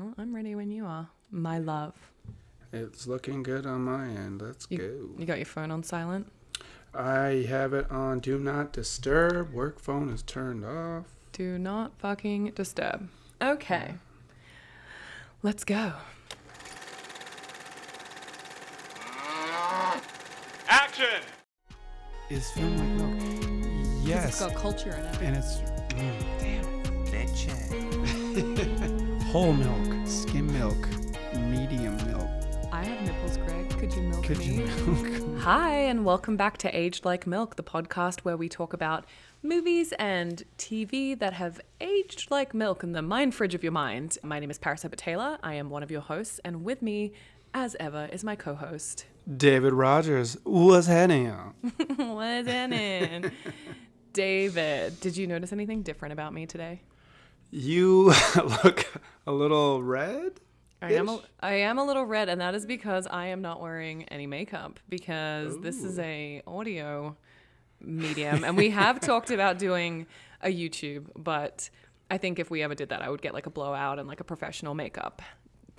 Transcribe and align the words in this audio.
Well, 0.00 0.14
I'm 0.16 0.34
ready 0.34 0.54
when 0.54 0.70
you 0.70 0.86
are, 0.86 1.08
my 1.30 1.58
love. 1.58 1.92
It's 2.72 3.06
looking 3.06 3.42
good 3.42 3.66
on 3.66 3.82
my 3.82 4.06
end. 4.06 4.40
Let's 4.40 4.66
You, 4.70 4.78
go. 4.78 5.20
you 5.20 5.26
got 5.26 5.36
your 5.36 5.44
phone 5.44 5.70
on 5.70 5.82
silent? 5.82 6.32
I 6.94 7.44
have 7.50 7.74
it 7.74 7.90
on 7.90 8.20
Do 8.20 8.38
Not 8.38 8.72
Disturb. 8.72 9.52
Work 9.52 9.78
phone 9.78 10.08
is 10.08 10.22
turned 10.22 10.64
off. 10.64 11.04
Do 11.32 11.58
not 11.58 11.98
fucking 11.98 12.52
disturb. 12.52 13.10
Okay. 13.42 13.94
Let's 15.42 15.64
go. 15.64 15.92
Action! 20.68 21.20
Is 22.30 22.50
film 22.52 22.74
like 22.78 22.88
milk? 22.88 24.00
Yes. 24.02 24.28
It's 24.28 24.40
got 24.40 24.54
culture 24.54 24.92
in 24.92 25.04
it. 25.04 25.20
and 25.20 25.36
it's 25.36 25.56
mm, 25.94 26.39
leche. 26.39 26.39
Whole 29.30 29.52
milk, 29.52 30.06
skim 30.08 30.52
milk, 30.52 30.88
medium 31.34 31.96
milk. 32.08 32.28
I 32.72 32.82
have 32.82 33.00
nipples, 33.06 33.36
Greg. 33.36 33.70
Could 33.78 33.94
you 33.94 34.02
milk 34.02 34.24
Could 34.24 34.38
me? 34.38 34.44
you 34.46 34.64
milk? 34.64 35.38
Hi, 35.42 35.70
and 35.70 36.04
welcome 36.04 36.36
back 36.36 36.58
to 36.58 36.76
Aged 36.76 37.04
Like 37.04 37.28
Milk, 37.28 37.54
the 37.54 37.62
podcast 37.62 38.22
where 38.22 38.36
we 38.36 38.48
talk 38.48 38.72
about 38.72 39.04
movies 39.40 39.92
and 40.00 40.42
TV 40.58 41.16
that 41.16 41.32
have 41.34 41.60
aged 41.80 42.28
like 42.32 42.54
milk 42.54 42.82
in 42.82 42.90
the 42.90 43.02
mind 43.02 43.36
fridge 43.36 43.54
of 43.54 43.62
your 43.62 43.70
mind. 43.70 44.18
My 44.24 44.40
name 44.40 44.50
is 44.50 44.58
Paris 44.58 44.84
Abbott 44.84 44.98
Taylor. 44.98 45.38
I 45.44 45.54
am 45.54 45.70
one 45.70 45.84
of 45.84 45.92
your 45.92 46.00
hosts, 46.00 46.40
and 46.44 46.64
with 46.64 46.82
me, 46.82 47.12
as 47.54 47.76
ever, 47.78 48.08
is 48.12 48.24
my 48.24 48.34
co 48.34 48.56
host. 48.56 49.06
David 49.36 49.72
Rogers, 49.72 50.36
what's 50.42 50.88
happening? 50.88 51.28
What's 51.96 52.48
in 52.48 53.30
David, 54.12 54.98
did 54.98 55.16
you 55.16 55.28
notice 55.28 55.52
anything 55.52 55.82
different 55.82 56.12
about 56.14 56.34
me 56.34 56.46
today? 56.46 56.82
You 57.50 58.12
look 58.64 58.86
a 59.26 59.32
little 59.32 59.82
red. 59.82 60.40
I 60.82 60.92
am 60.94 61.08
a, 61.08 61.20
I 61.40 61.54
am 61.54 61.78
a 61.78 61.84
little 61.84 62.04
red, 62.04 62.28
and 62.28 62.40
that 62.40 62.54
is 62.54 62.64
because 62.64 63.06
I 63.06 63.26
am 63.26 63.42
not 63.42 63.60
wearing 63.60 64.04
any 64.04 64.26
makeup 64.26 64.80
because 64.88 65.58
this 65.60 65.84
is 65.84 65.98
a 65.98 66.42
audio 66.46 67.16
medium, 67.80 68.44
and 68.44 68.56
we 68.56 68.70
have 68.70 69.00
talked 69.00 69.30
about 69.30 69.58
doing 69.58 70.06
a 70.42 70.48
YouTube, 70.48 71.08
but 71.16 71.68
I 72.10 72.16
think 72.16 72.38
if 72.38 72.50
we 72.50 72.62
ever 72.62 72.74
did 72.74 72.88
that, 72.88 73.02
I 73.02 73.10
would 73.10 73.20
get 73.20 73.34
like 73.34 73.46
a 73.46 73.50
blowout 73.50 73.98
and 73.98 74.08
like 74.08 74.20
a 74.20 74.24
professional 74.24 74.74
makeup 74.74 75.20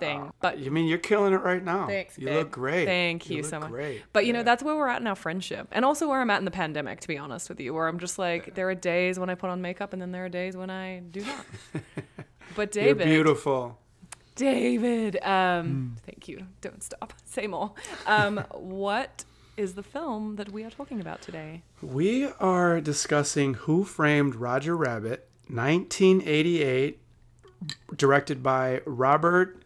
thing. 0.02 0.32
but 0.40 0.58
You 0.58 0.70
mean 0.70 0.86
you're 0.86 0.98
killing 0.98 1.32
it 1.32 1.42
right 1.42 1.62
now? 1.64 1.86
Thanks, 1.86 2.18
You 2.18 2.26
babe. 2.26 2.36
look 2.36 2.50
great. 2.50 2.86
Thank 2.86 3.30
you, 3.30 3.42
look 3.42 3.50
so 3.50 3.60
much. 3.60 3.70
Great. 3.70 4.02
But 4.12 4.26
you 4.26 4.32
know, 4.32 4.42
that's 4.42 4.62
where 4.62 4.74
we're 4.76 4.88
at 4.88 5.00
in 5.00 5.06
our 5.06 5.14
friendship, 5.16 5.68
and 5.72 5.84
also 5.84 6.08
where 6.08 6.20
I'm 6.20 6.30
at 6.30 6.38
in 6.38 6.44
the 6.44 6.50
pandemic. 6.50 7.00
To 7.00 7.08
be 7.08 7.18
honest 7.18 7.48
with 7.48 7.60
you, 7.60 7.72
where 7.74 7.88
I'm 7.88 7.98
just 7.98 8.18
like, 8.18 8.54
there 8.54 8.68
are 8.68 8.74
days 8.74 9.18
when 9.18 9.30
I 9.30 9.34
put 9.34 9.50
on 9.50 9.60
makeup, 9.62 9.92
and 9.92 10.00
then 10.02 10.12
there 10.12 10.24
are 10.24 10.28
days 10.28 10.56
when 10.56 10.70
I 10.70 11.00
do 11.00 11.20
not. 11.24 11.46
But 12.54 12.70
David, 12.72 12.86
you're 12.86 12.94
David, 12.96 13.04
beautiful. 13.14 13.78
David, 14.34 15.22
um, 15.24 15.96
thank 16.04 16.28
you. 16.28 16.46
Don't 16.60 16.82
stop. 16.82 17.14
Say 17.24 17.46
more. 17.46 17.72
Um, 18.06 18.44
what 18.50 19.24
is 19.56 19.74
the 19.74 19.82
film 19.82 20.36
that 20.36 20.50
we 20.52 20.64
are 20.64 20.70
talking 20.70 21.00
about 21.00 21.22
today? 21.22 21.62
We 21.80 22.26
are 22.40 22.80
discussing 22.80 23.54
Who 23.54 23.84
Framed 23.84 24.34
Roger 24.34 24.76
Rabbit, 24.76 25.28
1988, 25.48 26.98
directed 27.96 28.42
by 28.42 28.80
Robert 28.86 29.61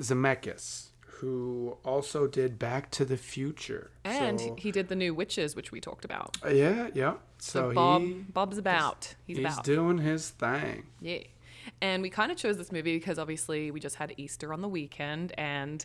Zemeckis, 0.00 0.88
who 1.06 1.76
also 1.84 2.26
did 2.26 2.58
Back 2.58 2.90
to 2.92 3.04
the 3.04 3.16
Future. 3.16 3.90
And 4.04 4.40
So- 4.40 4.56
he 4.58 4.72
did 4.72 4.88
the 4.88 4.96
new 4.96 5.14
Witches, 5.14 5.54
which 5.54 5.70
we 5.72 5.80
talked 5.80 6.04
about. 6.04 6.36
Uh, 6.44 6.48
yeah, 6.48 6.88
yeah. 6.94 7.14
So, 7.38 7.70
So, 7.70 7.74
Bob, 7.74 8.02
he, 8.02 8.12
Bob's 8.32 8.58
about. 8.58 9.14
He's, 9.26 9.36
he's 9.38 9.46
about. 9.46 9.64
doing 9.64 9.98
his 9.98 10.30
thing. 10.30 10.86
Yeah. 11.00 11.18
And 11.82 12.02
we 12.02 12.10
kind 12.10 12.32
of 12.32 12.38
chose 12.38 12.56
this 12.56 12.72
movie 12.72 12.96
because 12.98 13.18
obviously 13.18 13.70
we 13.70 13.80
just 13.80 13.96
had 13.96 14.14
Easter 14.16 14.52
on 14.52 14.60
the 14.62 14.68
weekend. 14.68 15.32
And 15.38 15.84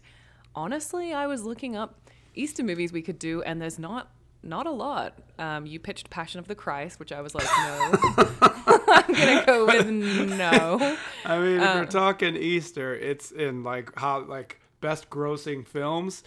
honestly, 0.56 1.14
I 1.14 1.28
was 1.28 1.44
looking 1.44 1.76
up 1.76 2.00
Easter 2.34 2.64
movies 2.64 2.92
we 2.92 3.02
could 3.02 3.20
do, 3.20 3.42
and 3.44 3.62
there's 3.62 3.80
not 3.80 4.12
not 4.46 4.68
a 4.68 4.72
lot. 4.72 5.14
Um, 5.40 5.66
you 5.66 5.80
pitched 5.80 6.10
Passion 6.10 6.40
of 6.40 6.48
the 6.48 6.56
Christ, 6.56 7.00
which 7.00 7.12
I 7.12 7.22
was 7.22 7.34
like, 7.36 7.46
no. 7.46 7.96
I'm 8.42 9.14
gonna 9.14 9.44
go 9.46 9.66
with 9.66 9.88
no. 9.88 10.98
I 11.26 11.38
mean, 11.40 11.58
if 11.58 11.62
Uh. 11.64 11.74
we're 11.80 11.86
talking 11.88 12.36
Easter, 12.36 12.94
it's 12.96 13.32
in 13.32 13.64
like 13.64 13.98
how 14.00 14.22
like 14.22 14.60
best 14.82 15.10
grossing 15.10 15.68
films. 15.68 16.24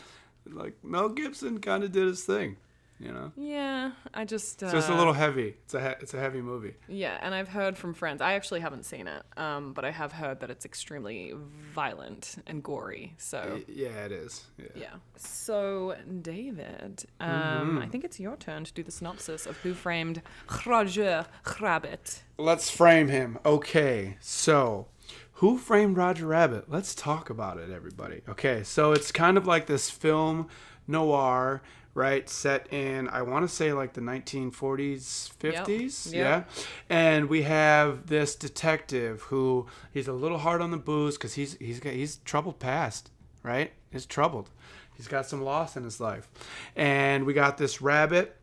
Like 0.51 0.75
Mel 0.83 1.09
Gibson 1.11 1.61
kind 1.61 1.85
of 1.85 1.93
did 1.93 2.07
his 2.07 2.25
thing, 2.25 2.57
you 3.01 3.13
know. 3.13 3.33
Yeah, 3.37 3.93
I 4.13 4.25
just 4.25 4.63
uh, 4.63 4.71
It's 4.75 4.89
a 4.89 4.95
little 4.95 5.13
heavy. 5.13 5.55
It's 5.65 5.75
a 5.75 5.81
he- 5.81 5.97
it's 6.03 6.15
a 6.15 6.19
heavy 6.21 6.41
movie. 6.41 6.75
yeah, 6.89 7.19
and 7.23 7.35
I've 7.35 7.49
heard 7.49 7.77
from 7.79 7.95
friends. 7.95 8.21
I 8.21 8.33
actually 8.35 8.61
haven't 8.61 8.85
seen 8.85 9.07
it, 9.07 9.23
um, 9.37 9.73
but 9.73 9.85
I 9.85 9.91
have 9.91 10.13
heard 10.13 10.41
that 10.41 10.51
it's 10.51 10.65
extremely 10.65 11.33
violent 11.75 12.37
and 12.47 12.63
gory. 12.63 13.15
So 13.19 13.61
Yeah, 13.69 14.05
it 14.05 14.13
is. 14.13 14.47
Yeah. 14.59 14.67
yeah. 14.75 14.95
So 15.17 15.97
David, 16.23 17.05
um, 17.21 17.79
I 17.79 17.87
think 17.87 18.05
it's 18.05 18.19
your 18.21 18.37
turn 18.37 18.65
to 18.65 18.73
do 18.73 18.83
the 18.83 18.91
synopsis 18.93 19.47
of 19.47 19.57
Who 19.59 19.75
Framed 19.75 20.23
Roger 20.67 21.27
Rabbit. 21.61 22.23
Let's 22.37 22.71
frame 22.71 23.09
him. 23.09 23.39
Okay, 23.45 24.17
so 24.21 24.87
who 25.35 25.57
framed 25.59 25.97
Roger 25.97 26.27
Rabbit? 26.27 26.69
Let's 26.69 26.95
talk 26.95 27.31
about 27.31 27.59
it, 27.59 27.71
everybody. 27.71 28.23
Okay, 28.29 28.63
so 28.63 28.93
it's 28.93 29.13
kind 29.13 29.37
of 29.37 29.47
like 29.47 29.67
this 29.67 29.89
film 29.91 30.49
noir, 30.87 31.63
right? 31.99 32.31
Set 32.31 32.73
in, 32.73 33.09
I 33.09 33.23
want 33.23 33.47
to 33.47 33.55
say 33.55 33.73
like 33.73 33.93
the 33.93 34.01
1940s, 34.01 35.33
50s. 35.37 36.13
Yep. 36.13 36.15
Yeah. 36.15 36.45
And 36.89 37.29
we 37.29 37.43
have 37.43 38.07
this 38.07 38.37
detective 38.37 39.23
who 39.23 39.67
he's 39.93 40.07
a 40.07 40.13
little 40.13 40.39
hard 40.39 40.63
on 40.63 40.71
the 40.71 40.77
booze 40.79 41.19
because 41.19 41.35
he's 41.35 41.59
he's 41.59 41.81
got, 41.81 41.93
he's 41.93 42.19
troubled 42.19 42.61
past, 42.61 43.11
right? 43.43 43.73
He's 43.91 44.07
troubled. 44.07 44.49
He's 44.97 45.09
got 45.09 45.27
some 45.27 45.43
loss 45.43 45.77
in 45.77 45.83
his 45.85 46.01
life, 46.01 46.29
and 46.75 47.25
we 47.25 47.33
got 47.35 47.59
this 47.59 47.83
rabbit, 47.83 48.37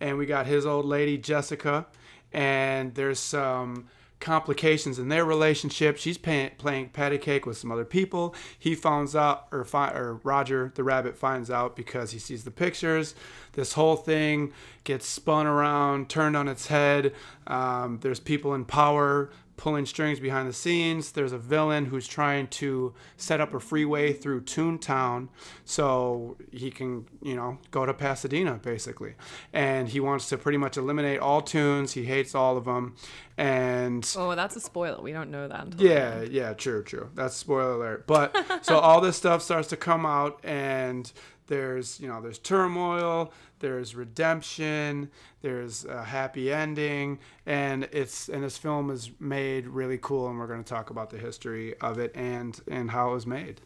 and 0.00 0.16
we 0.18 0.26
got 0.26 0.46
his 0.46 0.66
old 0.66 0.84
lady 0.84 1.18
Jessica, 1.18 1.86
and 2.32 2.94
there's 2.94 3.18
some 3.18 3.88
complications 4.20 4.98
in 4.98 5.08
their 5.08 5.24
relationship. 5.24 5.96
She's 5.96 6.18
pay- 6.18 6.52
playing 6.58 6.90
patty 6.90 7.18
cake 7.18 7.46
with 7.46 7.56
some 7.56 7.70
other 7.70 7.84
people. 7.84 8.34
He 8.58 8.74
finds 8.74 9.14
out, 9.14 9.46
or, 9.52 9.64
fi- 9.64 9.92
or 9.92 10.20
Roger 10.24 10.72
the 10.74 10.84
rabbit 10.84 11.16
finds 11.16 11.50
out 11.50 11.76
because 11.76 12.10
he 12.10 12.18
sees 12.18 12.44
the 12.44 12.50
pictures. 12.50 13.14
This 13.52 13.74
whole 13.74 13.96
thing 13.96 14.52
gets 14.84 15.06
spun 15.06 15.46
around, 15.46 16.08
turned 16.08 16.36
on 16.36 16.48
its 16.48 16.66
head. 16.66 17.12
Um, 17.46 17.98
there's 18.02 18.20
people 18.20 18.54
in 18.54 18.64
power 18.64 19.30
pulling 19.58 19.84
strings 19.84 20.18
behind 20.20 20.48
the 20.48 20.52
scenes. 20.54 21.12
There's 21.12 21.32
a 21.32 21.38
villain 21.38 21.84
who's 21.86 22.06
trying 22.08 22.46
to 22.46 22.94
set 23.18 23.42
up 23.42 23.52
a 23.52 23.60
freeway 23.60 24.14
through 24.14 24.42
Toontown 24.42 25.28
so 25.66 26.38
he 26.50 26.70
can, 26.70 27.06
you 27.20 27.36
know, 27.36 27.58
go 27.70 27.84
to 27.84 27.92
Pasadena 27.92 28.54
basically. 28.62 29.16
And 29.52 29.88
he 29.88 30.00
wants 30.00 30.30
to 30.30 30.38
pretty 30.38 30.56
much 30.56 30.78
eliminate 30.78 31.18
all 31.20 31.42
tunes. 31.42 31.92
He 31.92 32.04
hates 32.04 32.34
all 32.34 32.56
of 32.56 32.64
them. 32.64 32.94
And 33.36 34.10
Oh, 34.16 34.34
that's 34.34 34.56
a 34.56 34.60
spoiler. 34.60 35.02
We 35.02 35.12
don't 35.12 35.30
know 35.30 35.46
that. 35.46 35.64
Until 35.64 35.86
yeah, 35.86 36.22
yeah, 36.22 36.54
true, 36.54 36.82
true. 36.82 37.10
That's 37.14 37.36
spoiler 37.36 37.72
alert. 37.72 38.06
But 38.06 38.36
so 38.62 38.78
all 38.78 39.00
this 39.00 39.16
stuff 39.16 39.42
starts 39.42 39.68
to 39.68 39.76
come 39.76 40.06
out, 40.06 40.40
and 40.42 41.12
there's 41.48 41.98
you 41.98 42.06
know 42.06 42.20
there's 42.20 42.38
turmoil, 42.38 43.32
there's 43.58 43.94
redemption, 43.94 45.10
there's 45.42 45.84
a 45.84 46.04
happy 46.04 46.52
ending, 46.52 47.18
and 47.44 47.88
it's 47.90 48.28
and 48.28 48.44
this 48.44 48.56
film 48.56 48.90
is 48.90 49.10
made 49.18 49.66
really 49.66 49.98
cool, 50.00 50.28
and 50.28 50.38
we're 50.38 50.46
going 50.46 50.62
to 50.62 50.68
talk 50.68 50.90
about 50.90 51.10
the 51.10 51.18
history 51.18 51.76
of 51.80 51.98
it 51.98 52.12
and 52.14 52.60
and 52.70 52.90
how 52.90 53.10
it 53.10 53.14
was 53.14 53.26
made. 53.26 53.60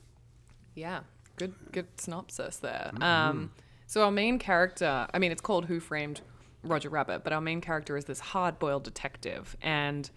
Yeah, 0.74 1.00
good 1.36 1.54
good 1.72 1.88
synopsis 1.98 2.56
there. 2.56 2.90
Mm-hmm. 2.94 3.02
Um, 3.02 3.50
so 3.86 4.04
our 4.04 4.10
main 4.10 4.38
character, 4.38 5.06
I 5.12 5.18
mean, 5.18 5.32
it's 5.32 5.42
called 5.42 5.66
Who 5.66 5.78
Framed 5.78 6.22
Roger 6.62 6.88
Rabbit, 6.88 7.24
but 7.24 7.34
our 7.34 7.42
main 7.42 7.60
character 7.60 7.96
is 7.96 8.06
this 8.06 8.20
hard-boiled 8.20 8.84
detective, 8.84 9.54
and 9.60 10.08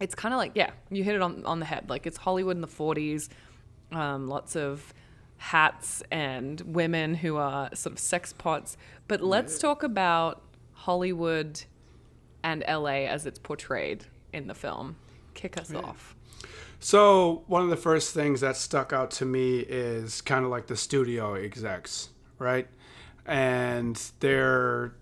it's 0.00 0.14
kind 0.14 0.34
of 0.34 0.38
like 0.38 0.52
yeah, 0.54 0.70
you 0.90 1.04
hit 1.04 1.14
it 1.14 1.22
on 1.22 1.44
on 1.44 1.60
the 1.60 1.66
head. 1.66 1.88
Like 1.88 2.06
it's 2.06 2.16
Hollywood 2.16 2.56
in 2.56 2.62
the 2.62 2.68
'40s, 2.68 3.28
um, 3.92 4.28
lots 4.28 4.56
of 4.56 4.92
hats 5.42 6.02
and 6.10 6.60
women 6.60 7.14
who 7.14 7.36
are 7.38 7.74
sort 7.74 7.94
of 7.94 7.98
sex 7.98 8.30
pots. 8.34 8.76
But 9.08 9.22
let's 9.22 9.58
talk 9.58 9.82
about 9.82 10.42
Hollywood 10.74 11.62
and 12.42 12.62
LA 12.68 13.06
as 13.06 13.24
it's 13.24 13.38
portrayed 13.38 14.04
in 14.34 14.48
the 14.48 14.54
film. 14.54 14.96
Kick 15.32 15.56
us 15.58 15.72
off. 15.72 16.14
So 16.78 17.42
one 17.46 17.62
of 17.62 17.70
the 17.70 17.76
first 17.76 18.12
things 18.12 18.42
that 18.42 18.56
stuck 18.56 18.92
out 18.92 19.10
to 19.12 19.24
me 19.24 19.60
is 19.60 20.20
kind 20.20 20.44
of 20.44 20.50
like 20.50 20.66
the 20.66 20.76
studio 20.76 21.34
execs, 21.34 22.10
right? 22.38 22.68
And 23.24 24.00
they're 24.20 24.94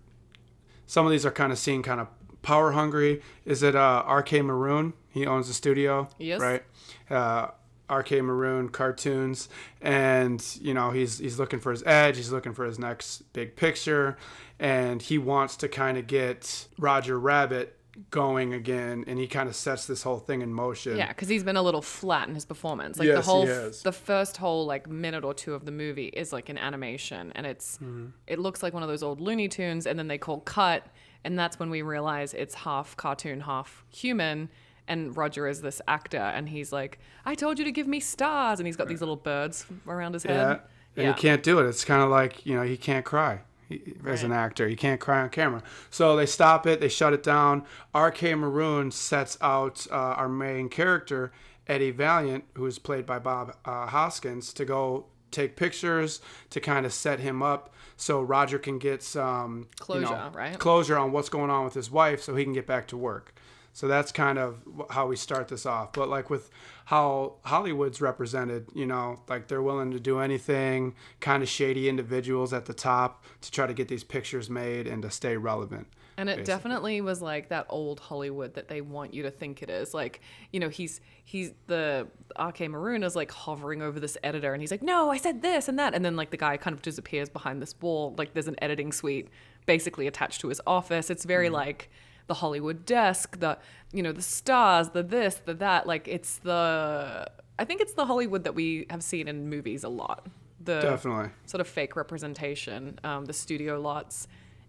some 0.87 1.05
of 1.05 1.11
these 1.11 1.27
are 1.27 1.31
kind 1.33 1.51
of 1.53 1.59
seen 1.59 1.83
kind 1.83 2.01
of 2.01 2.07
power 2.43 2.73
hungry. 2.73 3.23
Is 3.45 3.65
it 3.65 3.75
uh, 3.75 4.05
RK 4.09 4.35
Maroon? 4.45 4.93
He 5.11 5.27
owns 5.27 5.49
the 5.49 5.55
studio, 5.55 6.09
Yes. 6.19 6.41
right? 6.41 6.63
Uh, 7.11 7.49
RK 7.91 8.13
Maroon 8.23 8.69
cartoons, 8.69 9.49
and 9.81 10.45
you 10.61 10.75
know 10.75 10.91
he's 10.91 11.19
he's 11.19 11.39
looking 11.39 11.61
for 11.61 11.71
his 11.71 11.83
edge. 11.85 12.17
He's 12.17 12.33
looking 12.33 12.53
for 12.53 12.65
his 12.65 12.79
next 12.79 13.33
big 13.33 13.57
picture, 13.57 14.17
and 14.59 15.01
he 15.03 15.19
wants 15.19 15.57
to 15.59 15.69
kind 15.69 15.99
of 15.99 16.07
get 16.07 16.67
Roger 16.79 17.19
Rabbit 17.19 17.75
going 18.11 18.55
again, 18.55 19.03
and 19.09 19.19
he 19.19 19.27
kind 19.27 19.49
of 19.49 19.57
sets 19.57 19.87
this 19.87 20.05
whole 20.05 20.19
thing 20.21 20.41
in 20.41 20.53
motion. 20.53 20.97
Yeah, 20.97 21.09
because 21.09 21.29
he's 21.29 21.43
been 21.43 21.57
a 21.57 21.63
little 21.63 21.83
flat 21.83 22.29
in 22.29 22.35
his 22.37 22.45
performance. 22.45 22.97
Like 22.97 23.09
the 23.09 23.15
Yes, 23.15 23.25
he 23.25 23.31
whole, 23.31 23.47
has. 23.47 23.83
the 23.83 23.91
first 23.91 24.37
whole 24.37 24.67
like 24.67 24.89
minute 24.89 25.25
or 25.25 25.35
two 25.35 25.53
of 25.55 25.65
the 25.65 25.73
movie 25.73 26.07
is 26.07 26.33
like 26.33 26.49
an 26.49 26.59
animation, 26.59 27.33
and 27.35 27.45
it's 27.47 27.79
Mm-hmm. 27.79 28.07
it 28.29 28.39
looks 28.39 28.63
like 28.63 28.73
one 28.73 28.83
of 28.85 28.89
those 28.89 29.03
old 29.03 29.21
Looney 29.21 29.49
Tunes, 29.49 29.85
and 29.87 29.99
then 29.99 30.07
they 30.07 30.19
call 30.19 30.41
cut, 30.41 30.87
and 31.25 31.37
that's 31.37 31.59
when 31.59 31.71
we 31.71 31.83
realize 31.83 32.35
it's 32.35 32.55
half 32.55 32.97
cartoon, 32.97 33.41
half 33.41 33.85
human. 33.91 34.49
And 34.89 35.17
Roger 35.17 35.47
is 35.47 35.61
this 35.61 35.81
actor, 35.87 36.17
and 36.17 36.49
he's 36.49 36.73
like, 36.73 36.99
"I 37.25 37.35
told 37.35 37.59
you 37.59 37.65
to 37.65 37.73
give 37.73 37.87
me 37.87 38.01
stars," 38.01 38.59
and 38.59 38.67
he's 38.67 38.77
got 38.77 38.89
these 38.89 39.01
little 39.01 39.17
birds 39.17 39.67
around 39.87 40.15
his 40.15 40.25
head. 40.25 40.61
Yeah, 40.97 41.05
and 41.05 41.15
he 41.15 41.21
can't 41.21 41.43
do 41.43 41.61
it. 41.61 41.67
It's 41.67 41.85
kind 41.85 42.03
of 42.03 42.11
like 42.11 42.45
you 42.47 42.55
know 42.55 42.63
he 42.63 42.77
can't 42.77 43.05
cry 43.05 43.41
he, 43.69 43.95
as 44.07 44.23
an 44.23 44.33
actor. 44.33 44.67
He 44.67 44.77
can't 44.77 45.01
cry 45.01 45.21
on 45.21 45.29
camera. 45.29 45.63
So 45.91 46.17
they 46.17 46.27
stop 46.27 46.67
it. 46.67 46.81
They 46.81 46.89
shut 46.89 47.13
it 47.13 47.23
down. 47.23 47.65
R.K. 47.95 48.35
Maroon 48.35 48.91
sets 48.91 49.37
out 49.41 49.87
uh, 49.91 49.95
our 49.95 50.29
main 50.29 50.69
character 50.69 51.33
Eddie 51.69 51.91
Valiant, 51.91 52.45
who 52.55 52.67
is 52.67 52.79
played 52.79 53.05
by 53.05 53.19
Bob 53.19 53.55
uh, 53.65 53.87
Hoskins, 53.87 54.53
to 54.55 54.65
go 54.65 55.07
take 55.31 55.57
pictures 55.57 56.21
to 56.51 56.61
kind 56.61 56.87
of 56.87 56.93
set 56.93 57.21
him 57.21 57.43
up 57.43 57.75
so 57.97 58.23
Roger 58.23 58.59
can 58.59 58.79
get 58.79 59.03
some 59.03 59.69
you 59.89 60.01
know, 60.01 60.07
Closure, 60.07 60.31
right? 60.33 60.59
Closure 60.59 60.99
on 60.99 61.13
what's 61.13 61.29
going 61.29 61.51
on 61.51 61.65
with 61.65 61.75
his 61.75 61.91
wife, 61.91 62.23
so 62.23 62.35
he 62.35 62.45
can 62.45 62.53
get 62.53 62.67
back 62.67 62.87
to 62.89 62.97
work. 62.97 63.35
So 63.73 63.87
that's 63.87 64.11
kind 64.11 64.39
of 64.39 64.61
how 64.91 65.07
we 65.07 65.17
start 65.17 65.49
this 65.49 65.65
off. 65.65 65.93
But 65.93 66.09
like 66.09 66.31
with 66.31 66.51
how 66.87 67.35
Hollywood's 67.45 68.01
represented, 68.01 68.67
you 68.75 68.87
know, 68.87 69.21
like 69.29 69.49
they're 69.49 69.63
willing 69.63 69.91
to 69.93 70.01
do 70.01 70.19
anything, 70.19 70.95
kind 71.21 71.43
of 71.43 71.49
shady 71.49 71.89
individuals 71.89 72.53
at 72.53 72.65
the 72.65 72.75
top 72.75 73.25
to 73.43 73.51
try 73.51 73.67
to 73.67 73.75
get 73.75 73.89
these 73.89 74.05
pictures 74.05 74.51
made 74.51 74.87
and 74.87 75.03
to 75.03 75.11
stay 75.11 75.37
relevant. 75.37 75.87
And 76.17 76.29
it 76.29 76.39
basically. 76.39 76.53
definitely 76.53 77.01
was 77.01 77.23
like 77.23 77.51
that 77.51 77.67
old 77.69 78.01
Hollywood 78.01 78.55
that 78.55 78.67
they 78.67 78.81
want 78.81 79.15
you 79.15 79.23
to 79.23 79.31
think 79.31 79.63
it 79.63 79.71
is. 79.71 79.95
Like, 79.95 80.21
you 80.53 80.59
know, 80.59 80.69
he's 80.69 81.01
he's 81.25 81.53
the 81.69 82.09
RK 82.37 82.63
Maroon 82.63 83.05
is 83.05 83.15
like 83.15 83.31
hovering 83.31 83.83
over 83.83 84.01
this 84.01 84.19
editor 84.25 84.53
and 84.53 84.61
he's 84.61 84.73
like, 84.73 84.83
No, 84.83 85.11
I 85.11 85.19
said 85.19 85.43
this 85.43 85.69
and 85.69 85.79
that 85.79 85.95
and 85.95 86.05
then 86.05 86.17
like 86.17 86.31
the 86.31 86.37
guy 86.37 86.57
kind 86.57 86.75
of 86.75 86.83
disappears 86.83 87.29
behind 87.29 87.63
this 87.63 87.73
wall. 87.81 88.17
Like 88.19 88.35
there's 88.35 88.49
an 88.49 88.57
editing 88.61 88.91
suite 88.91 89.29
basically 89.67 90.09
attached 90.09 90.41
to 90.41 90.49
his 90.49 90.61
office. 90.67 91.09
It's 91.09 91.25
very 91.25 91.47
mm-hmm. 91.47 91.55
like 91.55 91.91
the 92.29 92.35
Hollywood 92.35 92.87
desk, 92.87 93.41
the 93.41 93.59
you 93.93 94.03
know, 94.03 94.13
the 94.13 94.23
stars, 94.23 94.91
the 94.91 95.03
this, 95.03 95.41
the 95.45 95.55
that. 95.55 95.87
Like 95.87 96.07
it's 96.07 96.39
the 96.39 97.27
I 97.59 97.65
think 97.65 97.81
it's 97.81 97.95
the 97.95 98.07
Hollywood 98.07 98.45
that 98.45 98.55
we 98.55 98.87
have 98.91 99.03
seen 99.03 99.27
in 99.27 99.49
movies 99.51 99.83
a 99.83 99.89
lot. 99.89 100.29
The 100.61 100.81
Definitely. 100.81 101.31
sort 101.47 101.61
of 101.61 101.69
fake 101.69 101.97
representation, 101.97 103.01
um, 103.03 103.25
the 103.25 103.33
studio 103.33 103.81
lots, 103.81 104.29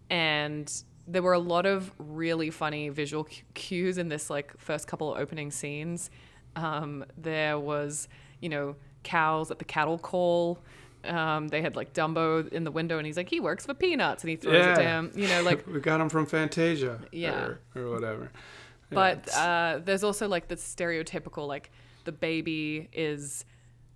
and 0.10 0.72
there 1.08 1.22
were 1.22 1.34
a 1.34 1.40
lot 1.40 1.66
of 1.66 1.92
really 1.98 2.50
funny 2.50 2.90
visual 2.90 3.28
cues 3.54 3.98
in 3.98 4.10
this 4.10 4.30
like 4.30 4.58
first 4.58 4.88
couple 4.88 5.14
of 5.14 5.20
opening 5.20 5.52
scenes. 5.52 6.10
Um, 6.56 7.06
there 7.18 7.60
was, 7.60 8.08
you 8.40 8.50
know, 8.50 8.76
cows 9.04 9.52
at 9.52 9.60
the 9.60 9.66
cattle 9.66 9.98
call. 9.98 10.60
Um, 11.06 11.48
they 11.48 11.62
had 11.62 11.76
like 11.76 11.94
Dumbo 11.94 12.48
in 12.50 12.64
the 12.64 12.72
window, 12.72 12.98
and 12.98 13.06
he's 13.06 13.18
like, 13.18 13.30
he 13.30 13.40
works 13.40 13.66
for 13.66 13.74
peanuts, 13.74 14.24
and 14.24 14.30
he 14.32 14.36
throws 14.36 14.66
it 14.66 14.76
to 14.76 14.84
him. 14.84 15.12
You 15.16 15.28
know, 15.28 15.42
like 15.44 15.66
we 15.74 15.80
got 15.80 16.02
him 16.02 16.10
from 16.10 16.26
Fantasia. 16.26 17.00
Yeah. 17.12 17.40
Or, 17.42 17.60
or 17.76 17.90
whatever. 17.92 18.32
Yeah, 18.92 18.96
but 18.96 19.34
uh, 19.36 19.80
there's 19.86 20.04
also 20.04 20.28
like 20.28 20.48
the 20.48 20.56
stereotypical 20.56 21.48
like 21.48 21.72
the 22.06 22.12
baby 22.12 22.90
is 22.92 23.46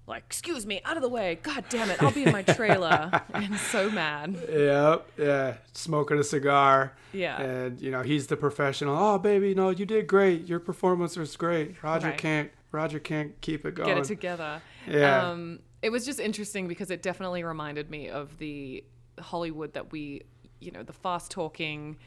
like 0.05 0.23
excuse 0.27 0.65
me 0.67 0.81
out 0.85 0.97
of 0.97 1.01
the 1.01 1.09
way 1.09 1.39
god 1.41 1.63
damn 1.69 1.89
it 1.89 2.03
i'll 2.03 2.11
be 2.11 2.23
in 2.25 2.31
my 2.33 2.41
trailer 2.43 3.09
and 3.33 3.55
so 3.55 3.89
mad 3.89 4.35
Yep, 4.49 5.07
yeah, 5.17 5.53
smoking 5.71 6.19
a 6.19 6.23
cigar. 6.23 6.93
Yeah. 7.13 7.41
and 7.41 7.81
you 7.81 7.89
know 7.89 8.01
he's 8.03 8.27
the 8.27 8.35
professional. 8.37 8.95
Oh, 8.97 9.17
baby, 9.17 9.55
no, 9.55 9.69
you 9.69 9.85
did 9.85 10.05
great. 10.07 10.47
Your 10.47 10.59
performance 10.59 11.15
was 11.17 11.35
great. 11.37 11.81
Roger 11.81 12.07
Right. 12.09 12.17
can't. 12.17 12.51
Roger 12.71 12.99
can't 12.99 13.39
keep 13.41 13.65
it 13.65 13.75
going. 13.75 13.87
get 13.89 13.97
it 13.97 14.03
together 14.05 14.61
Yeah. 14.87 15.29
um, 15.29 15.59
it 15.83 15.91
was 15.91 16.05
just 16.05 16.19
interesting 16.19 16.67
because 16.67 16.89
it 16.89 17.03
definitely 17.03 17.43
reminded 17.43 17.91
me 17.91 18.09
of 18.09 18.37
the 18.39 18.83
hollywood 19.19 19.73
that 19.73 19.91
we 19.91 20.23
you 20.59 20.71
know 20.71 20.81
the 20.81 20.93
fast 20.93 21.29
talking 21.29 21.97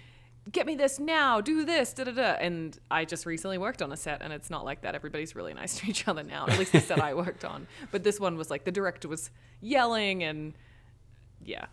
get 0.50 0.67
me 0.67 0.75
this 0.75 0.99
now 0.99 1.40
do 1.40 1.64
this 1.64 1.93
da 1.93 2.05
da 2.05 2.12
da. 2.12 2.32
And 2.40 2.78
i 2.90 3.05
just 3.05 3.26
recently 3.26 3.58
worked 3.58 3.82
on 3.82 3.93
a 3.93 3.96
set 3.96 4.23
and 4.23 4.32
it's 4.32 4.50
not 4.50 4.64
like 4.64 4.82
that. 4.82 4.94
Everybody's 4.94 5.34
really 5.34 5.55
nice 5.55 5.78
to 5.78 5.87
each 5.88 6.06
other 6.06 6.23
now 6.23 6.46
at 6.46 6.58
least 6.58 6.73
the 6.73 6.81
set 6.81 7.00
i 7.00 7.14
worked 7.25 7.44
on. 7.44 7.67
But 7.90 8.05
this 8.05 8.20
one 8.20 8.37
was 8.37 8.50
like 8.50 8.64
the 8.64 8.73
director 8.73 9.08
was 9.08 9.31
yelling 9.61 10.22
and 10.22 10.55
yeah. 11.44 11.67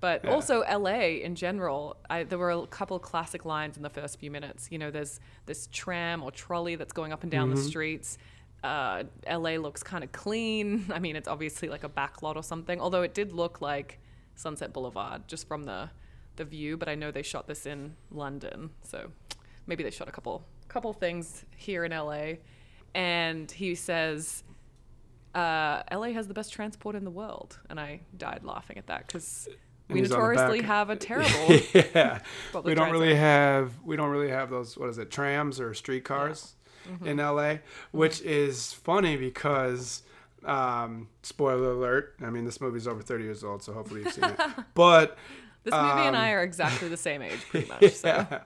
But 0.00 0.24
Yeah. 0.24 0.30
also 0.32 0.60
la 0.60 0.90
in 0.90 1.34
general 1.34 1.96
I, 2.08 2.24
there 2.24 2.38
were 2.38 2.50
a 2.50 2.66
couple 2.66 2.96
of 2.96 3.02
classic 3.02 3.44
lines 3.44 3.76
in 3.76 3.82
the 3.82 3.90
first 3.90 4.18
few 4.18 4.30
minutes. 4.30 4.68
You 4.70 4.78
know 4.78 4.90
there's 4.90 5.18
this 5.46 5.68
tram 5.72 6.22
or 6.22 6.30
trolley 6.30 6.76
that's 6.76 6.92
going 6.92 7.12
up 7.12 7.22
and 7.22 7.32
down 7.32 7.50
the 7.50 7.56
mm-hmm. 7.56 7.66
streets 7.66 8.18
uh, 8.62 9.04
la 9.28 9.56
looks 9.56 9.82
kind 9.82 10.04
of 10.04 10.12
clean. 10.12 10.86
I 10.92 10.98
mean 10.98 11.16
it's 11.16 11.28
obviously 11.28 11.68
like 11.68 11.84
a 11.84 11.88
backlot 11.88 12.36
or 12.36 12.42
something. 12.42 12.80
Although 12.80 13.02
it 13.02 13.14
did 13.14 13.32
look 13.32 13.60
like 13.60 13.98
sunset 14.34 14.72
boulevard 14.72 15.28
just 15.28 15.46
from 15.46 15.64
the 15.64 15.90
the 16.36 16.44
view 16.46 16.74
but 16.74 16.88
i 16.88 16.94
know 16.94 17.10
they 17.10 17.22
shot 17.22 17.46
this 17.46 17.66
in 17.66 17.94
london. 18.10 18.70
So 18.82 19.10
maybe 19.66 19.82
they 19.82 19.90
shot 19.90 20.08
a 20.08 20.12
couple 20.12 20.44
couple 20.68 20.92
things 20.92 21.44
here 21.56 21.84
in 21.84 21.92
la 21.92 22.34
and 22.94 23.50
he 23.50 23.74
says 23.74 24.42
uh, 25.34 25.82
LA 25.92 26.08
has 26.08 26.26
the 26.26 26.34
best 26.34 26.52
transport 26.52 26.96
in 26.96 27.04
the 27.04 27.10
world, 27.10 27.58
and 27.68 27.78
I 27.78 28.00
died 28.16 28.40
laughing 28.42 28.78
at 28.78 28.86
that 28.88 29.06
because 29.06 29.48
we 29.88 30.00
he's 30.00 30.10
on 30.10 30.18
the 30.18 30.26
notoriously 30.26 30.62
have 30.66 30.90
a 30.90 30.96
terrible. 30.96 31.60
yeah, 31.74 32.20
we 32.64 32.74
don't 32.74 32.90
really 32.90 33.14
have 33.14 33.72
we 33.84 33.96
don't 33.96 34.10
really 34.10 34.30
have 34.30 34.50
those 34.50 34.76
what 34.76 34.88
is 34.88 34.98
it 34.98 35.10
trams 35.10 35.60
or 35.60 35.72
streetcars 35.74 36.56
Mm-hmm. 36.88 37.06
in 37.06 37.16
LA, 37.18 37.54
which 37.92 38.20
is 38.22 38.72
funny 38.72 39.16
because 39.16 40.02
um, 40.44 41.08
spoiler 41.22 41.72
alert. 41.72 42.14
I 42.22 42.30
mean, 42.30 42.44
this 42.44 42.60
movie's 42.60 42.86
over 42.88 43.02
thirty 43.02 43.24
years 43.24 43.44
old, 43.44 43.62
so 43.62 43.72
hopefully 43.72 44.02
you've 44.02 44.12
seen 44.12 44.24
it. 44.24 44.40
But 44.74 45.18
This 45.64 45.72
movie 45.74 45.84
and 46.06 46.16
Um, 46.16 46.22
I 46.22 46.30
are 46.32 46.42
exactly 46.42 46.88
the 46.88 46.96
same 46.96 47.20
age, 47.22 47.40
pretty 47.50 47.68
much. 47.80 47.92
So. 47.92 48.08
yeah. 48.08 48.40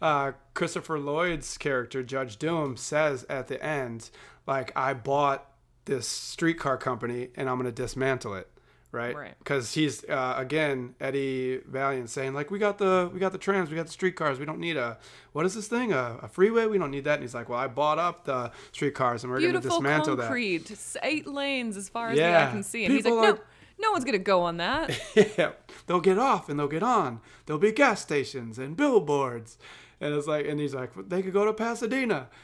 Uh, 0.00 0.32
Christopher 0.54 0.98
Lloyd's 0.98 1.56
character, 1.58 2.02
Judge 2.02 2.36
Doom, 2.36 2.76
says 2.76 3.24
at 3.28 3.46
the 3.48 3.62
end, 3.64 4.10
like, 4.46 4.72
I 4.76 4.94
bought 4.94 5.48
this 5.84 6.06
streetcar 6.08 6.76
company 6.76 7.28
and 7.36 7.48
I'm 7.48 7.56
going 7.56 7.66
to 7.66 7.72
dismantle 7.72 8.34
it. 8.34 8.48
Right. 8.92 9.16
Right. 9.16 9.34
Because 9.38 9.72
he's, 9.72 10.04
uh, 10.04 10.34
again, 10.36 10.94
Eddie 11.00 11.60
Valiant 11.66 12.10
saying, 12.10 12.34
like, 12.34 12.50
we 12.50 12.58
got 12.58 12.76
the, 12.76 13.10
we 13.12 13.18
got 13.18 13.32
the 13.32 13.38
trams, 13.38 13.70
we 13.70 13.76
got 13.76 13.86
the 13.86 13.92
streetcars. 13.92 14.38
We 14.38 14.44
don't 14.44 14.60
need 14.60 14.76
a, 14.76 14.98
what 15.32 15.46
is 15.46 15.54
this 15.54 15.66
thing? 15.66 15.92
A, 15.94 16.18
a 16.22 16.28
freeway? 16.28 16.66
We 16.66 16.76
don't 16.76 16.90
need 16.90 17.04
that. 17.04 17.14
And 17.14 17.22
he's 17.22 17.34
like, 17.34 17.48
well, 17.48 17.58
I 17.58 17.68
bought 17.68 17.98
up 17.98 18.24
the 18.26 18.52
streetcars 18.72 19.24
and 19.24 19.32
we're 19.32 19.40
going 19.40 19.54
to 19.54 19.60
Beautiful 19.60 19.78
dismantle 19.78 20.16
concrete, 20.18 20.70
s- 20.70 20.96
eight 21.02 21.26
lanes 21.26 21.78
as 21.78 21.88
far 21.88 22.10
as 22.10 22.18
the 22.18 22.24
eye 22.26 22.50
can 22.50 22.62
see. 22.62 22.84
And 22.84 22.92
he's 22.94 23.04
like, 23.04 23.12
People 23.14 23.22
no, 23.24 23.30
are- 23.32 23.40
no 23.80 23.92
one's 23.92 24.04
gonna 24.04 24.18
go 24.18 24.42
on 24.42 24.58
that. 24.58 24.88
that. 25.14 25.34
yeah. 25.38 25.52
They'll 25.86 26.00
get 26.00 26.18
off 26.18 26.48
and 26.50 26.58
they'll 26.60 26.68
get 26.68 26.82
on. 26.84 27.20
There'll 27.46 27.58
be 27.58 27.72
gas 27.72 28.00
stations 28.02 28.58
and 28.58 28.76
billboards. 28.76 29.56
And 30.02 30.12
it's 30.14 30.26
like, 30.26 30.48
and 30.48 30.58
he's 30.58 30.74
like, 30.74 30.90
they 31.08 31.22
could 31.22 31.32
go 31.32 31.44
to 31.44 31.52
Pasadena. 31.52 32.28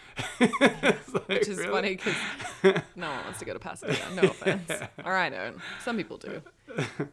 Like, 1.10 1.28
Which 1.28 1.48
is 1.48 1.58
really? 1.58 1.70
funny 1.70 1.96
because 1.96 2.14
no 2.96 3.08
one 3.08 3.24
wants 3.24 3.38
to 3.38 3.44
go 3.44 3.52
to 3.52 3.58
Pasadena. 3.58 3.98
No 4.14 4.22
offense. 4.22 4.70
Or 5.04 5.12
I 5.12 5.30
don't. 5.30 5.56
Some 5.82 5.96
people 5.96 6.18
do. 6.18 6.42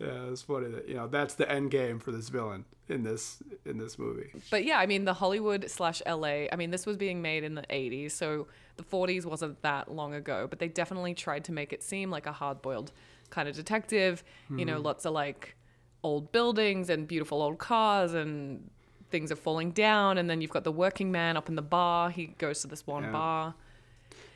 Yeah, 0.00 0.30
it's 0.30 0.42
funny 0.42 0.68
that 0.68 0.88
you 0.88 0.94
know 0.94 1.08
that's 1.08 1.34
the 1.34 1.50
end 1.50 1.72
game 1.72 1.98
for 1.98 2.12
this 2.12 2.28
villain 2.28 2.64
in 2.88 3.02
this 3.02 3.42
in 3.66 3.78
this 3.78 3.98
movie. 3.98 4.30
But 4.48 4.64
yeah, 4.64 4.78
I 4.78 4.86
mean, 4.86 5.04
the 5.04 5.14
Hollywood 5.14 5.68
slash 5.68 6.00
LA, 6.06 6.46
I 6.52 6.56
mean, 6.56 6.70
this 6.70 6.86
was 6.86 6.96
being 6.96 7.20
made 7.20 7.42
in 7.42 7.56
the 7.56 7.62
80s, 7.62 8.12
so 8.12 8.46
the 8.76 8.84
40s 8.84 9.24
wasn't 9.24 9.60
that 9.62 9.90
long 9.90 10.14
ago, 10.14 10.46
but 10.48 10.60
they 10.60 10.68
definitely 10.68 11.14
tried 11.14 11.42
to 11.46 11.52
make 11.52 11.72
it 11.72 11.82
seem 11.82 12.12
like 12.12 12.26
a 12.26 12.32
hard 12.32 12.62
boiled 12.62 12.92
kind 13.30 13.48
of 13.48 13.56
detective. 13.56 14.22
You 14.50 14.64
know, 14.64 14.74
mm-hmm. 14.74 14.84
lots 14.84 15.04
of 15.04 15.14
like 15.14 15.56
old 16.04 16.30
buildings 16.30 16.90
and 16.90 17.08
beautiful 17.08 17.42
old 17.42 17.58
cars 17.58 18.14
and 18.14 18.70
things 19.10 19.30
are 19.32 19.36
falling 19.36 19.70
down. 19.72 20.18
And 20.18 20.28
then 20.28 20.40
you've 20.40 20.50
got 20.50 20.64
the 20.64 20.72
working 20.72 21.10
man 21.12 21.36
up 21.36 21.48
in 21.48 21.54
the 21.56 21.62
bar. 21.62 22.10
He 22.10 22.26
goes 22.38 22.60
to 22.62 22.66
this 22.66 22.86
one 22.86 23.04
Yeah. 23.04 23.12
bar. 23.12 23.54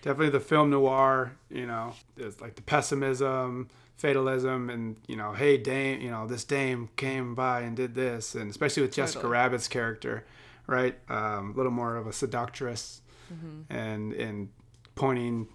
Definitely 0.03 0.31
the 0.31 0.41
film 0.41 0.71
noir. 0.71 1.33
You 1.51 1.67
know, 1.67 1.95
there's 2.17 2.41
like 2.41 2.57
the 2.57 2.63
pessimism, 2.63 3.69
fatalism, 3.97 4.69
and 4.71 4.97
you 5.07 5.15
know, 5.17 5.33
hey 5.33 5.57
dame, 5.59 6.01
you 6.01 6.11
know, 6.11 6.27
this 6.27 6.43
dame 6.45 6.89
came 6.97 7.35
by 7.35 7.61
and 7.61 7.77
did 7.77 7.95
this, 7.95 8.35
and 8.35 8.51
especially 8.51 8.83
with 8.83 8.93
Jessica 8.93 9.19
Totally. 9.23 9.33
Rabbit's 9.33 9.69
character, 9.69 10.25
right? 10.67 10.99
Um, 11.09 11.53
a 11.53 11.57
little 11.57 11.71
more 11.73 11.97
of 11.97 12.07
a 12.07 12.13
seductress, 12.13 13.01
Mm-hmm. 13.33 13.73
and 13.73 14.13
and 14.15 14.49
pointing 14.97 15.49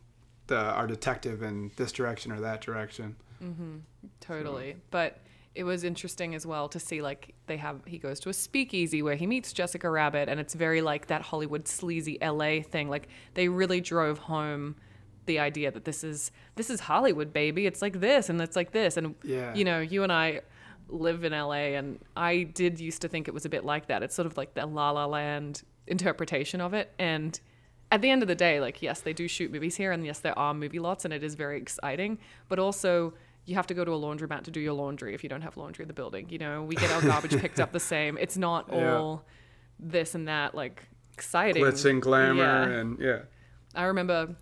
the 0.47 0.57
our 0.57 0.87
detective 0.87 1.43
in 1.43 1.69
this 1.75 1.91
direction 1.91 2.31
or 2.31 2.39
that 2.39 2.61
direction. 2.61 3.17
Totally. 4.21 4.77
But 4.91 5.19
it 5.57 5.63
was 5.63 5.83
interesting 5.83 6.35
as 6.35 6.45
well 6.45 6.69
to 6.69 6.79
see 6.79 7.01
like 7.01 7.33
they 7.47 7.57
have 7.57 7.81
he 7.85 7.97
goes 7.97 8.19
to 8.21 8.29
a 8.29 8.33
speakeasy 8.33 9.01
where 9.01 9.15
he 9.15 9.25
meets 9.25 9.51
Jessica 9.51 9.89
Rabbit 9.89 10.29
and 10.29 10.39
it's 10.39 10.53
very 10.53 10.81
like 10.81 11.07
that 11.07 11.21
Hollywood 11.23 11.67
sleazy 11.67 12.17
LA 12.21 12.61
thing. 12.61 12.89
Like 12.89 13.07
they 13.33 13.49
really 13.49 13.81
drove 13.81 14.19
home 14.19 14.75
the 15.25 15.39
idea 15.39 15.71
that 15.71 15.83
this 15.83 16.03
is 16.03 16.31
this 16.55 16.69
is 16.69 16.79
Hollywood 16.81 17.33
baby. 17.33 17.65
It's 17.65 17.81
like 17.81 17.99
this 17.99 18.29
and 18.29 18.39
it's 18.41 18.55
like 18.55 18.71
this 18.71 18.97
and 18.97 19.15
Yeah. 19.23 19.53
you 19.55 19.65
know, 19.65 19.79
you 19.79 20.03
and 20.03 20.11
I 20.11 20.41
live 20.89 21.23
in 21.23 21.33
LA 21.33 21.73
and 21.79 21.99
I 22.15 22.43
did 22.43 22.79
used 22.79 23.01
to 23.01 23.07
think 23.07 23.27
it 23.27 23.33
was 23.33 23.45
a 23.45 23.49
bit 23.49 23.65
like 23.65 23.87
that. 23.87 24.03
It's 24.03 24.15
sort 24.15 24.27
of 24.27 24.37
like 24.37 24.53
the 24.53 24.65
La 24.65 24.91
La 24.91 25.05
Land 25.05 25.63
interpretation 25.87 26.61
of 26.61 26.73
it. 26.73 26.93
And 26.99 27.39
at 27.91 28.01
the 28.01 28.09
end 28.09 28.21
of 28.21 28.27
the 28.27 28.35
day, 28.35 28.59
like, 28.59 28.81
yes, 28.81 28.99
they 28.99 29.13
do 29.13 29.27
shoot 29.29 29.49
movies 29.49 29.77
here, 29.77 29.93
and 29.93 30.05
yes, 30.05 30.19
there 30.19 30.37
are 30.37 30.53
movie 30.53 30.77
lots, 30.79 31.05
and 31.05 31.13
it 31.13 31.23
is 31.23 31.35
very 31.35 31.57
exciting. 31.57 32.19
But 32.49 32.59
also, 32.59 33.13
you 33.47 33.55
have 33.55 33.65
to 33.67 33.73
go 33.73 33.83
to 33.83 33.91
a 33.91 33.97
laundromat 33.97 34.43
to 34.43 34.51
do 34.51 34.59
your 34.59 34.73
laundry 34.73 35.15
if 35.15 35.23
you 35.23 35.29
don't 35.29 35.41
have 35.41 35.57
laundry 35.57 35.83
in 35.83 35.87
the 35.87 35.93
building. 35.93 36.27
You 36.29 36.37
know, 36.37 36.61
we 36.63 36.75
get 36.75 36.91
our 36.91 37.01
garbage 37.01 37.35
picked 37.41 37.59
up 37.59 37.71
the 37.71 37.79
same. 37.79 38.17
It's 38.19 38.37
not 38.37 38.69
Yeah. 38.71 38.97
all 38.97 39.23
this 39.79 40.13
and 40.13 40.27
that, 40.27 40.53
like, 40.53 40.83
exciting. 41.13 41.63
Glitz 41.63 41.89
and 41.89 42.01
glamour 42.01 42.43
Yeah. 42.43 42.79
and 42.79 42.99
yeah. 42.99 43.19
I 43.73 43.85
remember 43.85 44.35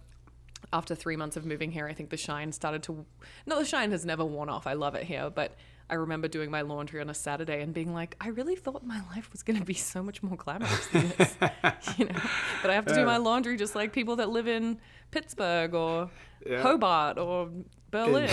after 0.74 0.96
three 0.96 1.16
months 1.16 1.38
of 1.38 1.46
moving 1.46 1.72
here, 1.72 1.88
I 1.88 1.94
think 1.94 2.10
the 2.10 2.18
shine 2.18 2.52
started 2.52 2.84
to. 2.84 3.06
No, 3.46 3.60
the 3.60 3.66
shine 3.66 3.92
has 3.92 4.06
never 4.06 4.26
worn 4.26 4.50
off. 4.50 4.66
I 4.68 4.74
love 4.74 4.96
it 4.96 5.04
here, 5.04 5.30
but 5.30 5.54
I 5.90 5.94
remember 5.96 6.28
doing 6.28 6.50
my 6.50 6.62
laundry 6.62 7.00
on 7.00 7.10
a 7.10 7.14
Saturday 7.14 7.62
and 7.62 7.72
being 7.74 7.94
like, 7.94 8.16
I 8.20 8.30
really 8.30 8.56
thought 8.56 8.84
my 8.84 9.00
life 9.16 9.32
was 9.32 9.44
going 9.44 9.60
to 9.60 9.66
be 9.66 9.76
so 9.76 10.02
much 10.02 10.24
more 10.24 10.36
glamorous 10.36 10.88
than 10.88 11.14
this, 11.18 11.36
you 11.98 12.06
know. 12.06 12.20
But 12.64 12.72
I 12.72 12.74
have 12.74 12.86
to 12.88 12.96
do 12.96 13.06
my 13.06 13.18
laundry 13.18 13.56
just 13.56 13.76
like 13.76 13.94
people 13.94 14.16
that 14.16 14.30
live 14.30 14.48
in 14.48 14.80
Pittsburgh 15.12 15.76
or 15.76 16.10
Yeah. 16.46 16.64
Hobart 16.64 17.20
or 17.20 17.50
Berlin. 17.92 18.30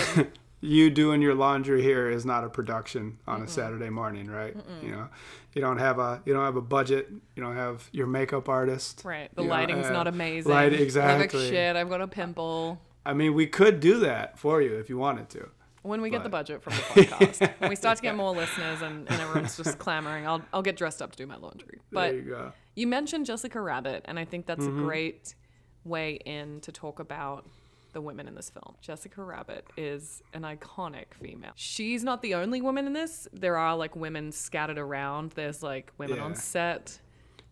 You 0.63 0.89
doing 0.89 1.21
your 1.21 1.35
laundry 1.35 1.81
here 1.81 2.09
is 2.09 2.25
not 2.25 2.43
a 2.45 2.49
production 2.49 3.17
on 3.27 3.41
a 3.41 3.47
Saturday 3.47 3.89
morning, 3.89 4.27
right? 4.27 4.55
You 4.81 4.91
know, 4.91 5.09
you 5.53 5.61
don't 5.61 5.77
have 5.77 5.99
a 5.99 6.21
you 6.25 6.33
don't 6.33 6.45
have 6.45 6.55
a 6.55 6.61
budget. 6.61 7.09
You 7.35 7.43
don't 7.43 7.55
have 7.57 7.87
your 7.91 8.07
makeup 8.07 8.47
artist. 8.47 9.01
right. 9.03 9.29
The 9.35 9.43
know, 9.43 9.49
lighting's 9.49 9.87
uh, 9.87 9.91
not 9.91 10.07
amazing. 10.07 10.51
Light 10.51 10.61
I 10.61 10.63
look 10.67 10.73
like 10.73 10.81
exactly. 10.81 11.49
shit. 11.49 11.75
I've 11.75 11.89
got 11.89 12.01
a 12.01 12.07
pimple. 12.07 12.79
I 13.05 13.13
mean, 13.13 13.33
we 13.33 13.45
could 13.47 13.81
do 13.81 13.99
that 13.99 14.39
for 14.39 14.61
you 14.61 14.75
if 14.75 14.89
you 14.89 14.97
wanted 14.97 15.27
to. 15.31 15.49
When 15.81 16.01
we 16.01 16.09
get 16.09 16.23
the 16.23 16.29
budget 16.29 16.63
from 16.63 16.71
the 16.75 16.81
podcast, 17.05 17.59
when 17.59 17.69
we 17.69 17.75
start 17.75 17.97
to 17.97 18.01
get 18.01 18.15
more 18.15 18.33
listeners 18.33 18.81
and, 18.81 19.05
and 19.11 19.19
everyone's 19.21 19.57
just 19.57 19.77
clamoring, 19.79 20.25
I'll, 20.25 20.41
I'll 20.53 20.61
get 20.61 20.77
dressed 20.77 21.01
up 21.01 21.11
to 21.11 21.17
do 21.17 21.27
my 21.27 21.35
laundry. 21.35 21.81
But 21.91 22.11
there 22.11 22.15
you 22.15 22.21
go. 22.29 22.53
You 22.75 22.87
mentioned 22.87 23.25
Jessica 23.25 23.59
Rabbit, 23.59 24.05
and 24.05 24.17
I 24.17 24.23
think 24.23 24.45
that's 24.45 24.63
Mm-hmm. 24.63 24.79
a 24.79 24.83
great 24.83 25.35
way 25.83 26.13
in 26.25 26.61
to 26.61 26.71
talk 26.71 26.99
about 26.99 27.45
the 27.93 28.01
women 28.01 28.27
in 28.27 28.35
this 28.35 28.49
film. 28.49 28.75
Jessica 28.81 29.23
Rabbit 29.23 29.65
is 29.77 30.21
an 30.33 30.41
iconic 30.41 31.05
female. 31.21 31.51
She's 31.55 32.03
not 32.03 32.21
the 32.21 32.35
only 32.35 32.61
woman 32.61 32.85
in 32.87 32.93
this. 32.93 33.27
There 33.31 33.57
are 33.57 33.75
like 33.75 33.95
women 33.95 34.31
scattered 34.31 34.77
around. 34.77 35.31
There's 35.31 35.63
like 35.63 35.91
women 35.97 36.19
on 36.19 36.35
set. 36.35 36.99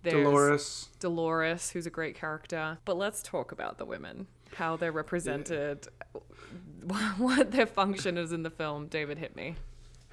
There's 0.04 0.16
Dolores. 0.16 0.90
Dolores, 1.00 1.70
who's 1.70 1.86
a 1.86 1.92
great 1.92 2.16
character. 2.16 2.80
But 2.86 2.98
let's 2.98 3.22
talk 3.22 3.52
about 3.52 3.78
the 3.78 3.86
women, 3.86 4.26
how 4.56 4.76
they're 4.76 4.92
represented, 4.92 5.88
what 7.18 7.52
their 7.52 7.68
function 7.68 8.18
is 8.18 8.32
in 8.32 8.44
the 8.44 8.50
film. 8.50 8.88
David 8.88 9.18
hit 9.20 9.36
me. 9.36 9.56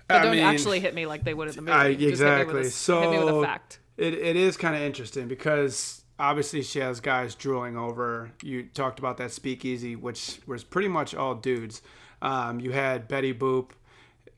But 0.07 0.19
I 0.19 0.23
don't 0.23 0.33
mean, 0.37 0.45
actually 0.45 0.81
hit 0.81 0.95
me 0.95 1.07
like 1.07 1.25
they 1.25 1.35
would 1.35 1.49
in 1.49 1.57
the 1.57 1.63
movie. 1.63 1.73
I- 1.73 1.89
Just 1.95 2.01
hit 2.01 2.07
a 2.07 2.11
exactly. 2.11 2.61
s- 2.67 2.87
hit 2.87 3.11
me 3.11 3.19
with 3.25 3.35
a 3.35 3.43
fact. 3.43 3.81
It, 3.97 4.15
it 4.15 4.37
is 4.37 4.57
kind 4.57 4.77
of 4.77 4.83
interesting 4.83 5.27
because 5.29 6.05
obviously 6.19 6.63
she 6.63 6.81
has 6.81 7.01
guys 7.01 7.35
drooling 7.35 7.77
over. 7.77 8.33
You 8.43 8.65
talked 8.65 8.99
about 8.99 9.17
that 9.19 9.33
speakeasy, 9.33 9.97
which 9.97 10.41
was 10.47 10.65
pretty 10.65 10.89
much 10.89 11.15
all 11.15 11.35
dudes. 11.35 11.83
Um, 12.21 12.61
you 12.61 12.73
had 12.73 13.09
Betty 13.09 13.33
Boop 13.33 13.71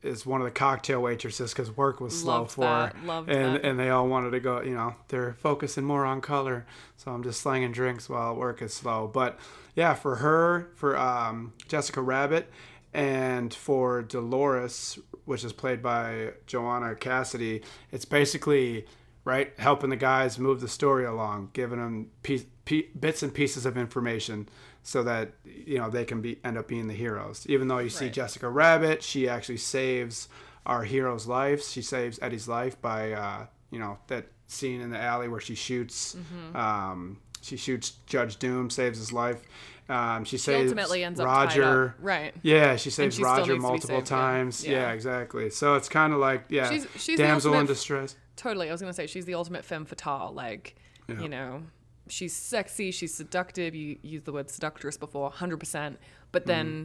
is 0.02 0.24
one 0.24 0.40
of 0.40 0.46
the 0.46 0.50
cocktail 0.50 1.02
waitresses 1.02 1.52
because 1.52 1.76
work 1.76 2.00
was 2.00 2.18
slow 2.18 2.38
Loved 2.40 2.52
for 2.52 2.60
that, 2.64 2.96
her, 2.96 3.06
loved 3.06 3.28
and 3.30 3.56
that. 3.56 3.64
and 3.64 3.78
they 3.78 3.90
all 3.90 4.08
wanted 4.08 4.30
to 4.30 4.40
go. 4.40 4.62
You 4.62 4.74
know, 4.74 4.94
they're 5.08 5.34
focusing 5.34 5.84
more 5.84 6.06
on 6.06 6.20
color, 6.20 6.66
so 6.96 7.10
I'm 7.10 7.22
just 7.22 7.40
slanging 7.40 7.72
drinks 7.72 8.08
while 8.08 8.34
work 8.34 8.62
is 8.62 8.72
slow. 8.72 9.10
But 9.12 9.38
yeah, 9.74 9.94
for 9.94 10.16
her, 10.16 10.68
for 10.74 10.96
um, 10.96 11.52
Jessica 11.68 12.00
Rabbit, 12.00 12.50
and 12.92 13.52
for 13.52 14.02
Dolores, 14.02 14.98
which 15.24 15.44
is 15.44 15.52
played 15.52 15.82
by 15.82 16.32
Joanna 16.46 16.94
Cassidy, 16.94 17.62
it's 17.92 18.04
basically 18.04 18.86
right 19.30 19.52
helping 19.58 19.90
the 19.90 19.96
guys 19.96 20.38
move 20.38 20.60
the 20.60 20.68
story 20.68 21.04
along, 21.04 21.50
giving 21.52 21.78
them 21.78 22.10
piece, 22.22 22.44
pe- 22.64 22.88
bits 22.98 23.22
and 23.22 23.32
pieces 23.32 23.64
of 23.66 23.76
information 23.78 24.48
so 24.82 25.02
that 25.04 25.32
you 25.44 25.78
know 25.78 25.88
they 25.90 26.04
can 26.04 26.20
be 26.20 26.38
end 26.44 26.56
up 26.58 26.66
being 26.68 26.88
the 26.88 26.94
heroes. 26.94 27.46
Even 27.48 27.68
though 27.68 27.78
you 27.78 27.90
see 27.90 28.06
Right. 28.06 28.14
Jessica 28.14 28.48
Rabbit, 28.48 29.02
she 29.02 29.28
actually 29.28 29.58
saves 29.58 30.28
our 30.66 30.84
hero's 30.84 31.26
life. 31.26 31.62
She 31.66 31.82
saves 31.82 32.18
Eddie's 32.22 32.48
life 32.48 32.80
by 32.80 33.12
uh, 33.12 33.46
you 33.70 33.78
know 33.78 33.98
that 34.08 34.26
scene 34.46 34.80
in 34.80 34.90
the 34.90 34.98
alley 34.98 35.28
where 35.28 35.40
she 35.40 35.54
shoots. 35.54 36.16
Mm-hmm. 36.16 36.56
Um, 36.56 37.18
she 37.42 37.56
shoots 37.56 37.92
Judge 38.06 38.36
Doom, 38.38 38.68
saves 38.70 38.98
his 38.98 39.12
life. 39.12 39.40
Um, 39.88 40.24
she 40.24 40.36
She 40.36 40.38
saves 40.38 40.70
ultimately 40.70 41.02
ends 41.02 41.20
Roger. 41.20 41.94
Right. 42.00 42.32
Yeah, 42.42 42.76
she 42.76 42.90
saves 42.90 43.16
she 43.16 43.24
Roger 43.24 43.40
needs 43.40 43.48
to 43.48 43.54
be 43.54 43.58
multiple 43.60 43.96
saved, 43.96 44.06
times. 44.06 44.64
Yeah. 44.64 44.72
Yeah. 44.72 44.92
exactly. 44.92 45.50
So 45.50 45.74
it's 45.74 45.88
kind 45.88 46.12
of 46.12 46.20
like 46.20 46.44
yeah, 46.48 46.68
She's- 46.70 46.86
she's 46.96 47.18
damsel 47.18 47.54
in 47.54 47.66
distress. 47.66 48.14
Totally. 48.40 48.70
I 48.70 48.72
was 48.72 48.80
gonna 48.80 48.94
say 48.94 49.06
she's 49.06 49.26
the 49.26 49.34
ultimate 49.34 49.66
femme 49.66 49.84
fatale. 49.84 50.32
Like, 50.34 50.74
Yeah. 51.08 51.20
you 51.20 51.28
know, 51.28 51.64
she's 52.08 52.34
sexy, 52.34 52.90
she's 52.90 53.12
seductive. 53.12 53.74
You 53.74 53.98
used 54.00 54.24
the 54.24 54.32
word 54.32 54.48
seductress 54.48 54.96
before, 54.96 55.30
hundred 55.30 55.58
percent. 55.58 55.98
But 56.32 56.46
then 56.46 56.66
mm-hmm. 56.66 56.84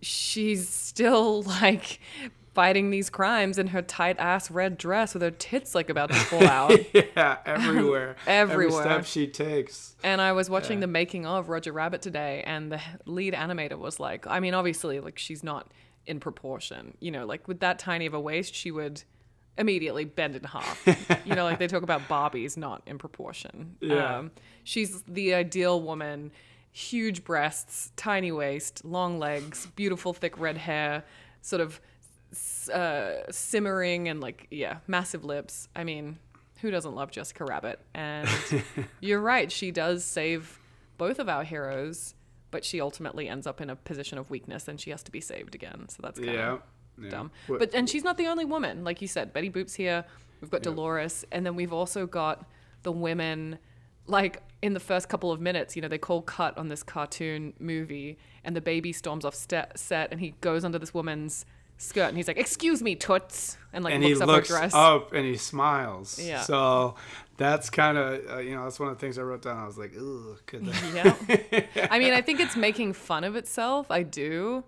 she's 0.00 0.68
still 0.68 1.42
like 1.60 1.98
fighting 2.54 2.90
these 2.90 3.10
crimes 3.10 3.58
in 3.58 3.66
her 3.66 3.82
tight 3.82 4.16
ass 4.20 4.48
red 4.48 4.78
dress 4.78 5.12
with 5.12 5.24
her 5.24 5.32
tits 5.32 5.74
like 5.74 5.90
about 5.90 6.10
to 6.10 6.14
fall 6.14 6.46
out. 6.46 6.94
yeah, 6.94 7.38
everywhere. 7.44 8.14
everywhere. 8.28 8.80
Every 8.80 8.90
step 8.90 9.06
she 9.06 9.26
takes. 9.26 9.96
And 10.04 10.20
I 10.20 10.30
was 10.30 10.48
watching 10.48 10.78
the 10.78 10.86
making 10.86 11.26
of 11.26 11.48
Roger 11.48 11.72
Rabbit 11.72 12.00
today, 12.00 12.44
and 12.46 12.70
the 12.70 12.80
lead 13.06 13.34
animator 13.34 13.76
was 13.76 13.98
like, 13.98 14.24
I 14.28 14.38
mean, 14.38 14.54
obviously, 14.54 15.00
like 15.00 15.18
she's 15.18 15.42
not 15.42 15.72
in 16.06 16.20
proportion. 16.20 16.96
You 17.00 17.10
know, 17.10 17.26
like 17.26 17.48
with 17.48 17.58
that 17.58 17.80
tiny 17.80 18.06
of 18.06 18.14
a 18.14 18.20
waist, 18.20 18.54
she 18.54 18.70
would 18.70 19.02
immediately 19.58 20.04
bend 20.04 20.36
in 20.36 20.44
half. 20.44 20.82
you 21.24 21.34
know, 21.34 21.44
like 21.44 21.58
they 21.58 21.66
talk 21.66 21.82
about 21.82 22.08
Barbies 22.08 22.56
not 22.56 22.82
in 22.86 22.98
proportion. 22.98 23.76
Yeah. 23.80 24.18
Um, 24.18 24.30
she's 24.64 25.02
the 25.02 25.34
ideal 25.34 25.80
woman. 25.80 26.32
Huge 26.72 27.22
breasts, 27.22 27.92
tiny 27.96 28.32
waist, 28.32 28.84
long 28.84 29.18
legs, 29.18 29.66
beautiful 29.76 30.12
thick 30.12 30.38
red 30.38 30.56
hair, 30.56 31.04
sort 31.40 31.60
of 31.60 31.80
uh, 32.72 33.30
simmering 33.30 34.08
and 34.08 34.20
like 34.20 34.46
yeah, 34.50 34.78
massive 34.86 35.24
lips. 35.24 35.68
I 35.76 35.84
mean, 35.84 36.18
who 36.60 36.70
doesn't 36.70 36.94
love 36.94 37.10
Jessica 37.10 37.44
Rabbit? 37.44 37.78
And 37.94 38.28
you're 39.00 39.20
right, 39.20 39.52
she 39.52 39.70
does 39.70 40.04
save 40.04 40.58
both 40.98 41.18
of 41.18 41.28
our 41.28 41.44
heroes, 41.44 42.14
but 42.50 42.64
she 42.64 42.80
ultimately 42.80 43.28
ends 43.28 43.46
up 43.46 43.60
in 43.60 43.70
a 43.70 43.76
position 43.76 44.18
of 44.18 44.30
weakness 44.30 44.66
and 44.66 44.80
she 44.80 44.90
has 44.90 45.02
to 45.04 45.12
be 45.12 45.20
saved 45.20 45.54
again. 45.54 45.88
So 45.88 46.00
that's 46.02 46.18
kind 46.18 46.30
of 46.30 46.34
Yeah. 46.34 46.56
Yeah. 47.00 47.10
dumb. 47.10 47.30
What- 47.46 47.58
But 47.58 47.74
and 47.74 47.88
she's 47.88 48.04
not 48.04 48.16
the 48.18 48.26
only 48.26 48.44
woman, 48.44 48.84
like 48.84 49.00
you 49.02 49.08
said. 49.08 49.32
Betty 49.32 49.50
Boop's 49.50 49.74
here. 49.74 50.04
We've 50.40 50.50
got 50.50 50.62
Dolores, 50.62 51.24
and 51.32 51.44
then 51.46 51.54
we've 51.56 51.72
also 51.72 52.06
got 52.06 52.44
the 52.82 52.92
women. 52.92 53.58
Like 54.06 54.42
in 54.60 54.74
the 54.74 54.80
first 54.80 55.08
couple 55.08 55.32
of 55.32 55.40
minutes, 55.40 55.74
you 55.76 55.80
know, 55.82 55.88
they 55.88 55.96
call 55.98 56.20
cut 56.20 56.58
on 56.58 56.68
this 56.68 56.82
cartoon 56.82 57.54
movie, 57.58 58.18
and 58.44 58.54
the 58.54 58.60
baby 58.60 58.92
storms 58.92 59.24
off 59.24 59.34
st- 59.34 59.78
set, 59.78 60.10
and 60.12 60.20
he 60.20 60.34
goes 60.42 60.64
under 60.64 60.78
this 60.78 60.92
woman's 60.92 61.46
skirt, 61.78 62.08
and 62.08 62.16
he's 62.18 62.28
like, 62.28 62.36
"Excuse 62.36 62.82
me, 62.82 62.94
toots," 62.94 63.56
and 63.72 63.82
like 63.82 63.94
and 63.94 64.02
he 64.04 64.10
looks 64.14 64.20
up 64.20 64.28
looks 64.28 64.48
her 64.50 64.56
dress. 64.58 64.74
up 64.74 65.12
and 65.14 65.24
he 65.24 65.36
smiles. 65.38 66.18
Yeah. 66.22 66.42
So 66.42 66.96
that's 67.38 67.70
kind 67.70 67.96
of 67.96 68.20
uh, 68.30 68.38
you 68.40 68.54
know 68.54 68.64
that's 68.64 68.78
one 68.78 68.90
of 68.90 68.96
the 68.96 69.00
things 69.00 69.18
I 69.18 69.22
wrote 69.22 69.40
down. 69.42 69.56
I 69.56 69.64
was 69.66 69.78
like, 69.78 69.94
ooh, 69.96 70.36
could 70.44 70.66
that? 70.66 71.56
yeah. 71.74 71.88
I 71.90 71.98
mean, 71.98 72.12
I 72.12 72.20
think 72.20 72.40
it's 72.40 72.56
making 72.56 72.92
fun 72.92 73.24
of 73.24 73.36
itself. 73.36 73.90
I 73.90 74.02
do, 74.02 74.64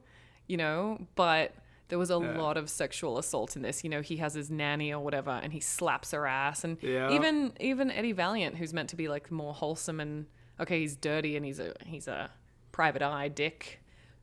you 0.47 0.56
know, 0.56 0.99
but 1.14 1.52
there 1.88 1.99
was 1.99 2.11
a 2.11 2.19
lot 2.19 2.57
of 2.57 2.69
sexual 2.69 3.19
assault 3.19 3.57
in 3.57 3.62
this. 3.62 3.85
You 3.85 3.90
know, 3.90 4.00
he 4.02 4.16
has 4.16 4.35
his 4.35 4.50
nanny 4.50 4.93
or 4.93 5.00
whatever, 5.00 5.31
and 5.31 5.52
he 5.52 5.61
slaps 5.61 6.11
her 6.12 6.26
ass, 6.26 6.64
and 6.64 6.78
Yeah. 6.83 7.12
even 7.12 7.52
even 7.61 7.90
Eddie 7.90 8.12
Valiant, 8.12 8.57
who's 8.57 8.73
meant 8.73 8.88
to 8.90 8.97
be 8.97 9.09
like 9.09 9.31
more 9.31 9.55
wholesome 9.55 10.00
and 10.00 10.26
okay, 10.61 10.81
he's 10.81 10.97
dirty 10.97 11.37
and 11.37 11.45
he's 11.47 11.59
a 11.61 11.75
he's 11.85 12.09
a 12.09 12.31
private 12.73 13.02
eye 13.02 13.28
dick. 13.28 13.81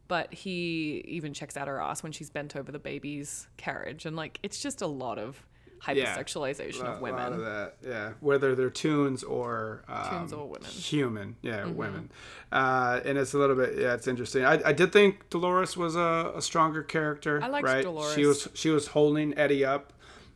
But 0.10 0.34
he 0.34 1.04
even 1.08 1.34
checks 1.34 1.56
out 1.56 1.68
her 1.70 1.82
ass 1.82 2.04
when 2.04 2.12
she's 2.12 2.30
bent 2.30 2.56
over 2.56 2.72
the 2.72 2.80
baby's 2.80 3.48
carriage, 3.58 4.06
and 4.06 4.16
like 4.16 4.40
it's 4.44 4.62
just 4.62 4.82
a 4.82 4.88
lot 4.88 5.18
of 5.18 5.38
Yeah. 5.38 5.44
Hypersexualization 5.84 6.82
A 6.82 6.86
of 6.88 6.96
of 6.96 7.02
women. 7.02 7.44
that, 7.44 7.76
yeah. 7.86 8.12
Whether 8.20 8.56
they're 8.56 8.70
tunes 8.70 9.24
or 9.24 9.84
um, 9.88 10.10
Tunes 10.10 10.34
or 10.34 10.46
women. 10.48 10.62
Mm-hmm. 10.70 10.80
human, 10.80 11.36
yeah, 11.42 11.66
women. 11.66 12.12
Uh, 12.52 13.00
and 13.06 13.18
it's 13.18 13.34
a 13.34 13.38
little 13.38 13.56
bit, 13.56 13.78
yeah, 13.78 13.94
it's 13.94 14.08
interesting. 14.08 14.46
I, 14.46 14.62
I 14.66 14.74
did 14.74 14.92
think 14.94 15.30
Dolores 15.30 15.76
was 15.76 15.96
a, 15.96 16.32
a 16.36 16.42
stronger 16.42 16.84
character. 16.84 17.42
I 17.44 17.48
liked 17.48 17.66
right? 17.66 17.78
She 17.80 17.84
Dolores. 17.84 18.16
Mm-hmm. 18.18 18.28
was 18.28 18.48
she 18.54 18.70
was 18.70 18.88
holding 18.88 19.38
Eddie 19.38 19.66
up. 19.66 19.92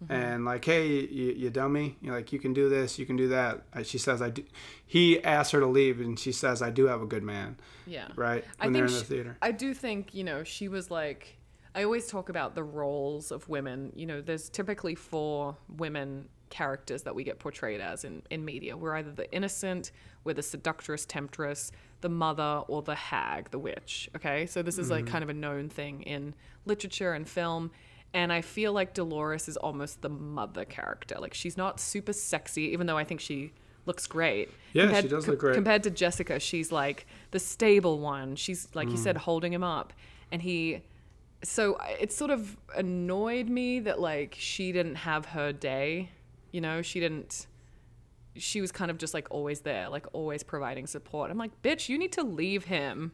And 0.09 0.45
like, 0.45 0.63
hey, 0.63 0.85
you, 0.87 1.31
you 1.35 1.49
dummy! 1.49 1.97
You 2.03 2.11
like, 2.11 2.31
you 2.31 2.37
can 2.37 2.53
do 2.53 2.69
this, 2.69 2.99
you 2.99 3.07
can 3.07 3.15
do 3.15 3.29
that. 3.29 3.63
She 3.81 3.97
says, 3.97 4.21
"I 4.21 4.29
do." 4.29 4.43
He 4.85 5.23
asks 5.23 5.53
her 5.53 5.59
to 5.59 5.65
leave, 5.65 5.99
and 5.99 6.19
she 6.19 6.31
says, 6.31 6.61
"I 6.61 6.69
do 6.69 6.85
have 6.85 7.01
a 7.01 7.07
good 7.07 7.23
man." 7.23 7.57
Yeah. 7.87 8.07
Right 8.15 8.45
I 8.59 8.65
when 8.65 8.73
they're 8.73 8.83
in 8.85 8.89
think 8.91 8.99
the 8.99 9.05
she- 9.05 9.15
theater. 9.15 9.37
I 9.41 9.51
do 9.51 9.73
think, 9.73 10.13
you 10.13 10.23
know, 10.23 10.43
she 10.43 10.67
was 10.67 10.91
like 10.91 11.39
I 11.77 11.83
always 11.83 12.07
talk 12.07 12.29
about 12.29 12.55
the 12.55 12.63
roles 12.63 13.31
of 13.31 13.47
women. 13.47 13.93
You 13.95 14.07
know, 14.07 14.19
there's 14.19 14.49
typically 14.49 14.95
four 14.95 15.55
women 15.77 16.27
characters 16.49 17.03
that 17.03 17.13
we 17.13 17.23
get 17.23 17.37
portrayed 17.39 17.81
as 17.81 18.03
in, 18.03 18.23
in 18.31 18.43
media. 18.43 18.75
We're 18.75 18.95
either 18.95 19.11
the 19.11 19.31
innocent, 19.31 19.91
we're 20.23 20.33
the 20.33 20.41
seductress, 20.41 21.05
temptress, 21.05 21.71
the 22.01 22.09
mother, 22.09 22.63
or 22.67 22.81
the 22.81 22.95
hag, 22.95 23.51
the 23.51 23.59
witch. 23.59 24.09
Okay? 24.15 24.47
So 24.47 24.63
this 24.63 24.79
is 24.79 24.89
like 24.89 25.05
kind 25.05 25.23
of 25.23 25.29
a 25.29 25.33
known 25.35 25.69
thing 25.69 26.01
in 26.01 26.33
literature 26.65 27.13
and 27.13 27.27
film. 27.29 27.69
And 28.13 28.33
I 28.33 28.41
feel 28.41 28.73
like 28.73 28.95
Dolores 28.95 29.47
is 29.47 29.57
almost 29.57 30.01
the 30.01 30.09
mother 30.09 30.65
character. 30.65 31.17
Like 31.19 31.35
she's 31.35 31.57
not 31.57 31.79
super 31.79 32.13
sexy, 32.13 32.63
even 32.71 32.87
though 32.87 32.97
I 32.97 33.03
think 33.03 33.19
she 33.21 33.51
looks 33.85 34.07
great. 34.07 34.49
Yeah, 34.73 34.99
she 35.01 35.07
does 35.09 35.27
look 35.27 35.39
great. 35.39 35.53
Compared 35.53 35.83
to 35.83 35.91
Jessica, 35.91 36.39
she's 36.39 36.71
like 36.71 37.05
the 37.31 37.39
stable 37.39 37.99
one. 37.99 38.35
She's 38.35 38.67
like 38.73 38.87
you 38.89 38.95
Mm. 38.95 39.03
said, 39.03 39.17
holding 39.17 39.53
him 39.53 39.63
up, 39.63 39.93
and 40.31 40.41
he. 40.41 40.81
So 41.43 41.77
it 41.99 42.11
sort 42.11 42.31
of 42.31 42.57
annoyed 42.75 43.47
me 43.49 43.79
that 43.81 43.99
like 43.99 44.35
she 44.39 44.71
didn't 44.71 44.95
have 44.95 45.27
her 45.27 45.51
day. 45.53 46.09
You 46.51 46.61
know, 46.61 46.81
she 46.81 46.99
didn't. 46.99 47.47
She 48.35 48.61
was 48.61 48.71
kind 48.71 48.91
of 48.91 48.97
just 48.99 49.13
like 49.15 49.27
always 49.31 49.61
there, 49.61 49.89
like 49.89 50.05
always 50.13 50.43
providing 50.43 50.85
support. 50.87 51.31
I'm 51.31 51.37
like, 51.39 51.61
bitch, 51.63 51.89
you 51.89 51.97
need 51.97 52.11
to 52.13 52.23
leave 52.23 52.65
him. 52.65 53.11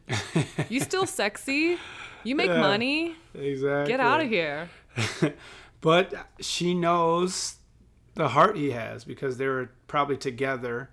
you 0.68 0.80
still 0.80 1.06
sexy. 1.20 1.78
You 2.24 2.34
make 2.34 2.48
Yeah. 2.50 2.60
money. 2.60 3.16
Exactly. 3.34 3.92
Get 3.92 4.00
out 4.00 4.20
of 4.20 4.28
here. 4.28 4.68
But 5.80 6.14
she 6.40 6.72
knows 6.72 7.56
the 8.14 8.28
heart 8.28 8.56
he 8.56 8.70
has 8.70 9.04
because 9.04 9.36
they 9.36 9.46
were 9.46 9.70
probably 9.86 10.16
together, 10.16 10.88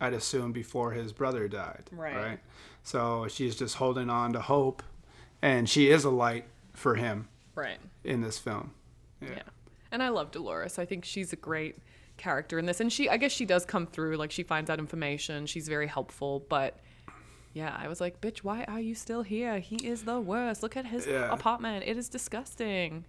I'd 0.00 0.12
assume, 0.12 0.52
before 0.52 0.92
his 0.92 1.12
brother 1.12 1.48
died. 1.48 1.90
Right. 1.90 2.38
So 2.84 3.26
she's 3.26 3.56
just 3.56 3.74
holding 3.76 4.08
on 4.08 4.32
to 4.34 4.40
hope, 4.40 4.84
and 5.42 5.68
she 5.68 5.90
is 5.90 6.04
a 6.04 6.10
light 6.10 6.44
for 6.78 6.94
him 6.94 7.28
Right. 7.54 7.78
in 8.04 8.20
this 8.20 8.38
film. 8.38 8.72
Yeah. 9.20 9.28
Yeah. 9.36 9.42
And 9.90 10.02
I 10.02 10.08
love 10.10 10.30
Dolores. 10.30 10.78
I 10.78 10.84
think 10.84 11.04
she's 11.04 11.32
a 11.32 11.36
great 11.36 11.76
character 12.16 12.58
in 12.58 12.66
this. 12.66 12.80
And 12.80 12.92
she 12.92 13.08
I 13.08 13.16
guess 13.16 13.32
she 13.32 13.44
does 13.44 13.64
come 13.64 13.86
through 13.86 14.16
like 14.16 14.30
she 14.30 14.42
finds 14.42 14.70
out 14.70 14.78
information. 14.78 15.46
She's 15.46 15.68
very 15.68 15.86
helpful, 15.86 16.44
but 16.48 16.78
yeah, 17.54 17.74
I 17.78 17.88
was 17.88 18.00
like, 18.00 18.20
"Bitch, 18.20 18.38
why 18.38 18.64
are 18.64 18.80
you 18.80 18.94
still 18.94 19.22
here? 19.22 19.58
He 19.58 19.76
is 19.76 20.04
the 20.04 20.20
worst. 20.20 20.62
Look 20.62 20.76
at 20.76 20.86
his 20.86 21.06
Yeah. 21.06 21.32
apartment. 21.32 21.84
It 21.86 21.96
is 21.96 22.08
disgusting." 22.08 23.04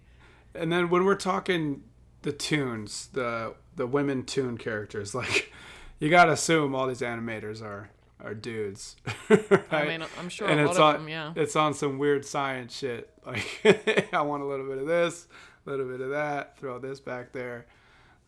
And 0.54 0.72
then 0.72 0.88
when 0.90 1.04
we're 1.04 1.14
talking 1.14 1.84
the 2.22 2.32
tunes, 2.32 3.08
the 3.12 3.54
the 3.76 3.86
women 3.86 4.24
tune 4.24 4.56
characters, 4.58 5.14
like 5.22 5.52
you 5.98 6.08
gotta 6.10 6.32
assume 6.32 6.74
all 6.74 6.86
these 6.88 7.02
animators 7.02 7.62
are 7.62 7.90
are 8.24 8.34
dudes. 8.34 8.96
right? 9.28 9.64
I 9.70 9.86
mean, 9.86 10.04
I'm 10.18 10.28
sure 10.28 10.48
and 10.48 10.60
a 10.60 10.64
lot 10.64 10.70
it's 10.70 10.78
of 10.78 10.84
on 10.84 10.94
them, 10.94 11.08
yeah. 11.08 11.32
it's 11.36 11.56
on 11.56 11.74
some 11.74 11.98
weird 11.98 12.24
science 12.24 12.76
shit. 12.76 13.08
Like 13.26 13.60
I 14.14 14.22
want 14.22 14.42
a 14.42 14.46
little 14.46 14.66
bit 14.66 14.78
of 14.78 14.86
this, 14.86 15.28
a 15.66 15.70
little 15.70 15.84
bit 15.86 16.00
of 16.00 16.08
that, 16.10 16.58
throw 16.58 16.78
this 16.78 17.00
back 17.00 17.32
there. 17.32 17.66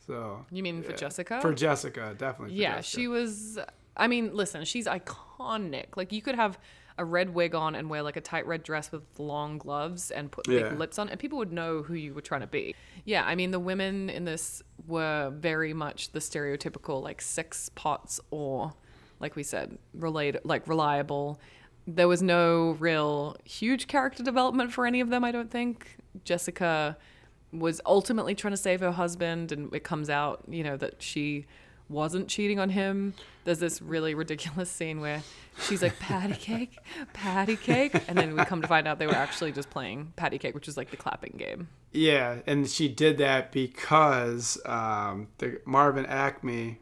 So 0.06 0.44
You 0.50 0.62
mean 0.62 0.82
for. 0.82 0.92
Jessica? 0.92 1.40
For 1.40 1.54
Jessica, 1.54 2.14
definitely. 2.18 2.54
For 2.54 2.60
yeah, 2.60 2.76
Jessica. 2.76 3.00
she 3.00 3.08
was. 3.08 3.58
I 3.96 4.06
mean, 4.06 4.34
listen, 4.34 4.64
she's 4.66 4.86
iconic. 4.86 5.96
Like 5.96 6.12
you 6.12 6.20
could 6.22 6.34
have 6.34 6.58
a 6.98 7.04
red 7.06 7.30
wig 7.34 7.54
on 7.54 7.74
and 7.74 7.88
wear 7.88 8.02
like 8.02 8.16
a 8.16 8.20
tight 8.20 8.46
red 8.46 8.62
dress 8.62 8.92
with 8.92 9.02
long 9.18 9.56
gloves 9.56 10.10
and 10.10 10.30
put 10.30 10.46
Yeah. 10.46 10.68
big 10.68 10.78
lips 10.78 10.98
on, 10.98 11.08
and 11.08 11.18
people 11.18 11.38
would 11.38 11.52
know 11.52 11.82
who 11.82 11.94
you 11.94 12.12
were 12.12 12.20
trying 12.20 12.42
to 12.42 12.46
be. 12.46 12.74
Yeah, 13.06 13.24
I 13.24 13.34
mean, 13.34 13.50
the 13.50 13.58
women 13.60 14.10
in 14.10 14.24
this 14.26 14.62
were 14.86 15.30
very 15.34 15.72
much 15.72 16.12
the 16.12 16.18
stereotypical 16.20 17.02
like 17.02 17.22
sex 17.22 17.70
pots 17.74 18.20
or, 18.30 18.74
like 19.22 19.36
we 19.36 19.42
said, 19.42 19.78
relate 19.94 20.44
like 20.44 20.66
reliable. 20.68 21.40
There 21.86 22.08
was 22.08 22.22
no 22.22 22.72
real 22.78 23.36
huge 23.44 23.86
character 23.86 24.22
development 24.22 24.72
for 24.72 24.84
any 24.84 25.00
of 25.00 25.08
them. 25.08 25.24
I 25.24 25.32
don't 25.32 25.50
think 25.50 25.96
Jessica 26.24 26.96
was 27.52 27.80
ultimately 27.86 28.34
trying 28.34 28.52
to 28.52 28.58
save 28.58 28.80
her 28.80 28.92
husband 28.92 29.52
and 29.52 29.72
it 29.74 29.84
comes 29.84 30.08
out 30.08 30.42
you 30.48 30.64
know 30.64 30.76
that 30.76 31.02
she 31.02 31.44
wasn't 31.90 32.26
cheating 32.26 32.58
on 32.58 32.70
him 32.70 33.12
there's 33.44 33.58
this 33.58 33.82
really 33.82 34.14
ridiculous 34.14 34.70
scene 34.70 35.00
where 35.00 35.22
she's 35.60 35.82
like 35.82 35.98
patty 35.98 36.32
cake 36.32 36.78
patty 37.12 37.56
cake 37.56 37.94
and 38.08 38.16
then 38.16 38.34
we 38.34 38.42
come 38.46 38.62
to 38.62 38.68
find 38.68 38.88
out 38.88 38.98
they 38.98 39.06
were 39.06 39.14
actually 39.14 39.52
just 39.52 39.68
playing 39.68 40.10
patty 40.16 40.38
cake 40.38 40.54
which 40.54 40.66
is 40.66 40.78
like 40.78 40.90
the 40.90 40.96
clapping 40.96 41.34
game 41.36 41.68
Yeah, 41.92 42.38
and 42.46 42.66
she 42.70 42.88
did 42.88 43.18
that 43.18 43.52
because 43.52 44.58
um, 44.64 45.28
the 45.38 45.60
Marvin 45.66 46.06
Acme 46.06 46.78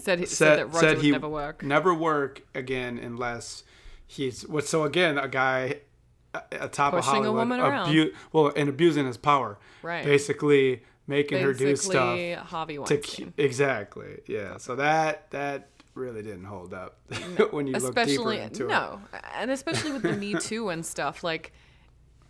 said, 0.00 0.18
he, 0.20 0.26
said, 0.26 0.58
that 0.58 0.66
Roger 0.72 0.88
would 0.94 0.98
he 1.02 1.10
never 1.10 1.28
work 1.28 1.62
Never 1.62 1.94
work 1.94 2.42
again 2.54 2.98
unless 2.98 3.64
he's 4.06 4.42
what. 4.46 4.66
So 4.66 4.84
again, 4.84 5.18
a 5.18 5.28
guy 5.28 5.80
a- 6.34 6.42
atop 6.60 6.92
Pushing 6.92 6.98
of 6.98 6.98
a 6.98 7.02
Hollywood, 7.02 7.34
woman 7.36 7.60
around. 7.60 7.88
abu- 7.90 8.12
well, 8.32 8.52
and 8.56 8.68
abusing 8.68 9.06
his 9.06 9.16
power. 9.16 9.58
Right. 9.82 10.04
Basically, 10.04 10.82
making 11.06 11.42
her 11.42 11.52
do 11.52 11.76
stuff 11.76 12.18
Harvey 12.46 12.74
to 12.74 12.80
Weinstein 12.80 13.30
ke- 13.30 13.34
exactly. 13.38 14.20
Yeah. 14.26 14.56
So 14.58 14.76
that 14.76 15.30
that 15.32 15.68
really 15.94 16.22
didn't 16.22 16.44
hold 16.44 16.74
up 16.74 16.98
when 17.52 17.66
you 17.68 17.72
look 17.74 17.94
deeper 17.94 18.00
especially 18.00 18.38
into 18.40 18.64
it. 18.64 18.68
no 18.68 19.00
and 19.36 19.48
especially 19.52 19.92
with 19.92 20.02
the 20.02 20.12
me 20.12 20.34
too 20.40 20.68
and 20.68 20.84
stuff 20.84 21.22
like 21.22 21.52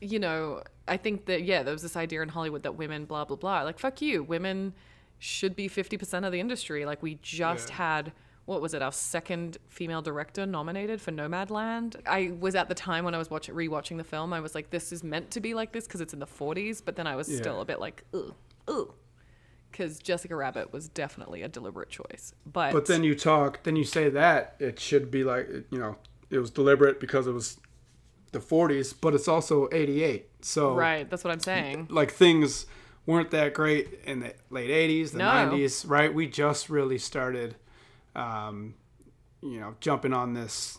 you 0.03 0.19
know 0.19 0.63
i 0.87 0.99
think 0.99 1.25
that 1.25 1.45
yeah 1.45 1.63
there 1.63 1.73
was 1.73 1.81
this 1.81 1.97
idea 1.97 2.21
in 2.21 2.29
hollywood 2.29 2.63
that 2.65 2.75
women 2.77 3.07
blah 3.07 3.25
blah 3.25 3.37
blah 3.39 3.63
like 3.63 3.79
fuck 3.79 4.03
you 4.03 4.23
women 4.23 4.75
should 5.19 5.57
be 5.57 5.69
50% 5.69 6.27
of 6.27 6.33
the 6.33 6.41
industry 6.41 6.85
like 6.85 7.03
we 7.03 7.19
just 7.23 7.71
Yeah. 7.71 7.75
had 7.77 8.13
what 8.47 8.61
was 8.61 8.75
it 8.75 8.83
our 8.83 8.93
second 8.93 9.57
female 9.69 10.03
director 10.03 10.45
nominated 10.45 11.01
for 11.01 11.13
nomadland 11.13 11.97
i 12.07 12.33
was 12.39 12.55
at 12.55 12.69
the 12.69 12.75
time 12.75 13.05
when 13.05 13.15
i 13.15 13.19
was 13.19 13.31
watching 13.31 13.55
rewatching 13.55 13.97
the 13.97 14.05
film 14.05 14.33
i 14.35 14.41
was 14.41 14.55
like 14.55 14.69
this 14.71 14.93
is 14.93 15.03
meant 15.03 15.31
to 15.31 15.41
be 15.41 15.55
like 15.55 15.73
this 15.73 15.87
because 15.87 16.03
it's 16.03 16.13
in 16.13 16.19
the 16.21 16.27
40s 16.27 16.83
but 16.85 16.95
then 16.97 17.07
i 17.07 17.17
was 17.17 17.27
still 17.27 17.61
a 17.63 17.65
bit 17.65 17.81
like 17.81 18.05
ugh 18.13 18.35
ugh 18.69 18.93
because 19.71 19.99
jessica 19.99 20.37
rabbit 20.37 20.73
was 20.75 20.89
definitely 20.91 21.41
a 21.43 21.49
deliberate 21.49 21.89
choice 21.89 22.35
but 22.45 22.73
But 22.73 22.85
then 22.87 23.03
you 23.03 23.15
talk, 23.15 23.63
then 23.63 23.77
you 23.77 23.85
say 23.85 24.09
that 24.11 24.57
it 24.59 24.79
should 24.79 25.11
be 25.11 25.25
like 25.25 25.49
you 25.71 25.79
know 25.79 25.97
it 26.31 26.39
was 26.39 26.51
deliberate 26.51 27.01
because 27.01 27.27
it 27.27 27.33
was 27.33 27.59
the 28.33 28.41
40s, 28.41 28.93
but 29.01 29.15
it's 29.15 29.29
also 29.29 29.69
88. 29.71 30.29
So 30.43 30.75
right 30.75 31.09
that's 31.09 31.23
what 31.25 31.33
i'm 31.33 31.41
saying 31.41 31.87
like 31.89 32.11
things 32.11 32.67
weren't 33.07 33.31
that 33.33 33.55
great 33.55 34.01
in 34.05 34.21
the 34.21 34.35
late 34.51 34.71
80s, 34.71 35.13
the 35.13 35.19
No. 35.19 35.25
90s, 35.27 35.89
right? 35.89 36.13
We 36.13 36.27
just 36.27 36.71
really 36.71 36.99
started, 36.99 37.57
um, 38.17 38.75
you 39.43 39.61
know, 39.61 39.75
jumping 39.81 40.13
on 40.13 40.35
this 40.35 40.79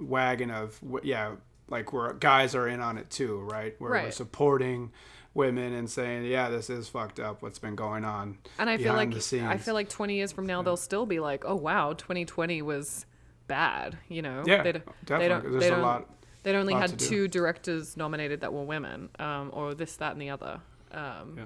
wagon 0.00 0.50
of 0.50 0.78
yeah, 1.02 1.32
like 1.68 1.92
where 1.92 2.12
guys 2.14 2.54
are 2.54 2.66
in 2.66 2.80
on 2.80 2.98
it 2.98 3.10
too, 3.10 3.40
right? 3.40 3.74
Where 3.78 3.92
we're 3.92 4.10
supporting 4.10 4.90
women 5.34 5.72
and 5.72 5.88
saying, 5.88 6.24
yeah, 6.26 6.50
this 6.50 6.68
is 6.68 6.88
fucked 6.88 7.18
up. 7.20 7.40
What's 7.42 7.58
been 7.58 7.76
going 7.76 8.04
on? 8.04 8.38
And 8.58 8.68
I 8.68 8.76
feel 8.76 8.94
like 8.94 9.12
the 9.14 9.20
scenes. 9.20 9.46
I 9.46 9.56
feel 9.56 9.74
like 9.74 9.88
20 9.88 10.14
years 10.14 10.32
from 10.32 10.46
now 10.46 10.62
they'll 10.62 10.76
still 10.76 11.06
be 11.06 11.20
like, 11.20 11.44
"Oh 11.46 11.54
wow, 11.54 11.92
2020 11.94 12.60
was 12.62 13.06
bad," 13.46 13.96
you 14.08 14.20
know. 14.22 14.42
Yeah, 14.46 14.62
They'd, 14.62 14.82
definitely. 15.06 15.18
They 15.18 15.28
don't, 15.28 15.42
There's 15.52 15.60
they 15.62 15.68
a 15.68 15.70
don't, 15.70 15.82
lot- 15.82 16.08
They'd 16.42 16.56
only 16.56 16.74
had 16.74 16.96
do. 16.96 17.06
two 17.06 17.28
directors 17.28 17.96
nominated 17.96 18.40
that 18.40 18.52
were 18.52 18.64
women, 18.64 19.10
um, 19.20 19.50
or 19.54 19.74
this, 19.74 19.94
that, 19.98 20.12
and 20.12 20.20
the 20.20 20.30
other. 20.30 20.60
Um, 20.92 21.34
Yeah. 21.36 21.44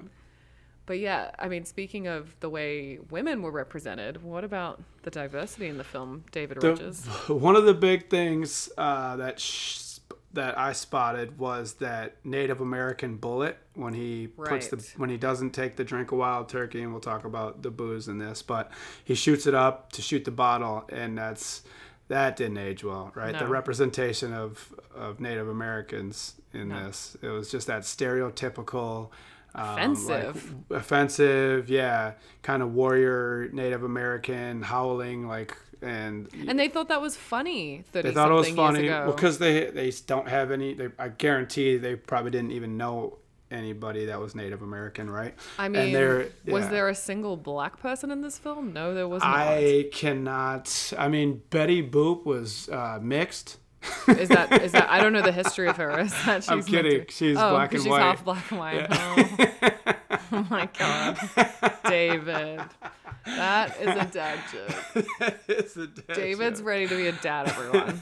But 0.85 0.99
yeah, 0.99 1.31
I 1.37 1.49
mean, 1.49 1.65
speaking 1.65 2.07
of 2.07 2.33
the 2.39 2.49
way 2.49 2.99
women 3.09 3.41
were 3.41 3.51
represented, 3.51 4.23
what 4.23 4.45
about 4.45 4.81
the 5.03 5.11
diversity 5.11 5.67
in 5.67 5.77
the 5.77 5.83
film, 5.83 6.23
David 6.31 6.61
The- 6.61 6.69
Rogers? 6.69 7.05
one 7.27 7.57
of 7.57 7.65
the 7.65 7.73
big 7.73 8.09
things 8.09 8.69
uh, 8.77 9.17
that 9.17 9.37
sh- 9.37 9.83
that 10.31 10.57
I 10.57 10.71
spotted 10.71 11.39
was 11.39 11.73
that 11.75 12.15
Native 12.23 12.61
American 12.61 13.17
bullet 13.17 13.57
when 13.73 13.93
he 13.95 14.27
puts 14.27 14.67
the 14.69 14.77
when 14.95 15.09
he 15.09 15.17
doesn't 15.17 15.49
take 15.51 15.75
the 15.75 15.83
drink 15.83 16.13
of 16.13 16.19
wild 16.19 16.47
turkey, 16.47 16.81
and 16.83 16.93
we'll 16.93 17.01
talk 17.01 17.25
about 17.25 17.63
the 17.63 17.71
booze 17.71 18.07
in 18.07 18.17
this, 18.17 18.41
but 18.41 18.71
he 19.03 19.13
shoots 19.15 19.45
it 19.45 19.53
up 19.55 19.91
to 19.93 20.01
shoot 20.01 20.23
the 20.23 20.31
bottle, 20.31 20.85
and 20.89 21.17
that's 21.17 21.63
that 22.07 22.37
didn't 22.37 22.59
age 22.59 22.85
well, 22.85 23.11
right? 23.13 23.37
The 23.37 23.47
representation 23.47 24.31
of 24.33 24.73
of 24.95 25.19
Native 25.19 25.49
Americans 25.49 26.35
in 26.53 26.69
No. 26.69 26.85
this, 26.85 27.17
it 27.21 27.27
was 27.27 27.51
just 27.51 27.67
that 27.67 27.81
stereotypical. 27.81 29.09
Um, 29.55 29.65
like, 29.65 29.77
Offensive. 30.23 30.55
offensive, 30.69 31.69
yeah, 31.69 32.13
kind 32.43 32.61
of 32.61 32.73
warrior 32.73 33.49
Native 33.53 33.83
American 33.83 34.61
howling 34.61 35.27
like 35.27 35.55
and 35.81 36.27
And 36.47 36.57
they 36.59 36.69
thought 36.69 36.87
that 36.89 37.01
was 37.01 37.15
funny 37.15 37.83
they 37.91 38.11
thought 38.11 38.31
it 38.31 38.33
was 38.33 38.49
funny 38.49 38.89
well 38.89 39.11
because 39.13 39.37
they 39.37 39.69
they 39.69 39.91
don't 40.07 40.27
have 40.27 40.49
any 40.49 40.73
they, 40.73 40.89
i 40.97 41.07
guarantee 41.07 41.77
they 41.77 41.95
probably 41.95 42.31
didn't 42.31 42.51
even 42.51 42.77
know 42.77 43.19
anybody 43.51 44.05
that 44.05 44.19
was 44.19 44.33
native 44.33 44.61
american 44.63 45.09
right 45.09 45.35
I 45.59 45.69
mean, 45.69 45.81
and 45.83 45.95
they're- 45.95 46.31
was 46.47 46.67
there 46.69 46.89
a 46.89 46.95
single 46.95 47.37
black 47.37 47.79
person 47.79 48.11
in 48.11 48.21
this 48.21 48.37
film? 48.37 48.73
No, 48.73 48.93
there 48.93 49.07
was 49.07 49.21
not. 49.21 49.37
i 49.37 49.85
cannot 49.93 50.93
i 50.97 51.07
mean 51.07 51.41
betty 51.49 51.87
boop 51.87 52.25
was 52.25 52.69
uh, 52.69 52.99
mixed 53.01 53.57
Is 54.07 54.29
that 54.29 54.61
is 54.61 54.71
that? 54.71 54.89
I 54.89 55.01
don't 55.01 55.13
know 55.13 55.21
the 55.21 55.31
history 55.31 55.67
of 55.67 55.77
her. 55.77 55.99
Is 55.99 56.11
that 56.25 56.43
she's 56.43 56.49
I'm 56.49 56.63
kidding. 56.63 57.05
She's 57.09 57.37
oh, 57.37 57.51
black 57.51 57.73
and 57.73 57.81
she's 57.81 57.89
white. 57.89 58.01
half 58.01 58.23
black 58.23 58.51
and 58.51 58.59
white. 58.59 58.87
Oh. 58.89 60.15
oh 60.31 60.47
my 60.49 60.69
god, 60.77 61.17
David, 61.85 62.61
that 63.25 63.77
is 63.79 63.87
a 63.87 64.05
dad 64.05 64.39
joke. 64.51 65.05
it's 65.47 65.75
a 65.75 65.87
dead 65.87 66.15
David's 66.15 66.59
joke. 66.59 66.67
ready 66.67 66.87
to 66.87 66.95
be 66.95 67.07
a 67.07 67.11
dad, 67.11 67.49
everyone. 67.49 68.01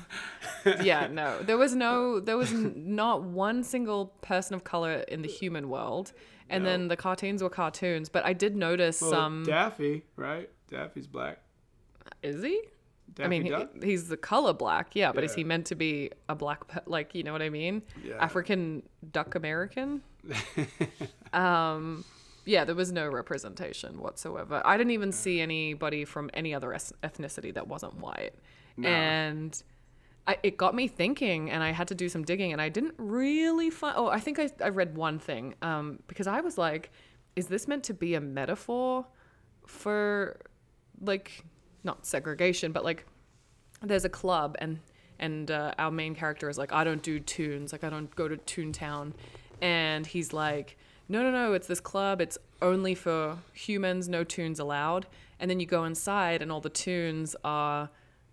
yeah, 0.83 1.07
no, 1.07 1.41
there 1.41 1.57
was 1.57 1.75
no, 1.75 2.19
there 2.19 2.37
was 2.37 2.51
n- 2.51 2.73
not 2.75 3.23
one 3.23 3.63
single 3.63 4.07
person 4.21 4.55
of 4.55 4.63
color 4.63 5.03
in 5.07 5.21
the 5.21 5.29
human 5.29 5.69
world, 5.69 6.13
and 6.49 6.63
No. 6.63 6.69
then 6.69 6.87
the 6.87 6.97
cartoons 6.97 7.41
were 7.41 7.49
cartoons. 7.49 8.09
But 8.09 8.25
I 8.25 8.33
did 8.33 8.55
notice 8.55 9.01
well, 9.01 9.11
some. 9.11 9.43
daffy 9.43 10.03
right 10.15 10.49
daffy's 10.69 11.07
black 11.07 11.39
is 12.21 12.43
he? 12.43 12.61
Daffy 13.15 13.25
I 13.25 13.28
mean, 13.28 13.67
he, 13.82 13.88
he's 13.88 14.08
the 14.08 14.17
color 14.17 14.54
black, 14.54 14.95
yeah, 14.95 15.12
but 15.12 15.23
is 15.23 15.34
he 15.34 15.43
meant 15.43 15.65
to 15.67 15.75
be 15.75 16.12
a 16.30 16.36
black, 16.36 16.67
pe- 16.67 16.82
like, 16.86 17.15
you 17.15 17.23
know 17.23 17.32
what 17.32 17.41
I 17.41 17.49
mean? 17.49 17.82
Yeah. 18.04 18.15
African 18.19 18.84
duck 19.12 19.36
American? 19.36 20.01
um, 21.34 22.04
Yeah, 22.45 22.65
there 22.65 22.75
was 22.75 22.91
no 22.91 23.08
representation 23.08 23.99
whatsoever. 23.99 24.62
I 24.65 24.78
didn't 24.78 24.91
even 24.91 25.12
see 25.12 25.41
anybody 25.41 26.06
from 26.06 26.30
any 26.34 26.54
other 26.54 26.73
es- 26.73 26.93
ethnicity 27.04 27.54
that 27.54 27.67
wasn't 27.67 27.95
white. 27.97 28.34
And 28.84 29.63
I, 30.28 30.38
it 30.43 30.58
got 30.58 30.75
me 30.75 30.88
thinking, 30.88 31.49
and 31.49 31.63
I 31.63 31.71
had 31.71 31.88
to 31.89 31.95
do 31.95 32.10
some 32.10 32.23
digging, 32.23 32.51
and 32.51 32.62
I 32.62 32.69
didn't 32.69 32.95
really 32.97 33.69
find. 33.69 33.95
Oh, 33.97 34.08
I 34.08 34.19
think 34.19 34.39
I, 34.39 34.49
I 34.63 34.69
read 34.69 34.95
one 34.95 35.17
thing 35.19 35.56
um, 35.62 35.99
because 36.08 36.28
I 36.28 36.41
was 36.41 36.58
like, 36.58 36.91
is 37.36 37.47
this 37.47 37.67
meant 37.67 37.84
to 37.86 37.93
be 37.93 38.15
a 38.15 38.21
metaphor 38.21 39.06
for 39.65 40.38
like 41.01 41.43
not 41.85 42.05
segregation, 42.05 42.71
but 42.71 42.83
like 42.83 43.05
there's 43.81 44.05
a 44.05 44.09
club 44.09 44.55
and 44.59 44.79
and 45.17 45.49
uh, 45.49 45.73
our 45.79 45.91
main 45.91 46.13
character 46.13 46.49
is 46.49 46.57
like 46.57 46.73
i 46.73 46.83
don't 46.83 47.01
do 47.03 47.19
tunes. 47.19 47.71
Like 47.71 47.83
i 47.83 47.89
don't 47.89 48.13
go 48.15 48.27
to 48.27 48.37
toontown 48.37 49.13
and 49.61 50.05
he's 50.05 50.33
like 50.33 50.77
no 51.07 51.21
no 51.21 51.31
no. 51.31 51.53
It's 51.53 51.67
this 51.67 51.79
club. 51.79 52.19
It's 52.19 52.37
only 52.61 52.95
for 52.95 53.37
humans. 53.53 54.09
No 54.09 54.23
tunes 54.23 54.59
allowed. 54.59 55.05
And 55.39 55.51
then 55.51 55.59
you 55.59 55.65
go 55.65 55.83
inside 55.83 56.41
and 56.41 56.51
all 56.51 56.61
the 56.61 56.69
tunes 56.69 57.35
are 57.43 57.89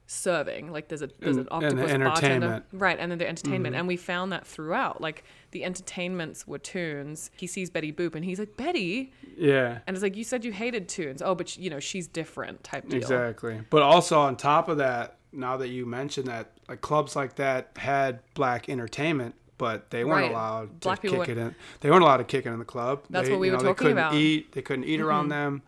serving 0.06 0.70
like 0.70 0.88
there's 0.88 1.00
a 1.02 1.08
there's 1.20 1.36
an 1.36 1.48
And- 1.50 1.62
and 1.64 1.78
the 1.78 1.82
octopus 1.84 2.20
bartender 2.20 2.62
right 2.72 2.98
and 2.98 3.10
then 3.10 3.18
the 3.18 3.28
entertainment 3.28 3.74
and 3.76 3.86
we 3.88 3.96
found 3.96 4.32
that 4.32 4.46
throughout 4.46 5.00
like 5.00 5.24
the 5.52 5.64
entertainments 5.64 6.46
were 6.46 6.58
tunes 6.58 7.30
he 7.36 7.46
sees 7.46 7.70
betty 7.70 7.92
boop 7.92 8.14
and 8.14 8.24
he's 8.24 8.38
like 8.38 8.56
betty 8.56 9.12
Yeah. 9.36 9.78
and 9.86 9.96
it's 9.96 10.02
like 10.02 10.16
you 10.16 10.24
said 10.24 10.44
you 10.44 10.52
hated 10.52 10.88
tunes 10.88 11.22
oh 11.22 11.34
but 11.34 11.56
you 11.56 11.70
know 11.70 11.80
she's 11.80 12.06
different 12.06 12.62
type 12.62 12.88
deal 12.88 12.98
Exactly. 12.98 13.60
But 13.70 13.82
also 13.82 14.20
on 14.20 14.36
top 14.36 14.68
of 14.68 14.78
that, 14.78 15.16
now 15.32 15.56
that 15.56 15.68
you 15.68 15.86
mentioned 15.86 16.26
that, 16.28 16.52
like 16.68 16.80
clubs 16.82 17.16
like 17.16 17.36
that 17.36 17.70
had 17.76 18.20
black 18.34 18.68
entertainment, 18.68 19.34
but 19.56 19.90
they 19.90 20.04
weren't 20.04 20.22
Right. 20.26 20.30
allowed 20.30 20.80
Black 20.80 21.00
to 21.00 21.08
people 21.08 21.24
kick 21.24 21.36
it 21.36 21.38
in. 21.40 21.54
They 21.80 21.90
weren't 21.90 22.02
allowed 22.02 22.18
to 22.18 22.24
kick 22.24 22.44
it 22.46 22.50
in 22.50 22.58
the 22.58 22.64
club. 22.64 23.04
That's 23.08 23.26
They- 23.28 23.32
what 23.32 23.40
we 23.40 23.50
were 23.50 23.56
know, 23.56 23.62
talking 23.62 23.68
they 23.68 23.92
couldn't 23.92 23.98
about. 23.98 24.12
Mm-hmm. 24.12 24.20
Eat. 24.20 24.52
They 24.52 24.62
couldn't 24.62 24.84
eat 24.84 25.00
around 25.00 25.28
them. 25.28 25.62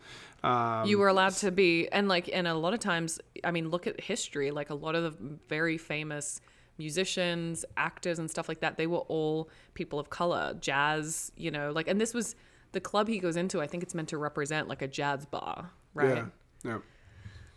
Um, 0.45 0.85
you 0.87 0.99
were 0.99 1.07
allowed 1.07 1.33
to 1.37 1.49
be 1.51 1.87
and 1.91 2.07
like 2.07 2.29
and 2.31 2.47
a 2.47 2.53
lot 2.53 2.73
of 2.73 2.79
times 2.79 3.19
i 3.43 3.49
mean 3.51 3.69
look 3.69 3.87
at 3.87 3.99
history 3.99 4.51
like 4.51 4.69
a 4.69 4.75
lot 4.75 4.93
of 4.93 5.01
the 5.03 5.37
very 5.49 5.77
famous 5.77 6.39
musicians 6.77 7.65
actors 7.77 8.19
and 8.19 8.29
stuff 8.29 8.47
like 8.47 8.59
that 8.59 8.77
they 8.77 8.85
were 8.85 8.99
all 9.15 9.49
people 9.73 9.97
of 9.97 10.09
color 10.09 10.53
jazz 10.59 11.31
you 11.35 11.49
know 11.49 11.71
like 11.71 11.87
and 11.87 11.99
this 11.99 12.13
was 12.13 12.35
the 12.73 12.79
club 12.79 13.07
he 13.07 13.17
goes 13.17 13.35
into 13.37 13.61
i 13.61 13.65
think 13.67 13.81
it's 13.81 13.95
meant 13.95 14.09
to 14.09 14.17
represent 14.17 14.67
like 14.67 14.81
a 14.83 14.87
jazz 14.87 15.25
bar 15.25 15.71
right 15.95 16.17
Yeah. 16.17 16.25
Yeah. 16.63 16.77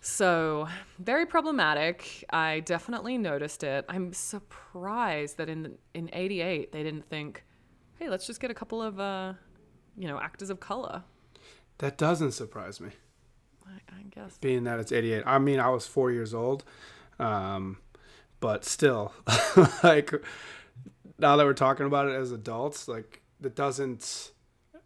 so 0.00 0.66
very 0.98 1.26
problematic 1.26 2.24
i 2.30 2.60
definitely 2.60 3.18
noticed 3.18 3.64
it 3.64 3.84
i'm 3.88 4.12
surprised 4.14 5.36
that 5.36 5.48
in 5.48 5.76
in 5.94 6.08
88 6.12 6.72
they 6.72 6.82
didn't 6.82 7.06
think 7.10 7.44
hey 7.98 8.08
let's 8.08 8.26
just 8.26 8.40
get 8.40 8.50
a 8.50 8.54
couple 8.54 8.80
of 8.80 8.98
uh 9.00 9.34
you 9.96 10.08
know 10.08 10.18
actors 10.20 10.48
of 10.50 10.60
color 10.60 11.02
That 11.78 11.96
doesn't 11.96 12.32
surprise 12.32 12.80
me, 12.80 12.90
i, 13.66 13.70
I 13.92 14.02
guess 14.10 14.36
being 14.38 14.64
that 14.64 14.78
it's 14.80 14.90
88. 14.92 15.22
I 15.26 15.38
mean, 15.38 15.60
I 15.60 15.68
was 15.68 15.86
four 15.86 16.10
years 16.10 16.34
old, 16.34 16.64
um, 17.18 17.78
but 18.40 18.64
still, 18.64 19.12
like 19.82 20.12
now 21.18 21.36
that 21.36 21.44
we're 21.46 21.52
talking 21.54 21.86
about 21.86 22.08
it 22.08 22.14
as 22.14 22.32
adults, 22.32 22.88
like 22.88 23.22
that 23.40 23.54
doesn't. 23.54 24.32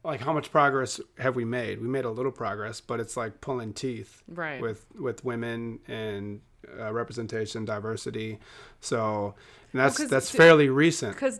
Like 0.04 0.20
how 0.20 0.32
much 0.32 0.50
progress 0.50 1.00
have 1.18 1.36
we 1.36 1.44
made? 1.44 1.80
We 1.80 1.86
made 1.86 2.04
a 2.04 2.10
little 2.10 2.32
progress, 2.32 2.80
but 2.80 2.98
it's 2.98 3.16
like 3.16 3.40
pulling 3.40 3.72
teeth. 3.72 4.24
right 4.26 4.60
with 4.60 4.84
with 4.98 5.24
women 5.24 5.78
and 5.86 6.40
uh, 6.76 6.92
representation, 6.92 7.64
diversity. 7.64 8.40
So 8.80 9.36
and 9.72 9.80
that's 9.80 9.98
'cause 9.98 10.08
that's 10.10 10.28
fairly 10.28 10.68
recent. 10.68 11.14
Because 11.14 11.38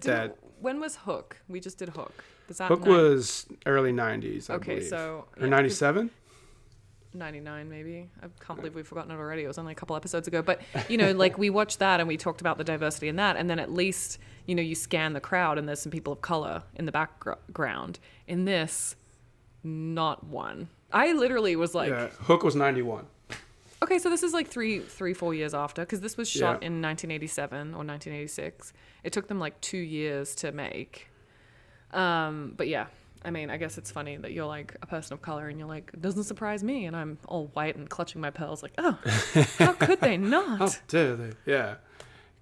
when 0.61 0.79
was 0.79 0.95
Hook? 0.95 1.39
We 1.49 1.59
just 1.59 1.77
did 1.79 1.89
Hook. 1.89 2.15
Does 2.53 2.59
that 2.59 2.69
Hook 2.69 2.85
was 2.85 3.47
early 3.65 3.93
'90s, 3.93 4.51
I 4.51 4.55
okay? 4.57 4.75
believe, 4.75 4.89
So 4.89 5.25
or 5.41 5.47
'97. 5.47 6.11
ninety 7.15 7.41
nine 7.41 7.69
maybe. 7.71 8.11
I 8.23 8.27
can't 8.45 8.59
believe 8.59 8.75
we've 8.75 8.87
forgotten 8.87 9.11
it 9.11 9.15
already. 9.17 9.43
It 9.45 9.49
was 9.49 9.57
only 9.57 9.73
a 9.73 9.75
couple 9.75 9.97
episodes 9.97 10.29
ago. 10.29 10.43
But 10.43 10.61
you 10.89 10.99
know, 10.99 11.13
like 11.13 11.39
we 11.39 11.49
watched 11.49 11.79
that 11.79 11.99
and 12.01 12.07
we 12.09 12.19
talked 12.19 12.43
about 12.43 12.59
the 12.59 12.65
diversity 12.65 13.09
in 13.09 13.17
that, 13.17 13.37
and 13.37 13.49
then 13.49 13.59
at 13.59 13.73
least 13.73 14.19
you 14.45 14.55
know 14.55 14.61
you 14.63 14.75
scan 14.75 15.15
the 15.15 15.21
crowd 15.21 15.57
and 15.57 15.67
there's 15.67 15.81
some 15.81 15.93
people 15.93 16.13
of 16.13 16.21
color 16.21 16.63
in 16.75 16.85
the 16.85 16.93
background. 16.93 17.99
In 18.27 18.45
this, 18.45 18.97
not 19.65 20.25
one. 20.25 20.69
I 20.93 21.13
literally 21.15 21.57
was 21.57 21.75
like, 21.75 21.89
yeah, 21.91 22.09
Hook 22.09 22.43
was 22.45 22.55
'91. 22.55 23.07
okay, 23.83 23.99
so 23.99 24.11
this 24.11 24.23
is 24.23 24.35
like 24.35 24.47
three, 24.49 24.79
three, 24.81 25.15
four 25.15 25.33
years 25.33 25.55
after, 25.55 25.83
because 25.83 26.01
this 26.03 26.19
was 26.19 26.29
shot 26.29 26.61
Yeah. 26.61 26.67
in 26.69 26.83
1987 26.83 27.69
or 27.69 27.79
1986. 27.85 28.73
It 29.05 29.13
took 29.13 29.27
them 29.29 29.39
like 29.39 29.59
two 29.63 29.79
years 29.79 30.35
to 30.37 30.53
make. 30.53 31.09
Um, 31.93 32.55
but 32.57 32.69
yeah, 32.69 32.87
I 33.25 33.31
mean, 33.31 33.51
I 33.51 33.57
guess 33.57 33.79
it's 33.79 33.91
funny 33.91 34.17
that 34.17 34.33
you're 34.33 34.47
like 34.47 34.77
a 34.83 34.87
person 34.87 35.15
of 35.15 35.23
color 35.23 35.49
and 35.49 35.59
you're 35.59 35.69
like, 35.69 35.91
it 35.95 36.01
doesn't 36.03 36.25
surprise 36.25 36.65
me, 36.65 36.87
and 36.87 36.97
I'm 36.97 37.19
all 37.29 37.49
white 37.55 37.77
and 37.77 37.89
clutching 37.89 38.21
my 38.21 38.31
pearls, 38.31 38.63
like, 38.63 38.73
oh, 38.79 38.99
how 39.59 39.73
could 39.87 40.01
they 40.01 40.17
How 40.17 40.57
not? 40.57 40.81
dare 40.89 41.15
they? 41.17 41.31
Yeah, 41.47 41.75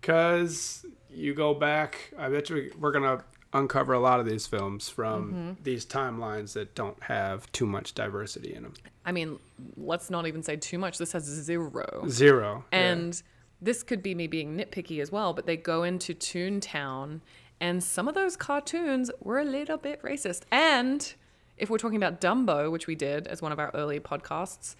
because 0.00 0.84
you 1.10 1.34
go 1.34 1.54
back. 1.54 2.12
I 2.18 2.28
bet 2.28 2.50
you 2.50 2.72
we're 2.78 2.92
gonna 2.92 3.24
uncover 3.52 3.92
a 3.94 3.98
lot 4.00 4.20
of 4.20 4.26
these 4.26 4.46
films 4.46 4.88
from 4.88 5.32
Mm-hmm. 5.32 5.62
these 5.64 5.84
timelines 5.84 6.52
that 6.52 6.74
don't 6.74 7.02
have 7.02 7.50
too 7.52 7.66
much 7.66 7.94
diversity 7.94 8.54
in 8.54 8.62
them. 8.62 8.74
I 9.04 9.12
mean, 9.12 9.38
let's 9.76 10.08
not 10.08 10.26
even 10.26 10.42
say 10.42 10.56
too 10.56 10.78
much. 10.78 10.98
This 10.98 11.12
has 11.12 11.24
zero. 11.24 12.04
Zero. 12.08 12.64
yeah. 12.72 12.78
And 12.78 13.22
this 13.60 13.82
could 13.82 14.02
be 14.02 14.14
me 14.14 14.26
being 14.28 14.56
nitpicky 14.56 15.00
as 15.02 15.10
well, 15.10 15.32
but 15.34 15.46
they 15.46 15.56
go 15.56 15.82
into 15.82 16.14
Toontown, 16.14 17.20
and 17.60 17.82
some 17.84 18.08
of 18.08 18.14
those 18.14 18.36
cartoons 18.36 19.10
were 19.20 19.38
a 19.38 19.44
little 19.44 19.76
bit 19.76 20.02
racist. 20.02 20.42
And 20.50 21.12
if 21.58 21.68
we're 21.70 21.78
talking 21.78 21.96
about 22.02 22.20
Dumbo, 22.20 22.70
which 22.70 22.86
we 22.86 22.94
did 22.94 23.26
as 23.26 23.42
one 23.42 23.52
of 23.52 23.58
our 23.58 23.70
early 23.74 24.00
podcasts, 24.00 24.76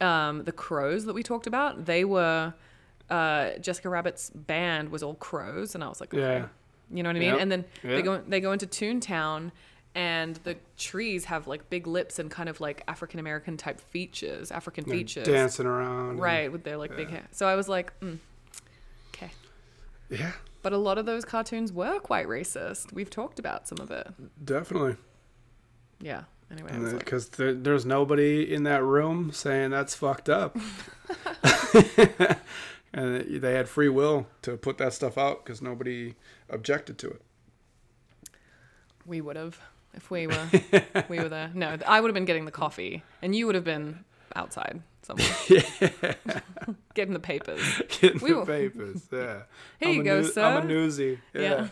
um, 0.00 0.44
the 0.44 0.52
crows 0.52 1.04
that 1.06 1.14
we 1.14 1.22
talked 1.22 1.46
about, 1.46 1.86
they 1.86 2.04
were 2.04 2.54
uh, 3.10 3.50
Jessica 3.60 3.88
Rabbit's 3.88 4.30
band 4.30 4.90
was 4.90 5.02
all 5.02 5.14
crows, 5.14 5.74
and 5.74 5.82
I 5.82 5.88
was 5.88 6.00
like, 6.00 6.12
okay. 6.14 6.20
Yeah. 6.40 6.46
you 6.92 7.02
know 7.02 7.08
what 7.08 7.16
I 7.16 7.20
mean? 7.20 7.30
Yep. 7.30 7.40
And 7.40 7.52
then 7.52 7.64
they 7.82 8.02
go 8.02 8.18
they 8.26 8.40
go 8.40 8.52
into 8.52 8.66
Toontown. 8.66 9.52
And 9.94 10.36
the 10.44 10.56
trees 10.76 11.24
have 11.24 11.46
like 11.46 11.70
big 11.70 11.86
lips 11.86 12.18
and 12.18 12.30
kind 12.30 12.50
of 12.50 12.60
like 12.60 12.82
African 12.86 13.18
American 13.18 13.56
type 13.56 13.80
features, 13.80 14.52
African 14.52 14.84
They're 14.84 14.94
features 14.94 15.26
dancing 15.26 15.64
around. 15.64 16.10
and- 16.10 16.20
right 16.20 16.52
with 16.52 16.64
their 16.64 16.76
like 16.76 16.94
big 16.94 17.08
hair 17.08 17.26
so 17.30 17.46
i 17.48 17.54
was 17.54 17.66
like 17.66 17.98
mm, 18.00 18.18
okay 19.14 19.30
yeah, 20.10 20.32
but 20.66 20.72
a 20.72 20.78
lot 20.78 20.98
of 20.98 21.06
those 21.06 21.24
cartoons 21.24 21.72
were 21.72 22.00
quite 22.00 22.26
racist. 22.26 22.92
We've 22.92 23.08
talked 23.08 23.38
about 23.38 23.68
some 23.68 23.78
of 23.78 23.92
it. 23.92 24.08
Definitely. 24.44 24.96
yeah. 26.00 26.24
Anyway 26.50 26.76
was 26.76 26.92
like, 26.92 27.04
because 27.04 27.28
there, 27.28 27.54
there's 27.54 27.86
nobody 27.86 28.52
in 28.52 28.64
that 28.64 28.82
room 28.82 29.30
saying 29.30 29.70
that's 29.70 29.94
fucked 29.94 30.28
up. 30.28 30.56
And 32.92 33.40
they 33.42 33.54
had 33.54 33.68
free 33.68 33.88
will 33.88 34.26
to 34.42 34.56
put 34.56 34.78
that 34.78 34.92
stuff 34.92 35.16
out 35.16 35.44
because 35.44 35.62
nobody 35.62 36.16
objected 36.50 36.98
to 36.98 37.10
it. 37.10 37.22
We 39.04 39.20
would 39.20 39.36
have 39.36 39.60
if 39.94 40.10
we 40.10 40.26
were 40.26 40.48
we 41.08 41.20
were 41.20 41.28
there. 41.28 41.52
No 41.54 41.78
i 41.86 42.00
would 42.00 42.08
have 42.08 42.14
been 42.14 42.24
getting 42.24 42.44
the 42.44 42.50
coffee 42.50 43.04
and 43.22 43.36
you 43.36 43.46
would 43.46 43.54
have 43.54 43.62
been 43.64 44.04
outside 44.34 44.82
somewhere 45.06 46.14
getting 46.94 47.14
the 47.14 47.20
papers. 47.20 47.60
Getting 48.00 48.20
We 48.20 48.30
the 48.32 48.36
were- 48.38 48.46
papers 48.46 49.06
yeah. 49.12 49.42
Here 49.80 49.88
I'm 49.90 49.94
you 49.94 50.00
a 50.00 50.04
go, 50.04 50.22
sir. 50.22 50.42
i'm 50.42 50.68
a 50.68 50.72
newsie 50.72 51.18
yeah, 51.34 51.40
yeah. 51.42 51.68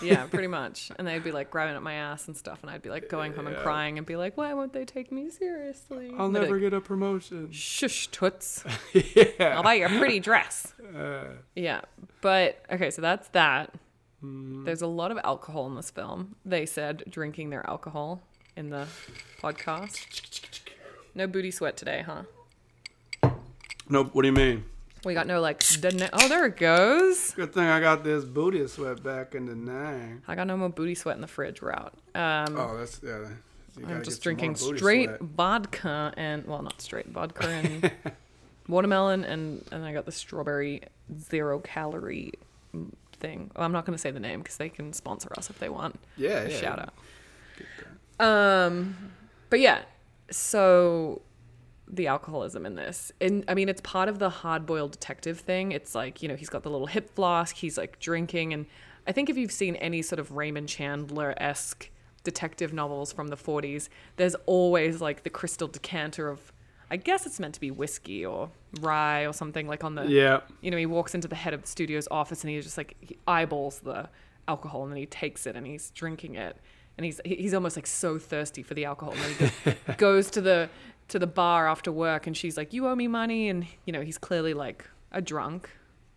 Yeah 0.00 0.26
pretty 0.26 0.46
much. 0.46 0.92
And 0.96 1.06
they'd 1.08 1.24
be 1.24 1.32
like 1.32 1.50
grabbing 1.50 1.74
at 1.74 1.82
my 1.82 1.94
ass 1.94 2.28
and 2.28 2.36
stuff 2.36 2.60
and 2.62 2.70
i'd 2.70 2.82
be 2.82 2.88
like 2.90 3.08
going 3.08 3.32
home 3.32 3.48
and 3.48 3.56
crying 3.56 3.98
and 3.98 4.06
be 4.06 4.14
like 4.16 4.36
why 4.36 4.54
won't 4.54 4.72
they 4.72 4.84
take 4.84 5.10
me 5.12 5.28
seriously? 5.28 6.12
I'll 6.16 6.28
never 6.30 6.52
like, 6.52 6.60
get 6.60 6.72
a 6.72 6.80
promotion. 6.80 7.50
Shush 7.50 8.06
toots. 8.08 8.64
Yeah. 8.94 9.56
I'll 9.56 9.62
buy 9.62 9.74
you 9.74 9.86
a 9.86 9.88
pretty 9.88 10.20
dress. 10.20 10.72
Uh, 10.96 11.24
Yeah, 11.56 11.80
but 12.20 12.64
okay, 12.72 12.90
so 12.90 13.02
that's 13.02 13.28
that. 13.30 13.74
mm, 14.24 14.64
There's 14.64 14.82
a 14.82 14.86
lot 14.86 15.10
of 15.10 15.18
alcohol 15.24 15.66
in 15.66 15.74
this 15.74 15.90
film. 15.90 16.36
They 16.44 16.64
said 16.66 17.02
drinking 17.10 17.50
their 17.50 17.66
alcohol 17.68 18.20
in 18.56 18.70
the 18.70 18.86
podcast. 19.42 20.06
No 21.14 21.26
booty 21.26 21.50
sweat 21.50 21.76
today, 21.76 22.04
huh? 22.06 22.22
nope 23.88 24.10
what 24.14 24.22
do 24.22 24.28
you 24.28 24.32
mean 24.32 24.64
We 25.04 25.12
got 25.14 25.26
no 25.26 25.40
like. 25.40 25.62
Oh, 26.12 26.28
there 26.28 26.46
it 26.46 26.56
goes. 26.56 27.32
good 27.32 27.52
thing 27.52 27.64
i 27.64 27.80
got 27.80 28.04
this 28.04 28.24
booty 28.24 28.66
sweat 28.68 29.02
back 29.02 29.34
in 29.34 29.46
the 29.46 29.54
nine 29.54 30.22
I 30.28 30.34
got 30.34 30.46
no 30.46 30.56
more 30.56 30.68
booty 30.68 30.94
sweat 30.94 31.16
in 31.16 31.20
the 31.20 31.26
fridge. 31.28 31.60
We're 31.60 31.72
out. 31.72 31.94
Um, 32.14 32.56
oh 32.56 32.76
that's 32.78 33.00
yeah 33.02 33.28
you 33.76 33.82
gotta 33.82 33.94
I'm 33.94 33.98
get 34.00 34.04
just 34.04 34.18
more 34.20 34.22
drinking 34.22 34.52
booty 34.54 34.78
straight 34.78 35.08
sweat. 35.08 35.20
vodka 35.22 36.12
and 36.16 36.46
well, 36.46 36.62
not 36.62 36.80
straight 36.80 37.08
vodka 37.08 37.48
and 37.48 37.90
watermelon, 38.68 39.24
and 39.24 39.64
and 39.72 39.84
I 39.84 39.92
got 39.92 40.04
the 40.06 40.12
strawberry 40.12 40.82
zero 41.18 41.58
calorie 41.58 42.32
thing. 43.18 43.50
Oh, 43.56 43.62
I'm 43.62 43.72
not 43.72 43.86
going 43.86 43.94
to 43.96 44.00
say 44.00 44.10
the 44.10 44.20
name 44.20 44.40
because 44.40 44.56
they 44.58 44.68
can 44.68 44.92
sponsor 44.92 45.30
us 45.36 45.48
if 45.50 45.58
they 45.58 45.68
want. 45.68 45.98
yeah, 46.16 46.46
yeah 46.46 46.60
shout 46.60 46.78
out. 48.20 48.24
Um, 48.24 49.12
but 49.50 49.60
yeah, 49.60 49.82
so 50.32 51.22
the 51.88 52.06
alcoholism 52.06 52.64
in 52.64 52.74
this, 52.74 53.12
and 53.20 53.44
I 53.48 53.54
mean, 53.54 53.68
it's 53.68 53.80
part 53.82 54.08
of 54.08 54.18
the 54.18 54.30
hard-boiled 54.30 54.92
detective 54.92 55.38
thing. 55.40 55.72
It's 55.72 55.94
like 55.94 56.22
you 56.22 56.28
know, 56.28 56.36
he's 56.36 56.48
got 56.48 56.62
the 56.62 56.70
little 56.70 56.86
hip 56.86 57.14
flask, 57.14 57.56
he's 57.56 57.76
like 57.76 57.98
drinking, 58.00 58.52
and 58.52 58.66
I 59.06 59.12
think 59.12 59.28
if 59.28 59.36
you've 59.36 59.52
seen 59.52 59.76
any 59.76 60.00
sort 60.02 60.18
of 60.18 60.32
Raymond 60.32 60.68
Chandler 60.68 61.34
esque 61.36 61.90
detective 62.24 62.72
novels 62.72 63.12
from 63.12 63.28
the 63.28 63.36
40s, 63.36 63.88
there's 64.16 64.36
always 64.46 65.00
like 65.00 65.24
the 65.24 65.30
crystal 65.30 65.66
decanter 65.66 66.28
of, 66.28 66.52
I 66.88 66.96
guess 66.96 67.26
it's 67.26 67.40
meant 67.40 67.54
to 67.54 67.60
be 67.60 67.72
whiskey 67.72 68.24
or 68.24 68.48
rye 68.80 69.26
or 69.26 69.32
something 69.32 69.66
like 69.66 69.82
on 69.82 69.96
the, 69.96 70.04
Yeah. 70.04 70.40
you 70.60 70.70
know, 70.70 70.76
he 70.76 70.86
walks 70.86 71.16
into 71.16 71.26
the 71.26 71.34
head 71.34 71.52
of 71.52 71.62
the 71.62 71.66
studio's 71.68 72.06
office 72.12 72.44
and 72.44 72.50
he 72.52 72.60
just 72.60 72.78
like 72.78 72.94
he 73.00 73.18
eyeballs 73.26 73.80
the 73.80 74.08
alcohol 74.46 74.84
and 74.84 74.92
then 74.92 74.98
he 74.98 75.06
takes 75.06 75.46
it 75.48 75.56
and 75.56 75.66
he's 75.66 75.90
drinking 75.90 76.36
it 76.36 76.56
and 76.98 77.04
he's 77.04 77.20
he's 77.24 77.54
almost 77.54 77.76
like 77.76 77.86
so 77.86 78.18
thirsty 78.18 78.62
for 78.62 78.74
the 78.74 78.84
alcohol 78.84 79.14
and 79.14 79.22
he 79.36 79.48
go- 79.64 79.76
goes 79.96 80.30
to 80.30 80.40
the 80.40 80.68
to 81.08 81.18
the 81.18 81.26
bar 81.26 81.68
after 81.68 81.90
work 81.92 82.26
and 82.26 82.36
she's 82.36 82.56
like 82.56 82.72
you 82.72 82.86
owe 82.86 82.94
me 82.94 83.08
money 83.08 83.48
and 83.48 83.66
you 83.84 83.92
know 83.92 84.00
he's 84.02 84.18
clearly 84.18 84.54
like 84.54 84.84
a 85.10 85.20
drunk 85.20 85.68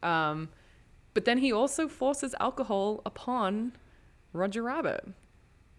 um 0.04 0.50
but 1.14 1.26
then 1.26 1.38
he 1.38 1.52
also 1.52 1.88
forces 1.88 2.36
alcohol 2.40 3.02
upon 3.06 3.72
Roger 4.34 4.62
Rabbit 4.64 5.08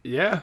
Yeah. 0.03 0.43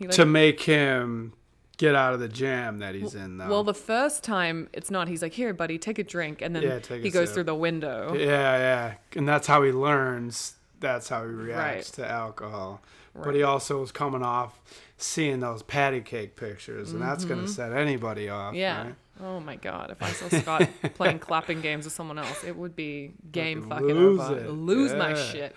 like 0.00 0.10
to 0.10 0.26
make 0.26 0.62
him 0.62 1.32
get 1.78 1.94
out 1.94 2.14
of 2.14 2.20
the 2.20 2.28
jam 2.28 2.78
that 2.78 2.94
he's 2.94 3.14
in, 3.14 3.36
though. 3.36 3.48
well 3.48 3.62
the 3.64 3.74
first 3.74 4.24
time 4.24 4.68
it's 4.72 4.90
not 4.90 5.08
he's 5.08 5.20
like 5.22 5.34
here 5.34 5.52
buddy 5.52 5.78
take 5.78 5.98
a 5.98 6.04
drink 6.04 6.40
and 6.40 6.56
then 6.56 6.62
Yeah, 6.62 6.78
he 7.02 7.10
goes 7.10 7.28
sip. 7.28 7.34
through 7.34 7.44
the 7.44 7.54
window 7.54 8.14
yeah, 8.14 8.56
yeah. 8.56 8.94
And 9.14 9.28
that's 9.28 9.46
how 9.46 9.62
he 9.62 9.72
learns. 9.72 10.54
That's 10.80 11.08
how 11.08 11.22
he 11.24 11.30
reacts 11.32 11.98
Right. 11.98 12.06
to 12.06 12.10
alcohol. 12.10 12.82
But 13.24 13.34
he 13.34 13.42
also 13.42 13.80
was 13.80 13.92
coming 13.92 14.22
off 14.22 14.60
seeing 14.98 15.40
those 15.40 15.62
patty 15.62 16.00
cake 16.00 16.36
pictures, 16.36 16.92
and 16.92 17.00
that's 17.02 17.24
Mm-hmm. 17.24 17.34
going 17.34 17.46
to 17.46 17.52
set 17.52 17.72
anybody 17.72 18.28
off. 18.28 18.54
Yeah. 18.54 18.82
right? 18.84 18.94
Oh 19.22 19.40
my 19.40 19.56
god. 19.56 19.90
If 19.90 20.02
I 20.02 20.10
saw 20.10 20.28
Scott 20.28 20.68
playing 20.94 21.18
clapping 21.20 21.60
games 21.62 21.84
with 21.86 21.94
someone 21.94 22.18
else, 22.18 22.44
it 22.44 22.54
would 22.56 22.76
be 22.76 23.12
game 23.32 23.62
Fucking 23.68 23.88
fucking 23.88 23.96
lose 23.98 24.20
over. 24.20 24.38
it. 24.38 24.50
Lose 24.50 24.92
my 24.94 25.14
shit. 25.14 25.56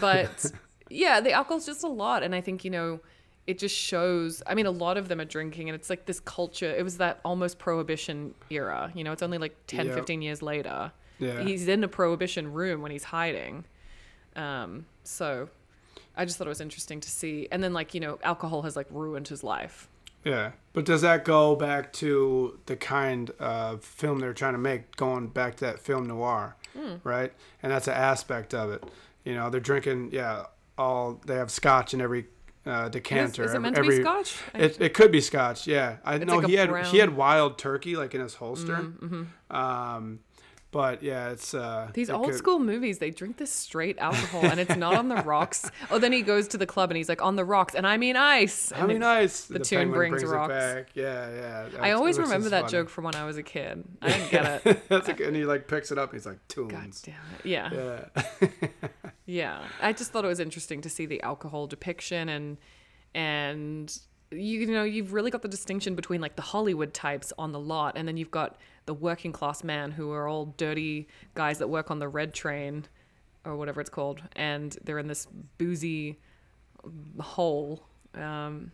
But 0.00 0.50
yeah, 0.88 1.20
the 1.20 1.32
alcohol's 1.32 1.66
just 1.66 1.82
a 1.84 1.88
lot. 1.88 2.22
And 2.22 2.34
I 2.34 2.40
think, 2.40 2.64
you 2.64 2.70
know, 2.70 3.00
it 3.46 3.58
just 3.58 3.74
shows 3.76 4.42
I 4.46 4.54
mean, 4.54 4.66
a 4.66 4.70
lot 4.70 4.96
of 4.96 5.08
them 5.08 5.20
are 5.20 5.24
drinking 5.26 5.68
and 5.68 5.74
it's 5.76 5.90
like 5.90 6.06
this 6.06 6.20
culture 6.20 6.70
it 6.74 6.82
was 6.82 6.98
that 6.98 7.20
almost 7.24 7.58
prohibition 7.58 8.34
era. 8.48 8.90
You 8.94 9.04
know, 9.04 9.12
it's 9.12 9.22
only 9.22 9.38
like 9.38 9.56
10, 9.66 9.86
Yep. 9.86 9.94
15 9.96 10.22
years 10.22 10.40
later. 10.42 10.92
Yeah. 11.18 11.42
He's 11.42 11.68
in 11.68 11.84
a 11.84 11.88
prohibition 11.88 12.50
room 12.52 12.80
when 12.80 12.90
he's 12.92 13.04
hiding. 13.04 13.64
Um, 14.36 14.86
so 15.04 15.48
I 16.20 16.24
just 16.26 16.36
thought 16.38 16.46
it 16.46 16.50
was 16.56 16.60
interesting 16.60 17.00
to 17.00 17.10
see. 17.10 17.48
And 17.50 17.62
then 17.64 17.72
like, 17.72 17.94
you 17.94 18.00
know, 18.00 18.18
alcohol 18.22 18.62
has 18.62 18.76
like 18.76 18.86
ruined 18.90 19.28
his 19.28 19.42
life. 19.42 19.88
Yeah, 20.22 20.52
but 20.74 20.84
does 20.84 21.00
that 21.00 21.24
go 21.24 21.56
back 21.56 21.94
to 21.94 22.58
the 22.66 22.76
kind 22.76 23.30
of 23.38 23.82
film 23.82 24.18
they're 24.20 24.34
trying 24.34 24.52
to 24.52 24.58
make, 24.58 24.94
going 24.96 25.28
back 25.28 25.56
to 25.56 25.64
that 25.64 25.78
film 25.78 26.06
noir, 26.06 26.56
Hmm. 26.78 26.96
right? 27.04 27.32
And 27.62 27.72
that's 27.72 27.88
an 27.88 27.94
aspect 27.94 28.52
of 28.52 28.70
it. 28.70 28.84
You 29.24 29.34
know, 29.34 29.48
they're 29.48 29.60
drinking, 29.62 30.10
yeah, 30.12 30.44
all 30.76 31.20
they 31.24 31.36
have 31.36 31.50
scotch 31.50 31.94
in 31.94 32.02
every 32.02 32.26
uh, 32.66 32.90
decanter. 32.90 33.44
is 33.44 33.52
it 33.52 33.54
every, 33.56 33.60
meant 33.70 33.76
to 33.76 33.82
be 33.82 34.02
scotch? 34.02 34.36
It, 34.54 34.78
it 34.78 34.92
could 34.94 35.10
be 35.10 35.22
scotch, 35.22 35.66
yeah. 35.66 35.96
I 36.04 36.18
know 36.18 36.36
like 36.36 36.48
he 36.48 36.54
had 36.56 36.68
brown- 36.68 36.84
he 36.84 36.98
had 36.98 37.16
wild 37.16 37.56
turkey 37.56 37.96
like 37.96 38.14
in 38.14 38.20
his 38.20 38.34
holster. 38.34 38.76
Mm-hmm, 38.76 39.56
Um, 39.56 40.20
but 40.72 41.02
yeah, 41.02 41.30
it's 41.30 41.52
uh, 41.54 41.90
These 41.94 42.08
it 42.08 42.12
old 42.12 42.26
could- 42.26 42.36
school 42.36 42.58
movies, 42.60 42.98
they 42.98 43.10
drink 43.10 43.36
this 43.38 43.50
straight 43.52 43.98
alcohol 43.98 44.44
and 44.44 44.60
it's 44.60 44.76
not 44.76 44.94
on 44.94 45.08
the 45.08 45.16
rocks. 45.16 45.68
Oh, 45.90 45.98
then 45.98 46.12
he 46.12 46.22
goes 46.22 46.46
to 46.48 46.58
the 46.58 46.66
club 46.66 46.90
and 46.90 46.96
he's 46.96 47.08
like, 47.08 47.20
on 47.22 47.34
the 47.36 47.44
rocks, 47.44 47.74
and 47.74 47.84
I 47.86 47.96
mean 47.96 48.14
ice. 48.16 48.72
I 48.74 48.86
mean, 48.86 48.96
it- 48.96 49.00
nice. 49.00 49.46
the 49.46 49.58
tune 49.58 49.90
brings 49.90 50.22
it 50.22 50.26
rocks. 50.28 50.50
back. 50.52 50.88
Yeah, 50.94 51.66
yeah. 51.72 51.80
I 51.80 51.90
always 51.92 52.18
remember 52.18 52.50
that 52.50 52.62
funny. 52.62 52.72
joke 52.72 52.88
from 52.88 53.04
when 53.04 53.14
I 53.16 53.24
was 53.24 53.36
a 53.36 53.42
kid. 53.42 53.84
I 54.00 54.08
didn't 54.08 54.30
get 54.30 54.66
it. 54.66 54.82
That's 54.88 55.08
like, 55.08 55.20
and 55.20 55.34
he 55.34 55.44
like 55.44 55.66
picks 55.66 55.90
it 55.90 55.98
up. 55.98 56.10
and 56.12 56.18
He's 56.20 56.26
like 56.26 56.38
God 56.54 56.70
tunes. 56.70 57.02
damn 57.02 57.14
it. 57.38 57.46
Yeah. 57.46 58.04
Yeah. 58.40 58.48
Yeah. 59.26 59.62
I 59.80 59.92
just 59.92 60.10
thought 60.12 60.24
it 60.24 60.28
was 60.28 60.40
interesting 60.40 60.80
to 60.82 60.90
see 60.90 61.06
the 61.06 61.22
alcohol 61.22 61.66
depiction 61.66 62.28
and 62.28 62.58
and 63.14 63.96
you 64.32 64.66
know, 64.66 64.84
you've 64.84 65.12
really 65.12 65.30
got 65.30 65.42
the 65.42 65.48
distinction 65.48 65.96
between 65.96 66.20
like 66.20 66.36
the 66.36 66.42
Hollywood 66.42 66.94
types 66.94 67.32
on 67.38 67.50
the 67.52 67.58
lot 67.58 67.94
and 67.96 68.06
then 68.06 68.16
you've 68.16 68.30
got 68.30 68.56
the 68.90 68.94
working 68.94 69.30
class 69.30 69.62
man 69.62 69.92
who 69.92 70.10
are 70.10 70.26
all 70.26 70.46
dirty 70.56 71.06
guys 71.36 71.58
that 71.58 71.68
work 71.68 71.92
on 71.92 72.00
the 72.00 72.08
red 72.08 72.34
train 72.34 72.84
or 73.44 73.54
whatever 73.56 73.80
it's 73.80 73.88
called 73.90 74.20
and 74.34 74.76
they're 74.82 74.98
in 74.98 75.06
this 75.06 75.28
boozy 75.58 76.18
hole. 77.20 77.84
Um 78.14 78.72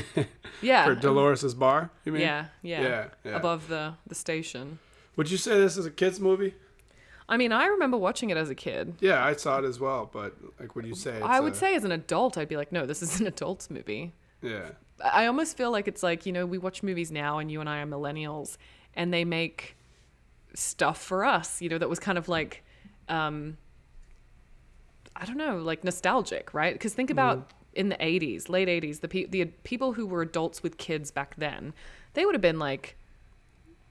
Yeah. 0.62 0.84
For 0.84 0.96
Dolores's 0.96 1.54
bar, 1.54 1.90
you 2.04 2.10
mean? 2.10 2.22
yeah, 2.22 2.46
yeah. 2.62 2.82
Yeah, 2.82 3.04
yeah. 3.24 3.36
Above 3.36 3.68
the 3.68 3.94
the 4.08 4.16
station. 4.16 4.80
Would 5.14 5.30
you 5.30 5.36
say 5.36 5.52
this 5.60 5.76
is 5.76 5.86
a 5.86 5.92
kids 5.92 6.18
movie? 6.18 6.54
I 7.28 7.36
mean, 7.36 7.52
I 7.52 7.66
remember 7.66 7.96
watching 7.96 8.30
it 8.30 8.36
as 8.36 8.50
a 8.50 8.54
kid. 8.56 8.94
Yeah, 9.00 9.24
I 9.24 9.34
saw 9.36 9.58
it 9.60 9.64
as 9.64 9.78
well, 9.78 10.10
but 10.12 10.34
like, 10.58 10.74
would 10.74 10.86
you 10.86 10.96
say? 10.96 11.20
I 11.22 11.38
would 11.38 11.52
a- 11.52 11.56
say 11.56 11.76
as 11.76 11.84
an 11.84 11.92
adult, 11.92 12.36
I'd 12.36 12.48
be 12.48 12.56
like, 12.56 12.72
no, 12.72 12.84
this 12.84 13.00
is 13.00 13.20
an 13.20 13.26
adult's 13.28 13.70
movie. 13.70 14.12
Yeah. 14.42 14.70
I 15.04 15.26
almost 15.26 15.56
feel 15.56 15.70
like 15.70 15.86
it's 15.88 16.02
like, 16.02 16.26
you 16.26 16.32
know, 16.32 16.46
we 16.46 16.58
watch 16.58 16.82
movies 16.82 17.10
now 17.12 17.38
and 17.38 17.50
you 17.50 17.60
and 17.60 17.68
I 17.68 17.78
are 17.82 17.86
millennials 17.86 18.56
and 18.94 19.12
they 19.12 19.24
make 19.24 19.76
stuff 20.54 21.00
for 21.02 21.24
us, 21.24 21.60
you 21.62 21.68
know, 21.68 21.78
that 21.78 21.88
was 21.88 21.98
kind 21.98 22.18
of 22.18 22.28
like, 22.28 22.62
um, 23.08 23.56
I 25.16 25.24
don't 25.24 25.36
know, 25.36 25.58
like 25.58 25.84
nostalgic, 25.84 26.52
right? 26.54 26.74
Because 26.74 26.94
think 26.94 27.10
about 27.10 27.52
in 27.74 27.88
the 27.88 27.96
80s, 27.96 28.48
late 28.48 28.68
80s, 28.68 29.00
the, 29.00 29.08
pe- 29.08 29.26
the 29.26 29.46
people 29.64 29.94
who 29.94 30.06
were 30.06 30.22
adults 30.22 30.62
with 30.62 30.76
kids 30.78 31.10
back 31.10 31.34
then, 31.36 31.72
they 32.14 32.24
would 32.24 32.34
have 32.34 32.42
been 32.42 32.58
like 32.58 32.96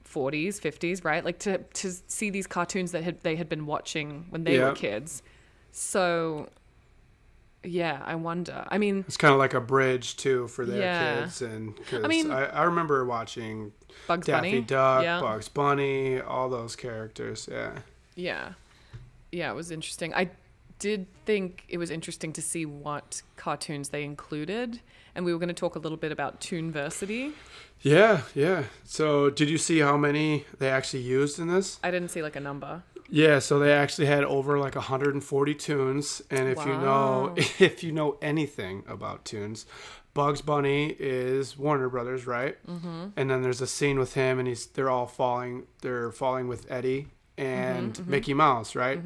40s, 0.07 0.59
50s, 0.59 1.03
right? 1.03 1.23
Like 1.23 1.39
to, 1.39 1.59
to 1.59 1.91
see 2.07 2.29
these 2.29 2.47
cartoons 2.47 2.91
that 2.91 3.03
had, 3.03 3.21
they 3.21 3.35
had 3.35 3.49
been 3.49 3.65
watching 3.65 4.25
when 4.29 4.43
they 4.43 4.57
were 4.69 4.75
kids. 4.75 5.23
So, 5.71 6.49
yeah, 7.63 8.01
I 8.05 8.15
wonder. 8.15 8.65
I 8.69 8.77
mean, 8.77 9.03
It's 9.07 9.17
kind 9.17 9.33
of 9.33 9.39
like 9.39 9.53
a 9.53 9.61
bridge 9.61 10.17
too 10.17 10.47
for 10.47 10.65
their 10.65 10.79
Yeah. 10.81 11.21
kids, 11.21 11.41
and 11.41 11.75
cause 11.87 12.03
I 12.03 12.07
mean- 12.07 12.31
I, 12.31 12.45
I 12.45 12.63
remember 12.63 13.05
watching 13.05 13.71
Bugs 14.07 14.27
Daffy 14.27 14.49
Bunny. 14.51 14.61
Duck, 14.61 15.03
yeah. 15.03 15.19
Bugs 15.21 15.47
Bunny, 15.49 16.19
all 16.21 16.49
those 16.49 16.75
characters. 16.75 17.47
Yeah. 17.51 17.79
Yeah. 18.15 18.53
Yeah, 19.31 19.51
it 19.51 19.55
was 19.55 19.71
interesting. 19.71 20.13
I 20.13 20.29
did 20.79 21.05
think 21.25 21.63
it 21.69 21.77
was 21.77 21.91
interesting 21.91 22.33
to 22.33 22.41
see 22.41 22.65
what 22.65 23.21
cartoons 23.37 23.89
they 23.89 24.03
included. 24.03 24.81
And 25.13 25.25
we 25.25 25.33
were 25.33 25.39
going 25.39 25.49
to 25.49 25.53
talk 25.53 25.75
a 25.75 25.79
little 25.79 25.97
bit 25.97 26.11
about 26.11 26.39
Toonversity. 26.41 27.33
Yeah, 27.81 28.21
yeah. 28.33 28.63
So, 28.85 29.29
did 29.29 29.49
you 29.49 29.57
see 29.57 29.79
how 29.79 29.97
many 29.97 30.45
they 30.59 30.69
actually 30.69 31.01
used 31.03 31.37
in 31.39 31.47
this? 31.47 31.79
I 31.83 31.91
didn't 31.91 32.09
see 32.09 32.21
like 32.23 32.35
a 32.35 32.39
number. 32.39 32.83
Yeah, 33.13 33.39
so 33.39 33.59
they 33.59 33.73
actually 33.73 34.07
had 34.07 34.23
over 34.23 34.57
like 34.57 34.75
140 34.75 35.53
tunes, 35.55 36.21
and 36.31 36.47
if 36.47 36.57
you 36.65 36.73
know 36.73 37.33
if 37.59 37.83
you 37.83 37.91
know 37.91 38.17
anything 38.21 38.83
about 38.87 39.25
tunes, 39.25 39.65
Bugs 40.13 40.41
Bunny 40.41 40.95
is 40.97 41.57
Warner 41.57 41.89
Brothers, 41.89 42.25
right? 42.25 42.57
Mm-hmm. 42.65 43.07
And 43.17 43.29
then 43.29 43.41
there's 43.41 43.59
a 43.59 43.67
scene 43.67 43.99
with 43.99 44.13
him, 44.13 44.39
and 44.39 44.47
he's 44.47 44.65
they're 44.67 44.89
all 44.89 45.07
falling, 45.07 45.67
they're 45.81 46.11
falling 46.11 46.47
with 46.47 46.71
Eddie 46.71 47.07
and 47.37 47.93
Mm-hmm, 47.93 48.11
Mickey 48.11 48.33
Mouse, 48.33 48.75
right? 48.75 49.01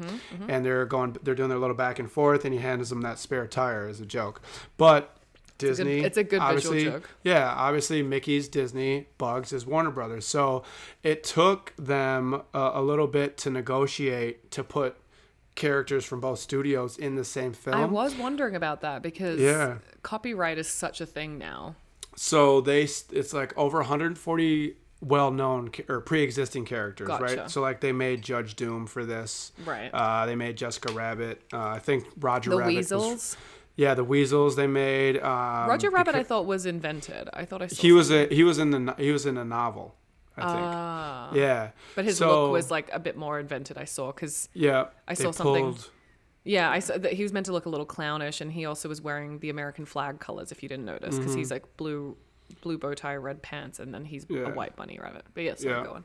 And 0.48 0.64
they're 0.64 0.84
going, 0.84 1.16
they're 1.22 1.34
doing 1.34 1.48
their 1.48 1.58
little 1.58 1.76
back 1.76 1.98
and 1.98 2.10
forth, 2.10 2.44
and 2.44 2.54
he 2.54 2.60
hands 2.60 2.90
them 2.90 3.00
that 3.02 3.18
spare 3.18 3.46
tire 3.46 3.88
as 3.88 4.00
a 4.00 4.06
joke, 4.06 4.40
but. 4.76 5.15
A 5.62 5.66
good- 5.66 5.68
Disney. 5.68 6.00
it's 6.00 6.16
a 6.16 6.24
good 6.24 6.40
visual 6.42 6.46
obviously, 6.48 6.84
joke. 6.84 7.10
Yeah, 7.24 7.52
obviously 7.54 8.02
Mickey's 8.02 8.48
Disney, 8.48 9.08
Bugs 9.18 9.52
is 9.52 9.64
Warner 9.66 9.90
Brothers. 9.90 10.26
So 10.26 10.62
it 11.02 11.24
took 11.24 11.72
them 11.76 12.42
a, 12.54 12.70
a 12.74 12.82
little 12.82 13.06
bit 13.06 13.36
to 13.38 13.50
negotiate 13.50 14.50
to 14.52 14.62
put 14.64 14.96
characters 15.54 16.04
from 16.04 16.20
both 16.20 16.38
studios 16.38 16.98
in 16.98 17.14
the 17.14 17.24
same 17.24 17.52
film. 17.54 17.76
I 17.76 17.86
was 17.86 18.14
wondering 18.14 18.54
about 18.54 18.82
that 18.82 19.02
because 19.02 19.40
Yeah. 19.40 19.78
copyright 20.02 20.58
is 20.58 20.68
such 20.68 21.00
a 21.00 21.06
thing 21.06 21.38
now. 21.38 21.76
So 22.14 22.60
they 22.60 22.82
it's 22.82 23.32
like 23.32 23.56
over 23.56 23.78
140 23.78 24.76
well-known 25.02 25.70
or 25.88 26.00
pre-existing 26.00 26.64
characters, 26.64 27.06
Gotcha. 27.08 27.22
right? 27.24 27.50
So 27.50 27.60
like 27.60 27.80
they 27.80 27.92
made 27.92 28.22
Judge 28.22 28.54
Doom 28.56 28.86
for 28.86 29.04
this. 29.04 29.52
Right. 29.64 29.90
Uh, 29.92 30.24
they 30.26 30.34
made 30.34 30.56
Jessica 30.56 30.92
Rabbit. 30.92 31.42
Uh, 31.52 31.58
I 31.68 31.78
think 31.78 32.06
Roger 32.18 32.50
the 32.50 32.56
Rabbit. 32.58 32.76
was- 32.76 32.90
Weasels. 32.92 33.36
Yeah, 33.76 33.94
the 33.94 34.04
Weasels 34.04 34.56
they 34.56 34.66
made. 34.66 35.18
Um, 35.18 35.68
Roger 35.68 35.90
Rabbit, 35.90 36.14
I 36.14 36.22
thought 36.22 36.46
was 36.46 36.66
invented. 36.66 37.28
I 37.32 37.44
thought 37.44 37.62
I 37.62 37.66
saw 37.68 37.80
he 37.82 37.92
was 37.92 38.10
a 38.10 38.26
he 38.28 38.42
was 38.42 38.58
in 38.58 38.70
the 38.70 38.94
he 38.98 39.12
was 39.12 39.26
in 39.26 39.36
a 39.36 39.44
novel. 39.44 39.94
I 40.38 40.40
think. 40.42 40.60
Ah. 40.64 41.30
yeah. 41.34 41.70
But 41.94 42.04
his 42.04 42.18
So- 42.18 42.44
look 42.44 42.52
was 42.52 42.70
like 42.70 42.90
a 42.92 42.98
bit 42.98 43.16
more 43.16 43.40
invented. 43.40 43.78
I 43.78 43.84
saw 43.84 44.12
because 44.12 44.48
Yeah, 44.52 44.86
I 45.08 45.14
saw 45.14 45.30
something- 45.30 45.64
pulled- 45.72 45.90
Yeah, 46.44 46.70
I 46.70 46.78
saw 46.80 46.98
that 46.98 47.14
he 47.14 47.22
was 47.22 47.32
meant 47.32 47.46
to 47.46 47.52
look 47.52 47.64
a 47.66 47.70
little 47.70 47.86
clownish, 47.86 48.40
and 48.42 48.52
he 48.52 48.66
also 48.66 48.86
was 48.88 49.00
wearing 49.00 49.38
the 49.40 49.48
American 49.50 49.84
flag 49.86 50.20
colors. 50.20 50.52
If 50.52 50.62
you 50.62 50.68
didn't 50.68 50.84
notice, 50.84 51.16
because 51.18 51.34
he's 51.34 51.50
like 51.50 51.64
blue, 51.78 52.16
blue 52.60 52.76
bow 52.78 52.92
tie, 52.94 53.16
red 53.16 53.40
pants, 53.42 53.78
and 53.80 53.92
then 53.94 54.04
he's 54.04 54.26
Mm-hmm. 54.26 54.44
Yeah. 54.44 54.52
a 54.52 54.54
white 54.54 54.76
bunny 54.76 54.98
rabbit. 55.02 55.24
But 55.34 55.44
yes, 55.44 55.64
Yeah. 55.64 55.78
I'm 55.78 55.84
going. 55.84 56.04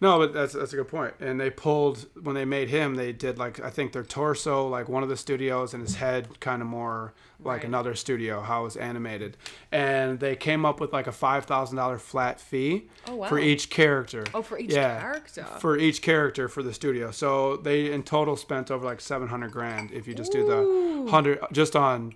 No, 0.00 0.18
but 0.18 0.34
that's 0.34 0.52
that's 0.52 0.72
a 0.72 0.76
good 0.76 0.88
point. 0.88 1.14
And 1.20 1.40
they 1.40 1.50
pulled 1.50 2.06
when 2.22 2.34
they 2.34 2.44
made 2.44 2.68
him, 2.68 2.94
they 2.96 3.12
did 3.12 3.38
like 3.38 3.60
I 3.60 3.70
think 3.70 3.92
their 3.92 4.02
torso, 4.02 4.66
like 4.68 4.88
one 4.88 5.02
of 5.02 5.08
the 5.08 5.16
studios, 5.16 5.72
and 5.72 5.82
his 5.82 5.94
head 5.96 6.40
kind 6.40 6.60
of 6.60 6.68
more 6.68 7.14
like 7.40 7.58
Right. 7.58 7.64
another 7.64 7.94
studio, 7.94 8.40
how 8.40 8.62
it 8.62 8.64
was 8.64 8.76
animated. 8.76 9.36
And 9.72 10.20
they 10.20 10.34
came 10.36 10.64
up 10.64 10.80
with 10.80 10.92
like 10.92 11.06
a 11.06 11.12
five 11.12 11.44
thousand 11.46 11.76
dollar 11.76 11.98
flat 11.98 12.40
fee 12.40 12.88
Oh, 13.06 13.16
wow. 13.16 13.28
for 13.28 13.38
each 13.38 13.70
character. 13.70 14.24
Oh, 14.34 14.42
for 14.42 14.58
each 14.58 14.72
Yeah, 14.72 15.00
character. 15.00 15.44
For 15.58 15.76
each 15.78 16.02
character 16.02 16.48
for 16.48 16.62
the 16.62 16.74
studio. 16.74 17.10
So 17.10 17.56
they 17.56 17.90
in 17.92 18.02
total 18.02 18.36
spent 18.36 18.70
over 18.70 18.84
like 18.84 19.00
seven 19.00 19.28
hundred 19.28 19.52
grand 19.52 19.90
if 19.92 20.06
you 20.08 20.14
just 20.14 20.32
do 20.32 20.44
the 20.46 21.10
hundred 21.10 21.38
just 21.52 21.76
on 21.76 22.14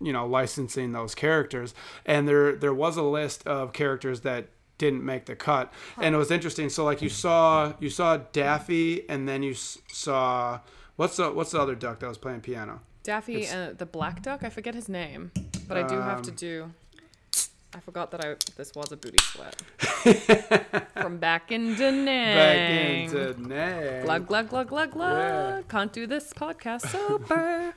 you 0.00 0.12
know 0.12 0.26
licensing 0.26 0.92
those 0.92 1.14
characters 1.14 1.72
and 2.04 2.28
there 2.28 2.54
there 2.56 2.74
was 2.74 2.96
a 2.96 3.02
list 3.02 3.46
of 3.46 3.72
characters 3.72 4.20
that 4.22 4.48
didn't 4.78 5.04
make 5.04 5.24
the 5.26 5.34
cut 5.36 5.72
and 6.02 6.14
it 6.14 6.18
was 6.18 6.30
interesting 6.30 6.68
so 6.68 6.84
like 6.84 7.00
you 7.00 7.08
saw 7.08 7.72
you 7.80 7.88
saw 7.90 8.18
daffy 8.32 9.08
and 9.08 9.26
then 9.28 9.42
you 9.42 9.54
saw 9.54 10.58
what's 10.96 11.16
the 11.16 11.30
what's 11.32 11.52
the 11.52 11.60
other 11.60 11.74
duck 11.74 11.98
that 12.00 12.08
was 12.08 12.18
playing 12.18 12.40
piano 12.40 12.80
Daffy 13.02 13.36
It's- 13.42 13.52
and 13.52 13.78
the 13.78 13.86
black 13.86 14.20
duck. 14.20 14.42
I 14.42 14.50
forget 14.50 14.74
his 14.74 14.88
name, 14.88 15.30
but 15.68 15.76
I 15.76 15.84
do 15.86 15.94
have 15.94 16.22
to 16.22 16.30
Um, 16.30 16.36
do. 16.36 16.72
I 17.72 17.78
forgot 17.78 18.10
that 18.10 18.24
I 18.24 18.34
this 18.56 18.72
was 18.74 18.90
a 18.90 18.96
booty 18.96 19.18
sweat 19.18 19.54
from 21.00 21.18
back 21.18 21.52
in 21.52 21.76
Da 21.76 21.90
back 22.34 22.58
into 23.14 23.48
Nang. 23.48 24.04
Glug 24.04 24.26
glug 24.26 24.48
glug 24.48 24.68
glug 24.68 24.90
glug. 24.90 25.18
Yeah. 25.18 25.62
Can't 25.68 25.92
do 25.92 26.08
this 26.08 26.32
podcast 26.32 26.88
sober. 26.90 27.74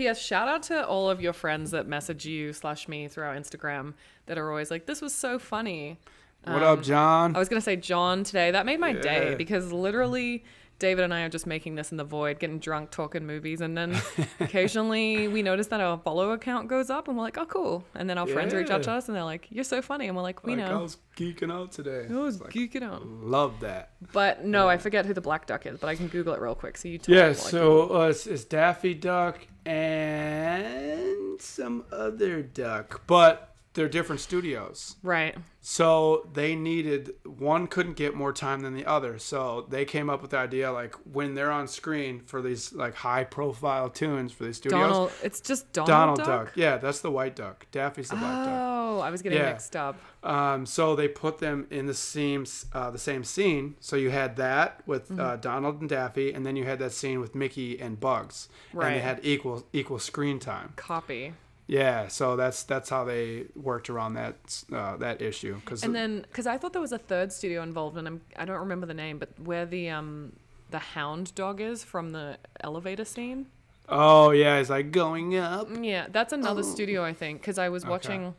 P.S. 0.00 0.18
Shout 0.18 0.48
out 0.48 0.62
to 0.62 0.86
all 0.86 1.10
of 1.10 1.20
your 1.20 1.34
friends 1.34 1.72
that 1.72 1.86
message 1.86 2.24
you 2.24 2.54
slash 2.54 2.88
me 2.88 3.06
through 3.06 3.24
our 3.24 3.36
Instagram 3.36 3.92
that 4.24 4.38
are 4.38 4.48
always 4.48 4.70
like, 4.70 4.86
"This 4.86 5.02
was 5.02 5.14
so 5.14 5.38
funny." 5.38 5.98
what 6.44 6.62
up 6.62 6.78
um, 6.78 6.82
john 6.82 7.36
I 7.36 7.38
was 7.38 7.50
gonna 7.50 7.60
say 7.60 7.76
John 7.76 8.24
today. 8.24 8.50
That 8.50 8.64
made 8.64 8.80
my 8.80 8.94
day 8.94 9.34
because 9.36 9.74
literally 9.74 10.42
David 10.80 11.04
and 11.04 11.14
I 11.14 11.20
are 11.20 11.28
just 11.28 11.46
making 11.46 11.76
this 11.76 11.92
in 11.92 11.98
the 11.98 12.04
void, 12.04 12.40
getting 12.40 12.58
drunk, 12.58 12.90
talking 12.90 13.24
movies, 13.24 13.60
and 13.60 13.76
then 13.76 14.00
occasionally 14.40 15.28
we 15.28 15.42
notice 15.42 15.68
that 15.68 15.80
our 15.80 15.98
follow 15.98 16.30
account 16.32 16.68
goes 16.68 16.90
up, 16.90 17.06
and 17.06 17.16
we're 17.16 17.22
like, 17.22 17.38
"Oh, 17.38 17.44
cool!" 17.46 17.84
And 17.94 18.10
then 18.10 18.18
our 18.18 18.26
friends 18.26 18.52
reach 18.52 18.70
out 18.70 18.82
to 18.84 18.92
us, 18.92 19.06
and 19.08 19.16
they're 19.16 19.22
like, 19.22 19.46
"You're 19.50 19.62
so 19.62 19.80
funny," 19.82 20.08
and 20.08 20.16
we're 20.16 20.22
like, 20.22 20.44
"We 20.44 20.56
like, 20.56 20.64
I 20.64 20.80
was 20.80 20.96
geeking 21.16 21.52
out 21.52 21.70
today 21.70 22.06
I 22.08 22.14
was 22.14 22.40
like, 22.40 22.50
geeking 22.52 22.82
out. 22.82 23.06
love 23.06 23.60
that 23.60 23.90
But 24.12 24.44
no, 24.44 24.68
I 24.68 24.78
forget 24.78 25.04
who 25.04 25.12
the 25.12 25.20
black 25.20 25.46
duck 25.46 25.66
is, 25.66 25.78
but 25.78 25.88
I 25.88 25.94
can 25.94 26.08
Google 26.08 26.32
it 26.32 26.40
real 26.40 26.54
quick. 26.54 26.78
So 26.78 26.88
you 26.88 26.98
tell 26.98 27.14
Yeah, 27.14 27.32
so 27.34 27.94
uh, 27.94 28.08
it's, 28.08 28.26
it's 28.26 28.44
Daffy 28.44 28.94
Duck 28.94 29.46
and 29.66 31.40
some 31.40 31.84
other 31.92 32.42
duck, 32.42 33.02
but 33.06 33.49
they're 33.74 33.88
different 33.88 34.20
studios. 34.20 34.96
right. 35.02 35.36
So 35.62 36.26
they 36.32 36.56
needed 36.56 37.12
one 37.24 37.66
couldn't 37.66 37.94
get 37.96 38.14
more 38.14 38.32
time 38.32 38.60
than 38.60 38.72
the 38.74 38.86
other. 38.86 39.18
So 39.18 39.66
they 39.68 39.84
came 39.84 40.08
up 40.08 40.22
with 40.22 40.30
the 40.30 40.38
idea 40.38 40.72
like 40.72 40.94
when 41.12 41.34
they're 41.34 41.50
on 41.52 41.68
screen 41.68 42.20
for 42.20 42.40
these 42.40 42.72
like 42.72 42.94
high 42.94 43.24
profile 43.24 43.90
tunes 43.90 44.32
for 44.32 44.44
these 44.44 44.56
studios. 44.56 44.80
Donald. 44.80 45.12
It's 45.22 45.38
just 45.42 45.70
Donald, 45.74 45.88
Donald 45.88 46.18
Duck. 46.18 46.26
Duck. 46.46 46.52
Yeah, 46.56 46.78
that's 46.78 47.00
the 47.00 47.10
white 47.10 47.36
duck. 47.36 47.66
Daffy's 47.72 48.08
the 48.08 48.16
black 48.16 48.46
duck. 48.46 48.54
Oh, 48.58 49.00
I 49.00 49.10
was 49.10 49.20
getting 49.20 49.38
Yeah. 49.38 49.50
mixed 49.50 49.76
up. 49.76 49.98
Um, 50.22 50.64
so 50.64 50.96
they 50.96 51.08
put 51.08 51.38
them 51.38 51.66
in 51.70 51.84
the 51.86 51.94
same 51.94 52.46
uh, 52.72 52.90
the 52.90 52.98
same 52.98 53.22
scene. 53.22 53.76
So 53.80 53.96
you 53.96 54.08
had 54.10 54.36
that 54.36 54.80
with 54.86 55.10
Mm-hmm. 55.10 55.20
uh, 55.20 55.36
Donald 55.36 55.80
and 55.80 55.90
Daffy, 55.90 56.32
and 56.32 56.44
then 56.46 56.56
you 56.56 56.64
had 56.64 56.78
that 56.78 56.92
scene 56.92 57.20
with 57.20 57.34
Mickey 57.34 57.78
and 57.78 58.00
Bugs, 58.00 58.48
right. 58.72 58.86
and 58.86 58.96
they 58.96 59.00
had 59.00 59.20
equal 59.22 59.66
equal 59.74 59.98
screen 59.98 60.38
time. 60.38 60.72
Copy. 60.76 61.34
Yeah, 61.78 62.08
so 62.08 62.34
that's 62.34 62.64
that's 62.64 62.90
how 62.90 63.04
they 63.04 63.44
worked 63.54 63.88
around 63.90 64.14
that 64.14 64.64
uh, 64.72 64.96
that 64.96 65.22
issue. 65.22 65.54
Because 65.60 65.84
And 65.84 65.94
then, 65.94 66.22
because 66.22 66.46
I 66.48 66.58
thought 66.58 66.72
there 66.72 66.82
was 66.82 66.90
a 66.90 66.98
third 66.98 67.32
studio 67.32 67.62
involved, 67.62 67.96
and 67.96 68.08
I'm, 68.08 68.20
I 68.36 68.44
don't 68.44 68.58
remember 68.58 68.86
the 68.86 68.94
name, 69.06 69.18
but 69.18 69.28
where 69.38 69.66
the 69.66 69.88
um 69.90 70.32
the 70.70 70.80
hound 70.80 71.32
dog 71.36 71.60
is 71.60 71.84
from 71.84 72.10
the 72.10 72.38
elevator 72.60 73.04
scene. 73.04 73.46
oh 73.88 74.30
yeah, 74.32 74.56
it's 74.56 74.70
like 74.70 74.90
going 74.90 75.36
up. 75.36 75.68
Yeah, 75.80 76.06
that's 76.10 76.32
another 76.32 76.64
studio, 76.64 77.04
I 77.04 77.12
think, 77.12 77.40
because 77.40 77.58
I 77.58 77.68
was 77.68 77.84
Okay. 77.84 77.90
watching 77.90 78.34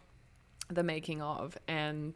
the 0.69 0.83
making 0.83 1.21
of, 1.21 1.57
and 1.69 2.13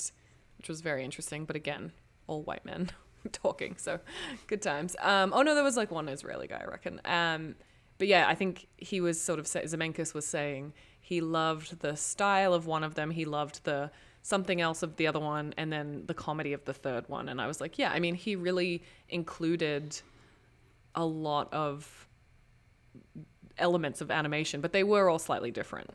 which 0.58 0.67
was 0.67 0.82
very 0.82 1.04
interesting. 1.06 1.45
But 1.45 1.56
again, 1.56 1.93
all 2.28 2.41
white 2.43 2.65
men 2.65 2.89
talking, 3.32 3.75
so 3.78 3.99
good 4.47 4.62
times. 4.62 4.97
Um, 4.99 5.32
oh 5.34 5.43
no, 5.43 5.56
there 5.56 5.63
was 5.63 5.78
like 5.78 5.91
one 5.91 6.10
Israeli 6.10 6.47
guy, 6.47 6.62
I 6.62 6.69
reckon. 6.69 6.99
Um, 7.06 7.56
but 7.97 8.08
yeah, 8.08 8.27
I 8.27 8.36
think 8.36 8.67
he 8.77 9.01
was 9.01 9.19
sort 9.21 9.39
of 9.39 9.45
Zemeckis 9.45 10.13
was 10.13 10.25
saying 10.25 10.73
he 10.99 11.21
loved 11.21 11.79
the 11.79 11.95
style 11.95 12.53
of 12.53 12.65
one 12.65 12.84
of 12.84 12.95
them, 12.95 13.12
he 13.12 13.25
loved 13.25 13.63
the 13.63 13.91
something 14.21 14.60
else 14.60 14.81
of 14.81 14.95
the 14.95 15.05
other 15.05 15.19
one, 15.19 15.53
and 15.55 15.71
then 15.71 16.03
the 16.08 16.13
comedy 16.13 16.51
of 16.53 16.65
the 16.65 16.73
third 16.73 17.08
one. 17.08 17.29
And 17.29 17.39
I 17.39 17.45
was 17.45 17.62
like, 17.62 17.77
yeah, 17.77 17.91
I 17.91 17.99
mean, 17.99 18.15
he 18.15 18.36
really 18.36 18.81
included 19.08 20.01
a 20.95 21.05
lot 21.05 21.53
of 21.53 22.08
elements 23.58 24.01
of 24.01 24.10
animation, 24.12 24.62
but 24.62 24.71
they 24.71 24.84
were 24.84 25.10
all 25.10 25.19
slightly 25.19 25.51
different. 25.51 25.91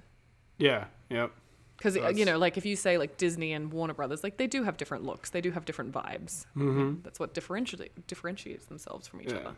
Yeah, 0.59 0.85
yep. 1.09 1.33
Because 1.77 1.95
So 1.95 2.09
you 2.11 2.25
know, 2.25 2.39
like 2.39 2.57
if 2.59 2.67
you 2.67 2.77
say 2.77 2.99
like 2.99 3.17
Disney 3.17 3.53
and 3.53 3.73
Warner 3.73 3.95
Brothers, 3.95 4.23
like 4.23 4.37
they 4.37 4.47
do 4.47 4.63
have 4.65 4.77
different 4.77 5.05
looks, 5.05 5.31
they 5.31 5.41
do 5.41 5.51
have 5.51 5.65
different 5.65 5.93
vibes. 5.93 6.45
hmm 6.55 6.97
That's 7.03 7.19
what 7.19 7.33
differentiate 7.35 8.07
differentiates 8.07 8.67
themselves 8.67 9.09
from 9.09 9.23
each 9.23 9.31
Yeah. 9.31 9.39
other. 9.39 9.57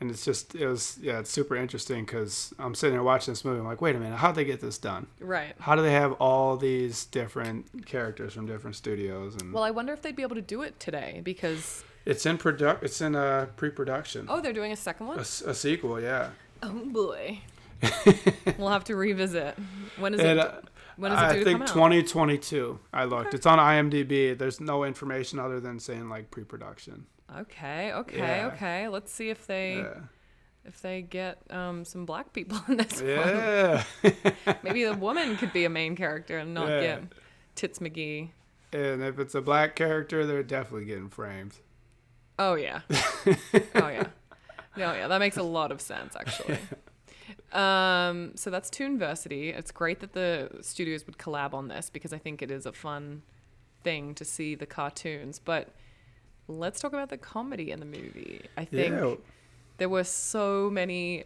And 0.00 0.10
it's 0.10 0.24
just 0.24 0.54
it 0.54 0.66
was 0.66 0.98
yeah, 1.00 1.20
it's 1.20 1.30
super 1.30 1.56
interesting 1.56 2.04
because 2.04 2.52
I'm 2.58 2.74
sitting 2.74 2.94
there 2.94 3.02
watching 3.02 3.32
this 3.32 3.44
movie. 3.44 3.60
I'm 3.60 3.64
like, 3.66 3.80
wait 3.80 3.96
a 3.96 3.98
minute, 3.98 4.16
how'd 4.16 4.34
they 4.34 4.44
get 4.44 4.60
this 4.60 4.76
done? 4.76 5.06
Right. 5.20 5.54
How 5.60 5.76
do 5.76 5.82
they 5.82 5.92
have 5.92 6.12
all 6.14 6.56
these 6.56 7.04
different 7.06 7.86
characters 7.86 8.34
from 8.34 8.46
different 8.46 8.76
studios? 8.76 9.34
And 9.36 9.52
Well, 9.52 9.62
I 9.62 9.70
wonder 9.70 9.92
if 9.92 10.02
they'd 10.02 10.16
be 10.16 10.22
able 10.22 10.34
to 10.36 10.42
do 10.42 10.62
it 10.62 10.78
today 10.80 11.20
because 11.24 11.84
it's 12.04 12.26
in 12.26 12.36
product. 12.38 12.82
It's 12.82 13.00
in 13.00 13.14
a 13.14 13.48
pre-production. 13.56 14.26
oh, 14.28 14.40
they're 14.40 14.52
doing 14.52 14.72
a 14.72 14.76
second 14.76 15.06
A, 15.06 15.08
one. 15.10 15.20
s- 15.20 15.40
a 15.42 15.54
sequel, 15.54 16.00
yeah. 16.00 16.30
Oh 16.62 16.70
boy. 16.86 17.40
we'll 18.58 18.68
have 18.70 18.84
to 18.84 18.96
revisit. 18.96 19.56
When 19.98 20.14
is 20.14 20.20
And, 20.20 20.38
it? 20.38 20.46
uh, 20.46 20.52
when 20.96 21.12
is 21.12 21.18
it 21.20 21.22
I 21.24 21.32
think 21.44 21.58
come 21.58 21.62
out? 21.62 21.68
2022. 21.68 22.78
I 22.92 23.04
looked. 23.04 23.34
It's 23.34 23.46
on 23.46 23.58
IMDb. 23.58 24.36
There's 24.36 24.60
no 24.60 24.84
information 24.84 25.38
other 25.38 25.60
than 25.60 25.78
saying 25.78 26.08
like 26.08 26.30
pre-production. 26.30 27.06
Okay, 27.38 27.92
okay, 27.92 28.18
Yeah. 28.18 28.50
okay. 28.54 28.88
Let's 28.88 29.12
see 29.12 29.30
if 29.30 29.46
they 29.46 29.76
Yeah. 29.78 30.00
if 30.64 30.80
they 30.82 31.02
get 31.02 31.38
um, 31.50 31.84
some 31.84 32.06
black 32.06 32.32
people 32.32 32.58
in 32.68 32.76
this 32.76 33.00
one. 33.00 33.10
Yeah. 33.10 33.82
Maybe 34.62 34.84
the 34.84 34.94
woman 34.94 35.36
could 35.36 35.52
be 35.52 35.64
a 35.64 35.70
main 35.70 35.96
character 35.96 36.38
and 36.38 36.54
not 36.54 36.68
get 36.68 37.02
Tits 37.54 37.78
McGee. 37.78 38.30
and 38.72 39.02
if 39.02 39.18
it's 39.18 39.34
a 39.34 39.40
black 39.40 39.76
character, 39.76 40.26
they're 40.26 40.42
definitely 40.42 40.86
getting 40.86 41.08
framed. 41.08 41.56
Oh 42.38 42.54
yeah. 42.54 42.80
oh 42.90 43.88
yeah. 43.88 44.06
No, 44.76 44.92
yeah, 44.92 45.06
that 45.08 45.18
makes 45.18 45.36
a 45.36 45.42
lot 45.42 45.70
of 45.72 45.80
sense 45.80 46.16
actually. 46.16 46.58
Um, 47.52 48.32
so 48.34 48.50
that's 48.50 48.68
Toonversity. 48.70 49.56
It's 49.56 49.70
great 49.70 50.00
that 50.00 50.12
the 50.12 50.50
studios 50.60 51.06
would 51.06 51.18
collab 51.18 51.54
on 51.54 51.68
this 51.68 51.88
because 51.90 52.12
I 52.12 52.18
think 52.18 52.42
it 52.42 52.50
is 52.50 52.66
a 52.66 52.72
fun 52.72 53.22
thing 53.84 54.14
to 54.16 54.24
see 54.24 54.54
the 54.56 54.66
cartoons. 54.66 55.38
But 55.38 55.68
let's 56.48 56.80
talk 56.80 56.92
about 56.92 57.08
the 57.08 57.16
comedy 57.18 57.70
in 57.70 57.80
the 57.80 57.86
movie. 57.86 58.42
I 58.56 58.64
think 58.64 58.94
Yeah. 58.94 59.14
there 59.78 59.88
were 59.88 60.04
so 60.04 60.70
many 60.70 61.24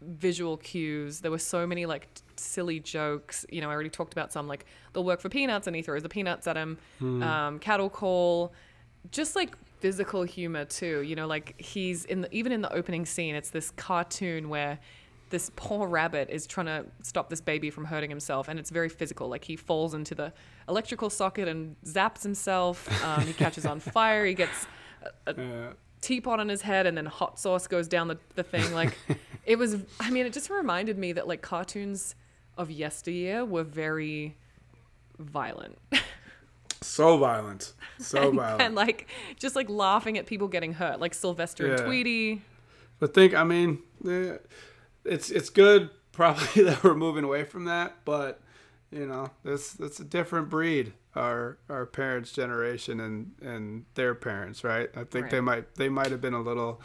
visual 0.00 0.56
cues. 0.58 1.20
There 1.20 1.30
were 1.30 1.38
so 1.38 1.66
many 1.66 1.86
like 1.86 2.12
t- 2.14 2.22
silly 2.36 2.80
jokes. 2.80 3.46
You 3.50 3.60
know, 3.60 3.70
I 3.70 3.72
already 3.72 3.90
talked 3.90 4.12
about 4.12 4.32
some 4.32 4.46
like 4.48 4.66
they'll 4.92 5.04
work 5.04 5.20
for 5.20 5.28
peanuts 5.28 5.66
and 5.66 5.74
he 5.76 5.82
throws 5.82 6.02
the 6.02 6.08
peanuts 6.08 6.46
at 6.46 6.56
him. 6.56 6.78
Um, 7.00 7.58
cattle 7.58 7.88
call, 7.90 8.52
just 9.10 9.34
like 9.36 9.54
physical 9.80 10.22
humor 10.22 10.64
too. 10.64 11.00
You 11.02 11.14
know, 11.16 11.26
like 11.26 11.60
he's 11.60 12.04
in 12.04 12.22
the 12.22 12.34
even 12.34 12.52
in 12.52 12.60
the 12.62 12.72
opening 12.72 13.06
scene, 13.06 13.34
it's 13.34 13.50
this 13.50 13.70
cartoon 13.70 14.48
where 14.48 14.78
this 15.34 15.50
poor 15.56 15.88
rabbit 15.88 16.30
is 16.30 16.46
trying 16.46 16.66
to 16.66 16.84
stop 17.02 17.28
this 17.28 17.40
baby 17.40 17.68
from 17.70 17.84
hurting 17.86 18.08
himself, 18.08 18.46
and 18.48 18.56
it's 18.60 18.70
very 18.70 18.88
physical. 18.88 19.28
Like 19.28 19.42
he 19.44 19.56
falls 19.56 19.92
into 19.92 20.14
the 20.14 20.32
electrical 20.68 21.10
socket 21.10 21.48
and 21.48 21.74
zaps 21.84 22.22
himself. 22.22 22.76
Um, 23.04 23.26
he 23.26 23.32
catches 23.32 23.66
on 23.66 23.80
fire. 23.80 24.24
He 24.24 24.34
gets 24.34 24.66
Yeah. 25.26 25.72
teapot 26.00 26.38
on 26.40 26.48
his 26.48 26.62
head 26.62 26.86
and 26.86 26.96
then 26.96 27.04
hot 27.04 27.38
sauce 27.38 27.66
goes 27.66 27.88
down 27.88 28.08
the, 28.08 28.18
the 28.36 28.42
thing 28.42 28.72
like 28.72 28.96
it 29.44 29.56
was 29.58 29.76
i 30.00 30.08
mean 30.10 30.24
it 30.24 30.32
just 30.32 30.48
reminded 30.48 30.96
me 30.96 31.12
that 31.12 31.28
like 31.28 31.42
cartoons 31.42 32.14
of 32.56 32.70
yesteryear 32.70 33.44
were 33.44 33.64
very 33.64 34.34
violent 35.18 35.76
So 36.80 37.16
violent. 37.18 37.72
So 37.98 38.28
and, 38.28 38.36
violent. 38.38 38.62
and 38.62 38.74
like 38.74 39.08
just 39.38 39.56
like 39.56 39.68
laughing 39.68 40.16
at 40.18 40.24
people 40.26 40.48
getting 40.48 40.72
hurt 40.74 41.00
like 41.00 41.12
sylvester 41.14 41.66
and 41.74 41.82
tweety 41.84 42.40
But 42.98 43.12
think, 43.14 43.34
I 43.34 43.44
mean, 43.44 43.78
eh, 44.08 44.36
it's 45.04 45.30
it's 45.30 45.50
good 45.50 45.90
probably 46.12 46.62
that 46.64 46.82
we're 46.82 46.94
moving 46.94 47.24
away 47.24 47.44
from 47.44 47.64
that, 47.66 47.96
but 48.04 48.40
you 48.90 49.06
know, 49.06 49.30
that's 49.44 49.72
that's 49.72 49.98
a 50.00 50.04
different 50.04 50.48
breed. 50.48 50.92
Our 51.16 51.58
our 51.68 51.86
parents' 51.86 52.32
generation 52.32 53.00
and 53.00 53.32
and 53.42 53.84
their 53.94 54.14
parents, 54.14 54.64
right? 54.64 54.88
I 54.96 55.04
think 55.04 55.30
they 55.30 55.40
might 55.40 55.74
they 55.74 55.88
might 55.88 56.10
have 56.10 56.20
been 56.20 56.34
a 56.34 56.42
little 56.42 56.80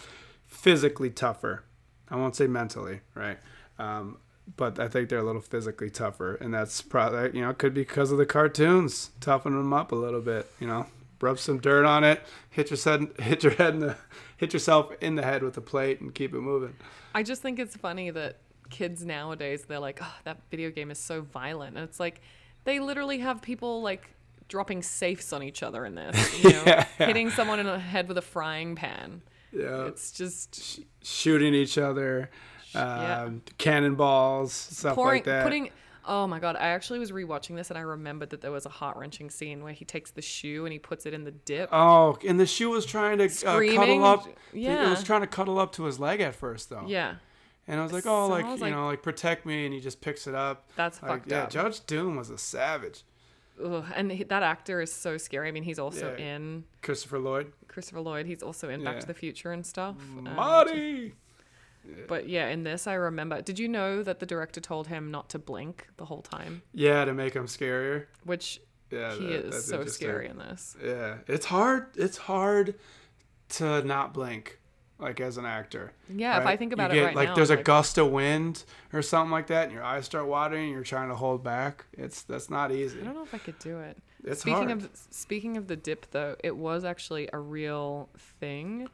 physically 0.47 1.11
tougher. 1.11 1.63
I 2.09 2.15
won't 2.15 2.35
say 2.35 2.47
mentally, 2.47 3.01
right? 3.13 3.37
Um, 3.77 4.17
but 4.57 4.79
I 4.79 4.87
think 4.87 5.09
they're 5.09 5.19
a 5.19 5.23
little 5.23 5.41
physically 5.41 5.91
tougher, 5.91 6.35
and 6.35 6.53
that's 6.53 6.81
probably 6.81 7.37
you 7.37 7.43
know 7.43 7.51
it 7.51 7.59
could 7.59 7.73
be 7.73 7.81
because 7.81 8.11
of 8.11 8.17
the 8.17 8.25
cartoons, 8.25 9.11
toughen 9.19 9.55
them 9.55 9.73
up 9.73 9.91
a 9.91 9.95
little 9.95 10.21
bit, 10.21 10.51
you 10.59 10.67
know. 10.67 10.87
Rub 11.21 11.37
some 11.37 11.59
dirt 11.59 11.83
on 11.85 12.05
it, 12.05 12.21
hit 12.49 12.71
your 12.71 12.79
head, 12.79 13.09
hit 13.19 13.43
your 13.43 13.51
head 13.53 13.73
in 13.73 13.81
the, 13.81 13.97
hit 14.37 14.53
yourself 14.53 14.93
in 15.01 15.15
the 15.15 15.23
head 15.23 15.43
with 15.43 15.57
a 15.57 15.61
plate, 15.61 15.99
and 15.99 16.15
keep 16.15 16.33
it 16.33 16.39
moving. 16.39 16.75
I 17.15 17.23
just 17.23 17.41
think 17.41 17.59
it's 17.59 17.75
funny 17.75 18.09
that 18.09 18.37
kids 18.69 19.03
nowadays 19.03 19.63
they're 19.67 19.79
like 19.79 19.99
oh 20.01 20.15
that 20.25 20.37
video 20.51 20.69
game 20.69 20.91
is 20.91 20.99
so 20.99 21.21
violent. 21.21 21.75
And 21.75 21.83
it's 21.87 21.99
like 21.99 22.21
they 22.65 22.79
literally 22.79 23.19
have 23.19 23.41
people 23.41 23.81
like 23.81 24.09
dropping 24.47 24.81
safes 24.83 25.33
on 25.33 25.41
each 25.43 25.63
other 25.63 25.85
in 25.85 25.95
this 25.95 26.43
you 26.43 26.51
know? 26.51 26.63
Yeah, 26.65 26.83
hitting 26.97 27.29
someone 27.31 27.59
in 27.59 27.65
the 27.65 27.79
head 27.79 28.07
with 28.07 28.17
a 28.17 28.21
frying 28.21 28.75
pan. 28.75 29.21
Yeah, 29.51 29.85
it's 29.85 30.11
just 30.11 30.81
shooting 31.03 31.55
each 31.55 31.77
other, 31.79 32.29
um, 32.75 32.81
Yeah. 32.83 33.29
cannonballs, 33.57 34.53
stuff 34.53 34.93
pouring 34.95 35.17
like 35.17 35.23
that. 35.25 35.43
putting 35.43 35.71
Oh 36.11 36.25
my 36.27 36.39
god! 36.39 36.55
I 36.55 36.69
actually 36.69 36.97
was 36.99 37.11
rewatching 37.11 37.55
this 37.55 37.69
and 37.69 37.77
I 37.77 37.81
remembered 37.81 38.31
that 38.31 38.41
there 38.41 38.51
was 38.51 38.65
a 38.65 38.69
heart 38.69 38.97
wrenching 38.97 39.29
scene 39.29 39.63
where 39.63 39.71
he 39.73 39.85
takes 39.85 40.09
the 40.11 40.21
shoe 40.23 40.65
and 40.65 40.73
he 40.73 40.79
puts 40.79 41.05
it 41.05 41.13
in 41.13 41.23
the 41.23 41.31
dip. 41.31 41.69
Oh, 41.71 42.17
and 42.27 42.39
the 42.39 42.45
shoe 42.47 42.69
was 42.71 42.85
trying 42.85 43.19
to 43.19 43.25
uh, 43.25 43.59
cuddle 43.75 44.03
up. 44.03 44.25
Yeah, 44.51 44.71
It 44.71 44.75
Yeah. 44.83 44.89
was 44.89 45.03
trying 45.03 45.21
to 45.21 45.27
cuddle 45.27 45.59
up 45.59 45.71
to 45.73 45.83
his 45.83 45.99
leg 45.99 46.19
at 46.19 46.33
first, 46.35 46.69
though. 46.71 46.83
yeah, 46.87 47.15
And 47.67 47.79
I 47.79 47.83
was 47.83 47.93
like, 47.93 48.07
oh, 48.07 48.23
I 48.25 48.41
like 48.41 48.45
you 48.45 48.55
like- 48.57 48.73
know, 48.73 48.87
like 48.87 49.03
protect 49.03 49.45
me, 49.45 49.65
and 49.65 49.73
he 49.73 49.79
just 49.79 50.01
picks 50.01 50.25
it 50.25 50.33
up. 50.35 50.67
that's 50.75 51.01
Like, 51.03 51.11
fucked 51.11 51.31
yeah, 51.31 51.43
up. 51.43 51.51
Judge 51.51 51.85
Doom 51.85 52.15
was 52.15 52.29
a 52.31 52.37
savage. 52.39 53.03
Ugh, 53.63 53.85
and 53.93 54.11
he, 54.11 54.23
that 54.23 54.41
actor 54.41 54.79
is 54.81 54.91
so 54.91 55.17
scary. 55.17 55.49
I 55.49 55.51
mean, 55.51 55.63
he's 55.63 55.79
also 55.79 56.15
Yeah. 56.17 56.25
in 56.37 56.63
Christopher 56.81 57.19
Lloyd, 57.19 57.51
Christopher 57.67 57.99
Lloyd. 58.01 58.25
He's 58.25 58.41
also 58.41 58.69
in 58.69 58.83
Back 58.83 58.95
Yeah. 58.95 58.99
to 59.01 59.07
the 59.07 59.13
Future 59.13 59.51
and 59.51 59.65
stuff. 59.65 59.95
um, 59.99 60.23
Marty. 60.35 61.13
But 62.07 62.27
yeah, 62.29 62.47
in 62.49 62.63
this, 62.63 62.87
I 62.87 62.93
remember. 62.93 63.41
Did 63.41 63.59
you 63.59 63.67
know 63.67 64.03
that 64.03 64.19
the 64.19 64.25
director 64.25 64.59
told 64.61 64.87
him 64.87 65.11
not 65.11 65.29
to 65.29 65.39
blink 65.39 65.87
the 65.97 66.05
whole 66.05 66.21
time? 66.21 66.61
Yeah, 66.73 67.05
to 67.05 67.13
make 67.13 67.33
him 67.33 67.45
scarier. 67.45 68.05
Which 68.23 68.61
Yeah, 68.91 69.13
he 69.15 69.27
that- 69.27 69.45
is 69.45 69.65
so 69.65 69.85
scary 69.85 70.27
in 70.27 70.37
this. 70.37 70.75
Yeah, 70.83 71.17
it's 71.27 71.45
hard. 71.45 71.87
It's 71.95 72.17
hard 72.17 72.75
to 73.49 73.81
not 73.83 74.13
blink, 74.13 74.59
like 74.99 75.19
as 75.19 75.37
an 75.37 75.45
actor. 75.45 75.93
Yeah, 76.09 76.39
if? 76.41 76.45
I 76.47 76.55
think 76.57 76.71
You 76.71 76.75
about 76.75 76.91
it 76.91 76.95
get, 76.95 77.05
right 77.05 77.15
like 77.15 77.29
now, 77.29 77.35
there's 77.35 77.49
a 77.49 77.57
gust 77.57 77.97
of 77.97 78.11
wind 78.11 78.63
or 78.93 79.01
something 79.01 79.31
like 79.31 79.47
that, 79.47 79.65
and 79.65 79.73
your 79.73 79.83
eyes 79.83 80.05
start 80.05 80.27
watering, 80.27 80.65
and 80.65 80.71
you're 80.73 80.83
trying 80.83 81.09
to 81.09 81.15
hold 81.15 81.43
back. 81.43 81.85
It's 81.93 82.21
that's 82.23 82.49
not 82.49 82.71
easy. 82.71 82.99
I 83.01 83.03
don't 83.05 83.15
know 83.15 83.23
if 83.23 83.33
I 83.33 83.39
could 83.39 83.59
do 83.59 83.79
it. 83.79 83.97
It's 84.23 84.41
speaking 84.41 84.69
hard. 84.69 84.83
of 84.83 84.89
speaking 85.11 85.55
of 85.57 85.67
the 85.67 85.75
dip, 85.77 86.11
though, 86.11 86.35
it 86.43 86.55
was 86.57 86.83
actually 86.83 87.29
a 87.31 87.39
real 87.39 88.09
thing. 88.39 88.89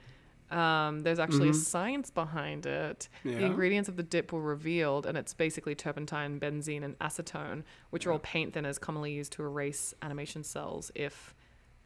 Um, 0.51 1.01
there's 1.01 1.17
actually 1.19 1.49
a 1.49 1.53
science 1.53 2.11
behind 2.11 2.65
it. 2.65 3.09
Mm-hmm. 3.19 3.29
Yeah. 3.29 3.37
The 3.39 3.45
ingredients 3.45 3.89
of 3.89 3.95
the 3.95 4.03
dip 4.03 4.31
were 4.31 4.41
revealed, 4.41 5.05
and 5.05 5.17
it's 5.17 5.33
basically 5.33 5.73
turpentine, 5.75 6.39
benzene, 6.39 6.83
and 6.83 6.97
acetone, 6.99 7.63
which 7.89 8.05
are 8.05 8.11
all 8.11 8.19
paint 8.19 8.53
thinners 8.53 8.79
commonly 8.79 9.11
used 9.11 9.31
to 9.33 9.43
erase 9.43 9.93
animation 10.01 10.43
cells 10.43 10.91
if 10.93 11.33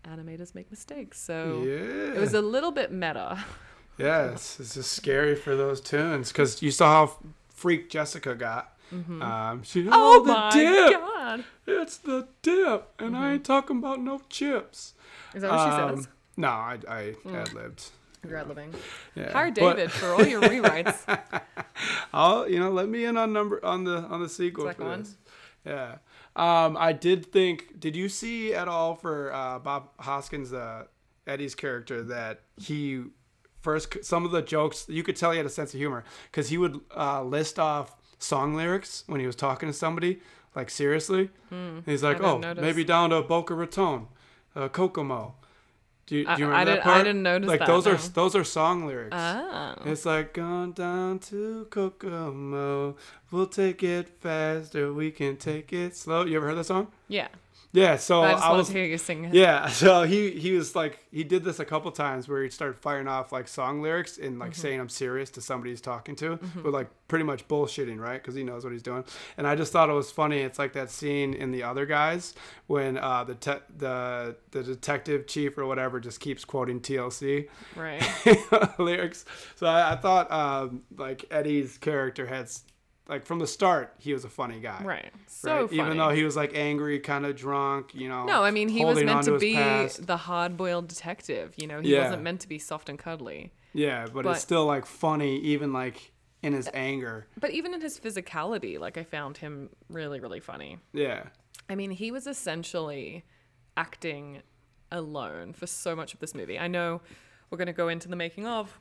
animators 0.06 0.54
make 0.56 0.70
mistakes. 0.70 1.20
So 1.22 1.64
yeah, 1.66 2.16
it 2.16 2.20
was 2.20 2.34
a 2.34 2.42
little 2.42 2.72
bit 2.72 2.92
meta. 2.92 3.44
yeah. 3.98 4.32
It's, 4.32 4.60
it's 4.60 4.74
just 4.76 4.92
scary 4.94 5.36
for 5.36 5.56
those 5.56 5.80
tunes 5.82 6.32
because 6.32 6.62
you 6.62 6.72
saw 6.72 7.08
how 7.08 7.16
freaked 7.50 7.92
Jessica 7.92 8.36
got. 8.36 8.76
Um, 8.92 9.62
she 9.64 9.82
Mm-hmm. 9.84 9.90
Oh, 9.94 10.24
the 10.26 10.34
my 10.34 10.50
dip. 10.52 11.00
god! 11.00 11.44
It's 11.68 11.98
the 11.98 12.28
dip, 12.42 12.90
and 13.00 13.16
I 13.16 13.20
Mm-hmm. 13.20 13.34
ain't 13.36 13.46
talking 13.46 13.78
about 13.78 14.00
no 14.02 14.20
chips. 14.30 14.96
Is 15.36 15.44
that 15.44 15.52
what 15.52 15.64
she 15.76 15.82
Um, 15.82 15.96
says? 15.98 16.08
No, 16.36 16.48
I, 16.48 16.80
I 16.88 17.16
ad 17.32 17.54
libbed. 17.54 17.92
You're 18.28 18.44
living. 18.44 18.74
Yeah. 19.16 19.32
Hire 19.32 19.52
But- 19.52 19.78
David 19.78 19.92
for 19.92 20.08
all 20.08 20.26
your 20.26 20.42
rewrites. 20.42 20.98
I'll 22.14 22.50
you 22.50 22.60
know 22.60 22.70
let 22.72 22.90
me 22.90 23.06
in 23.06 23.18
on 23.18 23.32
number 23.34 23.64
on 23.66 23.84
the 23.84 23.98
on 24.04 24.22
the 24.22 24.30
sequel 24.30 24.66
Second 24.66 24.84
for 24.84 24.90
one? 24.90 25.08
Yeah. 25.66 25.96
Um, 26.36 26.78
I 26.78 26.94
did 26.94 27.26
think. 27.32 27.80
Did 27.80 27.96
you 27.96 28.10
see 28.10 28.54
at 28.54 28.68
all 28.68 28.96
for 28.96 29.34
uh, 29.34 29.60
Bob 29.60 29.90
Hoskins, 30.00 30.54
uh, 30.54 30.86
Eddie's 31.28 31.56
character, 31.56 32.04
that 32.04 32.42
he 32.58 33.04
first 33.62 34.04
some 34.04 34.26
of 34.26 34.32
the 34.32 34.42
jokes 34.42 34.86
you 34.90 35.04
could 35.04 35.16
tell 35.16 35.32
he 35.32 35.38
had 35.38 35.46
a 35.46 35.50
sense 35.50 35.74
of 35.74 35.80
humor 35.80 36.04
because 36.32 36.50
he 36.50 36.58
would 36.58 36.80
uh, 36.96 37.24
list 37.24 37.60
off 37.60 37.96
song 38.20 38.54
lyrics 38.56 39.04
when 39.08 39.20
he 39.20 39.26
was 39.26 39.36
talking 39.36 39.68
to 39.68 39.74
somebody, 39.74 40.20
like 40.56 40.70
seriously. 40.70 41.30
He's 41.86 42.04
like. 42.04 42.22
"Oh, 42.22 42.38
notice. 42.38 42.62
maybe 42.62 42.84
down 42.84 43.10
to 43.12 43.22
Boca 43.22 43.54
Raton, 43.54 44.08
uh, 44.56 44.70
Kokomo." 44.70 45.36
Do 46.10 46.16
you, 46.18 46.24
do 46.26 46.30
I- 46.32 46.38
you 46.38 46.46
I 46.46 46.50
remember 46.50 46.66
that 46.66 46.66
didn't- 46.76 46.80
I 46.80 46.94
part? 46.94 47.06
didn't 47.06 47.24
notice 47.24 47.48
like 47.48 47.60
that, 47.60 47.68
those 47.68 47.86
are 47.86 47.96
those 48.14 48.36
are 48.36 48.44
song 48.44 48.88
lyrics. 48.88 49.16
Oh. 49.16 49.76
It's 49.86 50.06
like 50.08 50.34
gone 50.34 50.72
down 50.72 51.20
to 51.30 51.68
Kokomo. 51.70 52.96
We'll 53.32 53.46
take 53.46 53.84
it 53.84 54.10
faster. 54.20 54.92
We 54.92 55.12
can 55.12 55.38
take 55.38 55.72
it 55.72 55.96
slow. 55.96 56.26
You 56.26 56.38
ever 56.38 56.48
heard 56.48 56.58
that 56.58 56.64
song? 56.66 56.88
Yeah. 57.08 57.28
Yeah. 57.72 57.98
So 57.98 58.24
I 58.24 58.32
just 58.32 58.44
I 58.44 58.54
was. 58.54 58.68
to 58.68 58.74
hear 58.74 58.86
you 58.86 58.98
sing 58.98 59.26
it. 59.26 59.34
Yeah. 59.34 59.68
So 59.80 60.04
he 60.04 60.32
he 60.32 60.54
was 60.54 60.76
like 60.76 61.00
he 61.12 61.24
did 61.24 61.44
this 61.44 61.60
a 61.60 61.66
couple 61.66 61.92
times 61.92 62.28
where 62.28 62.42
he'd 62.44 62.52
start 62.54 62.76
firing 62.82 63.08
off 63.08 63.32
like 63.32 63.48
song 63.48 63.82
lyrics 63.82 64.18
and 64.18 64.40
like 64.40 64.56
saying 64.56 64.80
I'm 64.80 64.90
serious 64.90 65.30
to 65.32 65.42
somebody 65.42 65.70
he's 65.72 65.82
talking 65.82 66.16
to, 66.18 66.40
but 66.56 66.72
like 66.74 66.88
pretty 67.08 67.26
much 67.26 67.48
bullshitting, 67.48 68.00
right? 68.00 68.22
Because 68.22 68.36
he 68.36 68.44
knows 68.44 68.64
what 68.64 68.74
he's 68.74 68.84
doing. 68.84 69.04
And 69.38 69.46
I 69.48 69.56
just 69.56 69.72
thought 69.72 69.90
it 69.90 69.94
was 69.94 70.12
funny. 70.12 70.40
It's 70.40 70.58
like 70.60 70.74
that 70.74 70.90
scene 70.92 71.34
in 71.34 71.52
The 71.52 71.64
Other 71.64 71.86
Guys 71.86 72.34
when 72.68 72.98
uh, 72.98 73.24
the 73.24 73.36
te- 73.36 73.64
the 73.78 74.36
the 74.52 74.64
detective 74.64 75.28
chief 75.28 75.58
or 75.58 75.66
whatever 75.66 76.00
just 76.00 76.20
keeps 76.20 76.44
quoting 76.46 76.80
TLC 76.82 77.48
Right. 77.76 78.02
lyrics. 78.80 79.26
So 79.56 79.68
I, 79.68 79.94
I 79.94 79.96
thought 79.96 80.32
um, 80.32 80.84
like 80.98 81.26
Eddie's 81.32 81.78
character 81.78 82.26
had 82.26 82.50
like 83.10 83.26
from 83.26 83.40
the 83.40 83.48
start 83.48 83.94
he 83.98 84.14
was 84.14 84.24
a 84.24 84.30
funny 84.30 84.60
guy. 84.60 84.82
Right. 84.84 85.12
So 85.28 85.62
right? 85.64 85.74
Even 85.74 85.98
though 85.98 86.10
he 86.10 86.24
was 86.24 86.36
like 86.36 86.52
angry, 86.56 87.00
kind 87.00 87.26
of 87.26 87.36
drunk, 87.36 87.94
you 87.96 88.08
know. 88.08 88.26
No, 88.26 88.44
I 88.44 88.52
mean 88.52 88.70
he 88.70 88.86
was 88.86 89.04
meant 89.04 89.24
to 89.26 89.38
be 89.40 89.56
past. 89.56 90.06
the 90.08 90.16
hard-boiled 90.18 90.88
detective. 90.88 91.54
You 91.58 91.68
know, 91.68 91.82
he 91.82 91.94
Yeah. 91.94 92.04
wasn't 92.04 92.24
meant 92.24 92.42
to 92.42 92.48
be 92.48 92.60
soft 92.60 92.88
and 92.90 92.98
cuddly. 93.00 93.52
Yeah, 93.74 94.06
but, 94.14 94.24
but- 94.24 94.32
it's 94.32 94.42
still 94.42 94.66
like 94.66 94.86
funny, 94.86 95.40
even 95.40 95.74
like 95.74 96.12
in 96.42 96.54
his 96.54 96.70
anger. 96.74 97.28
But 97.38 97.52
even 97.52 97.74
in 97.74 97.82
his 97.82 98.00
physicality, 98.00 98.80
like 98.80 98.98
I 98.98 99.04
found 99.04 99.38
him 99.38 99.70
really, 99.90 100.20
really 100.20 100.40
funny. 100.40 100.78
Yeah. 100.94 101.24
I 101.70 101.76
mean, 101.76 101.92
he 101.92 102.12
was 102.12 102.26
essentially 102.28 103.26
acting 103.78 104.42
alone 104.92 105.54
for 105.54 105.68
so 105.68 105.96
much 105.96 106.14
of 106.14 106.20
this 106.20 106.34
movie. 106.34 106.58
I 106.58 106.68
know 106.68 107.02
we're 107.50 107.58
going 107.58 107.68
to 107.68 107.74
go 107.74 107.90
into 107.90 108.08
the 108.08 108.16
making 108.16 108.48
of, 108.48 108.80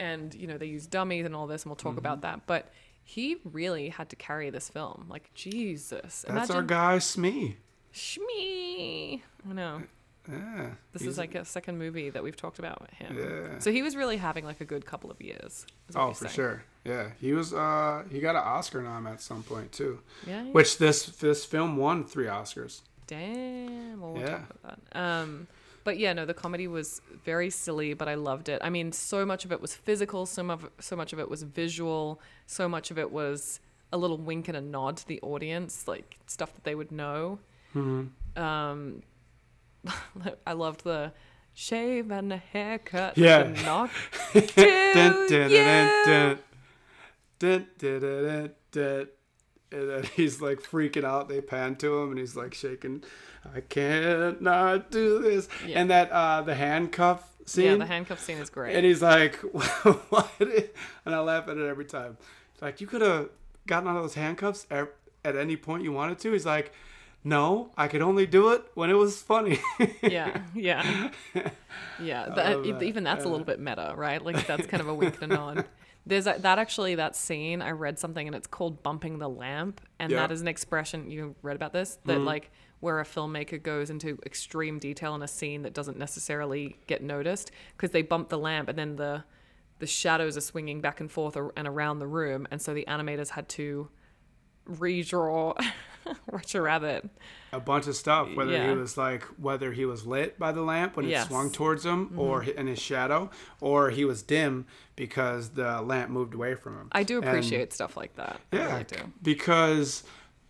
and 0.00 0.34
you 0.34 0.46
know 0.46 0.58
they 0.58 0.66
use 0.66 0.86
dummies 0.86 1.24
and 1.26 1.34
all 1.34 1.46
this, 1.46 1.62
and 1.62 1.70
we'll 1.70 1.76
talk 1.76 1.92
Mm-hmm. 1.92 1.98
about 1.98 2.20
that. 2.22 2.46
But 2.46 2.70
he 3.08 3.38
really 3.42 3.88
had 3.88 4.10
to 4.10 4.16
carry 4.16 4.50
this 4.50 4.68
film. 4.68 5.06
Like 5.08 5.30
Jesus, 5.34 6.26
That's 6.28 6.50
our 6.50 6.62
guy 6.62 6.98
Smee. 6.98 7.56
Shmee. 7.94 9.22
I 9.48 9.52
know. 9.54 9.82
Yeah. 10.30 10.72
This 10.92 11.02
is 11.06 11.16
like 11.16 11.34
a 11.34 11.42
second 11.46 11.78
movie 11.78 12.10
that 12.10 12.22
we've 12.22 12.36
talked 12.36 12.58
about 12.58 12.82
with 12.82 12.90
him. 12.90 13.16
Yeah. 13.18 13.58
So 13.60 13.72
he 13.72 13.80
was 13.82 13.96
really 13.96 14.18
having 14.18 14.44
like 14.44 14.60
a 14.60 14.66
good 14.66 14.84
couple 14.84 15.10
of 15.10 15.22
years. 15.22 15.64
Oh, 15.94 16.12
for 16.12 16.24
saying. 16.26 16.34
sure. 16.34 16.64
Yeah, 16.84 17.10
he 17.18 17.32
was. 17.32 17.54
Uh, 17.54 18.04
he 18.10 18.20
got 18.20 18.36
an 18.36 18.42
Oscar 18.44 18.82
nom 18.82 19.06
at 19.06 19.22
some 19.22 19.42
point 19.42 19.72
too. 19.72 20.00
Yeah. 20.26 20.44
Which 20.44 20.76
this 20.76 21.06
this 21.06 21.46
film 21.46 21.78
won 21.78 22.04
three 22.04 22.26
Oscars. 22.26 22.82
Damn. 23.06 24.02
Well, 24.02 24.12
we'll 24.12 24.22
Yeah. 24.22 24.28
talk 24.38 24.50
about 24.62 24.80
that. 24.92 25.00
Um, 25.00 25.48
but 25.88 25.98
yeah, 25.98 26.12
no, 26.12 26.26
the 26.26 26.34
comedy 26.34 26.68
was 26.68 27.00
very 27.24 27.48
silly, 27.48 27.94
but 27.94 28.08
I 28.08 28.14
loved 28.14 28.50
it. 28.50 28.60
I 28.62 28.68
mean, 28.68 28.92
so 28.92 29.24
much 29.24 29.46
of 29.46 29.52
it 29.52 29.58
was 29.62 29.74
physical, 29.74 30.26
so 30.26 30.42
much, 30.42 30.60
so 30.80 30.96
much 30.96 31.14
of 31.14 31.18
it 31.18 31.30
was 31.30 31.44
visual, 31.44 32.20
so 32.44 32.68
much 32.68 32.90
of 32.90 32.98
it 32.98 33.10
was 33.10 33.58
a 33.90 33.96
little 33.96 34.18
wink 34.18 34.48
and 34.48 34.56
a 34.58 34.60
nod 34.60 34.98
to 34.98 35.08
the 35.08 35.18
audience, 35.22 35.88
like 35.88 36.18
stuff 36.26 36.52
that 36.52 36.64
they 36.64 36.74
would 36.74 36.92
know. 36.92 37.38
Mm-hmm. 37.74 38.38
Um, 38.38 39.02
I 40.46 40.52
loved 40.52 40.84
the 40.84 41.14
shave 41.54 42.10
and 42.10 42.34
a 42.34 42.36
haircut. 42.36 43.16
Yeah. 43.16 43.44
knock 43.64 43.90
Dun, 44.34 44.42
to 44.46 44.92
dun, 44.92 45.26
dun, 45.26 46.38
you. 48.74 49.08
And 49.70 49.90
then 49.90 50.02
he's 50.16 50.40
like 50.40 50.62
freaking 50.62 51.04
out. 51.04 51.28
They 51.28 51.40
pan 51.40 51.76
to 51.76 51.98
him, 52.02 52.10
and 52.10 52.18
he's 52.18 52.36
like 52.36 52.54
shaking. 52.54 53.04
I 53.54 53.60
can't 53.60 54.42
not 54.42 54.90
do 54.90 55.20
this. 55.22 55.48
Yeah. 55.66 55.80
And 55.80 55.90
that 55.90 56.10
uh, 56.10 56.42
the 56.42 56.54
handcuff 56.54 57.28
scene. 57.46 57.64
Yeah, 57.64 57.76
the 57.76 57.86
handcuff 57.86 58.20
scene 58.20 58.38
is 58.38 58.50
great. 58.50 58.76
and 58.76 58.84
he's 58.84 59.02
like, 59.02 59.36
"What?" 60.10 60.30
And 60.40 61.14
I 61.14 61.20
laugh 61.20 61.48
at 61.48 61.56
it 61.56 61.66
every 61.66 61.84
time. 61.84 62.16
It's 62.52 62.62
like 62.62 62.80
you 62.80 62.86
could 62.86 63.02
have 63.02 63.28
gotten 63.66 63.88
out 63.88 63.96
of 63.96 64.02
those 64.02 64.14
handcuffs 64.14 64.66
at, 64.70 64.88
at 65.24 65.36
any 65.36 65.56
point 65.56 65.82
you 65.84 65.92
wanted 65.92 66.18
to. 66.20 66.32
He's 66.32 66.46
like, 66.46 66.72
"No, 67.24 67.70
I 67.76 67.88
could 67.88 68.02
only 68.02 68.26
do 68.26 68.50
it 68.50 68.64
when 68.74 68.90
it 68.90 68.94
was 68.94 69.20
funny." 69.22 69.60
yeah, 70.02 70.42
yeah, 70.54 71.10
yeah. 72.00 72.26
That, 72.34 72.62
that, 72.64 72.82
Even 72.82 73.04
that's 73.04 73.24
a 73.24 73.28
little 73.28 73.46
bit 73.46 73.60
meta, 73.60 73.94
right? 73.96 74.22
Like 74.22 74.46
that's 74.46 74.66
kind 74.66 74.80
of 74.80 74.88
a 74.88 74.94
wink 74.94 75.22
and 75.22 75.32
a 75.32 75.36
nod. 75.36 75.64
There's 76.08 76.26
a, 76.26 76.36
that 76.38 76.58
actually 76.58 76.94
that 76.96 77.14
scene. 77.14 77.60
I 77.62 77.70
read 77.70 77.98
something 77.98 78.26
and 78.26 78.34
it's 78.34 78.46
called 78.46 78.82
bumping 78.82 79.18
the 79.18 79.28
lamp, 79.28 79.80
and 79.98 80.10
Yeah. 80.10 80.20
that 80.20 80.32
is 80.32 80.40
an 80.40 80.48
expression 80.48 81.10
you 81.10 81.34
read 81.42 81.56
about 81.56 81.72
this 81.72 81.98
that 82.06 82.16
mm-hmm. 82.16 82.24
like 82.24 82.50
where 82.80 83.00
a 83.00 83.04
filmmaker 83.04 83.62
goes 83.62 83.90
into 83.90 84.18
extreme 84.24 84.78
detail 84.78 85.14
in 85.14 85.22
a 85.22 85.28
scene 85.28 85.62
that 85.62 85.74
doesn't 85.74 85.98
necessarily 85.98 86.78
get 86.86 87.02
noticed 87.02 87.50
because 87.76 87.90
they 87.90 88.02
bump 88.02 88.28
the 88.28 88.38
lamp 88.38 88.68
and 88.68 88.78
then 88.78 88.96
the 88.96 89.24
the 89.80 89.86
shadows 89.86 90.36
are 90.36 90.40
swinging 90.40 90.80
back 90.80 91.00
and 91.00 91.10
forth 91.10 91.36
and 91.36 91.68
around 91.68 91.98
the 92.00 92.06
room, 92.06 92.48
and 92.50 92.60
so 92.60 92.74
the 92.74 92.84
animators 92.88 93.30
had 93.30 93.48
to 93.50 93.88
redraw 94.70 95.54
Roger 96.30 96.62
Rabbit. 96.62 97.08
a 97.52 97.60
bunch 97.60 97.86
of 97.86 97.96
stuff. 97.96 98.28
Whether 98.34 98.52
Yeah. 98.52 98.70
he 98.70 98.76
was 98.76 98.96
like 98.96 99.22
whether 99.38 99.72
he 99.72 99.84
was 99.84 100.06
lit 100.06 100.38
by 100.38 100.52
the 100.52 100.62
lamp 100.62 100.96
when 100.96 101.06
it 101.06 101.10
Yes. 101.10 101.24
Mm-hmm. 101.24 101.32
swung 101.34 101.50
towards 101.52 101.84
him, 101.84 102.12
or 102.16 102.42
in 102.42 102.66
his 102.66 102.78
shadow, 102.78 103.30
or 103.60 103.90
he 103.90 104.04
was 104.04 104.22
dim 104.22 104.66
because 104.96 105.50
the 105.50 105.80
lamp 105.82 106.10
moved 106.10 106.34
away 106.34 106.54
from 106.54 106.76
him. 106.78 106.88
I 106.92 107.02
do 107.02 107.18
And- 107.18 107.28
appreciate 107.28 107.72
stuff 107.72 107.96
like 107.96 108.14
that. 108.16 108.40
I 108.52 108.56
yeah, 108.56 108.72
really 108.72 108.84
do. 108.84 109.12
because 109.22 110.02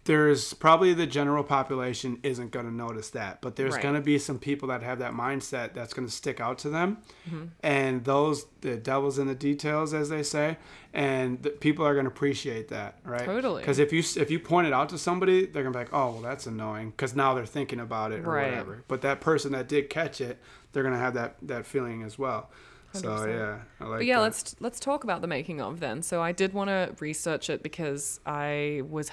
there's 0.09 0.54
probably 0.54 0.94
the 0.94 1.06
general 1.06 1.44
population 1.44 2.18
isn't 2.22 2.50
going 2.50 2.64
to 2.64 2.72
notice 2.72 3.11
that, 3.11 3.42
but 3.42 3.56
there's 3.56 3.74
Right. 3.74 3.82
going 3.82 3.94
to 3.94 4.00
be 4.00 4.18
some 4.18 4.38
people 4.38 4.68
that 4.68 4.82
have 4.82 5.00
that 5.00 5.12
mindset 5.12 5.74
that's 5.74 5.92
going 5.92 6.09
to 6.09 6.12
stick 6.12 6.40
out 6.40 6.56
to 6.61 6.70
them, 6.70 6.96
Mm-hmm. 7.28 7.44
and 7.62 8.04
those 8.04 8.46
the 8.62 8.76
devil's 8.76 9.18
in 9.18 9.26
the 9.26 9.34
details, 9.34 9.92
as 9.92 10.09
they 10.09 10.22
say, 10.22 10.56
and 10.94 11.42
the, 11.42 11.50
people 11.50 11.86
are 11.86 11.92
going 11.92 12.06
to 12.06 12.11
appreciate 12.11 12.68
that, 12.68 12.98
right? 13.04 13.26
Totally. 13.26 13.61
Because 13.61 13.78
if 13.78 13.92
you 13.92 14.00
if 14.22 14.30
you 14.30 14.40
point 14.40 14.66
it 14.66 14.72
out 14.72 14.88
to 14.88 14.98
somebody, 14.98 15.44
they're 15.44 15.62
going 15.62 15.74
to 15.74 15.78
be 15.78 15.84
like, 15.84 15.92
oh, 15.92 16.12
well, 16.12 16.22
that's 16.22 16.46
annoying, 16.46 16.88
because 16.90 17.14
now 17.14 17.34
they're 17.34 17.44
thinking 17.44 17.78
about 17.78 18.11
it 18.12 18.20
or 18.24 18.30
Right. 18.32 18.50
whatever. 18.50 18.82
But 18.88 19.02
that 19.02 19.20
person 19.20 19.52
that 19.52 19.68
did 19.68 19.90
catch 19.90 20.22
it, 20.22 20.38
they're 20.72 20.82
going 20.82 20.94
to 20.94 20.98
have 21.00 21.12
that 21.14 21.36
that 21.42 21.66
feeling 21.66 22.02
as 22.02 22.18
well. 22.18 22.50
So 22.94 23.02
100%. 23.11 23.28
yeah, 23.28 23.59
I 23.78 23.84
like. 23.84 23.98
But 24.00 24.06
yeah, 24.06 24.16
that. 24.16 24.22
let's 24.22 24.56
let's 24.61 24.80
talk 24.80 25.04
about 25.04 25.20
the 25.20 25.28
making 25.28 25.61
of 25.61 25.80
then. 25.80 26.00
So 26.02 26.22
I 26.22 26.32
did 26.32 26.54
want 26.54 26.68
to 26.70 26.94
research 26.98 27.50
it 27.50 27.62
because 27.62 28.18
I 28.24 28.80
was 28.88 29.11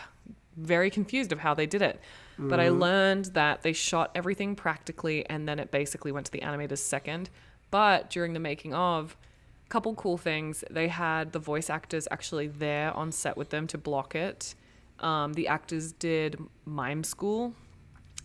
very 0.57 0.89
confused 0.89 1.31
of 1.31 1.39
how 1.39 1.53
they 1.53 1.65
did 1.65 1.81
it. 1.81 1.99
But 2.37 2.59
I 2.59 2.69
learned 2.69 3.25
that 3.25 3.61
they 3.61 3.73
shot 3.73 4.11
everything 4.15 4.55
practically 4.55 5.25
and 5.29 5.47
then 5.47 5.59
it 5.59 5.71
basically 5.71 6.11
went 6.11 6.25
to 6.27 6.31
the 6.31 6.41
animators 6.41 6.79
second. 6.79 7.29
But 7.71 8.09
during 8.09 8.33
the 8.33 8.39
making 8.39 8.73
of, 8.73 9.15
a 9.65 9.69
couple 9.69 9.95
cool 9.95 10.17
things. 10.17 10.63
They 10.69 10.87
had 10.87 11.31
the 11.31 11.39
voice 11.39 11.69
actors 11.69 12.07
actually 12.11 12.47
there 12.47 12.91
on 12.91 13.11
set 13.11 13.35
with 13.35 13.49
them 13.49 13.67
to 13.67 13.77
block 13.77 14.15
it. 14.15 14.53
Um, 14.99 15.33
the 15.33 15.47
actors 15.47 15.91
did 15.91 16.37
mime 16.65 17.03
school. 17.03 17.53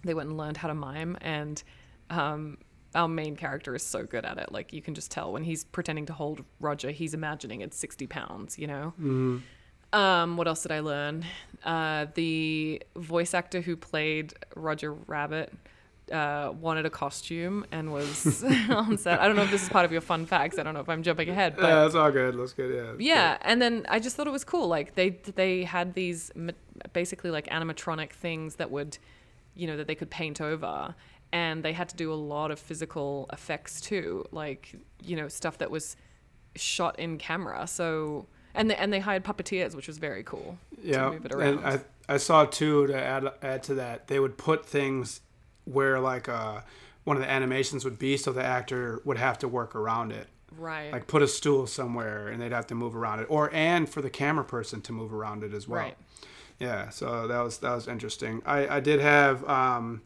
They 0.04 0.14
went 0.14 0.28
and 0.28 0.38
learned 0.38 0.58
how 0.58 0.68
to 0.68 0.74
mime 0.74 1.16
and 1.20 1.62
um, 2.10 2.58
our 2.94 3.08
main 3.08 3.36
character 3.36 3.74
is 3.74 3.82
so 3.82 4.04
good 4.04 4.24
at 4.24 4.38
it. 4.38 4.52
Like 4.52 4.72
you 4.72 4.82
can 4.82 4.94
just 4.94 5.10
tell 5.10 5.32
when 5.32 5.44
he's 5.44 5.64
pretending 5.64 6.06
to 6.06 6.12
hold 6.12 6.44
Roger, 6.58 6.90
he's 6.90 7.14
imagining 7.14 7.60
it's 7.60 7.76
60 7.76 8.06
pounds, 8.06 8.58
you 8.58 8.66
know? 8.66 8.94
Um, 9.92 10.36
what 10.36 10.46
else 10.46 10.62
did 10.62 10.72
I 10.72 10.80
learn? 10.80 11.24
Uh, 11.64 12.06
the 12.14 12.82
voice 12.96 13.34
actor 13.34 13.60
who 13.60 13.76
played 13.76 14.34
Roger 14.54 14.92
Rabbit 14.92 15.52
uh, 16.10 16.52
wanted 16.60 16.86
a 16.86 16.90
costume 16.90 17.64
and 17.70 17.92
was 17.92 18.44
on 18.70 18.96
set. 18.98 19.20
I 19.20 19.26
don't 19.26 19.36
know 19.36 19.42
if 19.42 19.50
this 19.50 19.62
is 19.62 19.68
part 19.68 19.84
of 19.84 19.92
your 19.92 20.00
fun 20.00 20.26
facts. 20.26 20.58
I 20.58 20.62
don't 20.62 20.74
know 20.74 20.80
if 20.80 20.88
I'm 20.88 21.02
jumping 21.02 21.28
ahead, 21.28 21.56
but 21.56 21.64
yeah, 21.64 21.74
that's 21.82 21.94
all 21.94 22.10
good. 22.10 22.38
That's 22.38 22.52
good. 22.52 22.74
Yeah. 22.74 22.82
that's 22.82 23.00
yeah, 23.00 23.38
and 23.42 23.60
then 23.60 23.86
I 23.88 23.98
just 23.98 24.16
thought 24.16 24.26
it 24.26 24.32
was 24.32 24.44
cool. 24.44 24.68
Like 24.68 24.94
they 24.94 25.10
they 25.34 25.64
had 25.64 25.94
these 25.94 26.30
basically 26.92 27.30
like 27.30 27.46
animatronic 27.48 28.10
things 28.10 28.56
that 28.56 28.70
would, 28.70 28.98
you 29.54 29.66
know, 29.66 29.76
that 29.76 29.86
they 29.86 29.94
could 29.94 30.10
paint 30.10 30.40
over, 30.40 30.94
and 31.32 31.62
they 31.62 31.72
had 31.72 31.88
to 31.90 31.96
do 31.96 32.12
a 32.12 32.14
lot 32.14 32.50
of 32.50 32.58
physical 32.58 33.28
effects 33.32 33.80
too, 33.80 34.24
like 34.32 34.74
you 35.02 35.16
know 35.16 35.28
stuff 35.28 35.58
that 35.58 35.70
was 35.70 35.96
shot 36.56 36.98
in 36.98 37.18
camera. 37.18 37.66
So 37.66 38.26
and 38.54 38.70
they, 38.70 38.76
and 38.76 38.92
they 38.92 39.00
hired 39.00 39.24
puppeteers, 39.24 39.74
which 39.74 39.86
was 39.86 39.98
very 39.98 40.22
cool. 40.22 40.58
yeah, 40.82 41.10
move 41.10 41.24
it 41.26 41.32
and. 41.32 41.60
I 41.60 41.80
I 42.08 42.16
saw 42.16 42.44
too 42.44 42.86
to 42.88 43.00
add 43.00 43.30
add 43.40 43.62
to 43.64 43.74
that 43.74 44.08
they 44.08 44.18
would 44.18 44.36
put 44.36 44.66
things 44.66 45.20
where 45.64 46.00
like 46.00 46.28
uh 46.28 46.60
one 47.04 47.16
of 47.16 47.22
the 47.22 47.30
animations 47.30 47.84
would 47.84 47.98
be, 47.98 48.16
so 48.16 48.32
the 48.32 48.44
actor 48.44 49.00
would 49.04 49.16
have 49.16 49.38
to 49.38 49.48
work 49.48 49.74
around 49.74 50.12
it. 50.12 50.26
Right. 50.56 50.92
Like 50.92 51.06
put 51.06 51.22
a 51.22 51.28
stool 51.28 51.66
somewhere, 51.66 52.28
and 52.28 52.42
they'd 52.42 52.52
have 52.52 52.66
to 52.68 52.74
move 52.74 52.94
around 52.96 53.20
it, 53.20 53.26
or 53.30 53.50
and 53.54 53.88
for 53.88 54.02
the 54.02 54.10
camera 54.10 54.44
person 54.44 54.80
to 54.82 54.92
move 54.92 55.12
around 55.14 55.42
it 55.42 55.54
as 55.54 55.66
well. 55.68 55.80
Right. 55.82 55.96
Yeah, 56.58 56.90
so 56.90 57.26
that 57.26 57.40
was 57.40 57.58
that 57.58 57.74
was 57.74 57.88
interesting. 57.88 58.42
I 58.44 58.76
I 58.76 58.80
did 58.80 59.00
have 59.00 59.48
um, 59.48 60.02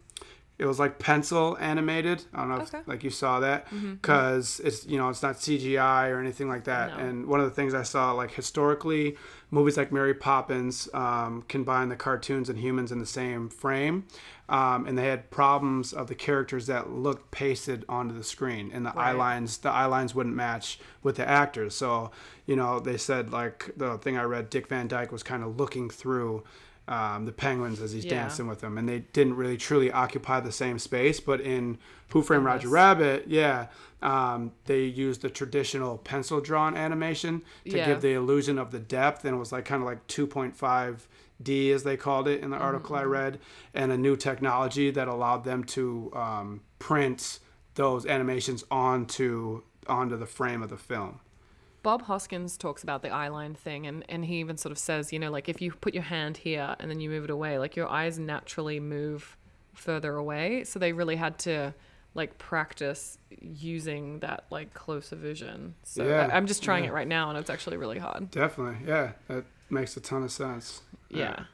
it 0.57 0.67
was 0.67 0.79
like 0.79 1.01
pencil 1.01 1.57
animated. 1.59 2.25
I 2.33 2.39
don't 2.39 2.49
know 2.49 2.61
if 2.61 2.89
like 2.89 3.03
you 3.03 3.11
saw 3.11 3.41
that 3.41 3.67
because 3.71 4.61
it's 4.61 4.87
you 4.87 4.97
know 4.99 5.09
it's 5.09 5.23
not 5.23 5.37
CGI 5.37 6.11
or 6.11 6.21
anything 6.21 6.49
like 6.49 6.65
that. 6.65 6.97
No. 6.97 7.05
And 7.05 7.27
one 7.27 7.41
of 7.41 7.47
the 7.47 7.55
things 7.55 7.75
I 7.75 7.83
saw 7.83 8.13
like 8.13 8.31
historically, 8.31 9.17
movies 9.51 9.77
like 9.77 9.91
Mary 9.91 10.15
Poppins 10.15 10.89
um, 10.95 11.43
combine 11.49 11.89
the 11.89 11.97
cartoons 11.97 12.49
and 12.49 12.59
humans 12.59 12.93
in 12.93 13.01
the 13.01 13.07
same 13.07 13.49
frame. 13.49 14.07
Um, 14.49 14.87
and 14.87 14.97
they 14.97 15.09
had 15.09 15.31
problems 15.31 15.93
of 15.93 16.07
the 16.07 16.15
characters 16.15 16.67
that 16.67 16.91
looked 16.91 17.31
pasted 17.31 17.85
onto 17.89 18.15
the 18.15 18.23
screen, 18.25 18.71
and 18.73 18.87
the 18.87 18.97
eye 18.97 19.13
lines 19.13 19.59
the 19.59 19.71
eye 19.71 19.87
lines 19.87 20.15
wouldn't 20.15 20.37
match 20.37 20.79
with 21.03 21.17
the 21.17 21.29
actors. 21.29 21.75
So, 21.75 22.13
you 22.47 22.55
know, 22.55 22.79
they 22.79 22.97
said 22.97 23.33
like 23.33 23.73
the 23.77 23.99
thing 23.99 24.17
I 24.17 24.23
read, 24.23 24.51
Dick 24.51 24.69
Van 24.69 24.87
Dyke 24.87 25.11
was 25.11 25.25
kind 25.25 25.43
of 25.43 25.59
looking 25.59 25.91
through 25.91 26.45
um, 26.87 27.25
the 27.25 27.33
penguins 27.33 27.81
as 27.81 27.93
he's 27.93 28.05
Yeah. 28.05 28.21
dancing 28.23 28.47
with 28.47 28.61
them, 28.61 28.77
and 28.79 28.89
they 28.89 29.01
didn't 29.13 29.37
really 29.37 29.57
truly 29.57 29.91
occupy 29.91 30.41
the 30.41 30.53
same 30.53 30.79
space. 30.79 31.19
But 31.21 31.41
in 31.41 31.79
Who 32.11 32.23
Framed 32.23 32.45
Roger 32.45 32.69
Rabbit, 32.69 33.25
yeah, 33.27 33.69
um, 34.03 34.53
they 34.67 34.85
used 34.85 35.23
the 35.23 35.31
traditional 35.31 35.97
pencil 35.99 36.41
drawn 36.41 36.77
animation 36.77 37.43
to 37.71 37.79
Yeah. 37.79 37.87
give 37.87 38.03
the 38.03 38.13
illusion 38.13 38.59
of 38.59 38.71
the 38.71 38.79
depth, 38.79 39.25
and 39.25 39.35
it 39.35 39.39
was 39.39 39.51
like 39.51 39.65
kind 39.65 39.83
of 39.83 39.87
like 39.87 40.07
2.5 40.07 41.09
D 41.43 41.73
as 41.73 41.83
they 41.83 41.97
called 41.97 42.29
it 42.29 42.41
in 42.43 42.51
the 42.51 42.57
article 42.57 42.95
I 42.95 43.03
read, 43.05 43.41
and 43.73 43.91
a 43.91 43.97
new 43.97 44.15
technology 44.17 44.91
that 44.91 45.09
allowed 45.09 45.45
them 45.45 45.65
to 45.65 46.13
um, 46.15 46.61
print 46.79 47.41
those 47.75 48.07
animations 48.07 48.63
onto 48.71 49.63
onto 49.89 50.17
the 50.17 50.27
frame 50.27 50.63
of 50.63 50.71
the 50.71 50.77
film. 50.77 51.21
Bob 51.85 52.03
Hoskins 52.03 52.57
talks 52.57 52.83
about 52.83 53.03
the 53.03 53.11
eyeline 53.11 53.55
thing, 53.55 53.87
and, 53.87 54.05
and 54.09 54.25
he 54.25 54.41
even 54.41 54.57
sort 54.57 54.73
of 54.73 54.79
says, 54.79 55.13
you 55.13 55.19
know, 55.19 55.31
like 55.31 55.51
if 55.51 55.61
you 55.61 55.71
put 55.71 55.93
your 55.93 56.03
hand 56.03 56.39
here 56.39 56.75
and 56.81 56.91
then 56.91 56.99
you 56.99 57.11
move 57.11 57.25
it 57.25 57.31
away, 57.31 57.59
like 57.59 57.77
your 57.77 57.89
eyes 57.89 58.19
naturally 58.19 58.81
move 58.81 59.37
further 59.75 60.17
away. 60.17 60.65
So 60.65 60.79
they 60.79 60.93
really 60.93 61.17
had 61.17 61.39
to 61.41 61.75
like 62.15 62.39
practice 62.39 63.19
using 63.39 64.21
that 64.21 64.45
like 64.51 64.73
closer 64.73 65.15
vision. 65.15 65.75
So 65.83 66.09
Yeah, 66.09 66.31
I, 66.33 66.39
am 66.39 66.47
just 66.47 66.63
trying 66.63 66.85
yeah. 66.85 66.91
it 66.91 66.95
right 66.95 67.07
now, 67.07 67.29
and 67.29 67.39
it's 67.39 67.51
actually 67.51 67.77
really 67.77 67.99
hard. 67.99 68.31
Definitely, 68.31 68.87
yeah, 68.89 69.13
that 69.29 69.45
makes 69.69 69.95
a 69.97 70.01
ton 70.01 70.23
of 70.23 70.33
sense. 70.33 70.81
Yeah. 71.11 71.45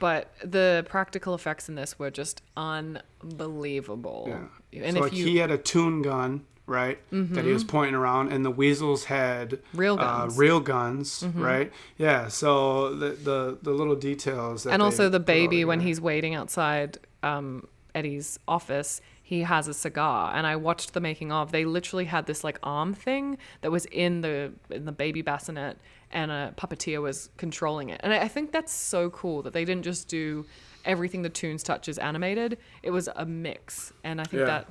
But 0.00 0.32
the 0.44 0.84
practical 0.88 1.34
effects 1.34 1.68
in 1.68 1.76
this 1.76 1.96
were 1.96 2.10
just 2.10 2.42
unbelievable. 2.56 4.48
Yeah. 4.72 4.82
And 4.82 4.96
so 4.96 5.04
if 5.04 5.10
like 5.10 5.18
you 5.18 5.26
he 5.26 5.36
had 5.36 5.52
a 5.52 5.58
tune 5.58 6.02
gun, 6.02 6.44
right, 6.66 6.98
that 7.10 7.44
he 7.44 7.52
was 7.52 7.64
pointing 7.64 7.94
around, 7.94 8.32
and 8.32 8.44
the 8.44 8.50
weasels 8.50 9.04
had 9.04 9.60
Real 9.72 9.94
uh, 9.94 10.58
guns. 10.60 11.22
Mm-hmm. 11.22 11.42
right? 11.42 11.72
Yeah. 11.96 12.28
So 12.28 12.94
the 12.94 13.10
the, 13.10 13.58
the 13.62 13.70
little 13.72 13.96
details. 13.96 14.64
That 14.64 14.72
and 14.72 14.82
also 14.82 15.08
the 15.08 15.20
baby 15.20 15.64
when 15.64 15.80
he's 15.80 16.00
waiting 16.00 16.34
outside 16.34 16.98
um, 17.22 17.68
Eddie's 17.94 18.38
office, 18.46 19.00
he 19.22 19.40
has 19.42 19.68
a 19.68 19.74
cigar. 19.74 20.32
And 20.34 20.46
I 20.46 20.56
watched 20.56 20.92
the 20.92 21.00
making 21.00 21.32
of. 21.32 21.50
They 21.52 21.64
literally 21.64 22.04
had 22.04 22.26
this 22.26 22.44
like 22.44 22.58
arm 22.62 22.94
thing 22.94 23.38
that 23.60 23.70
was 23.70 23.86
in 23.86 24.20
the 24.20 24.52
in 24.70 24.84
the 24.84 24.92
baby 24.92 25.22
bassinet, 25.22 25.78
and 26.10 26.30
a 26.30 26.52
puppeteer 26.56 27.00
was 27.00 27.30
controlling 27.36 27.90
it. 27.90 28.00
And 28.02 28.12
I 28.12 28.22
I 28.22 28.28
think 28.28 28.52
that's 28.52 28.72
so 28.72 29.10
cool 29.10 29.42
that 29.42 29.52
they 29.52 29.64
didn't 29.64 29.84
just 29.84 30.08
do 30.08 30.44
everything 30.84 31.22
the 31.22 31.28
tunes 31.28 31.62
touches 31.64 31.98
animated. 31.98 32.58
It 32.82 32.90
was 32.92 33.08
a 33.16 33.26
mix, 33.26 33.92
and 34.04 34.20
I 34.20 34.24
think 34.24 34.40
Yeah. 34.40 34.46
that 34.46 34.68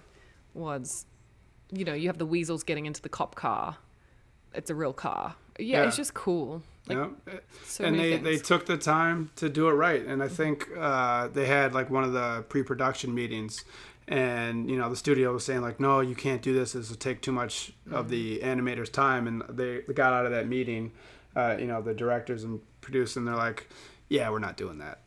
was, 0.54 1.06
you 1.72 1.86
know, 1.86 1.94
you 1.94 2.08
have 2.08 2.18
the 2.18 2.26
weasels 2.26 2.64
getting 2.64 2.86
into 2.86 3.02
the 3.02 3.10
cop 3.10 3.36
car. 3.36 3.78
It's 4.54 4.70
a 4.70 4.76
real 4.76 4.94
car. 4.94 5.36
Yeah, 5.60 5.84
it's 5.84 5.96
just 5.98 6.14
cool. 6.14 6.62
Like 6.88 6.98
Yeah. 6.98 7.34
so 7.66 7.84
and 7.86 7.98
they, 8.00 8.18
they 8.18 8.38
took 8.38 8.66
the 8.68 8.78
time 8.78 9.32
to 9.38 9.50
do 9.50 9.68
it 9.70 9.72
right 9.74 10.06
and 10.06 10.22
i 10.22 10.28
think 10.28 10.68
uh, 10.78 11.28
they 11.30 11.48
had 11.48 11.74
like 11.74 11.90
one 11.90 12.04
of 12.04 12.14
the 12.14 12.46
pre-production 12.48 13.12
meetings 13.16 13.66
and 14.08 14.70
you 14.70 14.78
know 14.78 14.88
the 14.88 14.96
studio 14.96 15.34
was 15.34 15.44
saying 15.44 15.62
like 15.62 15.80
no 15.80 16.00
you 16.02 16.14
can't 16.14 16.44
do 16.44 16.54
this 16.54 16.74
this 16.74 16.90
will 16.90 16.96
take 16.98 17.22
too 17.22 17.32
much 17.32 17.74
of 17.90 18.10
the 18.10 18.38
Mm-hmm. 18.38 18.48
animators 18.68 18.92
time 18.92 19.26
and 19.26 19.42
they, 19.50 19.82
they 19.88 19.94
got 19.96 20.14
out 20.14 20.28
of 20.28 20.32
that 20.32 20.48
meeting 20.48 20.92
uh, 21.36 21.56
you 21.60 21.66
know 21.66 21.82
the 21.82 21.96
directors 21.96 22.44
and 22.44 22.60
producers 22.82 23.18
and 23.18 23.28
they're 23.28 23.36
like 23.36 23.68
yeah 24.08 24.30
we're 24.30 24.38
not 24.38 24.56
doing 24.56 24.78
that 24.78 25.00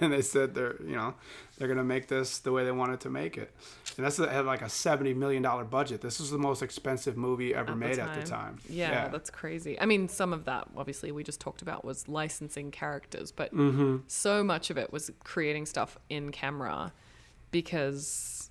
and 0.00 0.12
they 0.12 0.22
said 0.22 0.54
they're 0.54 0.76
you 0.82 0.96
know 0.96 1.14
they're 1.58 1.68
gonna 1.68 1.84
make 1.84 2.08
this 2.08 2.38
the 2.38 2.52
way 2.52 2.64
they 2.64 2.72
wanted 2.72 3.00
to 3.00 3.10
make 3.10 3.36
it 3.36 3.54
and 3.96 4.04
that's 4.04 4.16
had 4.16 4.44
like 4.44 4.62
a 4.62 4.68
70 4.68 5.14
million 5.14 5.42
dollar 5.42 5.64
budget 5.64 6.00
this 6.00 6.18
was 6.18 6.30
the 6.30 6.38
most 6.38 6.62
expensive 6.62 7.16
movie 7.16 7.54
ever 7.54 7.72
at 7.72 7.78
made 7.78 7.98
at 7.98 8.14
the 8.14 8.26
time 8.26 8.58
Yeah, 8.68 9.08
that's 9.08 9.30
crazy. 9.30 9.80
I 9.80 9.86
mean, 9.86 10.08
some 10.08 10.32
of 10.32 10.44
that 10.44 10.68
obviously 10.76 11.12
we 11.12 11.22
just 11.22 11.40
talked 11.40 11.62
about 11.62 11.84
was 11.84 12.08
licensing 12.08 12.70
characters, 12.70 13.32
but 13.32 13.54
mm-hmm. 13.54 13.98
so 14.06 14.42
much 14.42 14.70
of 14.70 14.78
it 14.78 14.92
was 14.92 15.10
creating 15.22 15.66
stuff 15.66 15.98
in 16.08 16.32
camera 16.32 16.92
because 17.50 18.50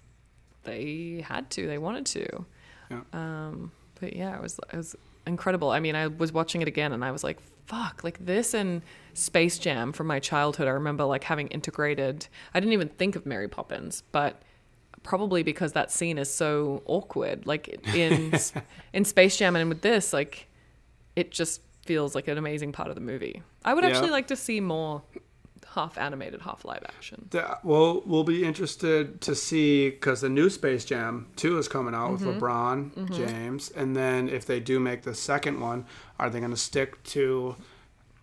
they 0.63 1.23
had 1.27 1.49
to, 1.51 1.67
they 1.67 1.77
wanted 1.77 2.05
to. 2.07 2.45
Yeah. 2.89 3.01
Um, 3.11 3.71
but 3.99 4.15
yeah, 4.15 4.35
it 4.35 4.41
was 4.41 4.59
it 4.71 4.77
was 4.77 4.95
incredible. 5.25 5.71
I 5.71 5.79
mean, 5.79 5.95
I 5.95 6.07
was 6.07 6.31
watching 6.31 6.61
it 6.61 6.67
again 6.67 6.93
and 6.93 7.03
I 7.03 7.11
was 7.11 7.23
like, 7.23 7.39
fuck, 7.65 8.03
like 8.03 8.25
this 8.25 8.53
and 8.53 8.81
Space 9.13 9.57
Jam 9.59 9.91
from 9.93 10.07
my 10.07 10.19
childhood. 10.19 10.67
I 10.67 10.71
remember 10.71 11.05
like 11.05 11.23
having 11.23 11.47
integrated. 11.49 12.27
I 12.53 12.59
didn't 12.59 12.73
even 12.73 12.89
think 12.89 13.15
of 13.15 13.25
Mary 13.25 13.47
Poppins, 13.47 14.03
but 14.11 14.41
probably 15.03 15.43
because 15.43 15.73
that 15.73 15.91
scene 15.91 16.17
is 16.17 16.33
so 16.33 16.81
awkward. 16.85 17.45
Like 17.45 17.67
in 17.95 18.33
in 18.93 19.05
Space 19.05 19.37
Jam 19.37 19.55
and 19.55 19.69
with 19.69 19.81
this, 19.81 20.13
like 20.13 20.47
it 21.15 21.31
just 21.31 21.61
feels 21.85 22.15
like 22.15 22.27
an 22.27 22.37
amazing 22.37 22.71
part 22.71 22.89
of 22.89 22.95
the 22.95 23.01
movie. 23.01 23.41
I 23.65 23.73
would 23.73 23.83
Yeah. 23.83 23.91
actually 23.91 24.11
like 24.11 24.27
to 24.27 24.35
see 24.35 24.59
more 24.61 25.03
half 25.73 25.97
animated, 25.97 26.41
half 26.41 26.65
live 26.65 26.83
action. 26.87 27.29
Yeah, 27.33 27.55
well, 27.63 28.01
we'll 28.05 28.23
be 28.23 28.43
interested 28.45 29.21
to 29.21 29.35
see 29.35 29.89
because 29.89 30.21
the 30.21 30.29
new 30.29 30.49
Space 30.49 30.85
Jam 30.85 31.27
2 31.35 31.57
is 31.57 31.67
coming 31.67 31.93
out 31.95 32.11
Mm-hmm. 32.11 32.25
with 32.27 32.37
LeBron 32.39 33.15
James. 33.15 33.69
And 33.71 33.95
then 33.95 34.29
if 34.29 34.45
they 34.45 34.59
do 34.59 34.79
make 34.79 35.01
the 35.03 35.15
second 35.15 35.59
one, 35.59 35.85
are 36.19 36.29
they 36.29 36.39
going 36.39 36.51
to 36.51 36.57
stick 36.57 37.01
to 37.05 37.55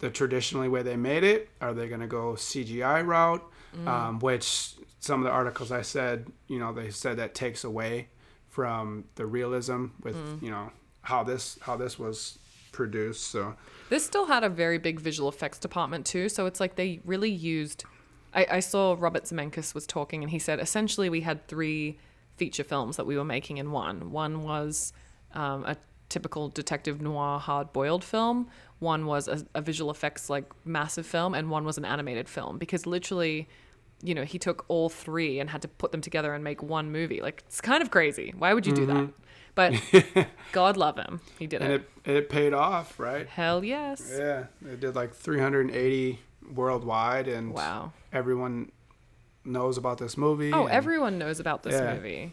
the 0.00 0.10
traditionally 0.10 0.68
way 0.68 0.82
they 0.82 0.96
made 0.96 1.24
it? 1.24 1.48
Are 1.60 1.74
they 1.74 1.88
going 1.88 2.00
to 2.00 2.06
go 2.06 2.32
CGI 2.34 3.04
route? 3.06 3.42
Um, 3.86 4.18
which 4.18 4.74
some 4.98 5.20
of 5.20 5.24
the 5.24 5.30
articles 5.30 5.70
I 5.70 5.82
said, 5.82 6.26
you 6.48 6.58
know, 6.58 6.72
they 6.72 6.90
said 6.90 7.18
that 7.18 7.34
takes 7.34 7.62
away 7.64 8.08
from 8.48 9.04
the 9.14 9.24
realism 9.26 9.86
with 10.02 10.16
you 10.42 10.50
know 10.50 10.72
how 11.02 11.22
this 11.22 11.56
how 11.62 11.76
this 11.76 11.96
was 11.96 12.38
produced. 12.80 13.24
So 13.30 13.56
This 13.90 14.02
still 14.06 14.26
had 14.26 14.42
a 14.42 14.48
very 14.48 14.78
big 14.78 15.00
visual 15.00 15.28
effects 15.28 15.58
department 15.58 16.06
too, 16.06 16.28
so 16.28 16.46
it's 16.46 16.60
like 16.60 16.76
they 16.76 17.00
really 17.04 17.30
used. 17.30 17.84
I, 18.32 18.46
I 18.58 18.60
saw 18.60 18.96
Robert 18.98 19.24
Zemeckis 19.24 19.74
was 19.74 19.86
talking, 19.86 20.22
and 20.24 20.30
he 20.30 20.38
said 20.38 20.60
essentially 20.60 21.08
we 21.10 21.20
had 21.20 21.46
three 21.46 21.98
feature 22.36 22.64
films 22.64 22.96
that 22.96 23.06
we 23.06 23.16
were 23.18 23.24
making 23.36 23.58
in 23.58 23.70
one. 23.70 24.12
One 24.12 24.42
was 24.42 24.94
um, 25.34 25.64
a 25.64 25.76
typical 26.08 26.48
detective 26.48 27.02
noir 27.02 27.38
hard 27.38 27.72
boiled 27.72 28.02
film. 28.02 28.48
One 28.78 29.04
was 29.04 29.28
a, 29.28 29.44
a 29.54 29.60
visual 29.60 29.90
effects 29.90 30.30
like 30.30 30.46
massive 30.64 31.06
film, 31.06 31.34
and 31.34 31.50
one 31.50 31.64
was 31.64 31.76
an 31.76 31.84
animated 31.84 32.28
film 32.28 32.58
because 32.58 32.86
literally. 32.86 33.48
You 34.02 34.14
know, 34.14 34.24
he 34.24 34.38
took 34.38 34.64
all 34.68 34.88
three 34.88 35.40
and 35.40 35.50
had 35.50 35.60
to 35.60 35.68
put 35.68 35.92
them 35.92 36.00
together 36.00 36.32
and 36.32 36.42
make 36.42 36.62
one 36.62 36.90
movie. 36.90 37.20
Like, 37.20 37.42
it's 37.46 37.60
kind 37.60 37.82
of 37.82 37.90
crazy. 37.90 38.32
Why 38.42 38.54
would 38.54 38.66
you 38.66 38.72
do 38.72 38.86
that? 38.86 39.10
But 39.54 39.74
God 40.52 40.76
love 40.76 40.96
him. 40.96 41.20
He 41.38 41.46
did 41.46 41.62
and 41.62 41.72
it. 41.72 41.90
And 42.04 42.16
it 42.16 42.20
it 42.24 42.28
paid 42.30 42.52
off, 42.54 42.98
right? 42.98 43.26
Hell 43.28 43.64
yes. 43.64 44.10
Yeah, 44.16 44.44
it 44.66 44.80
did 44.80 44.94
like 44.94 45.14
380 45.14 46.18
worldwide, 46.54 47.28
and 47.28 47.52
Wow. 47.52 47.92
everyone 48.12 48.72
knows 49.44 49.76
about 49.78 49.98
this 49.98 50.16
movie. 50.16 50.52
Oh, 50.52 50.62
and- 50.64 50.72
everyone 50.72 51.18
knows 51.18 51.40
about 51.40 51.62
this 51.62 51.74
Yeah. 51.74 51.94
movie. 51.94 52.32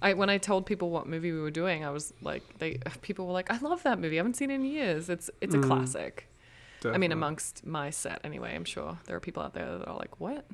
I 0.00 0.12
when 0.14 0.30
I 0.30 0.38
told 0.38 0.64
people 0.66 0.90
what 0.90 1.06
movie 1.08 1.32
we 1.32 1.40
were 1.40 1.50
doing, 1.50 1.84
I 1.84 1.90
was 1.90 2.12
like, 2.22 2.42
they 2.58 2.78
people 3.02 3.26
were 3.26 3.32
like, 3.32 3.50
I 3.50 3.58
love 3.58 3.82
that 3.82 3.98
movie. 3.98 4.16
I 4.16 4.18
haven't 4.20 4.36
seen 4.36 4.50
it 4.50 4.54
in 4.54 4.64
years. 4.64 5.08
It's 5.08 5.28
it's 5.40 5.54
a 5.54 5.58
classic. 5.60 6.28
I 6.84 6.96
mean, 6.98 7.10
amongst 7.10 7.66
my 7.66 7.90
set 7.90 8.20
anyway. 8.22 8.54
I'm 8.54 8.64
sure 8.64 8.98
there 9.06 9.16
are 9.16 9.20
people 9.20 9.42
out 9.42 9.52
there 9.54 9.78
that 9.78 9.88
are 9.88 9.96
like, 9.96 10.20
what, 10.20 10.46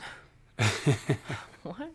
what? 1.63 1.91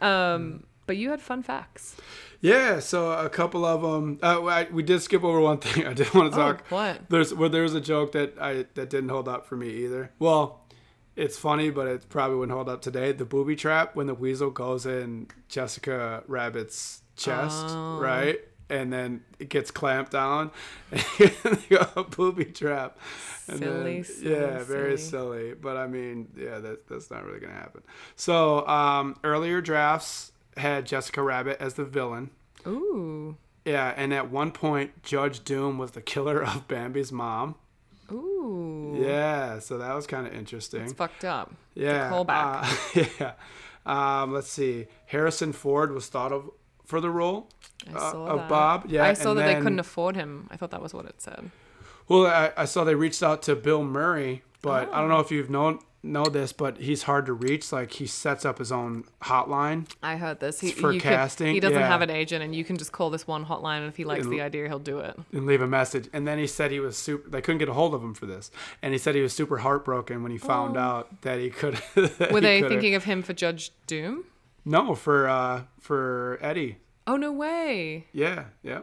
Um, 0.00 0.64
but 0.86 0.96
you 0.96 1.10
had 1.10 1.20
fun 1.20 1.42
facts. 1.42 1.96
Yeah, 2.40 2.80
so 2.80 3.12
a 3.12 3.28
couple 3.28 3.64
of 3.64 3.82
them. 3.82 4.18
Uh, 4.22 4.44
I, 4.44 4.64
we 4.70 4.82
did 4.82 5.00
skip 5.00 5.22
over 5.22 5.40
one 5.40 5.58
thing. 5.58 5.86
I 5.92 5.92
did 5.94 6.12
want 6.12 6.32
to 6.32 6.38
Oh, 6.40 6.42
talk. 6.52 6.64
what? 6.70 7.08
There's 7.08 7.32
well, 7.32 7.48
there 7.50 7.62
was 7.62 7.74
a 7.74 7.80
joke 7.80 8.12
that 8.12 8.34
I 8.40 8.66
that 8.74 8.90
didn't 8.90 9.10
hold 9.10 9.28
up 9.28 9.46
for 9.46 9.56
me 9.56 9.68
either. 9.68 10.10
Well, 10.18 10.60
it's 11.14 11.38
funny, 11.38 11.70
but 11.70 11.86
it 11.86 12.08
probably 12.08 12.36
wouldn't 12.36 12.54
hold 12.56 12.68
up 12.68 12.82
today. 12.82 13.12
The 13.12 13.24
booby 13.24 13.54
trap 13.54 13.94
when 13.94 14.06
the 14.06 14.14
weasel 14.14 14.50
goes 14.50 14.86
in 14.86 15.28
Jessica 15.48 16.24
Rabbit's 16.26 17.02
chest, 17.16 17.64
Oh. 17.68 17.98
right? 18.00 18.40
And 18.70 18.90
then 18.90 19.22
it 19.38 19.50
gets 19.50 19.70
clamped 19.70 20.12
down, 20.12 20.50
and 20.90 21.00
they 21.20 21.76
go 21.76 21.86
a 21.94 22.04
booby 22.04 22.46
trap. 22.46 22.98
And 23.46 23.58
Silly, 23.58 23.94
then, 24.00 24.04
silly, 24.04 24.30
yeah, 24.30 24.58
very 24.64 24.96
silly. 24.96 25.40
silly. 25.50 25.54
But 25.54 25.76
I 25.76 25.86
mean, 25.86 26.28
yeah, 26.36 26.58
that, 26.58 26.88
that's 26.88 27.10
not 27.10 27.24
really 27.26 27.40
gonna 27.40 27.52
happen. 27.52 27.82
So 28.16 28.66
um, 28.66 29.16
earlier 29.24 29.60
drafts 29.60 30.31
had 30.56 30.86
Jessica 30.86 31.22
Rabbit 31.22 31.56
as 31.60 31.74
the 31.74 31.84
villain. 31.84 32.30
Ooh, 32.66 33.36
Yeah, 33.64 33.92
and 33.96 34.12
at 34.14 34.30
one 34.30 34.52
point, 34.52 35.02
Judge 35.02 35.42
Doom 35.44 35.78
was 35.78 35.92
the 35.92 36.02
killer 36.02 36.42
of 36.44 36.68
Bambi's 36.68 37.10
mom. 37.12 37.54
ooh. 38.10 38.96
Yeah, 39.00 39.58
so 39.58 39.78
that 39.78 39.94
was 39.94 40.06
kind 40.06 40.26
of 40.26 40.34
interesting. 40.34 40.82
It's 40.82 40.92
fucked 40.92 41.24
up. 41.24 41.52
yeah, 41.74 42.10
callback. 42.10 42.96
uh, 42.96 43.04
yeah. 43.20 43.32
Um, 44.22 44.32
let's 44.32 44.48
see. 44.48 44.86
Harrison 45.06 45.52
Ford 45.52 45.92
was 45.92 46.06
thought 46.08 46.30
of 46.32 46.50
for 46.84 47.00
the 47.00 47.10
role 47.10 47.48
I 47.92 47.96
uh, 47.98 48.12
of. 48.12 48.48
Bob. 48.48 48.84
Yeah, 48.88 49.04
I 49.04 49.14
saw 49.14 49.34
that 49.34 49.44
they 49.46 49.54
couldn't 49.56 49.80
afford 49.80 50.14
him. 50.14 50.48
I 50.50 50.56
thought 50.56 50.70
that 50.70 50.82
was 50.82 50.92
what 50.94 51.06
it 51.06 51.20
said. 51.20 51.50
Well, 52.08 52.26
I, 52.26 52.52
I 52.56 52.64
saw 52.66 52.84
they 52.84 52.94
reached 52.94 53.22
out 53.22 53.42
to 53.42 53.56
Bill 53.56 53.82
Murray, 53.82 54.42
but 54.60 54.92
I 54.92 55.00
don't 55.00 55.08
know 55.08 55.16
Oh. 55.16 55.20
if 55.20 55.30
you've 55.30 55.50
known 55.50 55.80
know 56.04 56.24
this, 56.24 56.52
but 56.52 56.78
he's 56.78 57.04
hard 57.04 57.26
to 57.26 57.32
reach. 57.32 57.70
Like 57.72 57.92
he 57.92 58.06
sets 58.06 58.44
up 58.44 58.58
his 58.58 58.72
own 58.72 59.04
hotline. 59.22 59.88
I 60.02 60.16
heard 60.16 60.40
this. 60.40 60.58
He, 60.60 60.72
For 60.72 60.92
you 60.92 61.00
could- 61.00 61.08
casting? 61.10 61.54
he 61.54 61.60
doesn't 61.60 61.78
Yeah. 61.78 61.86
have 61.86 62.02
an 62.02 62.10
agent, 62.10 62.42
and 62.42 62.54
you 62.54 62.64
can 62.64 62.76
just 62.76 62.90
call 62.92 63.08
this 63.10 63.26
one 63.26 63.44
hotline, 63.46 63.78
and 63.78 63.86
if 63.88 63.96
he 63.96 64.04
likes 64.04 64.24
And- 64.24 64.32
the 64.32 64.40
idea, 64.40 64.66
he'll 64.68 64.78
do 64.78 64.98
it. 64.98 65.16
and 65.32 65.46
leave 65.46 65.60
a 65.62 65.66
message. 65.66 66.08
And 66.12 66.26
then 66.26 66.38
he 66.38 66.46
said 66.46 66.70
he 66.72 66.80
was 66.80 66.96
super. 66.96 67.28
They 67.30 67.40
couldn't 67.40 67.58
get 67.58 67.68
a 67.68 67.72
hold 67.74 67.94
of 67.94 68.02
him 68.02 68.14
for 68.14 68.26
this, 68.26 68.50
and 68.82 68.92
he 68.92 68.98
said 68.98 69.14
he 69.14 69.20
was 69.22 69.32
super 69.32 69.58
heartbroken 69.58 70.22
when 70.22 70.32
he 70.32 70.38
found 70.38 70.76
Oh. 70.76 70.80
out 70.80 71.22
that 71.22 71.38
he 71.38 71.50
could. 71.50 71.80
Were 72.32 72.40
they 72.40 72.62
thinking 72.62 72.94
of 72.94 73.04
him 73.04 73.22
for 73.22 73.32
Judge 73.32 73.70
Doom? 73.86 74.24
No, 74.64 74.94
for 74.94 75.28
uh 75.28 75.62
for 75.80 76.38
Eddie. 76.40 76.78
Oh 77.06 77.16
no 77.16 77.32
way! 77.32 78.06
Yeah, 78.12 78.44
yeah. 78.62 78.82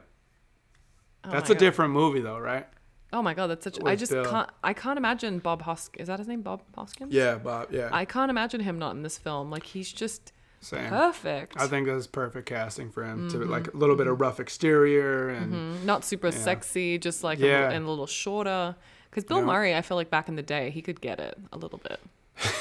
Oh 1.23 1.31
That's 1.31 1.49
a 1.49 1.53
God. 1.53 1.59
different 1.59 1.93
movie 1.93 2.21
though, 2.21 2.37
right? 2.39 2.65
Oh 3.11 3.21
my 3.23 3.33
god, 3.33 3.47
that's 3.47 3.63
such. 3.63 3.79
I 3.85 3.95
just 3.95 4.11
Bill. 4.11 4.23
can't. 4.25 4.49
I 4.63 4.73
can't 4.73 4.97
imagine 4.97 5.39
Bob 5.39 5.61
Hoskins. 5.63 6.01
Is 6.03 6.07
that 6.07 6.19
his 6.19 6.27
name, 6.27 6.41
Bob 6.41 6.61
Hoskins? 6.75 7.13
Yeah, 7.13 7.35
Bob. 7.35 7.67
Yeah, 7.71 7.89
I 7.91 8.05
can't 8.05 8.29
imagine 8.29 8.61
him 8.61 8.77
not 8.77 8.95
in 8.95 9.01
this 9.03 9.17
film. 9.17 9.49
Like 9.49 9.63
he's 9.63 9.91
just 9.91 10.31
same. 10.61 10.89
perfect. 10.89 11.59
I 11.59 11.67
think 11.67 11.87
that's 11.87 12.05
perfect 12.05 12.47
casting 12.47 12.91
for 12.91 13.03
him. 13.03 13.29
To 13.29 13.37
Mm-hmm. 13.37 13.49
like 13.49 13.73
a 13.73 13.77
little 13.77 13.95
bit 13.95 14.07
of 14.07 14.19
rough 14.21 14.39
exterior 14.39 15.29
and 15.29 15.53
Mm, 15.53 15.85
not 15.85 16.03
super 16.05 16.31
sexy, 16.31 16.97
just 16.99 17.23
like 17.23 17.39
a 17.39 17.47
Yeah. 17.47 17.59
little, 17.61 17.75
and 17.77 17.85
a 17.85 17.89
little 17.89 18.07
shorter. 18.07 18.75
Because 19.09 19.23
Bill 19.23 19.39
Yeah. 19.39 19.45
Murray, 19.45 19.75
I 19.75 19.81
feel 19.81 19.97
like 19.97 20.11
back 20.11 20.27
in 20.29 20.35
the 20.35 20.43
day, 20.43 20.69
he 20.69 20.81
could 20.83 21.01
get 21.01 21.19
it 21.19 21.35
a 21.51 21.57
little 21.57 21.79
bit. 21.79 21.99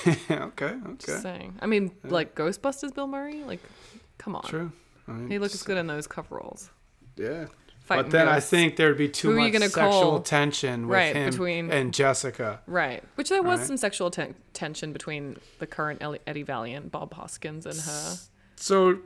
okay, 0.07 0.34
okay, 0.34 0.74
Just 0.99 1.22
saying. 1.22 1.57
I 1.61 1.66
mean, 1.66 1.90
like 2.05 2.34
Ghostbusters, 2.34 2.94
Bill 2.94 3.07
Murray. 3.07 3.42
Like, 3.44 3.61
come 4.16 4.34
on. 4.34 4.42
true. 4.44 4.72
I 5.07 5.12
mean, 5.12 5.30
He 5.30 5.38
looks 5.38 5.62
good 5.62 5.76
in 5.76 5.86
those 5.88 6.07
coveralls. 6.07 6.70
Yeah. 7.16 7.46
But 7.89 8.11
then 8.11 8.28
I 8.28 8.41
think 8.41 8.76
there'd 8.76 8.97
be 8.99 9.09
too 9.09 9.30
Who 9.30 9.36
much 9.41 9.53
sexual 9.55 9.70
call? 9.91 10.20
tension 10.20 10.89
with 10.89 10.95
Right, 10.97 11.16
him 11.16 11.30
between- 11.30 11.70
and 11.72 11.93
Jessica. 11.95 12.61
Right. 12.66 13.03
Which 13.16 13.28
there 13.30 13.43
was 13.43 13.61
Right. 13.61 13.66
some 13.66 13.76
sexual 13.76 14.11
ten- 14.11 14.34
tension 14.53 14.93
between 14.93 15.36
the 15.59 15.66
current 15.66 16.03
Eddie 16.26 16.43
Valiant, 16.43 16.91
Bob 16.93 17.14
Hoskins, 17.14 17.66
and 17.66 17.76
her. 17.80 18.16
So 18.57 18.99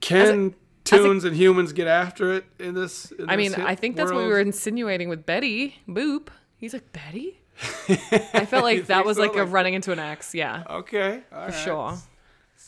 can 0.00 0.48
a- 0.48 0.54
tunes 0.84 1.24
and 1.24 1.36
humans 1.36 1.72
get 1.72 1.86
after 1.86 2.32
it 2.32 2.44
in 2.58 2.74
this? 2.74 3.10
in 3.12 3.28
I 3.28 3.36
mean, 3.36 3.50
this 3.50 3.56
hit 3.56 3.66
I 3.66 3.74
think 3.74 3.96
that's 3.96 4.10
what 4.10 4.22
we 4.24 4.28
were 4.28 4.40
insinuating 4.40 5.08
with 5.08 5.26
Betty 5.26 5.76
Boop. 5.88 6.28
He's 6.56 6.72
like 6.72 6.92
Betty. 6.92 7.36
I 8.32 8.46
felt 8.46 8.64
like 8.64 8.86
that 8.86 9.04
was 9.04 9.16
so? 9.18 9.22
like 9.22 9.36
a 9.36 9.44
running 9.44 9.74
into 9.74 9.92
an 9.92 9.98
ex. 9.98 10.34
Yeah, 10.34 10.62
Okay, 10.70 11.20
all 11.32 11.46
for 11.50 11.52
right. 11.52 11.54
sure. 11.54 11.94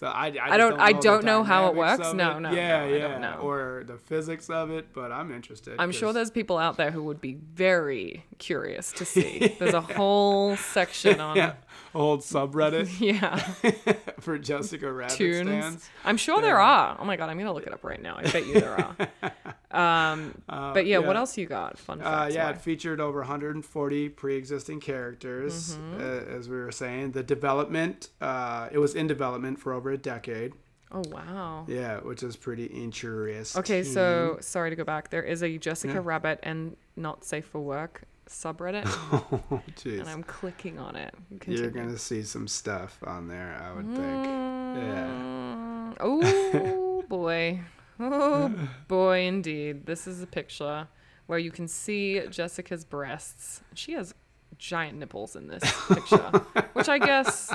So 0.03 0.09
I, 0.09 0.33
I, 0.43 0.55
I 0.55 0.57
don't- 0.57 0.81
I 0.81 0.93
don't 0.95 1.25
know 1.25 1.45
how 1.45 1.69
it 1.69 1.77
works. 1.77 2.13
No, 2.13 2.37
it. 2.37 2.41
no, 2.41 2.51
yeah, 2.51 2.81
no, 2.81 2.85
I 2.87 2.89
yeah, 2.89 2.99
don't 3.07 3.21
know. 3.21 3.39
or 3.41 3.85
the 3.87 3.97
physics 3.99 4.51
of 4.51 4.73
it, 4.73 4.93
but 4.93 5.13
I'm 5.13 5.31
interested. 5.31 5.77
I'm 5.79 5.93
sure 5.93 6.13
there's 6.13 6.33
people 6.33 6.59
out 6.59 6.77
there 6.77 6.91
who 6.91 7.05
would 7.05 7.21
be 7.21 7.35
very 7.35 8.25
curious 8.39 8.91
to 8.95 9.05
see. 9.15 9.55
There's 9.61 9.75
a 9.75 9.81
whole 9.81 10.57
section 10.57 11.21
on 11.21 11.37
yeah, 11.37 11.53
whole 11.93 12.19
subreddit 12.19 12.89
yeah 13.01 13.37
for 14.21 14.39
Jessica 14.39 14.91
Rabbit 14.93 15.17
tunes. 15.17 15.49
stands. 15.49 15.91
I'm 16.05 16.17
sure 16.17 16.41
there 16.41 16.59
are. 16.61 16.97
Oh 16.99 17.05
my 17.05 17.17
god, 17.17 17.29
I'm 17.31 17.39
gonna 17.39 17.53
look 17.53 17.67
it 17.67 17.73
up 17.73 17.85
right 17.85 18.01
now. 18.01 18.17
I 18.19 18.23
bet 18.31 18.47
you 18.47 18.55
there 18.61 18.75
are. 18.81 18.97
Um, 19.73 20.35
Uh, 20.51 20.75
but 20.75 20.85
yeah, 20.85 20.99
what 20.99 21.17
else 21.17 21.39
you 21.39 21.47
got? 21.47 21.79
Fun 21.79 22.03
Uh, 22.03 22.05
facts. 22.05 22.35
yeah, 22.35 22.45
why? 22.45 22.51
it 22.51 22.61
featured 22.61 23.01
over 23.01 23.21
140 23.21 24.09
pre-existing 24.11 24.81
characters, 24.81 25.77
Mm-hmm. 25.77 26.01
uh, 26.01 26.37
as 26.37 26.47
we 26.49 26.57
were 26.57 26.71
saying. 26.73 27.13
The 27.13 27.23
development, 27.23 28.11
uh, 28.21 28.69
it 28.71 28.77
was 28.79 28.95
in 28.95 29.07
development 29.07 29.59
for 29.61 29.73
over 29.73 29.91
a 29.91 29.97
decade. 29.97 30.53
Oh 30.95 31.03
wow. 31.11 31.65
Yeah, 31.69 32.01
which 32.01 32.23
is 32.23 32.37
pretty 32.37 32.67
interesting. 32.67 33.61
Okay, 33.61 33.83
so 33.83 34.37
sorry 34.43 34.69
to 34.69 34.77
go 34.77 34.85
back. 34.85 35.09
There 35.09 35.23
is 35.23 35.43
a 35.43 35.57
Jessica 35.57 35.95
Yeah. 35.95 36.01
Rabbit 36.05 36.41
and 36.43 36.77
Not 36.97 37.25
Safe 37.25 37.47
for 37.47 37.61
Work 37.61 38.03
subreddit, 38.33 38.83
oh, 38.87 39.63
jeez, 39.77 40.01
and 40.01 40.09
I'm 40.09 40.23
clicking 40.23 40.79
on 40.79 40.97
it. 40.97 41.15
you're 41.47 41.71
gonna 41.71 41.99
see 41.99 42.23
some 42.23 42.49
stuff 42.49 42.99
on 43.07 43.29
there, 43.29 43.61
I 43.63 43.73
would 43.73 43.87
think. 43.87 44.27
Mm, 44.27 45.63
Oh 46.01 47.05
boy. 47.09 47.61
Oh 48.01 48.53
boy, 48.89 49.21
indeed. 49.21 49.87
This 49.87 50.07
is 50.07 50.23
a 50.23 50.27
picture 50.27 50.89
where 51.27 51.39
you 51.39 51.51
can 51.51 51.69
see 51.69 52.21
Jessica's 52.31 52.85
breasts. 52.85 53.63
She 53.75 53.93
has 53.93 54.15
giant 54.59 54.99
nipples 54.99 55.37
in 55.37 55.49
this 55.49 55.63
picture, 55.89 56.17
which 56.73 56.89
I 56.89 56.99
guess 56.99 57.55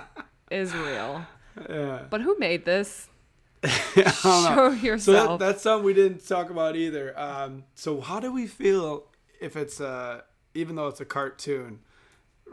is 0.51 0.73
real. 0.73 1.25
Yeah. 1.69 2.03
But 2.09 2.21
who 2.21 2.37
made 2.37 2.65
this? 2.65 3.09
I 3.63 4.13
don't 4.23 4.55
know. 4.55 4.77
Show 4.77 4.97
So 4.97 5.11
that, 5.11 5.39
that's 5.39 5.63
something 5.63 5.85
we 5.85 5.93
didn't 5.93 6.25
talk 6.27 6.49
about 6.49 6.75
either. 6.75 7.17
Um, 7.19 7.63
so 7.75 7.99
how 7.99 8.19
do 8.19 8.31
we 8.31 8.47
feel 8.47 9.05
if 9.41 9.55
it's 9.55 9.79
a, 9.79 10.23
even 10.57 10.75
though 10.75 10.87
it's 10.87 11.01
a 11.01 11.05
cartoon, 11.05 11.79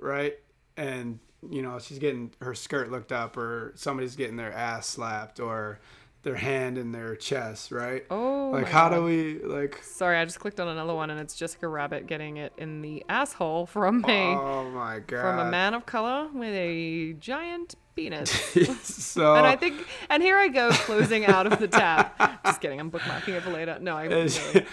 right? 0.00 0.34
And 0.76 1.18
you 1.50 1.62
know 1.62 1.78
she's 1.78 1.98
getting 1.98 2.32
her 2.40 2.54
skirt 2.54 2.90
looked 2.90 3.12
up, 3.12 3.36
or 3.36 3.72
somebody's 3.76 4.16
getting 4.16 4.36
their 4.36 4.52
ass 4.52 4.86
slapped, 4.86 5.40
or 5.40 5.80
their 6.22 6.36
hand 6.36 6.78
in 6.78 6.90
their 6.92 7.16
chest, 7.16 7.70
right? 7.70 8.04
oh, 8.10 8.50
like 8.52 8.66
how 8.66 8.88
God. 8.88 8.96
do 8.96 9.02
we 9.04 9.40
like? 9.42 9.80
Sorry, 9.82 10.16
I 10.18 10.24
just 10.24 10.40
clicked 10.40 10.58
on 10.60 10.68
another 10.68 10.94
one, 10.94 11.10
and 11.10 11.20
it's 11.20 11.34
Jessica 11.36 11.68
Rabbit 11.68 12.06
getting 12.06 12.38
it 12.38 12.52
in 12.56 12.82
the 12.82 13.04
asshole 13.08 13.66
from 13.66 14.04
a 14.08 14.34
Oh 14.34 14.70
my 14.70 15.00
god! 15.00 15.20
from 15.22 15.38
a 15.38 15.50
man 15.50 15.74
of 15.74 15.86
color 15.86 16.28
with 16.32 16.54
a 16.54 17.14
giant 17.14 17.74
penis. 17.94 18.30
so 18.82 19.34
And 19.36 19.46
I 19.46 19.56
think, 19.56 19.86
and 20.10 20.22
here 20.22 20.36
I 20.36 20.48
go 20.48 20.70
closing 20.70 21.26
out 21.26 21.46
of 21.46 21.58
the 21.58 21.68
tab. 21.68 22.08
Just 22.44 22.60
kidding. 22.60 22.80
I'm 22.80 22.90
bookmarking 22.90 23.28
it 23.34 23.42
for 23.42 23.50
later. 23.50 23.78
No, 23.80 23.96
I 23.96 24.04
really. 24.06 24.66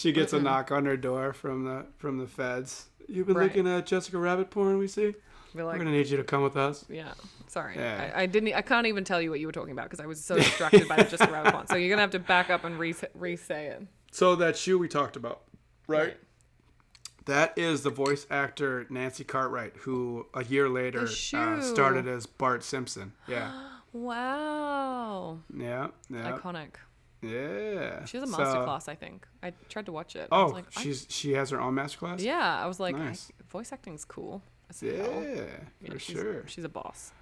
She, 0.00 0.08
she 0.08 0.12
gets 0.12 0.32
a 0.32 0.40
knock 0.40 0.70
on 0.72 0.84
her 0.86 0.96
door 0.96 1.32
from 1.32 1.64
the 1.64 1.86
from 1.98 2.18
the 2.18 2.26
feds. 2.26 2.86
You've 3.08 3.26
been 3.26 3.36
Right. 3.36 3.44
looking 3.44 3.66
at 3.68 3.86
Jessica 3.86 4.18
Rabbit 4.18 4.50
porn. 4.50 4.78
We 4.78 4.86
see. 4.88 5.10
Be 5.12 5.16
We're 5.54 5.64
like, 5.64 5.78
gonna 5.78 5.90
need 5.90 6.06
you 6.08 6.16
to 6.16 6.22
come 6.24 6.42
with 6.42 6.56
us. 6.56 6.84
yeah. 6.88 7.12
Sorry, 7.48 7.74
Yeah. 7.74 8.12
I, 8.14 8.22
I 8.22 8.26
didn't. 8.26 8.54
I 8.54 8.62
can't 8.62 8.86
even 8.86 9.02
tell 9.02 9.20
you 9.20 9.30
what 9.30 9.40
you 9.40 9.46
were 9.46 9.52
talking 9.52 9.72
about 9.72 9.86
because 9.90 9.98
I 9.98 10.06
was 10.06 10.22
so 10.24 10.36
distracted 10.36 10.86
by 10.86 10.96
the 10.96 11.02
Jessica 11.04 11.32
Rabbit 11.32 11.54
one. 11.54 11.66
So 11.66 11.74
you're 11.76 11.90
gonna 11.90 12.02
have 12.02 12.12
to 12.12 12.20
back 12.20 12.50
up 12.50 12.62
and 12.64 12.78
re 12.78 12.94
re-say 13.14 13.66
it. 13.66 13.82
So 14.12 14.36
that 14.36 14.56
shoe 14.56 14.78
we 14.78 14.86
talked 14.88 15.16
about, 15.16 15.42
right? 15.88 15.98
Right. 16.00 16.16
That 17.26 17.52
is 17.58 17.82
the 17.82 17.90
voice 17.90 18.26
actor 18.30 18.86
Nancy 18.90 19.24
Cartwright, 19.24 19.76
who 19.78 20.26
a 20.34 20.42
year 20.44 20.68
later 20.68 21.02
uh, 21.34 21.60
started 21.60 22.08
as 22.08 22.26
Bart 22.26 22.62
Simpson. 22.64 23.12
Yeah, 23.28 23.50
Wow, 23.92 25.38
yeah, 25.56 25.88
yeah, 26.08 26.38
iconic. 26.38 26.74
Yeah. 27.22 28.04
She 28.04 28.16
has 28.18 28.28
a 28.28 28.32
So- 28.32 28.38
masterclass, 28.38 28.88
I 28.88 28.94
think. 28.94 29.26
I 29.42 29.52
tried 29.68 29.86
to 29.86 29.92
watch 29.92 30.16
it. 30.16 30.28
I 30.32 30.42
was 30.42 30.52
Oh, 30.52 30.54
like, 30.54 30.66
I- 30.76 30.80
she's 30.82 31.06
she 31.08 31.32
has 31.32 31.50
her 31.50 31.60
own 31.60 31.74
masterclass. 31.74 32.20
yeah. 32.20 32.62
I 32.62 32.66
was 32.66 32.80
like, 32.80 32.94
I- 32.96 32.98
Nice. 33.06 33.30
voice 33.50 33.72
acting's 33.72 34.04
cool. 34.04 34.42
yeah, 34.80 35.02
for 35.84 35.98
she's, 35.98 36.16
sure. 36.16 36.46
She's 36.46 36.64
a 36.64 36.68
boss. 36.68 37.12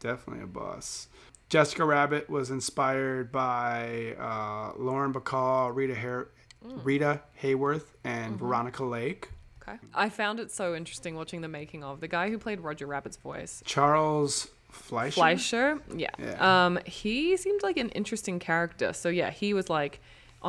Definitely 0.00 0.44
a 0.44 0.46
boss. 0.46 1.08
Jessica 1.48 1.84
Rabbit 1.84 2.30
was 2.30 2.50
inspired 2.50 3.30
by 3.32 4.14
uh, 4.18 4.72
Lauren 4.76 5.12
Bacall, 5.12 5.74
Rita, 5.74 5.94
Har- 5.94 6.28
Mm. 6.64 6.80
Rita 6.82 7.20
Hayworth, 7.42 7.88
and 8.04 8.36
Mm-hmm. 8.36 8.46
Veronica 8.46 8.84
Lake. 8.84 9.28
Okay. 9.60 9.78
I 9.92 10.08
found 10.08 10.40
it 10.40 10.50
so 10.50 10.74
interesting 10.74 11.14
watching 11.14 11.42
the 11.42 11.48
making 11.48 11.84
of 11.84 12.00
the 12.00 12.08
guy 12.08 12.30
who 12.30 12.38
played 12.38 12.60
Roger 12.60 12.86
Rabbit's 12.86 13.18
voice. 13.18 13.62
Charles 13.66 14.48
Fleischer. 14.74 15.14
Fleischer, 15.14 15.78
yeah. 15.96 16.10
Yeah. 16.18 16.66
Um, 16.66 16.78
he 16.84 17.36
seemed 17.36 17.62
like 17.62 17.76
an 17.76 17.88
interesting 17.90 18.38
character. 18.38 18.92
So 18.92 19.08
yeah, 19.08 19.30
he 19.30 19.54
was 19.54 19.68
like, 19.70 20.00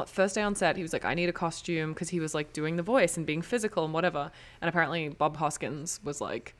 first 0.07 0.36
day 0.36 0.41
on 0.41 0.55
set, 0.55 0.76
he 0.76 0.82
was 0.82 0.91
like, 0.93 1.05
I 1.05 1.13
need 1.13 1.30
a 1.30 1.34
costume 1.34 1.93
because 1.93 2.09
he 2.09 2.19
was 2.19 2.34
like 2.34 2.51
doing 2.53 2.76
the 2.76 2.84
voice 2.84 3.17
and 3.17 3.26
being 3.26 3.41
physical 3.41 3.86
and 3.86 3.93
whatever. 3.93 4.32
And 4.61 4.69
apparently 4.69 5.09
Bob 5.09 5.38
Hoskins 5.38 5.99
was 6.03 6.19
like, 6.19 6.53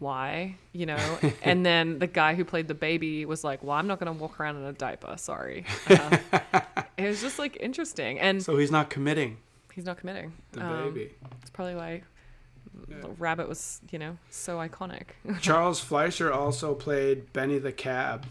why, 0.00 0.56
you 0.72 0.86
know? 0.86 1.18
and 1.42 1.64
then 1.64 1.98
the 2.00 2.06
guy 2.08 2.34
who 2.34 2.44
played 2.44 2.66
the 2.68 2.74
baby 2.74 3.24
was 3.26 3.44
like, 3.44 3.62
well, 3.62 3.76
I'm 3.76 3.86
not 3.86 3.98
gonna 4.00 4.12
walk 4.12 4.40
around 4.40 4.56
in 4.56 4.64
a 4.64 4.72
diaper. 4.72 5.16
Sorry. 5.16 5.64
Uh, 5.88 6.18
it 6.96 7.08
was 7.08 7.20
just 7.20 7.38
like 7.40 7.56
interesting, 7.60 8.20
and 8.20 8.40
So 8.42 8.56
he's 8.56 8.70
not 8.70 8.88
committing 8.88 9.38
he's 9.74 9.84
not 9.84 9.98
committing. 9.98 10.32
the 10.52 10.64
Um, 10.64 10.94
baby. 10.94 11.10
It's 11.42 11.50
probably 11.50 11.74
why. 11.74 12.02
Rabbit 13.18 13.48
was, 13.48 13.80
you 13.90 13.98
know, 13.98 14.18
so 14.30 14.58
iconic. 14.58 15.04
Charles 15.40 15.80
Fleischer 15.80 16.32
also 16.32 16.74
played 16.74 17.32
Benny 17.32 17.58
the 17.58 17.72
Cab. 17.72 18.26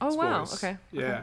oh 0.00 0.14
wow! 0.14 0.40
voice. 0.44 0.62
Okay. 0.62 0.76
Yeah. 0.92 1.02
okay. 1.02 1.20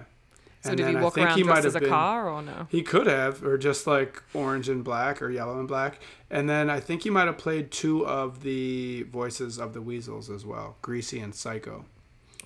So 0.63 0.69
And 0.71 0.77
did 0.79 0.87
he 0.87 0.95
walk 0.95 1.17
around 1.17 1.37
he 1.37 1.43
dressed 1.43 1.65
as 1.65 1.75
a 1.75 1.79
been- 1.79 1.89
car 1.89 2.27
or 2.29 2.41
no? 2.41 2.67
He 2.69 2.81
could 2.81 3.07
have, 3.07 3.43
or 3.43 3.57
just 3.57 3.85
like 3.87 4.21
orange 4.33 4.67
and 4.69 4.83
black, 4.83 5.21
or 5.21 5.29
yellow 5.29 5.59
and 5.59 5.67
black. 5.67 5.99
And 6.29 6.49
then 6.49 6.69
I 6.69 6.79
think 6.79 7.03
he 7.03 7.09
might 7.09 7.27
have 7.27 7.37
played 7.37 7.71
two 7.71 8.05
of 8.05 8.41
the 8.43 9.03
voices 9.03 9.59
of 9.59 9.73
the 9.73 9.81
Weasels 9.81 10.29
as 10.29 10.45
well, 10.45 10.75
Greasy 10.81 11.19
and 11.19 11.33
Psycho. 11.33 11.85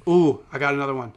Ooh, 0.07 0.43
I 0.51 0.59
got 0.59 0.73
another 0.73 0.93
one. 0.93 1.13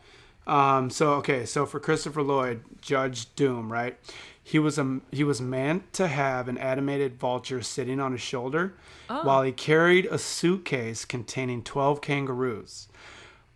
Um, 0.47 0.91
so 0.91 1.15
okay, 1.15 1.47
so 1.47 1.65
for 1.67 1.81
Christopher 1.81 2.23
Lloyd, 2.23 2.63
Judge 2.81 3.35
Doom, 3.35 3.73
right? 3.73 3.97
He 4.43 4.59
was 4.59 4.79
a 4.79 5.01
he 5.11 5.25
was 5.25 5.41
meant 5.41 5.93
to 5.95 6.07
have 6.07 6.49
an 6.49 6.59
animated 6.59 7.19
vulture 7.19 7.63
sitting 7.63 7.99
on 7.99 8.13
his 8.13 8.21
shoulder, 8.21 8.75
Oh. 9.09 9.23
while 9.25 9.43
he 9.43 9.53
carried 9.53 10.07
a 10.07 10.19
suitcase 10.19 11.05
containing 11.07 11.63
twelve 11.63 12.01
kangaroos, 12.03 12.89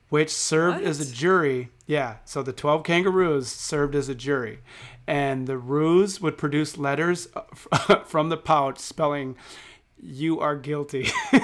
which 0.09 0.31
served 0.31 0.83
as 0.83 0.99
a 1.01 1.13
jury. 1.15 1.69
Yeah, 1.87 2.17
so 2.25 2.43
the 2.43 2.53
twelve 2.55 2.85
kangaroos 2.85 3.49
served 3.49 3.95
as 3.95 4.09
a 4.09 4.15
jury, 4.15 4.61
and 5.07 5.47
the 5.47 5.59
roos 5.59 6.23
would 6.23 6.39
produce 6.39 6.79
letters 6.79 7.29
uh, 7.71 7.97
from 8.07 8.31
the 8.31 8.39
pouch 8.39 8.79
spelling, 8.79 9.37
"You 10.01 10.41
are 10.41 10.57
guilty." 10.57 11.09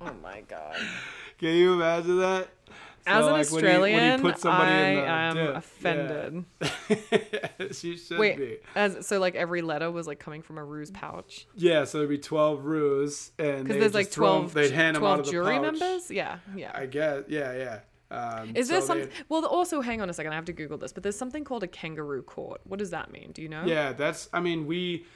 Oh 0.00 0.12
my 0.22 0.40
god! 0.48 0.76
Can 1.38 1.54
you 1.54 1.74
imagine 1.74 2.18
that? 2.20 2.48
As 3.06 3.26
an 3.26 3.32
like, 3.32 3.50
when 3.50 3.64
he- 3.64 3.70
when 3.70 4.20
he 4.20 4.28
Australian, 4.30 5.08
I 5.08 5.22
am 5.28 5.34
dip. 5.34 5.48
Yeah. 5.50 5.58
offended. 5.58 6.44
you 7.82 7.96
should 7.96 8.18
Wait, 8.18 8.36
be. 8.38 8.58
as 8.74 9.06
so 9.06 9.18
like 9.18 9.34
every 9.34 9.62
letter 9.62 9.90
was 9.90 10.06
like 10.06 10.18
coming 10.20 10.42
from 10.42 10.58
a 10.58 10.64
roo's 10.64 10.90
pouch 10.90 11.46
Yeah, 11.56 11.84
so 11.84 11.98
there'd 11.98 12.10
be 12.10 12.18
twelve 12.18 12.64
roos, 12.64 13.32
and 13.38 13.64
because 13.64 13.80
there's 13.80 13.94
like 13.94 14.10
twelve, 14.10 14.54
they'd 14.54 14.70
hand 14.72 14.96
'em 14.96 15.04
out 15.04 15.20
of 15.20 15.26
the 15.26 15.32
jury 15.32 15.54
pouch. 15.58 15.62
members. 15.80 16.10
Yeah, 16.10 16.38
yeah. 16.54 16.70
I 16.74 16.86
guess, 16.86 17.24
yeah, 17.28 17.52
yeah. 17.54 17.80
Um, 18.16 18.54
Is 18.54 18.68
there 18.68 18.80
so 18.82 18.88
something? 18.88 19.08
they- 19.08 19.24
Well, 19.30 19.44
also, 19.46 19.80
hang 19.80 20.02
on 20.02 20.10
a 20.10 20.12
second. 20.12 20.32
I 20.32 20.34
have 20.34 20.44
to 20.44 20.52
Google 20.52 20.76
this. 20.76 20.92
But 20.92 21.02
there's 21.02 21.16
something 21.16 21.44
called 21.44 21.62
a 21.62 21.66
kangaroo 21.66 22.22
court. 22.22 22.60
What 22.64 22.78
does 22.78 22.90
that 22.90 23.10
mean? 23.10 23.32
Do 23.32 23.40
you 23.40 23.48
know? 23.48 23.64
Yeah, 23.64 23.92
that's. 23.92 24.28
I 24.34 24.40
mean, 24.40 24.66
we. 24.66 25.06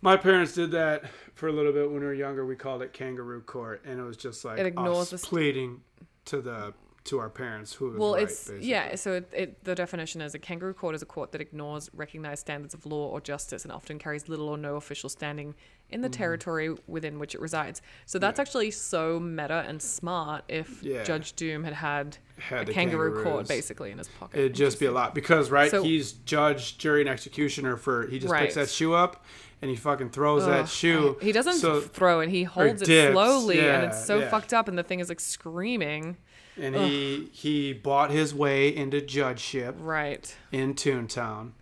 My 0.00 0.16
parents 0.16 0.54
did 0.54 0.70
that 0.70 1.04
for 1.34 1.48
a 1.48 1.52
little 1.52 1.72
bit 1.72 1.90
when 1.90 2.00
we 2.00 2.06
were 2.06 2.14
younger. 2.14 2.46
We 2.46 2.56
called 2.56 2.80
it 2.82 2.92
kangaroo 2.94 3.42
court, 3.42 3.82
and 3.84 4.00
it 4.00 4.04
was 4.04 4.16
just 4.16 4.42
like 4.44 4.58
It 4.58 4.64
ignores 4.66 5.12
us 5.12 5.20
the 5.20 5.26
pleading 5.26 5.82
to 6.26 6.40
the 6.40 6.72
to 7.08 7.18
our 7.18 7.28
parents 7.28 7.72
who 7.72 7.96
Well, 7.98 8.14
right, 8.14 8.22
it's 8.24 8.48
basically. 8.48 8.68
yeah. 8.68 8.94
So 8.94 9.14
it, 9.14 9.30
it, 9.32 9.64
the 9.64 9.74
definition 9.74 10.20
is 10.20 10.34
a 10.34 10.38
kangaroo 10.38 10.74
court 10.74 10.94
is 10.94 11.02
a 11.02 11.06
court 11.06 11.32
that 11.32 11.40
ignores 11.40 11.90
recognized 11.94 12.40
standards 12.40 12.74
of 12.74 12.86
law 12.86 13.08
or 13.08 13.20
justice 13.20 13.64
and 13.64 13.72
often 13.72 13.98
carries 13.98 14.28
little 14.28 14.48
or 14.48 14.56
no 14.58 14.76
official 14.76 15.08
standing 15.08 15.54
in 15.90 16.02
the 16.02 16.08
mm-hmm. 16.08 16.18
territory 16.18 16.74
within 16.86 17.18
which 17.18 17.34
it 17.34 17.40
resides. 17.40 17.80
So 18.06 18.18
that's. 18.18 18.38
Yeah. 18.38 18.42
actually 18.42 18.70
so 18.70 19.18
meta 19.18 19.64
and 19.66 19.80
smart. 19.82 20.44
If 20.48 20.82
Yeah. 20.82 21.02
Judge 21.02 21.32
Doom 21.34 21.64
had 21.64 21.72
had, 21.74 22.18
Had 22.38 22.68
a 22.68 22.72
kangaroo 22.72 23.10
kangaroos. 23.10 23.24
court 23.24 23.48
basically 23.48 23.90
in 23.90 23.98
his 23.98 24.08
pocket, 24.08 24.38
It'd 24.38 24.54
just 24.54 24.78
be 24.78 24.86
a 24.86 24.92
lot 24.92 25.14
because 25.14 25.50
right, 25.50 25.70
So- 25.70 25.82
he's 25.82 26.12
judge, 26.12 26.78
jury, 26.78 27.00
and 27.00 27.08
executioner 27.08 27.76
for. 27.76 28.06
He 28.06 28.18
just 28.18 28.30
Right. 28.32 28.42
picks 28.42 28.54
that 28.54 28.68
shoe 28.68 28.92
up, 28.94 29.24
and 29.60 29.70
he 29.70 29.76
fucking 29.76 30.10
throws 30.10 30.44
that 30.46 30.68
shoe. 30.68 31.16
He 31.20 31.32
doesn't 31.32 31.54
So, 31.54 31.80
throw 31.80 32.20
it. 32.20 32.28
He 32.28 32.44
holds 32.44 32.82
it 32.82 32.86
dips, 32.86 33.12
slowly, 33.14 33.60
and 33.60 33.86
it's 33.86 34.04
so 34.04 34.18
yeah. 34.18 34.28
fucked 34.30 34.52
up. 34.54 34.68
And 34.68 34.78
the 34.78 34.82
thing 34.82 35.00
is 35.00 35.08
like 35.08 35.20
screaming. 35.20 36.16
And 36.60 36.74
he 36.76 37.28
he 37.32 37.72
bought 37.72 38.10
his 38.10 38.34
way 38.34 38.74
into 38.74 39.00
judgeship 39.00 39.76
Right. 39.78 40.34
in 40.52 40.74
Toontown. 40.74 41.52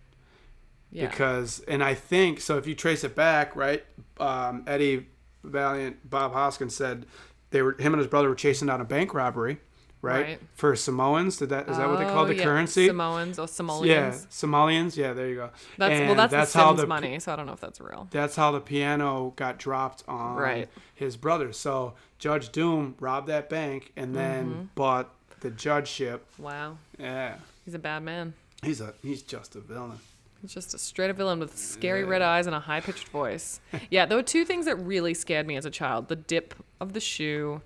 Yeah. 0.91 1.07
because 1.09 1.59
and 1.67 1.83
I 1.83 1.93
think 1.93 2.39
so. 2.39 2.57
If 2.57 2.65
you 2.65 2.73
trace 2.75 3.03
it 3.03 3.13
back, 3.15 3.55
right, 3.55 3.83
um, 4.19 4.63
Eddie 4.65 5.07
Valiant, 5.43 6.09
Bob 6.09 6.33
Hoskins 6.33 6.75
said 6.75 7.05
they 7.51 7.61
were 7.61 7.73
him 7.77 7.93
and 7.93 7.99
his 7.99 8.07
brother 8.07 8.29
were 8.29 8.35
chasing 8.35 8.67
down 8.67 8.79
a 8.81 8.85
bank 8.85 9.13
robbery, 9.13 9.57
right, 10.01 10.25
Right. 10.25 10.39
for 10.55 10.75
Samoans. 10.75 11.37
Did 11.37 11.49
that 11.49 11.67
is 11.69 11.77
that 11.77 11.87
what 11.89 11.99
they 11.99 12.05
call 12.05 12.23
Oh, 12.23 12.27
the 12.27 12.35
yeah. 12.35 12.43
currency? 12.43 12.87
Samoans 12.87 13.39
or 13.39 13.47
Somalians. 13.47 13.85
yeah, 13.85 14.11
Somalians. 14.29 14.95
Yeah, 14.97 15.13
there 15.13 15.27
you 15.27 15.35
go. 15.35 15.49
That's 15.77 15.99
well, 16.01 16.15
that's, 16.15 16.31
that's 16.31 16.53
the 16.53 16.59
how 16.59 16.69
Sims 16.69 16.81
the 16.81 16.87
money, 16.87 17.19
so 17.19 17.33
I 17.33 17.35
don't 17.35 17.45
know 17.45 17.53
if 17.53 17.59
that's 17.59 17.79
real. 17.81 18.07
that's 18.11 18.35
how 18.35 18.51
the 18.51 18.59
piano 18.61 19.33
got 19.35 19.57
dropped 19.59 20.03
on 20.07 20.35
Right. 20.35 20.69
his 20.95 21.17
brother. 21.17 21.51
So 21.53 21.93
Judge 22.19 22.49
Doom 22.51 22.95
robbed 22.99 23.27
that 23.27 23.49
bank 23.49 23.91
and 23.95 24.15
then 24.15 24.45
Mm-hmm. 24.45 24.61
bought 24.75 25.13
the 25.41 25.49
judgeship. 25.51 26.25
Wow, 26.39 26.77
Yeah, 26.97 27.35
he's 27.65 27.73
a 27.75 27.79
bad 27.79 28.03
man. 28.03 28.33
he's 28.63 28.81
a 28.81 28.93
he's 29.01 29.21
just 29.21 29.55
a 29.55 29.59
villain. 29.59 29.99
He's 30.41 30.53
just 30.53 30.73
a 30.75 30.77
straight 30.77 31.09
up 31.09 31.17
villain 31.17 31.39
with 31.39 31.57
scary 31.57 32.03
red 32.03 32.21
eyes 32.21 32.45
and 32.45 32.55
a 32.55 32.59
high 32.59 32.79
pitched 32.79 33.07
voice. 33.09 33.59
Yeah, 33.89 34.05
there 34.05 34.15
were 34.17 34.23
two 34.23 34.45
things 34.45 34.65
that 34.67 34.75
really 34.75 35.15
scared 35.15 35.47
me 35.47 35.55
as 35.57 35.65
a 35.65 35.71
child: 35.71 36.07
the 36.09 36.15
dip 36.15 36.53
of 36.79 36.93
the 36.93 36.99
shoe, 36.99 37.61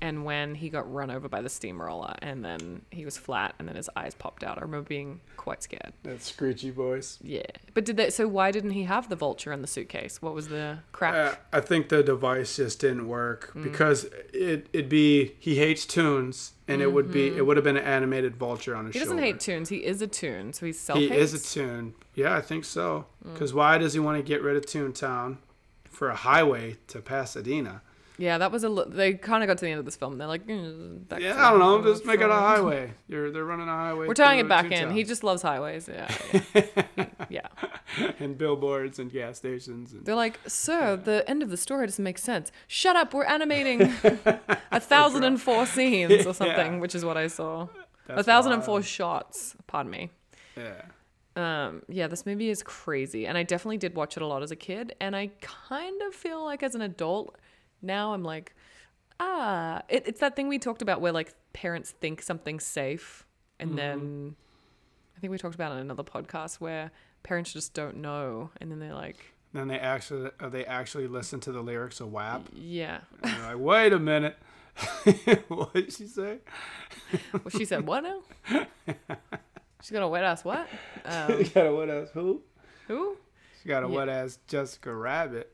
and 0.00 0.24
when 0.24 0.54
he 0.54 0.68
got 0.68 0.92
run 0.92 1.10
over 1.10 1.28
by 1.28 1.40
the 1.40 1.48
steamroller, 1.48 2.14
and 2.20 2.44
then 2.44 2.82
he 2.90 3.04
was 3.04 3.16
flat, 3.16 3.54
and 3.58 3.66
then 3.68 3.76
his 3.76 3.88
eyes 3.96 4.14
popped 4.14 4.42
out. 4.44 4.58
I 4.58 4.62
remember 4.62 4.88
being 4.88 5.20
quite 5.36 5.62
scared. 5.62 5.92
That 6.02 6.22
screechy 6.22 6.70
voice. 6.70 7.18
Yeah, 7.22 7.42
but 7.74 7.84
did 7.84 7.96
they? 7.96 8.10
So 8.10 8.26
why 8.28 8.50
didn't 8.50 8.70
he 8.72 8.84
have 8.84 9.08
the 9.08 9.16
vulture 9.16 9.52
in 9.52 9.60
the 9.62 9.66
suitcase? 9.66 10.20
What 10.22 10.34
was 10.34 10.48
the 10.48 10.78
crack? 10.92 11.14
Uh, 11.14 11.36
I 11.56 11.60
think 11.60 11.88
the 11.88 12.02
device 12.02 12.56
just 12.56 12.80
didn't 12.80 13.08
work 13.08 13.52
Mm. 13.54 13.62
because 13.64 14.04
it 14.32 14.68
it'd 14.72 14.88
be 14.88 15.34
he 15.38 15.56
hates 15.56 15.86
tunes 15.86 16.52
and 16.68 16.82
it 16.82 16.92
would 16.92 17.12
be 17.12 17.28
it 17.28 17.46
would 17.46 17.56
have 17.56 17.64
been 17.64 17.76
an 17.76 17.84
animated 17.84 18.36
vulture 18.36 18.74
on 18.74 18.86
his 18.86 18.90
Mm-hmm. 18.90 18.98
he 18.98 18.98
doesn't 19.04 19.16
shoulder. 19.18 19.26
hate 19.32 19.40
tunes. 19.40 19.68
He 19.68 19.76
is 19.84 20.02
a 20.02 20.06
tune, 20.06 20.52
so 20.52 20.66
he's 20.66 20.78
self. 20.80 20.98
He 20.98 21.10
is 21.12 21.32
a 21.34 21.38
tune. 21.40 21.94
Yeah, 22.14 22.34
I 22.34 22.40
think 22.40 22.64
so. 22.64 23.06
Mm. 23.26 23.32
Because 23.34 23.52
why 23.54 23.78
does 23.78 23.92
he 23.92 24.00
want 24.00 24.16
to 24.18 24.22
get 24.22 24.42
rid 24.42 24.56
of 24.56 24.64
Toontown 24.66 25.36
for 25.90 26.08
a 26.08 26.14
highway 26.16 26.76
to 26.88 27.00
Pasadena? 27.00 27.82
Yeah, 28.18 28.38
that 28.38 28.50
was 28.50 28.64
a. 28.64 28.68
li- 28.70 28.84
They 28.88 29.12
kind 29.14 29.42
of 29.42 29.46
got 29.46 29.58
to 29.58 29.64
the 29.66 29.70
end 29.70 29.78
of 29.78 29.84
this 29.84 29.96
film. 29.96 30.16
They're 30.16 30.26
like, 30.26 30.46
mm, 30.46 31.06
back 31.06 31.20
Yeah, 31.20 31.34
I 31.36 31.50
don't 31.50 31.58
know. 31.58 31.82
Just 31.82 32.06
make 32.06 32.20
it 32.20 32.30
a 32.30 32.32
highway. 32.32 32.92
You're 33.08 33.30
they're 33.30 33.44
running 33.44 33.68
a 33.68 33.72
highway. 33.72 34.06
We're 34.08 34.14
tying 34.14 34.38
it 34.40 34.48
back 34.48 34.70
in. 34.72 34.90
He 34.90 35.04
just 35.04 35.22
loves 35.22 35.42
highways. 35.42 35.86
Yeah, 35.88 36.10
yeah. 36.54 37.06
yeah. 37.28 37.48
and 38.18 38.38
billboards 38.38 38.98
and 38.98 39.12
gas 39.12 39.36
stations. 39.36 39.92
And, 39.92 40.04
They're 40.06 40.14
like, 40.14 40.40
sir, 40.46 40.96
the 40.96 41.28
end 41.28 41.42
of 41.42 41.50
the 41.50 41.56
story 41.58 41.86
doesn't 41.86 42.02
make 42.02 42.18
sense. 42.18 42.50
Shut 42.66 42.96
up. 42.96 43.12
We're 43.12 43.24
animating 43.24 43.82
a 44.72 44.80
thousand 44.80 45.24
and 45.24 45.40
four 45.40 45.66
scenes 45.66 46.26
or 46.26 46.32
something, 46.42 46.72
Yeah. 46.74 46.78
which 46.78 46.94
is 46.94 47.04
what 47.04 47.16
I 47.18 47.26
saw. 47.26 47.64
a 48.08 48.14
That's 48.14 48.24
thousand 48.26 48.52
and 48.52 48.64
four 48.64 48.82
shots. 48.82 49.56
Pardon 49.66 49.90
me. 49.92 50.10
Yeah. 50.56 50.82
Um, 51.36 51.82
yeah, 51.90 52.06
this 52.06 52.24
movie 52.24 52.48
is 52.48 52.62
crazy, 52.62 53.26
and 53.26 53.36
I 53.36 53.42
definitely 53.42 53.76
did 53.76 53.94
watch 53.94 54.16
it 54.16 54.22
a 54.22 54.26
lot 54.26 54.42
as 54.42 54.50
a 54.50 54.56
kid, 54.56 54.94
and 55.02 55.14
I 55.14 55.32
kind 55.42 56.00
of 56.00 56.14
feel 56.14 56.42
like 56.42 56.62
as 56.62 56.74
an 56.74 56.80
adult 56.80 57.36
now 57.86 58.12
I'm 58.12 58.22
like, 58.24 58.54
ah, 59.20 59.82
it, 59.88 60.04
it's 60.06 60.20
that 60.20 60.36
thing 60.36 60.48
we 60.48 60.58
talked 60.58 60.82
about 60.82 61.00
where 61.00 61.12
like 61.12 61.32
parents 61.52 61.92
think 61.92 62.20
something's 62.22 62.64
safe, 62.64 63.24
and 63.58 63.70
Mm-hmm. 63.70 63.76
then 63.76 64.36
I 65.16 65.20
think 65.20 65.30
we 65.30 65.38
talked 65.38 65.54
about 65.54 65.72
it 65.72 65.76
in 65.76 65.80
another 65.82 66.02
podcast 66.04 66.56
where 66.56 66.90
parents 67.22 67.52
just 67.52 67.72
don't 67.72 67.96
know, 67.98 68.50
and 68.60 68.70
then 68.70 68.78
they're 68.80 68.92
like, 68.94 69.32
then 69.54 69.68
they 69.68 69.78
actually 69.78 70.30
uh, 70.40 70.48
they 70.50 70.64
actually 70.66 71.06
listen 71.06 71.40
to 71.40 71.52
the 71.52 71.62
lyrics 71.62 72.00
of 72.00 72.12
WAP. 72.12 72.48
Yeah. 72.54 73.00
And 73.22 73.42
like, 73.44 73.58
wait 73.58 73.92
a 73.94 73.98
minute. 73.98 74.36
what 75.48 75.72
did 75.72 75.90
she 75.90 76.06
say? 76.06 76.38
Well, 77.32 77.48
she 77.48 77.64
said, 77.64 77.86
what 77.86 78.02
now? 78.02 78.20
She's 79.82 79.90
got 79.90 80.02
a 80.02 80.08
wet 80.08 80.24
ass 80.24 80.44
what? 80.44 80.68
Um, 81.04 81.44
She 81.44 81.50
got 81.50 81.66
a 81.66 81.74
wet 81.74 81.88
ass 81.88 82.08
who? 82.12 82.42
who? 82.88 83.16
She 83.62 83.68
got 83.68 83.84
a 83.84 83.88
Yeah. 83.88 83.94
wet 83.94 84.08
ass 84.10 84.38
Jessica 84.46 84.92
Rabbit. 84.94 85.50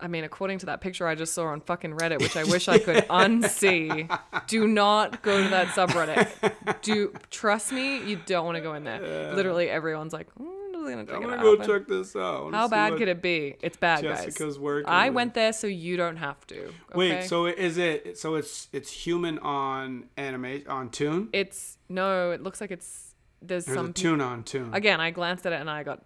I 0.00 0.06
mean, 0.06 0.24
according 0.24 0.58
to 0.60 0.66
that 0.66 0.80
picture 0.80 1.06
I 1.06 1.14
just 1.14 1.34
saw 1.34 1.46
on 1.46 1.60
fucking 1.60 1.92
Reddit, 1.92 2.20
which 2.20 2.36
I 2.36 2.44
wish 2.44 2.68
I 2.68 2.78
could 2.78 2.96
unsee, 3.08 4.08
do 4.46 4.66
not 4.68 5.22
go 5.22 5.42
to 5.42 5.48
that 5.48 5.68
subreddit. 5.68 6.82
Do 6.82 7.12
trust 7.30 7.72
me, 7.72 8.02
you 8.04 8.20
don't 8.26 8.44
want 8.44 8.56
to 8.56 8.62
go 8.62 8.74
in 8.74 8.84
there. 8.84 9.34
Literally, 9.34 9.68
everyone's 9.68 10.12
like, 10.12 10.28
mm, 10.34 10.68
is 10.84 10.88
it 10.88 11.06
gonna 11.06 11.16
I'm 11.18 11.22
gonna 11.22 11.42
go 11.42 11.56
check 11.56 11.88
this 11.88 12.14
out. 12.14 12.52
How 12.54 12.68
bad 12.68 12.96
could 12.96 13.08
it 13.08 13.20
be? 13.20 13.56
It's 13.60 13.76
bad, 13.76 14.02
Jessica's 14.02 14.54
guys. 14.54 14.58
working. 14.58 14.88
I 14.88 15.08
with. 15.08 15.16
went 15.16 15.34
there, 15.34 15.52
so 15.52 15.66
you 15.66 15.96
don't 15.96 16.16
have 16.16 16.46
to. 16.48 16.72
Wait, 16.94 17.24
so 17.24 17.46
is 17.46 17.78
it? 17.78 18.18
So 18.18 18.36
it's 18.36 18.68
it's 18.72 18.90
human 18.90 19.38
on 19.40 20.08
anime 20.16 20.62
on 20.68 20.90
Tune. 20.90 21.28
it's 21.32 21.78
no. 21.88 22.30
It 22.30 22.42
looks 22.42 22.60
like 22.60 22.70
it's 22.70 23.14
there's, 23.42 23.64
There's 23.64 23.76
some 23.76 23.92
Tune 23.92 24.20
on 24.20 24.42
Tune. 24.44 24.74
Again, 24.74 25.00
I 25.00 25.10
glanced 25.10 25.46
at 25.46 25.52
it 25.52 25.60
and 25.60 25.70
I 25.70 25.82
got 25.82 26.02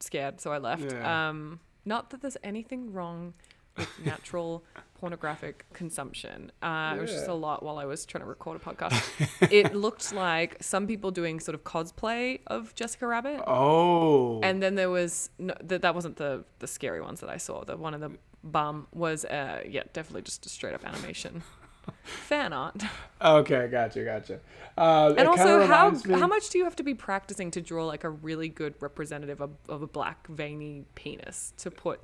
scared, 0.00 0.40
so 0.40 0.52
I 0.52 0.58
left. 0.58 0.92
Yeah. 0.92 1.28
Um, 1.28 1.60
not 1.84 2.10
that 2.10 2.20
there's 2.22 2.36
anything 2.42 2.92
wrong 2.92 3.34
with 3.76 3.88
natural 4.04 4.64
pornographic 5.00 5.64
consumption. 5.72 6.52
Uh, 6.62 6.94
It 6.96 7.00
was 7.00 7.10
just 7.10 7.26
a 7.28 7.34
lot 7.34 7.62
while 7.62 7.78
I 7.78 7.84
was 7.86 8.04
trying 8.06 8.22
to 8.22 8.28
record 8.28 8.60
a 8.60 8.64
podcast. 8.64 9.02
it 9.50 9.74
looked 9.74 10.12
like 10.12 10.62
some 10.62 10.86
people 10.86 11.10
doing 11.10 11.40
sort 11.40 11.54
of 11.54 11.64
cosplay 11.64 12.40
of 12.46 12.74
Jessica 12.74 13.06
Rabbit. 13.06 13.40
oh. 13.46 14.40
And 14.42 14.62
then 14.62 14.74
there 14.76 14.90
was 14.90 15.30
no, 15.38 15.54
that 15.62 15.82
that 15.82 15.94
wasn't 15.94 16.16
the 16.16 16.44
the 16.60 16.66
scary 16.66 17.00
ones 17.00 17.20
that 17.20 17.30
I 17.30 17.38
saw. 17.38 17.64
The 17.64 17.76
one 17.76 17.94
of 17.94 18.00
the 18.00 18.12
bum 18.44 18.88
was 18.92 19.24
uh 19.24 19.62
yeah 19.68 19.84
definitely 19.92 20.22
just 20.22 20.44
a 20.46 20.48
straight 20.48 20.74
up 20.74 20.84
animation 20.84 21.42
fan 22.04 22.52
art. 22.52 22.82
okay, 23.20 23.68
gotcha, 23.70 24.04
gotcha. 24.04 24.40
Uh, 24.76 25.14
And 25.18 25.28
also, 25.28 25.66
how 25.66 25.90
me- 25.90 26.18
how 26.18 26.26
much 26.26 26.48
do 26.50 26.58
you 26.58 26.64
have 26.64 26.76
to 26.76 26.82
be 26.82 26.94
practicing 26.94 27.50
to 27.52 27.60
draw 27.60 27.84
like 27.86 28.04
a 28.04 28.10
really 28.10 28.48
good 28.48 28.74
representative 28.80 29.40
of, 29.40 29.50
of 29.68 29.82
a 29.82 29.86
black 29.86 30.26
veiny 30.28 30.84
penis 30.94 31.52
to 31.58 31.70
put 31.70 32.00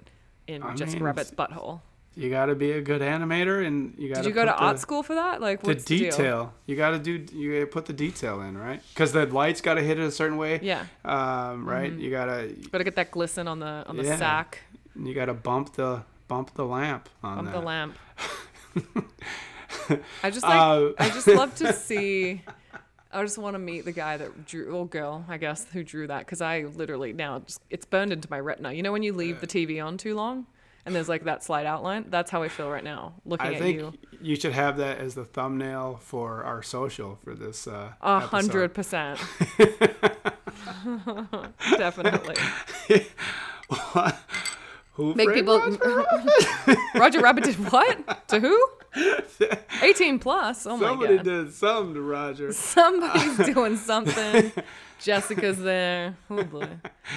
in 0.47 0.62
I 0.62 0.74
Jessica 0.74 0.97
mean, 0.97 1.05
Rabbit's 1.05 1.31
butthole? 1.31 1.81
You 2.14 2.31
got 2.31 2.47
to 2.47 2.57
be 2.57 2.72
a 2.72 2.81
good 2.81 3.01
animator, 3.01 3.64
and 3.64 3.95
you 3.97 4.09
got 4.09 4.16
Did 4.16 4.26
you 4.26 4.33
go 4.33 4.45
to 4.45 4.51
the, 4.51 4.57
art 4.57 4.81
school 4.81 5.05
for 5.05 5.14
that? 5.14 5.41
Like, 5.41 5.61
The 5.62 5.68
what's 5.68 5.85
the, 5.85 5.99
detail. 6.01 6.53
You 6.66 6.74
got 6.74 6.91
to 6.91 6.99
do. 6.99 7.24
You 7.33 7.53
gotta 7.55 7.66
put 7.66 7.87
the 7.87 7.93
detail 7.93 8.41
in, 8.41 8.59
right? 8.59 8.83
Because 8.93 9.12
the 9.12 9.26
lights 9.26 9.61
got 9.61 9.74
to 9.74 9.83
hit 9.83 10.01
it 10.01 10.05
a 10.05 10.11
certain 10.11 10.37
way. 10.37 10.59
Yeah, 10.61 10.85
Um, 11.05 11.64
right. 11.68 11.93
You 11.93 12.11
gotta. 12.11 12.53
got 12.72 12.79
to 12.79 12.85
get 12.85 12.97
that 12.97 13.12
glisten 13.12 13.47
on 13.47 13.61
the 13.61 13.85
on 13.87 13.97
the 13.97 14.03
Yeah. 14.05 14.16
sack, 14.16 14.62
You 15.01 15.14
gotta 15.14 15.35
bump 15.35 15.74
the 15.74 16.03
bump 16.26 16.53
the 16.55 16.64
lamp 16.66 17.09
on 17.22 17.37
bump 17.37 17.49
that. 17.53 17.61
the 17.61 17.64
lamp. 17.64 17.97
I 20.23 20.31
just 20.31 20.43
like 20.45 20.55
Uh, 20.59 20.91
I 20.99 21.11
just 21.11 21.27
love 21.27 21.55
to 21.57 21.73
see. 21.89 22.43
I 23.11 23.23
just 23.23 23.39
want 23.39 23.55
to 23.55 23.59
meet 23.59 23.85
the 23.87 23.93
guy 23.93 24.16
that 24.19 24.45
drew, 24.47 24.71
or 24.71 24.87
girl, 24.87 25.25
I 25.29 25.39
guess, 25.39 25.64
who 25.73 25.83
drew 25.83 26.07
that. 26.09 26.21
Because 26.21 26.41
I 26.43 26.62
literally 26.75 27.12
now 27.14 27.39
just, 27.41 27.62
it's 27.71 27.87
burned 27.87 28.12
into 28.12 28.29
my 28.31 28.39
retina. 28.39 28.73
You 28.73 28.83
know 28.83 28.93
when 28.93 29.03
you 29.03 29.12
leave 29.14 29.41
the 29.41 29.47
TV 29.47 29.83
on 29.85 29.97
too 29.97 30.14
long, 30.14 30.47
and 30.85 30.95
there's 30.95 31.09
like 31.09 31.25
that 31.25 31.43
slight 31.43 31.64
outline. 31.64 32.07
That's 32.11 32.31
how 32.31 32.43
I 32.43 32.49
feel 32.49 32.69
right 32.71 32.85
now, 32.85 33.14
looking 33.25 33.47
I 33.47 33.55
at 33.55 33.61
think 33.61 33.79
you. 33.79 33.93
you. 34.21 34.37
should 34.37 34.53
have 34.53 34.77
that 34.77 34.99
as 34.99 35.14
the 35.14 35.25
thumbnail 35.25 35.99
for 36.03 36.45
our 36.45 36.62
social 36.62 37.19
for 37.25 37.35
this. 37.35 37.66
Uh, 37.66 37.93
A 38.03 38.21
hundred 38.21 38.75
percent. 38.75 39.19
Definitely. 41.79 42.37
Who 44.99 45.14
Make 45.14 45.32
people. 45.32 45.61
Roger? 45.78 46.76
Roger 46.96 47.20
Rabbit 47.20 47.44
did 47.44 47.55
what? 47.70 48.28
To 48.28 48.40
who? 48.40 48.68
18 49.82 50.18
plus. 50.18 50.66
Oh 50.66 50.76
my 50.76 50.82
god. 50.82 50.88
Somebody 50.90 51.18
did 51.18 51.55
something 51.55 51.94
to 51.94 52.01
Roger. 52.01 52.53
Somebody's 52.53 53.36
doing 53.46 53.76
something. 53.76 54.51
Jessica's 54.99 55.61
there. 55.62 56.16
Oh 56.28 56.42
boy. 56.42 56.68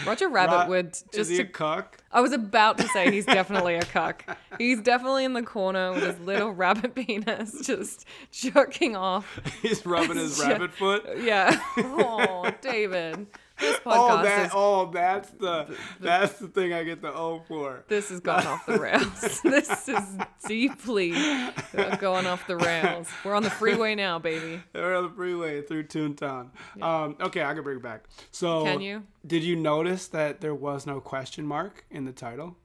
Roger 0.06 0.30
Rabbit 0.30 0.66
Ro- 0.66 0.68
would 0.70 0.92
Is 0.92 1.04
just 1.12 1.32
he 1.32 1.38
to 1.38 1.44
a 1.44 1.48
cuck? 1.48 1.98
I 2.12 2.22
was 2.22 2.34
about 2.34 2.78
to 2.78 2.88
say 2.90 3.10
he's 3.10 3.26
definitely 3.26 3.74
a 3.76 3.82
cuck. 3.82 4.38
He's 4.60 4.80
definitely 4.82 5.26
in 5.26 5.34
the 5.34 5.42
corner 5.42 5.92
with 5.92 6.04
his 6.04 6.20
little 6.20 6.52
rabbit 6.52 6.94
penis 6.94 7.66
just 7.66 8.06
jerking 8.32 8.96
off. 8.96 9.40
He's 9.64 9.84
rubbing 9.88 10.18
his 10.18 10.40
rabbit 10.40 10.72
foot. 10.74 11.04
Yeah. 11.18 11.60
Oh, 11.78 12.52
David. 12.62 13.26
This 13.62 13.80
podcast 13.86 13.86
Oh, 13.86 14.24
that! 14.24 14.46
is 14.48 14.52
Oh, 14.54 14.92
that's 14.92 15.30
the 15.32 15.76
that's 16.00 16.34
the 16.40 16.48
thing 16.50 16.74
I 16.74 16.84
get 16.84 17.02
the 17.02 17.14
O 17.14 17.42
for. 17.48 17.86
this 17.88 18.10
has 18.10 18.20
gone 18.20 18.46
off 18.46 18.66
the 18.66 18.80
rails. 18.80 19.42
this 19.44 19.88
is 19.88 20.18
deeply 20.48 21.14
uh, 21.16 21.96
going 21.98 22.26
off 22.28 22.46
the 22.48 22.58
rails. 22.58 23.08
We're 23.24 23.36
on 23.36 23.44
the 23.44 23.50
freeway 23.50 23.96
now, 23.96 24.20
baby. 24.20 24.62
We're 24.74 24.96
on 24.96 25.04
the 25.04 25.10
freeway 25.16 25.62
through 25.62 25.84
Toontown. 25.84 26.50
Um, 26.82 27.16
okay, 27.22 27.44
I 27.44 27.54
can 27.54 27.64
bring 27.64 27.78
it 27.78 27.84
back. 27.84 28.06
So, 28.32 28.64
Can 28.64 28.82
you? 28.82 29.04
Did 29.26 29.44
you 29.44 29.56
notice 29.56 30.08
that 30.10 30.42
there 30.42 30.56
was 30.56 30.86
no 30.88 31.00
question 31.00 31.46
mark 31.46 31.86
in 31.92 32.06
the 32.06 32.12
title? 32.12 32.58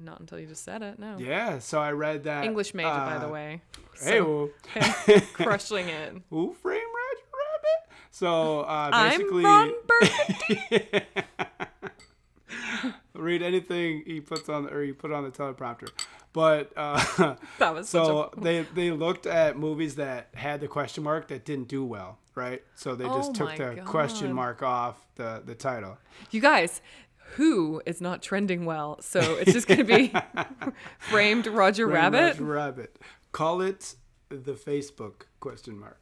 Not 0.00 0.20
until 0.20 0.38
you 0.38 0.46
just 0.46 0.62
said 0.64 0.82
it. 0.82 0.98
No. 1.00 1.16
Yeah. 1.18 1.58
So 1.58 1.80
I 1.80 1.90
read 1.90 2.22
that. 2.24 2.44
English 2.44 2.72
major, 2.72 2.88
by 2.88 3.16
uh, 3.16 3.18
the 3.18 3.28
way. 3.28 3.62
Hey, 4.00 4.18
So- 4.18 4.50
well, 4.76 5.20
crushing 5.32 5.88
it. 5.88 6.22
Roger 6.30 6.54
Rabbit? 6.62 6.77
So 8.18 8.62
uh, 8.62 8.90
I'm 8.92 9.10
basically, 9.10 9.44
Ron 9.44 9.72
Burgundy. 9.86 11.06
read 13.14 13.42
anything 13.42 14.02
he 14.06 14.20
puts 14.20 14.48
on 14.48 14.68
or 14.68 14.82
he 14.82 14.92
put 14.92 15.12
on 15.12 15.22
the 15.22 15.30
teleprompter. 15.30 15.88
But 16.32 16.72
uh, 16.76 17.36
That 17.60 17.74
was 17.74 17.88
so 17.88 18.30
a. 18.36 18.40
they 18.40 18.62
they 18.74 18.90
looked 18.90 19.26
at 19.26 19.56
movies 19.56 19.94
that 19.96 20.30
had 20.34 20.60
the 20.60 20.66
question 20.66 21.04
mark 21.04 21.28
that 21.28 21.44
didn't 21.44 21.68
do 21.68 21.84
well, 21.84 22.18
right? 22.34 22.60
So 22.74 22.96
they 22.96 23.04
just 23.04 23.30
Oh 23.40 23.46
took 23.46 23.56
the 23.56 23.82
question 23.84 24.32
mark 24.32 24.64
off 24.64 24.96
the 25.14 25.40
the 25.44 25.54
title. 25.54 25.98
You 26.32 26.40
guys, 26.40 26.80
who 27.36 27.80
is 27.86 28.00
not 28.00 28.20
trending 28.20 28.64
well? 28.64 29.00
So 29.00 29.20
it's 29.36 29.52
just 29.52 29.68
going 29.68 29.78
to 29.78 29.84
be 29.84 30.12
framed 30.98 31.46
Roger 31.46 31.86
Framed 31.86 31.94
Rabbit. 31.94 32.32
Roger 32.40 32.44
Rabbit. 32.44 32.96
Call 33.30 33.60
it 33.60 33.94
the 34.28 34.54
Facebook 34.54 35.22
question 35.38 35.78
mark. 35.78 35.98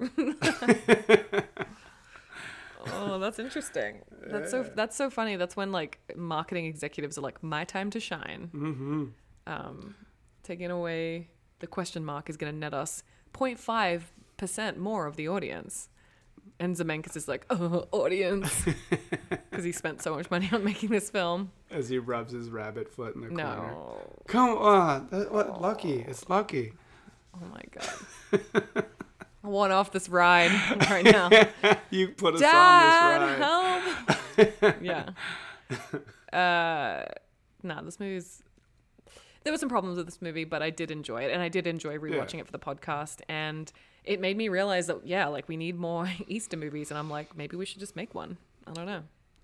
Oh, 2.92 3.18
that's 3.18 3.38
interesting. 3.38 4.02
That's 4.26 4.50
so 4.50 4.62
that's 4.74 4.96
so 4.96 5.10
funny. 5.10 5.36
That's 5.36 5.56
when 5.56 5.72
like 5.72 5.98
marketing 6.16 6.66
executives 6.66 7.18
are 7.18 7.22
like, 7.22 7.42
"My 7.42 7.64
time 7.64 7.90
to 7.90 8.00
shine." 8.00 8.50
mm-hmm. 8.54 9.04
Um, 9.48 9.94
taking 10.42 10.70
away 10.70 11.28
the 11.60 11.66
question 11.66 12.04
mark 12.04 12.28
is 12.28 12.36
going 12.36 12.52
to 12.52 12.58
net 12.58 12.74
us 12.74 13.02
0.5 13.32 14.02
percent 14.36 14.78
more 14.78 15.06
of 15.06 15.16
the 15.16 15.28
audience. 15.28 15.88
And 16.58 16.74
Zemeckis 16.74 17.16
is 17.16 17.28
like, 17.28 17.44
"Oh, 17.50 17.86
audience," 17.92 18.64
because 19.50 19.64
he 19.64 19.72
spent 19.72 20.00
so 20.00 20.14
much 20.14 20.30
money 20.30 20.48
on 20.52 20.64
making 20.64 20.88
this 20.90 21.10
film. 21.10 21.52
As 21.70 21.88
he 21.88 21.98
rubs 21.98 22.32
his 22.32 22.48
rabbit 22.48 22.88
foot 22.88 23.14
in 23.14 23.20
the 23.20 23.28
corner. 23.28 23.44
No, 23.44 23.98
Come 24.26 24.56
on, 24.56 25.08
that, 25.10 25.30
what, 25.30 25.60
lucky. 25.60 26.04
It's 26.08 26.28
lucky. 26.30 26.72
oh 27.34 27.46
my 27.52 27.62
god. 27.70 28.86
I 29.46 29.48
want 29.48 29.72
off 29.72 29.92
this 29.92 30.08
ride 30.08 30.50
right 30.90 31.04
now. 31.04 31.30
You 31.90 32.08
put 32.08 32.34
us 32.34 32.40
Dad, 32.40 33.22
on 33.22 33.28
this 33.28 33.40
ride. 34.38 34.52
help! 34.72 34.82
yeah. 34.82 35.10
Uh, 36.32 37.04
nah, 37.62 37.80
this 37.82 38.00
movie's. 38.00 38.42
There 39.44 39.52
were 39.52 39.58
some 39.58 39.68
problems 39.68 39.96
with 39.96 40.06
this 40.06 40.20
movie, 40.20 40.42
but 40.44 40.62
I 40.62 40.70
did 40.70 40.90
enjoy 40.90 41.22
it, 41.22 41.30
and 41.32 41.40
I 41.40 41.48
did 41.48 41.68
enjoy 41.68 41.96
rewatching 41.98 42.34
Yeah. 42.34 42.40
it 42.40 42.46
for 42.46 42.52
the 42.52 42.58
podcast, 42.58 43.20
and 43.28 43.70
it 44.04 44.20
made 44.20 44.36
me 44.36 44.48
realize 44.48 44.88
that 44.88 45.06
yeah, 45.06 45.26
like 45.28 45.48
we 45.48 45.56
need 45.56 45.76
more 45.78 46.10
Easter 46.26 46.56
movies, 46.56 46.90
and 46.90 46.98
I'm 46.98 47.08
like, 47.08 47.36
maybe 47.36 47.56
we 47.56 47.64
should 47.64 47.78
just 47.80 47.94
make 47.94 48.14
one. 48.14 48.38
I 48.66 48.72
don't 48.72 48.86
know, 48.86 49.02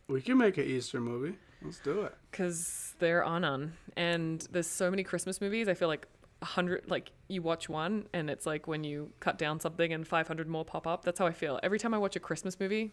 We 0.08 0.20
can 0.20 0.36
make 0.38 0.58
an 0.58 0.64
Easter 0.64 1.00
movie. 1.00 1.36
Let's 1.64 1.78
do 1.78 2.00
it. 2.02 2.12
because 2.32 2.94
there 2.98 3.24
are 3.24 3.38
none, 3.38 3.74
and 3.96 4.40
there's 4.50 4.66
so 4.66 4.90
many 4.90 5.04
Christmas 5.04 5.40
movies. 5.40 5.68
I 5.68 5.74
feel 5.74 5.86
like 5.86 6.08
hundred, 6.42 6.90
like 6.90 7.10
you 7.28 7.42
watch 7.42 7.68
one, 7.68 8.06
and 8.12 8.28
it's 8.30 8.46
like 8.46 8.66
when 8.66 8.84
you 8.84 9.12
cut 9.20 9.38
down 9.38 9.60
something, 9.60 9.92
and 9.92 10.06
500 10.06 10.48
more 10.48 10.64
pop 10.64 10.86
up. 10.86 11.04
That's 11.04 11.18
how 11.18 11.26
I 11.26 11.32
feel 11.32 11.58
every 11.62 11.78
time 11.78 11.94
I 11.94 11.98
watch 11.98 12.16
a 12.16 12.20
Christmas 12.20 12.58
movie. 12.58 12.92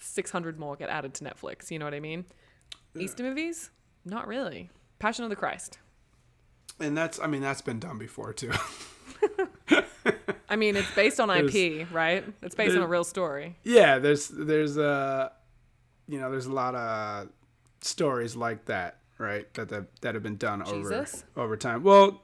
600 0.00 0.58
more 0.58 0.76
get 0.76 0.90
added 0.90 1.14
to 1.14 1.24
Netflix. 1.24 1.70
You 1.70 1.78
know 1.78 1.84
what 1.84 1.94
I 1.94 2.00
mean? 2.00 2.24
Easter 2.98 3.22
movies? 3.22 3.70
Not 4.04 4.26
really. 4.26 4.70
Passion 4.98 5.24
of 5.24 5.30
the 5.30 5.36
Christ. 5.36 5.78
And 6.80 6.96
that's, 6.96 7.20
I 7.20 7.26
mean, 7.28 7.40
that's 7.42 7.62
been 7.62 7.78
done 7.78 7.98
before 7.98 8.32
too. 8.32 8.50
I 10.48 10.56
mean, 10.56 10.76
it's 10.76 10.90
based 10.94 11.20
on 11.20 11.28
There's- 11.28 11.54
IP, 11.54 11.90
right? 11.92 12.24
It's 12.42 12.54
based 12.54 12.76
on 12.76 12.82
a 12.82 12.86
real 12.86 13.04
story. 13.04 13.56
yeah, 13.64 13.98
there's, 13.98 14.28
there's, 14.28 14.76
uh, 14.76 15.30
you 16.06 16.20
know, 16.20 16.30
there's 16.30 16.46
a 16.46 16.52
lot 16.52 16.74
of 16.74 17.28
stories 17.80 18.36
like 18.36 18.66
that, 18.66 18.98
right? 19.18 19.52
That 19.54 19.68
that, 19.70 20.00
that 20.02 20.14
have 20.14 20.22
been 20.22 20.36
done 20.36 20.62
Jesus? 20.66 21.24
over 21.36 21.44
over 21.46 21.56
time. 21.56 21.82
Well, 21.82 22.20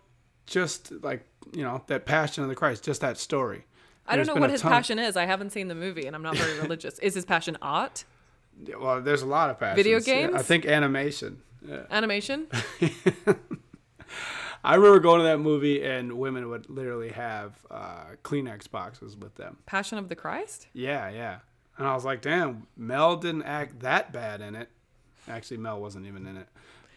just 0.46 0.92
like 1.02 1.26
you 1.54 1.62
know, 1.62 1.82
that 1.86 2.06
Passion 2.06 2.42
of 2.42 2.48
the 2.48 2.54
Christ, 2.54 2.84
just 2.84 3.00
that 3.00 3.18
story. 3.18 3.64
I 4.06 4.16
don't 4.16 4.26
There's 4.26 4.34
know 4.34 4.40
what 4.40 4.50
his 4.50 4.60
ton- 4.60 4.72
passion 4.72 4.98
is. 4.98 5.16
I 5.16 5.24
haven't 5.26 5.50
seen 5.50 5.68
the 5.68 5.74
movie, 5.74 6.06
and 6.06 6.16
I'm 6.16 6.22
not 6.22 6.36
very 6.36 6.58
religious. 6.60 6.98
Is 6.98 7.14
his 7.14 7.24
passion 7.24 7.56
art? 7.62 8.04
Well, 8.78 9.00
there's 9.00 9.22
a 9.22 9.26
lot 9.26 9.50
of 9.50 9.58
passions. 9.58 9.76
Video 9.84 10.00
Yeah, 10.00 10.36
I 10.36 10.42
think 10.42 10.66
animation. 10.66 11.42
Yeah. 11.66 11.82
Animation? 11.90 12.48
I 14.62 14.74
remember 14.74 14.98
going 14.98 15.20
to 15.20 15.24
that 15.24 15.38
movie 15.38 15.82
and 15.82 16.14
women 16.14 16.50
would 16.50 16.68
literally 16.68 17.10
have 17.10 17.54
uh, 17.70 18.04
Kleenex 18.22 18.70
boxes 18.70 19.16
with 19.16 19.34
them. 19.36 19.58
Passion 19.64 19.96
of 19.96 20.08
the 20.08 20.16
Christ? 20.16 20.66
Yeah, 20.74 21.08
yeah. 21.08 21.38
And 21.78 21.86
I 21.86 21.94
was 21.94 22.04
like, 22.04 22.20
damn, 22.20 22.66
Mel 22.76 23.16
didn't 23.16 23.44
act 23.44 23.80
that 23.80 24.12
bad 24.12 24.42
in 24.42 24.54
it. 24.54 24.68
Actually, 25.28 25.58
Mel 25.58 25.80
wasn't 25.80 26.06
even 26.06 26.26
in 26.26 26.36
it. 26.36 26.48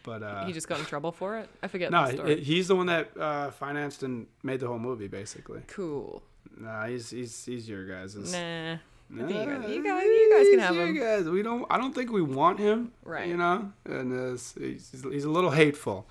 But 0.04 0.22
uh, 0.22 0.44
he 0.44 0.52
just 0.52 0.68
got 0.68 0.78
in 0.78 0.84
trouble 0.84 1.10
for 1.10 1.38
it? 1.38 1.48
I 1.62 1.66
forget 1.66 1.90
no, 1.90 2.06
the 2.06 2.12
story. 2.12 2.44
he's 2.44 2.68
the 2.68 2.76
one 2.76 2.86
that 2.86 3.16
uh, 3.18 3.50
financed 3.50 4.02
and 4.04 4.26
made 4.42 4.60
the 4.60 4.68
whole 4.68 4.78
movie, 4.78 5.08
basically. 5.08 5.62
cool. 5.66 6.22
Nah, 6.56 6.86
he's 6.86 7.10
he's 7.10 7.44
he's 7.44 7.68
your 7.68 7.84
guys'. 7.86 8.14
Nah. 8.14 8.76
Nah, 9.10 9.28
you 9.28 9.34
guys- 9.34 9.70
you 9.70 9.84
guys- 9.84 10.04
you 10.04 10.34
guys 10.36 10.48
can 10.50 10.58
have 10.60 10.76
him. 10.76 10.96
Guys. 10.96 11.28
We 11.28 11.42
don't. 11.42 11.66
I 11.70 11.78
don't 11.78 11.94
think 11.94 12.12
we 12.12 12.22
want 12.22 12.58
him. 12.58 12.92
Right. 13.04 13.28
You 13.28 13.36
know, 13.36 13.72
and 13.84 14.12
uh, 14.12 14.38
he's, 14.58 14.90
he's, 14.90 15.24
a 15.24 15.30
little 15.30 15.50
hateful. 15.50 16.06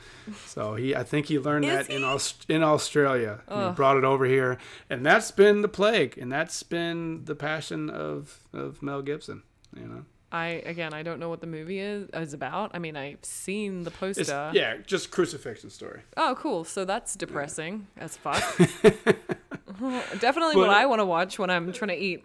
So 0.45 0.75
he, 0.75 0.95
I 0.95 1.03
think 1.03 1.27
he 1.27 1.39
learned 1.39 1.65
that 1.65 1.89
in 1.89 1.99
he? 1.99 2.03
Aust- 2.03 2.45
in 2.49 2.63
Australia. 2.63 3.41
And 3.47 3.69
he 3.69 3.75
brought 3.75 3.97
it 3.97 4.03
over 4.03 4.25
here, 4.25 4.57
and 4.89 5.05
that's 5.05 5.31
been 5.31 5.61
the 5.61 5.67
plague, 5.67 6.17
and 6.17 6.31
that's 6.31 6.61
been 6.63 7.25
the 7.25 7.35
passion 7.35 7.89
of 7.89 8.39
of 8.53 8.81
Mel 8.81 9.01
Gibson. 9.01 9.43
You 9.75 9.87
know. 9.87 10.05
I 10.33 10.63
again, 10.65 10.93
I 10.93 11.03
don't 11.03 11.19
know 11.19 11.29
what 11.29 11.41
the 11.41 11.47
movie 11.47 11.79
is 11.79 12.09
is 12.13 12.33
about. 12.33 12.71
I 12.73 12.79
mean, 12.79 12.97
I've 12.97 13.23
seen 13.23 13.83
the 13.83 13.91
It's, 13.91 13.97
poster. 13.99 14.51
yeah, 14.53 14.77
just 14.85 15.11
crucifixion 15.11 15.69
story. 15.69 16.01
Oh, 16.17 16.35
cool. 16.39 16.63
So 16.63 16.83
that's 16.85 17.15
depressing 17.15 17.85
as 17.97 18.17
fuck. 18.17 18.41
Definitely 20.19 20.55
what 20.57 20.69
I 20.69 20.85
want 20.87 20.99
to 21.01 21.05
watch 21.05 21.37
when 21.39 21.49
I'm 21.49 21.71
trying 21.71 21.89
to 21.89 21.97
eat, 21.97 22.23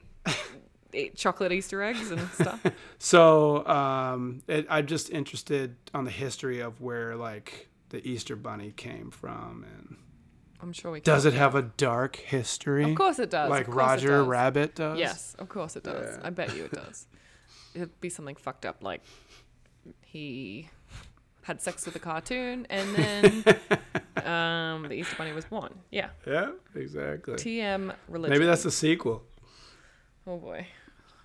eat 0.93 1.17
chocolate 1.17 1.53
Easter 1.53 1.83
eggs 1.83 2.11
and 2.11 2.29
stuff. 2.31 2.65
So 3.01 3.65
um, 3.67 4.43
it, 4.49 4.67
I'm 4.69 4.87
just 4.87 5.11
interested 5.11 5.77
on 5.95 6.05
the 6.05 6.11
history 6.11 6.59
of 6.61 6.81
where 6.81 7.15
like 7.15 7.69
the 7.91 8.05
Easter 8.07 8.35
Bunny 8.35 8.73
came 8.73 9.11
from, 9.13 9.65
and 9.77 9.97
I'm 10.61 10.73
sure 10.73 10.91
we 10.91 11.01
can. 11.01 11.15
does 11.15 11.25
it 11.27 11.35
have 11.35 11.55
a 11.55 11.63
dark 11.63 12.17
history? 12.17 12.91
Of 12.91 12.97
course 12.97 13.19
it 13.21 13.31
does. 13.31 13.49
like 13.51 13.69
of 13.69 13.75
course 13.75 13.77
it 13.77 13.87
Roger 13.87 14.19
does. 14.19 14.27
Rabbit 14.27 14.75
does. 14.75 14.99
Yes, 14.99 15.37
of 15.39 15.49
course 15.49 15.77
it 15.77 15.85
does. 15.85 16.17
Yeah. 16.19 16.27
I 16.27 16.31
bet 16.31 16.57
you 16.57 16.65
it 16.65 16.73
does. 16.73 17.07
It'd 17.75 18.01
be 18.01 18.09
something 18.09 18.37
fucked 18.37 18.65
up 18.67 18.83
like 18.83 19.03
he 20.05 20.69
had 21.43 21.61
sex 21.63 21.87
with 21.87 21.97
a 21.97 21.99
cartoon 21.99 22.67
and 22.69 22.95
then 22.95 23.45
um, 24.27 24.83
the 24.89 24.95
Easter 24.95 25.17
Bunny 25.17 25.33
was 25.33 25.45
born. 25.47 25.75
Yeah. 25.91 26.11
Yeah, 26.27 26.51
exactly. 26.75 27.35
TM 27.35 27.95
religion. 28.09 28.33
Maybe 28.35 28.47
that's 28.47 28.65
a 28.65 28.71
sequel. 28.71 29.23
Oh 30.27 30.37
boy. 30.37 30.67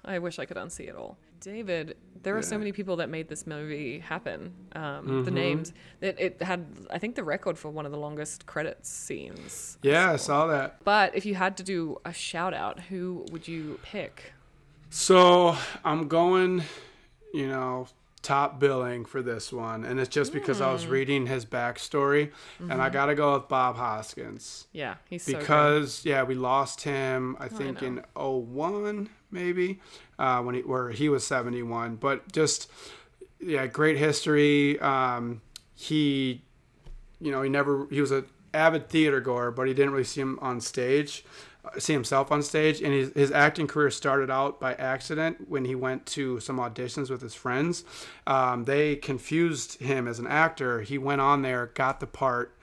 I 0.06 0.20
wish 0.20 0.40
I 0.40 0.46
could 0.46 0.58
unsee 0.58 0.88
it 0.90 0.96
all. 0.96 1.18
David, 1.40 1.98
there 2.22 2.38
are 2.38 2.42
so 2.42 2.58
many 2.58 2.72
people 2.72 2.96
that 2.98 3.10
made 3.10 3.28
this 3.28 3.46
movie 3.46 4.00
happen. 4.00 4.54
Um, 4.74 5.26
The 5.26 5.32
Mhm. 5.32 5.34
names. 5.34 5.74
It, 6.00 6.16
it 6.18 6.42
had, 6.42 6.66
I 6.90 7.00
think, 7.00 7.16
the 7.16 7.24
record 7.24 7.58
for 7.58 7.70
one 7.70 7.86
of 7.86 7.92
the 7.92 7.98
longest 7.98 8.46
credits 8.46 8.90
scenes. 8.90 9.78
Yeah, 9.82 10.12
I 10.12 10.16
saw 10.16 10.48
that. 10.48 10.84
But 10.86 11.16
if 11.16 11.26
you 11.26 11.36
had 11.36 11.58
to 11.58 11.64
do 11.64 11.98
a 12.06 12.14
shout 12.14 12.54
out, 12.54 12.80
who 12.82 13.26
would 13.32 13.46
you 13.48 13.78
pick? 13.84 14.33
So 14.96 15.58
I'm 15.84 16.08
going, 16.08 16.64
you 17.34 17.48
know, 17.48 17.88
top 18.22 18.60
billing 18.60 19.06
for 19.06 19.24
this 19.24 19.52
one, 19.52 19.84
and 19.84 20.00
it's 20.00 20.08
just 20.08 20.32
because 20.32 20.62
I 20.62 20.68
Hmm. 20.68 20.74
was 20.74 20.86
reading 20.86 21.26
his 21.26 21.46
backstory, 21.46 22.32
and 22.60 22.80
I 22.80 22.90
got 22.90 23.08
to 23.08 23.16
go 23.16 23.34
with 23.34 23.48
Bob 23.50 23.76
Hoskins. 23.76 24.68
Yeah, 24.72 24.96
he's 25.10 25.24
so 25.24 25.32
good. 25.34 25.40
because 25.40 26.06
yeah 26.06 26.22
we 26.22 26.36
lost 26.36 26.82
him 26.84 27.36
i 27.40 27.48
think 27.48 27.82
know. 27.82 27.88
in 27.88 28.04
01 28.16 29.10
maybe 29.32 29.82
uh, 30.20 30.42
when 30.44 30.54
he 30.56 30.62
where 30.62 30.92
he 30.92 31.10
was 31.10 31.26
71 31.26 31.96
but 31.96 32.32
just 32.32 32.70
yeah 33.42 33.66
great 33.66 33.98
history 33.98 34.80
um, 34.80 35.42
he 35.74 36.44
you 37.20 37.32
know 37.32 37.42
he 37.42 37.50
never 37.50 37.88
he 37.90 38.00
was 38.00 38.12
an 38.12 38.26
avid 38.54 38.90
theater 38.90 39.20
goer 39.20 39.50
but 39.50 39.68
he 39.68 39.74
didn't 39.74 39.92
really 39.92 40.04
see 40.04 40.22
him 40.22 40.38
on 40.40 40.62
stage 40.62 41.26
see 41.78 41.94
himself 41.94 42.32
on 42.32 42.44
stage 42.44 42.82
and 42.82 42.94
his, 42.94 43.12
his 43.14 43.32
acting 43.32 43.68
career 43.68 43.90
started 43.90 44.30
out 44.30 44.60
by 44.60 44.74
accident 44.76 45.50
when 45.50 45.66
he 45.66 45.76
went 45.76 46.06
to 46.06 46.40
some 46.40 46.58
auditions 46.58 47.10
with 47.10 47.22
his 47.22 47.34
friends. 47.34 47.84
Um, 48.28 48.66
they 48.66 48.96
confused 48.96 49.82
him 49.82 50.08
as 50.08 50.20
an 50.20 50.28
actor. 50.28 50.82
He 50.82 50.98
went 50.98 51.22
on 51.22 51.42
there 51.42 51.68
got 51.68 52.00
the 52.00 52.08
part 52.08 52.56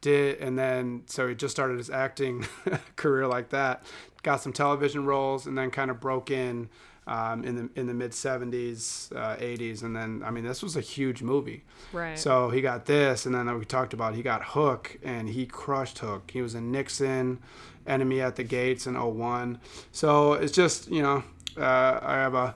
did 0.00 0.38
and 0.40 0.58
then 0.58 1.02
so 1.06 1.26
he 1.26 1.34
just 1.34 1.52
started 1.54 1.78
his 1.78 1.90
acting 1.90 2.46
career 2.96 3.26
like 3.26 3.50
that. 3.50 3.82
Got 4.22 4.40
some 4.40 4.52
television 4.52 5.04
roles 5.04 5.46
and 5.46 5.56
then 5.56 5.70
kind 5.70 5.90
of 5.90 6.00
broke 6.00 6.30
in 6.30 6.68
um, 7.06 7.44
in 7.44 7.54
the 7.56 7.80
in 7.80 7.86
the 7.86 7.94
mid 7.94 8.10
70s 8.10 9.14
uh, 9.14 9.36
80s 9.36 9.84
and 9.84 9.94
then 9.94 10.24
i 10.24 10.30
mean 10.32 10.44
this 10.44 10.60
was 10.60 10.76
a 10.76 10.80
huge 10.80 11.22
movie. 11.22 11.62
Right. 11.92 12.18
so 12.18 12.50
he 12.50 12.60
got 12.60 12.86
this 12.86 13.26
and 13.26 13.34
then 13.34 13.56
we 13.58 13.64
talked 13.64 13.94
about 13.94 14.14
he 14.16 14.22
got 14.22 14.42
hook 14.42 14.98
and 15.04 15.28
he 15.28 15.46
crushed 15.46 16.00
hook. 16.00 16.30
He 16.32 16.42
was 16.42 16.54
in 16.54 16.72
nixon 16.72 17.38
enemy 17.86 18.20
at 18.20 18.36
the 18.36 18.44
gates 18.44 18.86
in 18.86 18.94
01 18.94 19.60
so 19.92 20.34
it's 20.34 20.52
just 20.52 20.90
you 20.90 21.02
know 21.02 21.22
uh, 21.56 21.98
i 22.02 22.14
have 22.14 22.34
a 22.34 22.54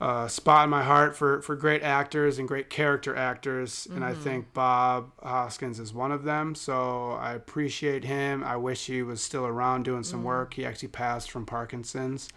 uh, 0.00 0.26
spot 0.28 0.64
in 0.64 0.70
my 0.70 0.82
heart 0.82 1.14
for, 1.14 1.42
for 1.42 1.54
great 1.54 1.82
actors 1.82 2.38
and 2.38 2.48
great 2.48 2.70
character 2.70 3.14
actors, 3.14 3.86
and 3.94 4.02
I 4.02 4.14
think 4.14 4.52
Bob 4.54 5.10
Hoskins 5.22 5.78
is 5.78 5.92
one 5.92 6.10
of 6.10 6.24
them. 6.24 6.54
So 6.54 7.12
I 7.12 7.34
appreciate 7.34 8.04
him. 8.04 8.42
I 8.42 8.56
wish 8.56 8.86
he 8.86 9.02
was 9.02 9.22
still 9.22 9.46
around 9.46 9.84
doing 9.84 10.02
some 10.02 10.24
work. 10.24 10.54
He 10.54 10.64
actually 10.64 10.88
passed 10.88 11.30
from 11.30 11.44
Parkinson's. 11.44 12.28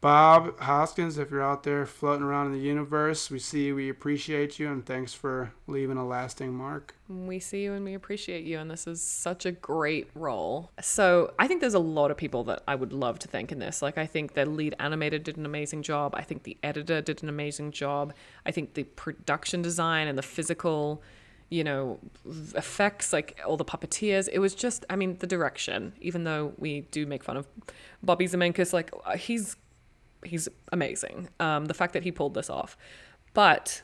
Bob 0.00 0.58
Hoskins, 0.60 1.18
if 1.18 1.30
you're 1.30 1.42
out 1.42 1.62
there 1.62 1.84
floating 1.84 2.24
around 2.24 2.46
in 2.46 2.52
the 2.52 2.58
universe, 2.58 3.30
we 3.30 3.38
see 3.38 3.66
you, 3.66 3.74
we 3.74 3.90
appreciate 3.90 4.58
you, 4.58 4.70
and 4.70 4.86
thanks 4.86 5.12
for 5.12 5.52
leaving 5.66 5.98
a 5.98 6.06
lasting 6.06 6.54
mark. 6.54 6.94
We 7.06 7.38
see 7.38 7.62
you 7.62 7.74
and 7.74 7.84
we 7.84 7.92
appreciate 7.92 8.44
you, 8.44 8.58
and 8.58 8.70
this 8.70 8.86
is 8.86 9.02
such 9.02 9.44
a 9.44 9.52
great 9.52 10.08
role. 10.14 10.70
So 10.80 11.34
I 11.38 11.46
think 11.46 11.60
there's 11.60 11.74
a 11.74 11.78
lot 11.78 12.10
of 12.10 12.16
people 12.16 12.44
that 12.44 12.62
I 12.66 12.74
would 12.74 12.94
love 12.94 13.18
to 13.20 13.28
thank 13.28 13.52
in 13.52 13.58
this. 13.58 13.82
Like 13.82 13.98
I 13.98 14.06
think 14.06 14.32
the 14.32 14.46
lead 14.46 14.74
animator 14.80 15.22
did 15.22 15.36
an 15.36 15.44
amazing 15.44 15.82
job. 15.82 16.14
I 16.14 16.22
think 16.22 16.44
the 16.44 16.56
editor 16.62 16.93
did 17.00 17.22
an 17.22 17.28
amazing 17.28 17.72
job. 17.72 18.12
I 18.46 18.50
think 18.50 18.74
the 18.74 18.84
production 18.84 19.62
design 19.62 20.08
and 20.08 20.16
the 20.18 20.22
physical, 20.22 21.02
you 21.50 21.64
know, 21.64 21.98
effects, 22.54 23.12
like 23.12 23.40
all 23.46 23.56
the 23.56 23.64
puppeteers. 23.64 24.28
It 24.32 24.38
was 24.38 24.54
just, 24.54 24.84
I 24.90 24.96
mean, 24.96 25.16
the 25.18 25.26
direction. 25.26 25.92
Even 26.00 26.24
though 26.24 26.52
we 26.58 26.82
do 26.90 27.06
make 27.06 27.24
fun 27.24 27.36
of 27.36 27.46
Bobby 28.02 28.26
Zemeckis, 28.26 28.72
like 28.72 28.90
uh, 29.04 29.16
he's 29.16 29.56
he's 30.24 30.48
amazing. 30.72 31.28
Um, 31.40 31.66
the 31.66 31.74
fact 31.74 31.92
that 31.92 32.02
he 32.02 32.10
pulled 32.10 32.34
this 32.34 32.48
off, 32.48 32.76
but 33.34 33.82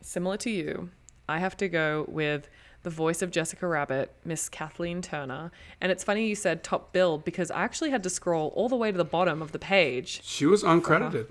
similar 0.00 0.36
to 0.38 0.50
you, 0.50 0.90
I 1.28 1.38
have 1.38 1.56
to 1.58 1.68
go 1.68 2.04
with 2.08 2.48
the 2.82 2.90
voice 2.90 3.22
of 3.22 3.30
Jessica 3.30 3.66
Rabbit, 3.66 4.14
Miss 4.24 4.48
Kathleen 4.48 5.02
Turner. 5.02 5.50
And 5.80 5.90
it's 5.90 6.04
funny 6.04 6.26
you 6.26 6.34
said 6.34 6.62
top 6.62 6.92
billed 6.92 7.24
because 7.24 7.50
I 7.50 7.62
actually 7.62 7.90
had 7.90 8.02
to 8.04 8.10
scroll 8.10 8.52
all 8.54 8.68
the 8.68 8.76
way 8.76 8.90
to 8.92 8.96
the 8.96 9.04
bottom 9.04 9.42
of 9.42 9.52
the 9.52 9.58
page, 9.58 10.22
She 10.24 10.46
was 10.46 10.62
uncredited 10.62 11.26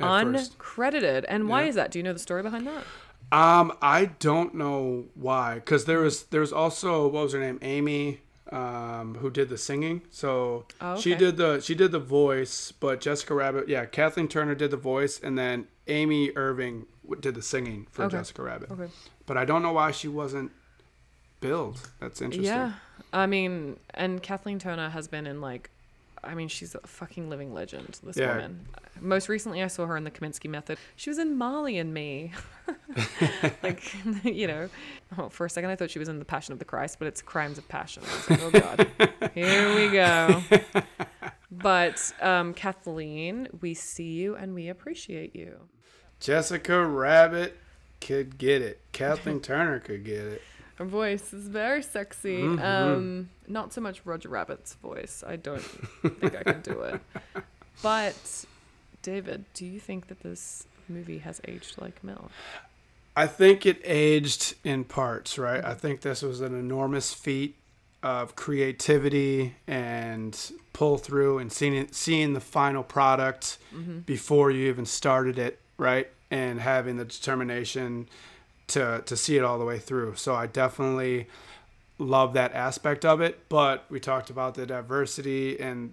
at 0.00 0.22
first. 0.24 0.58
uncredited. 0.58 1.24
And 1.28 1.48
why 1.48 1.62
Yeah. 1.62 1.68
is 1.68 1.74
that? 1.76 1.90
Do 1.90 1.98
you 1.98 2.02
know 2.02 2.12
the 2.12 2.18
story 2.18 2.42
behind 2.42 2.66
that? 2.66 2.84
Um, 3.32 3.72
I 3.82 4.06
don't 4.18 4.54
know 4.54 5.06
why, 5.14 5.56
because 5.56 5.86
there 5.86 5.98
was 6.00 6.24
there 6.24 6.40
was 6.40 6.52
also 6.52 7.08
what 7.08 7.24
was 7.24 7.32
her 7.32 7.40
name, 7.40 7.58
Amy, 7.62 8.20
um, 8.52 9.16
who 9.20 9.30
did 9.30 9.48
the 9.48 9.58
singing. 9.58 10.02
So 10.10 10.66
Oh, 10.80 10.96
she 11.00 11.14
did 11.14 11.36
the 11.36 11.60
she 11.60 11.74
did 11.74 11.90
the 11.90 11.98
voice, 11.98 12.70
but 12.72 13.00
Jessica 13.00 13.34
Rabbit, 13.34 13.68
yeah, 13.68 13.86
Kathleen 13.86 14.28
Turner 14.28 14.54
did 14.54 14.70
the 14.70 14.76
voice, 14.76 15.18
and 15.20 15.36
then 15.38 15.66
Amy 15.88 16.30
Irving 16.36 16.86
did 17.20 17.34
the 17.34 17.42
singing 17.42 17.86
for 17.90 18.04
Okay. 18.04 18.18
Jessica 18.18 18.42
Rabbit. 18.42 18.70
Okay. 18.70 18.88
But 19.26 19.36
I 19.36 19.44
don't 19.44 19.62
know 19.62 19.72
why 19.72 19.90
she 19.90 20.06
wasn't 20.08 20.52
billed. 21.40 21.88
That's 22.00 22.20
interesting. 22.22 22.44
Yeah. 22.54 22.72
I 23.12 23.26
mean, 23.26 23.78
and 23.94 24.22
Kathleen 24.22 24.58
Turner 24.58 24.90
has 24.90 25.08
been 25.08 25.26
in 25.26 25.40
like, 25.40 25.70
I 26.26 26.34
mean, 26.34 26.48
she's 26.48 26.74
a 26.74 26.80
fucking 26.86 27.28
living 27.30 27.52
legend, 27.54 27.98
this 28.02 28.16
Yeah. 28.16 28.28
woman. 28.36 28.66
Most 29.00 29.28
recently, 29.28 29.62
I 29.62 29.66
saw 29.68 29.86
her 29.86 29.96
in 29.96 30.04
the 30.04 30.10
Kominsky 30.10 30.48
Method. 30.48 30.78
She 30.96 31.10
was 31.10 31.18
in 31.18 31.36
Marley 31.36 31.78
and 31.78 31.92
Me. 31.92 32.32
like, 33.62 33.94
you 34.24 34.46
know, 34.46 34.68
oh, 35.18 35.28
for 35.28 35.46
a 35.46 35.50
second 35.50 35.70
I 35.70 35.76
thought 35.76 35.90
she 35.90 35.98
was 35.98 36.08
in 36.08 36.18
The 36.18 36.24
Passion 36.24 36.52
of 36.52 36.58
the 36.58 36.64
Christ, 36.64 36.98
but 36.98 37.08
it's 37.08 37.22
Crimes 37.22 37.58
of 37.58 37.68
Passion. 37.68 38.02
Like, 38.28 38.42
oh, 38.42 38.50
God. 38.50 39.30
Here 39.34 39.74
we 39.74 39.90
go. 39.90 40.42
But 41.50 42.12
um, 42.20 42.54
Kathleen, 42.54 43.48
we 43.60 43.74
see 43.74 44.12
you 44.12 44.34
and 44.36 44.54
we 44.54 44.68
appreciate 44.68 45.34
you. 45.36 45.56
Jessica 46.20 46.84
Rabbit 46.84 47.56
could 48.00 48.38
get 48.38 48.60
it. 48.62 48.80
Kathleen 48.92 49.40
Turner 49.40 49.78
could 49.80 50.04
get 50.04 50.20
it. 50.20 50.42
Her 50.76 50.84
voice 50.84 51.32
is 51.32 51.48
very 51.48 51.82
sexy. 51.82 52.42
Mm-hmm. 52.42 52.64
Um, 52.64 53.30
not 53.46 53.72
so 53.72 53.80
much 53.80 54.04
Roger 54.04 54.28
Rabbit's 54.28 54.74
voice. 54.74 55.22
I 55.26 55.36
don't 55.36 55.60
think 55.60 56.36
I 56.36 56.42
can 56.42 56.60
do 56.62 56.80
it. 56.82 57.00
But 57.82 58.44
David, 59.02 59.44
do 59.54 59.66
you 59.66 59.80
think 59.80 60.08
that 60.08 60.20
this 60.20 60.66
movie 60.88 61.18
has 61.18 61.40
aged 61.46 61.80
like 61.80 62.02
milk? 62.02 62.30
I 63.16 63.26
think 63.26 63.64
it 63.66 63.80
aged 63.84 64.54
in 64.64 64.84
parts, 64.84 65.38
right? 65.38 65.64
I 65.64 65.70
mm-hmm. 65.70 65.78
think 65.78 66.00
this 66.00 66.22
was 66.22 66.40
an 66.40 66.58
enormous 66.58 67.14
feat 67.14 67.56
of 68.02 68.36
creativity 68.36 69.54
and 69.66 70.38
pull 70.72 70.98
through 70.98 71.38
and 71.38 71.52
seeing 71.52 71.74
it, 71.74 71.94
seeing 71.94 72.32
the 72.32 72.40
final 72.40 72.82
product 72.82 73.58
mm-hmm. 73.74 74.00
before 74.00 74.50
you 74.50 74.68
even 74.68 74.84
started 74.84 75.38
it 75.38 75.60
right? 75.76 76.08
And 76.30 76.60
having 76.60 76.96
the 76.96 77.04
determination 77.04 78.08
to 78.68 79.02
to 79.06 79.16
see 79.16 79.36
it 79.36 79.44
all 79.44 79.58
the 79.58 79.64
way 79.64 79.78
through. 79.78 80.14
So 80.16 80.34
I 80.34 80.46
definitely 80.46 81.26
love 81.98 82.32
that 82.34 82.52
aspect 82.54 83.04
of 83.04 83.20
it. 83.20 83.48
But 83.48 83.84
we 83.90 84.00
talked 84.00 84.30
about 84.30 84.54
the 84.54 84.66
diversity, 84.66 85.60
and 85.60 85.92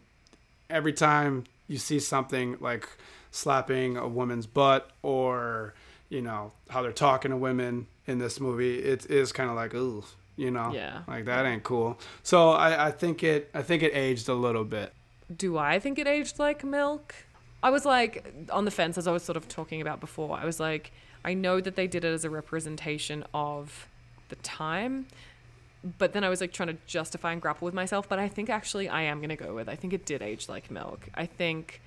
every 0.69 0.93
time 0.93 1.43
you 1.67 1.77
see 1.77 1.99
something 1.99 2.57
like 2.59 2.87
slapping 3.31 3.97
a 3.97 4.07
woman's 4.07 4.45
butt 4.45 4.89
or 5.03 5.73
you 6.09 6.21
know 6.21 6.51
how 6.69 6.81
they're 6.81 6.91
talking 6.91 7.31
to 7.31 7.37
women 7.37 7.87
in 8.07 8.17
this 8.19 8.39
movie, 8.39 8.79
it 8.79 9.05
is 9.09 9.31
kind 9.31 9.49
of 9.49 9.55
like 9.55 9.73
ooh, 9.73 10.03
you 10.35 10.51
know, 10.51 10.71
Yeah. 10.73 11.01
like 11.07 11.25
that 11.25 11.45
ain't 11.45 11.63
cool. 11.63 11.99
So 12.23 12.51
I, 12.51 12.87
I 12.87 12.91
think 12.91 13.23
it 13.23 13.49
I 13.53 13.61
think 13.61 13.83
it 13.83 13.93
aged 13.95 14.27
a 14.27 14.33
little 14.33 14.65
bit. 14.65 14.91
do 15.35 15.57
I 15.57 15.79
think 15.79 15.97
it 15.99 16.07
aged 16.07 16.39
like 16.39 16.63
milk? 16.63 17.15
I 17.63 17.69
was 17.69 17.85
like 17.85 18.33
on 18.51 18.65
the 18.65 18.71
fence 18.71 18.97
as 18.97 19.07
I 19.07 19.11
was 19.11 19.23
sort 19.23 19.37
of 19.37 19.47
talking 19.47 19.81
about 19.81 19.99
before. 19.99 20.35
I 20.35 20.45
was 20.45 20.59
like, 20.59 20.91
I 21.23 21.33
know 21.33 21.61
that 21.61 21.75
they 21.75 21.87
did 21.87 22.03
it 22.03 22.13
as 22.13 22.25
a 22.25 22.29
representation 22.29 23.23
of 23.33 23.87
the 24.29 24.35
time, 24.37 25.07
but 25.97 26.13
then 26.13 26.23
I 26.23 26.29
was 26.29 26.41
like 26.41 26.53
trying 26.53 26.69
to 26.69 26.77
justify 26.87 27.31
and 27.31 27.41
grapple 27.41 27.65
with 27.65 27.73
myself. 27.73 28.07
But 28.09 28.19
I 28.19 28.27
think 28.27 28.49
actually 28.49 28.89
I 28.89 29.03
am 29.03 29.19
going 29.19 29.29
to 29.29 29.35
go 29.35 29.53
with 29.53 29.69
I 29.69 29.75
think 29.75 29.93
it 29.93 30.05
did 30.05 30.21
age 30.21 30.49
like 30.49 30.71
milk. 30.71 31.09
I 31.13 31.25
think 31.25 31.81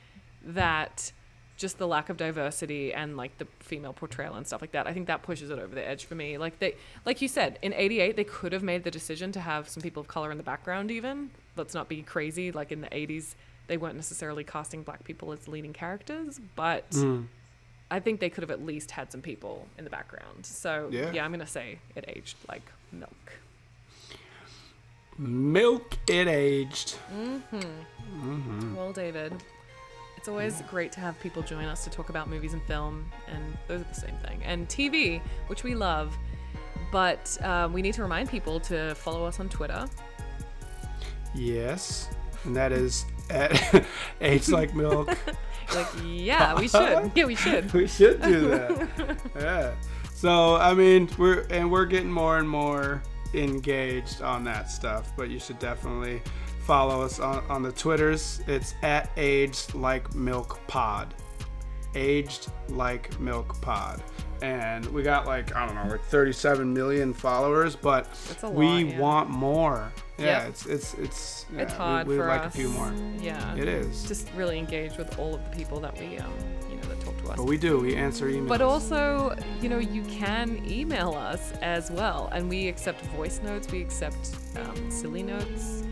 that 0.45 1.13
just 1.57 1.79
the 1.79 1.87
lack 1.87 2.09
of 2.09 2.17
diversity 2.17 2.93
and 2.93 3.17
like 3.17 3.39
the 3.39 3.47
female 3.61 3.93
portrayal 3.93 4.35
and 4.35 4.45
stuff 4.45 4.61
like 4.61 4.73
that 4.73 4.89
i 4.89 4.93
think 4.93 5.07
that 5.07 5.23
pushes 5.23 5.51
it 5.51 5.59
over 5.61 5.73
the 5.73 5.87
edge 5.87 6.05
for 6.05 6.17
me 6.17 6.37
like 6.37 6.59
they 6.59 6.75
like 7.07 7.23
you 7.23 7.29
said 7.29 7.61
in 7.63 7.73
88 7.73 8.17
they 8.17 8.25
could 8.25 8.53
have 8.53 8.65
made 8.65 8.83
the 8.83 8.91
decision 8.91 9.31
to 9.33 9.41
have 9.41 9.69
some 9.69 9.81
people 9.81 10.01
of 10.01 10.09
color 10.09 10.33
in 10.33 10.37
the 10.37 10.43
background 10.43 10.91
even 10.91 11.31
let's 11.57 11.73
not 11.73 11.89
be 11.89 12.03
crazy 12.03 12.51
like 12.51 12.73
in 12.73 12.81
the 12.81 12.89
80s 12.89 13.37
they 13.69 13.77
weren't 13.77 13.95
necessarily 13.95 14.43
casting 14.43 14.83
black 14.83 15.05
people 15.05 15.31
as 15.33 15.47
leading 15.47 15.73
characters 15.73 16.41
but 16.57 16.91
Mm. 16.91 17.27
I 17.97 18.01
think 18.01 18.21
they 18.21 18.31
could 18.31 18.43
have 18.43 18.51
at 18.51 18.65
least 18.65 18.91
had 18.91 19.11
some 19.13 19.23
people 19.23 19.67
in 19.79 19.85
the 19.85 19.91
background 19.99 20.45
so 20.45 20.89
Yeah. 20.91 21.13
yeah, 21.13 21.25
i'm 21.25 21.31
gonna 21.31 21.47
say 21.47 21.79
it 21.97 22.05
aged 22.15 22.37
like 22.49 22.63
milk 22.93 23.13
Milk 25.17 25.97
it 26.09 26.27
aged. 26.27 26.97
Well, 28.75 28.93
David, 28.93 29.33
it's 30.17 30.27
always 30.27 30.61
great 30.63 30.91
to 30.93 30.99
have 30.99 31.15
people 31.21 31.41
join 31.43 31.67
us 31.67 31.85
to 31.85 31.91
talk 31.91 32.09
about 32.09 32.29
movies 32.29 32.53
and 32.53 32.61
film, 32.65 33.09
and 33.29 33.57
those 33.69 33.83
are 33.83 33.85
the 33.85 33.95
same 33.95 34.17
thing. 34.27 34.43
And 34.45 34.69
TV, 34.69 35.21
which 35.47 35.63
we 35.63 35.77
love, 35.77 36.17
but 36.91 37.39
um, 37.45 37.73
we 37.73 37.81
need 37.81 37.95
to 37.95 38.03
remind 38.03 38.29
people 38.29 38.59
to 38.71 38.93
follow 38.97 39.25
us 39.25 39.39
on 39.39 39.49
Twitter. 39.49 39.89
Yes, 41.33 42.09
and 42.45 42.57
that 42.57 42.73
is 42.73 43.07
at 43.31 43.85
aged 44.21 44.51
like 44.51 44.75
milk. 44.75 45.17
Like, 45.75 45.87
yeah, 46.05 46.55
we 46.55 46.69
should. 46.69 47.11
Yeah, 47.15 47.25
we 47.25 47.35
should. 47.35 47.73
we 47.73 47.87
should 47.89 48.21
do 48.21 48.49
that. 48.49 49.19
yeah. 49.35 49.75
So 50.13 50.57
I 50.57 50.75
mean, 50.75 51.09
we're 51.17 51.47
and 51.49 51.71
we're 51.73 51.87
getting 51.87 52.13
more 52.13 52.37
and 52.37 52.49
more 52.49 53.03
engaged 53.33 54.21
on 54.21 54.45
that 54.45 54.71
stuff. 54.71 55.11
But 55.17 55.31
you 55.31 55.39
should 55.41 55.59
definitely 55.59 56.21
follow 56.67 57.01
us 57.01 57.19
on, 57.19 57.43
on 57.49 57.63
the 57.63 57.73
Twitters. 57.73 58.43
It's 58.47 58.75
at 58.83 59.11
aged 59.17 59.75
like 59.75 60.15
milk 60.15 60.61
pod. 60.67 61.15
Aged 61.95 62.49
like 62.69 63.19
milk 63.19 63.59
pod. 63.63 64.03
And 64.45 64.85
we 64.87 65.03
got 65.03 65.27
like 65.27 65.57
I 65.57 65.65
don't 65.67 65.75
know, 65.75 65.91
like 65.91 66.05
37 66.05 66.73
million 66.75 67.15
followers, 67.15 67.77
but 67.77 68.07
a 68.43 68.51
we 68.51 68.85
yeah. 68.85 68.99
want 68.99 69.31
more. 69.31 69.91
Yeah, 70.19 70.25
Yep. 70.45 70.49
it's 70.49 70.67
it's 70.67 70.95
it's 70.95 71.47
yeah, 71.55 71.63
it's 71.63 71.73
we- 71.73 71.79
hard 71.79 72.07
we, 72.07 72.17
would 72.19 72.23
for 72.23 72.29
like 72.29 72.43
us. 72.43 72.55
a 72.55 72.57
few 72.59 72.69
more. 72.69 72.93
Yeah. 73.19 73.57
It 73.57 73.69
is. 73.69 74.05
Just 74.07 74.29
really 74.37 74.59
engage 74.59 74.97
with 74.99 75.19
all 75.19 75.35
of 75.35 75.43
the 75.51 75.57
people 75.57 75.81
that 75.81 75.99
we, 75.99 76.19
um, 76.19 76.31
you 76.69 76.77
know, 76.77 76.83
that 76.83 77.01
talk 77.01 77.17
to 77.23 77.31
us. 77.31 77.37
But 77.39 77.47
we 77.47 77.57
do. 77.57 77.79
We 77.81 77.97
answer 77.97 78.27
emails. 78.29 78.49
But 78.49 78.61
also, 78.61 79.35
you 79.63 79.69
know, 79.71 79.79
you 79.79 80.03
can 80.03 80.63
email 80.71 81.15
us 81.15 81.53
as 81.63 81.91
well, 81.91 82.29
and 82.33 82.49
we 82.51 82.69
accept 82.69 83.01
voice 83.07 83.41
notes. 83.43 83.67
We 83.73 83.81
accept 83.81 84.37
um, 84.57 84.91
silly 84.91 85.23
notes. 85.23 85.83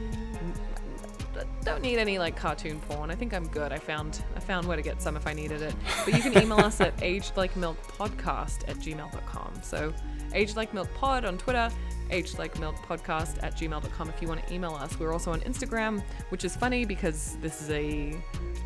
Don't 1.64 1.82
need 1.82 1.98
any 1.98 2.18
like 2.18 2.36
cartoon 2.36 2.80
porn. 2.80 3.10
I 3.10 3.14
think 3.14 3.34
I'm 3.34 3.46
good. 3.48 3.72
I 3.72 3.78
found 3.78 4.22
I 4.36 4.40
found 4.40 4.66
where 4.66 4.76
to 4.76 4.82
get 4.82 5.00
some 5.00 5.16
if 5.16 5.26
I 5.26 5.32
needed 5.32 5.62
it. 5.62 5.74
But 6.04 6.14
you 6.14 6.20
can 6.20 6.40
email 6.42 6.58
us 6.58 6.80
at 6.80 6.96
agedlikemilkpodcast 6.98 8.68
at 8.68 8.76
gmail.com. 8.76 9.62
So 9.62 9.92
agedlikemilkpod 10.30 11.26
on 11.26 11.38
Twitter, 11.38 11.70
agedlikemilkpodcast 12.10 13.42
at 13.42 13.56
gmail.com 13.56 14.08
if 14.08 14.22
you 14.22 14.28
want 14.28 14.46
to 14.46 14.54
email 14.54 14.74
us. 14.74 14.98
We're 14.98 15.12
also 15.12 15.32
on 15.32 15.40
Instagram, 15.40 16.02
which 16.30 16.44
is 16.44 16.56
funny 16.56 16.84
because 16.84 17.36
this 17.40 17.62
is 17.62 17.70
a 17.70 18.16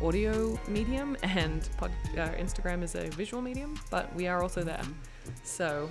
audio 0.03 0.59
medium 0.67 1.17
and 1.23 1.67
pod, 1.77 1.91
uh, 2.13 2.29
Instagram 2.31 2.83
is 2.83 2.95
a 2.95 3.09
visual 3.09 3.41
medium, 3.41 3.79
but 3.89 4.13
we 4.15 4.27
are 4.27 4.41
also 4.41 4.63
there. 4.63 4.81
So 5.43 5.89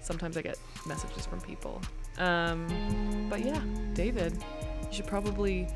sometimes 0.00 0.36
I 0.36 0.42
get 0.42 0.58
messages 0.86 1.26
from 1.26 1.40
people. 1.40 1.80
Um, 2.18 3.26
but 3.28 3.44
yeah, 3.44 3.60
David, 3.92 4.32
you 4.86 4.92
should 4.92 5.06
probably 5.06 5.68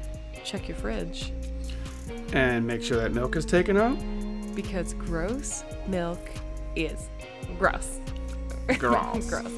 check 0.48 0.66
your 0.66 0.76
fridge 0.78 1.30
and 2.32 2.66
make 2.66 2.82
sure 2.82 2.96
that 2.96 3.12
milk 3.12 3.36
is 3.36 3.44
taken 3.44 3.76
out. 3.76 3.98
because 4.54 4.94
gross 4.94 5.62
milk 5.86 6.18
is 6.74 7.10
gross. 7.58 8.00
Gross. 8.78 9.28
gross. 9.30 9.52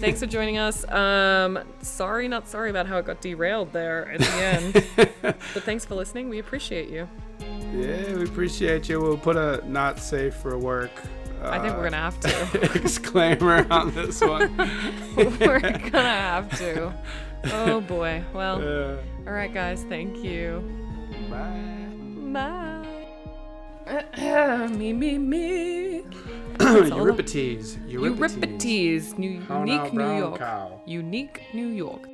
Thanks 0.00 0.20
for 0.20 0.26
joining 0.26 0.58
us. 0.58 0.88
Um, 0.90 1.58
sorry, 1.80 2.28
not 2.28 2.48
sorry 2.48 2.70
about 2.70 2.86
how 2.86 2.98
it 2.98 3.06
got 3.06 3.20
derailed 3.20 3.72
there 3.72 4.10
at 4.12 4.20
the 4.20 4.32
end. 4.32 4.86
but 5.22 5.62
thanks 5.64 5.84
for 5.84 5.96
listening. 5.96 6.28
We 6.28 6.38
appreciate 6.38 6.88
you. 6.88 7.08
Yeah, 7.72 8.14
we 8.14 8.24
appreciate 8.24 8.88
you. 8.88 9.00
We'll 9.00 9.18
put 9.18 9.36
a 9.36 9.62
not 9.68 9.98
safe 9.98 10.34
for 10.34 10.56
work. 10.56 10.90
Uh, 11.42 11.50
I 11.50 11.58
think 11.60 11.76
we're 11.76 11.84
gonna 11.84 11.96
have 11.96 12.18
to. 12.20 12.62
exclaimer 12.74 13.66
on 13.70 13.94
this 13.94 14.20
one. 14.20 14.56
we're 15.16 15.60
gonna 15.60 16.02
have 16.02 16.58
to. 16.58 16.94
Oh 17.46 17.80
boy. 17.80 18.22
Well, 18.32 18.62
all 19.26 19.32
right, 19.32 19.52
guys. 19.52 19.84
Thank 19.88 20.24
you. 20.24 20.62
bye. 21.30 21.86
Bye. 22.32 22.84
me, 24.76 24.92
me, 24.92 25.18
me. 25.18 26.02
Euripides. 26.60 27.78
Euripides. 27.86 28.34
Euripides, 28.34 29.18
New, 29.18 29.40
unique 29.48 29.92
New 29.92 30.16
York. 30.18 30.38
cow. 30.38 30.80
Unique 30.86 31.42
New 31.54 31.68
York. 31.68 32.07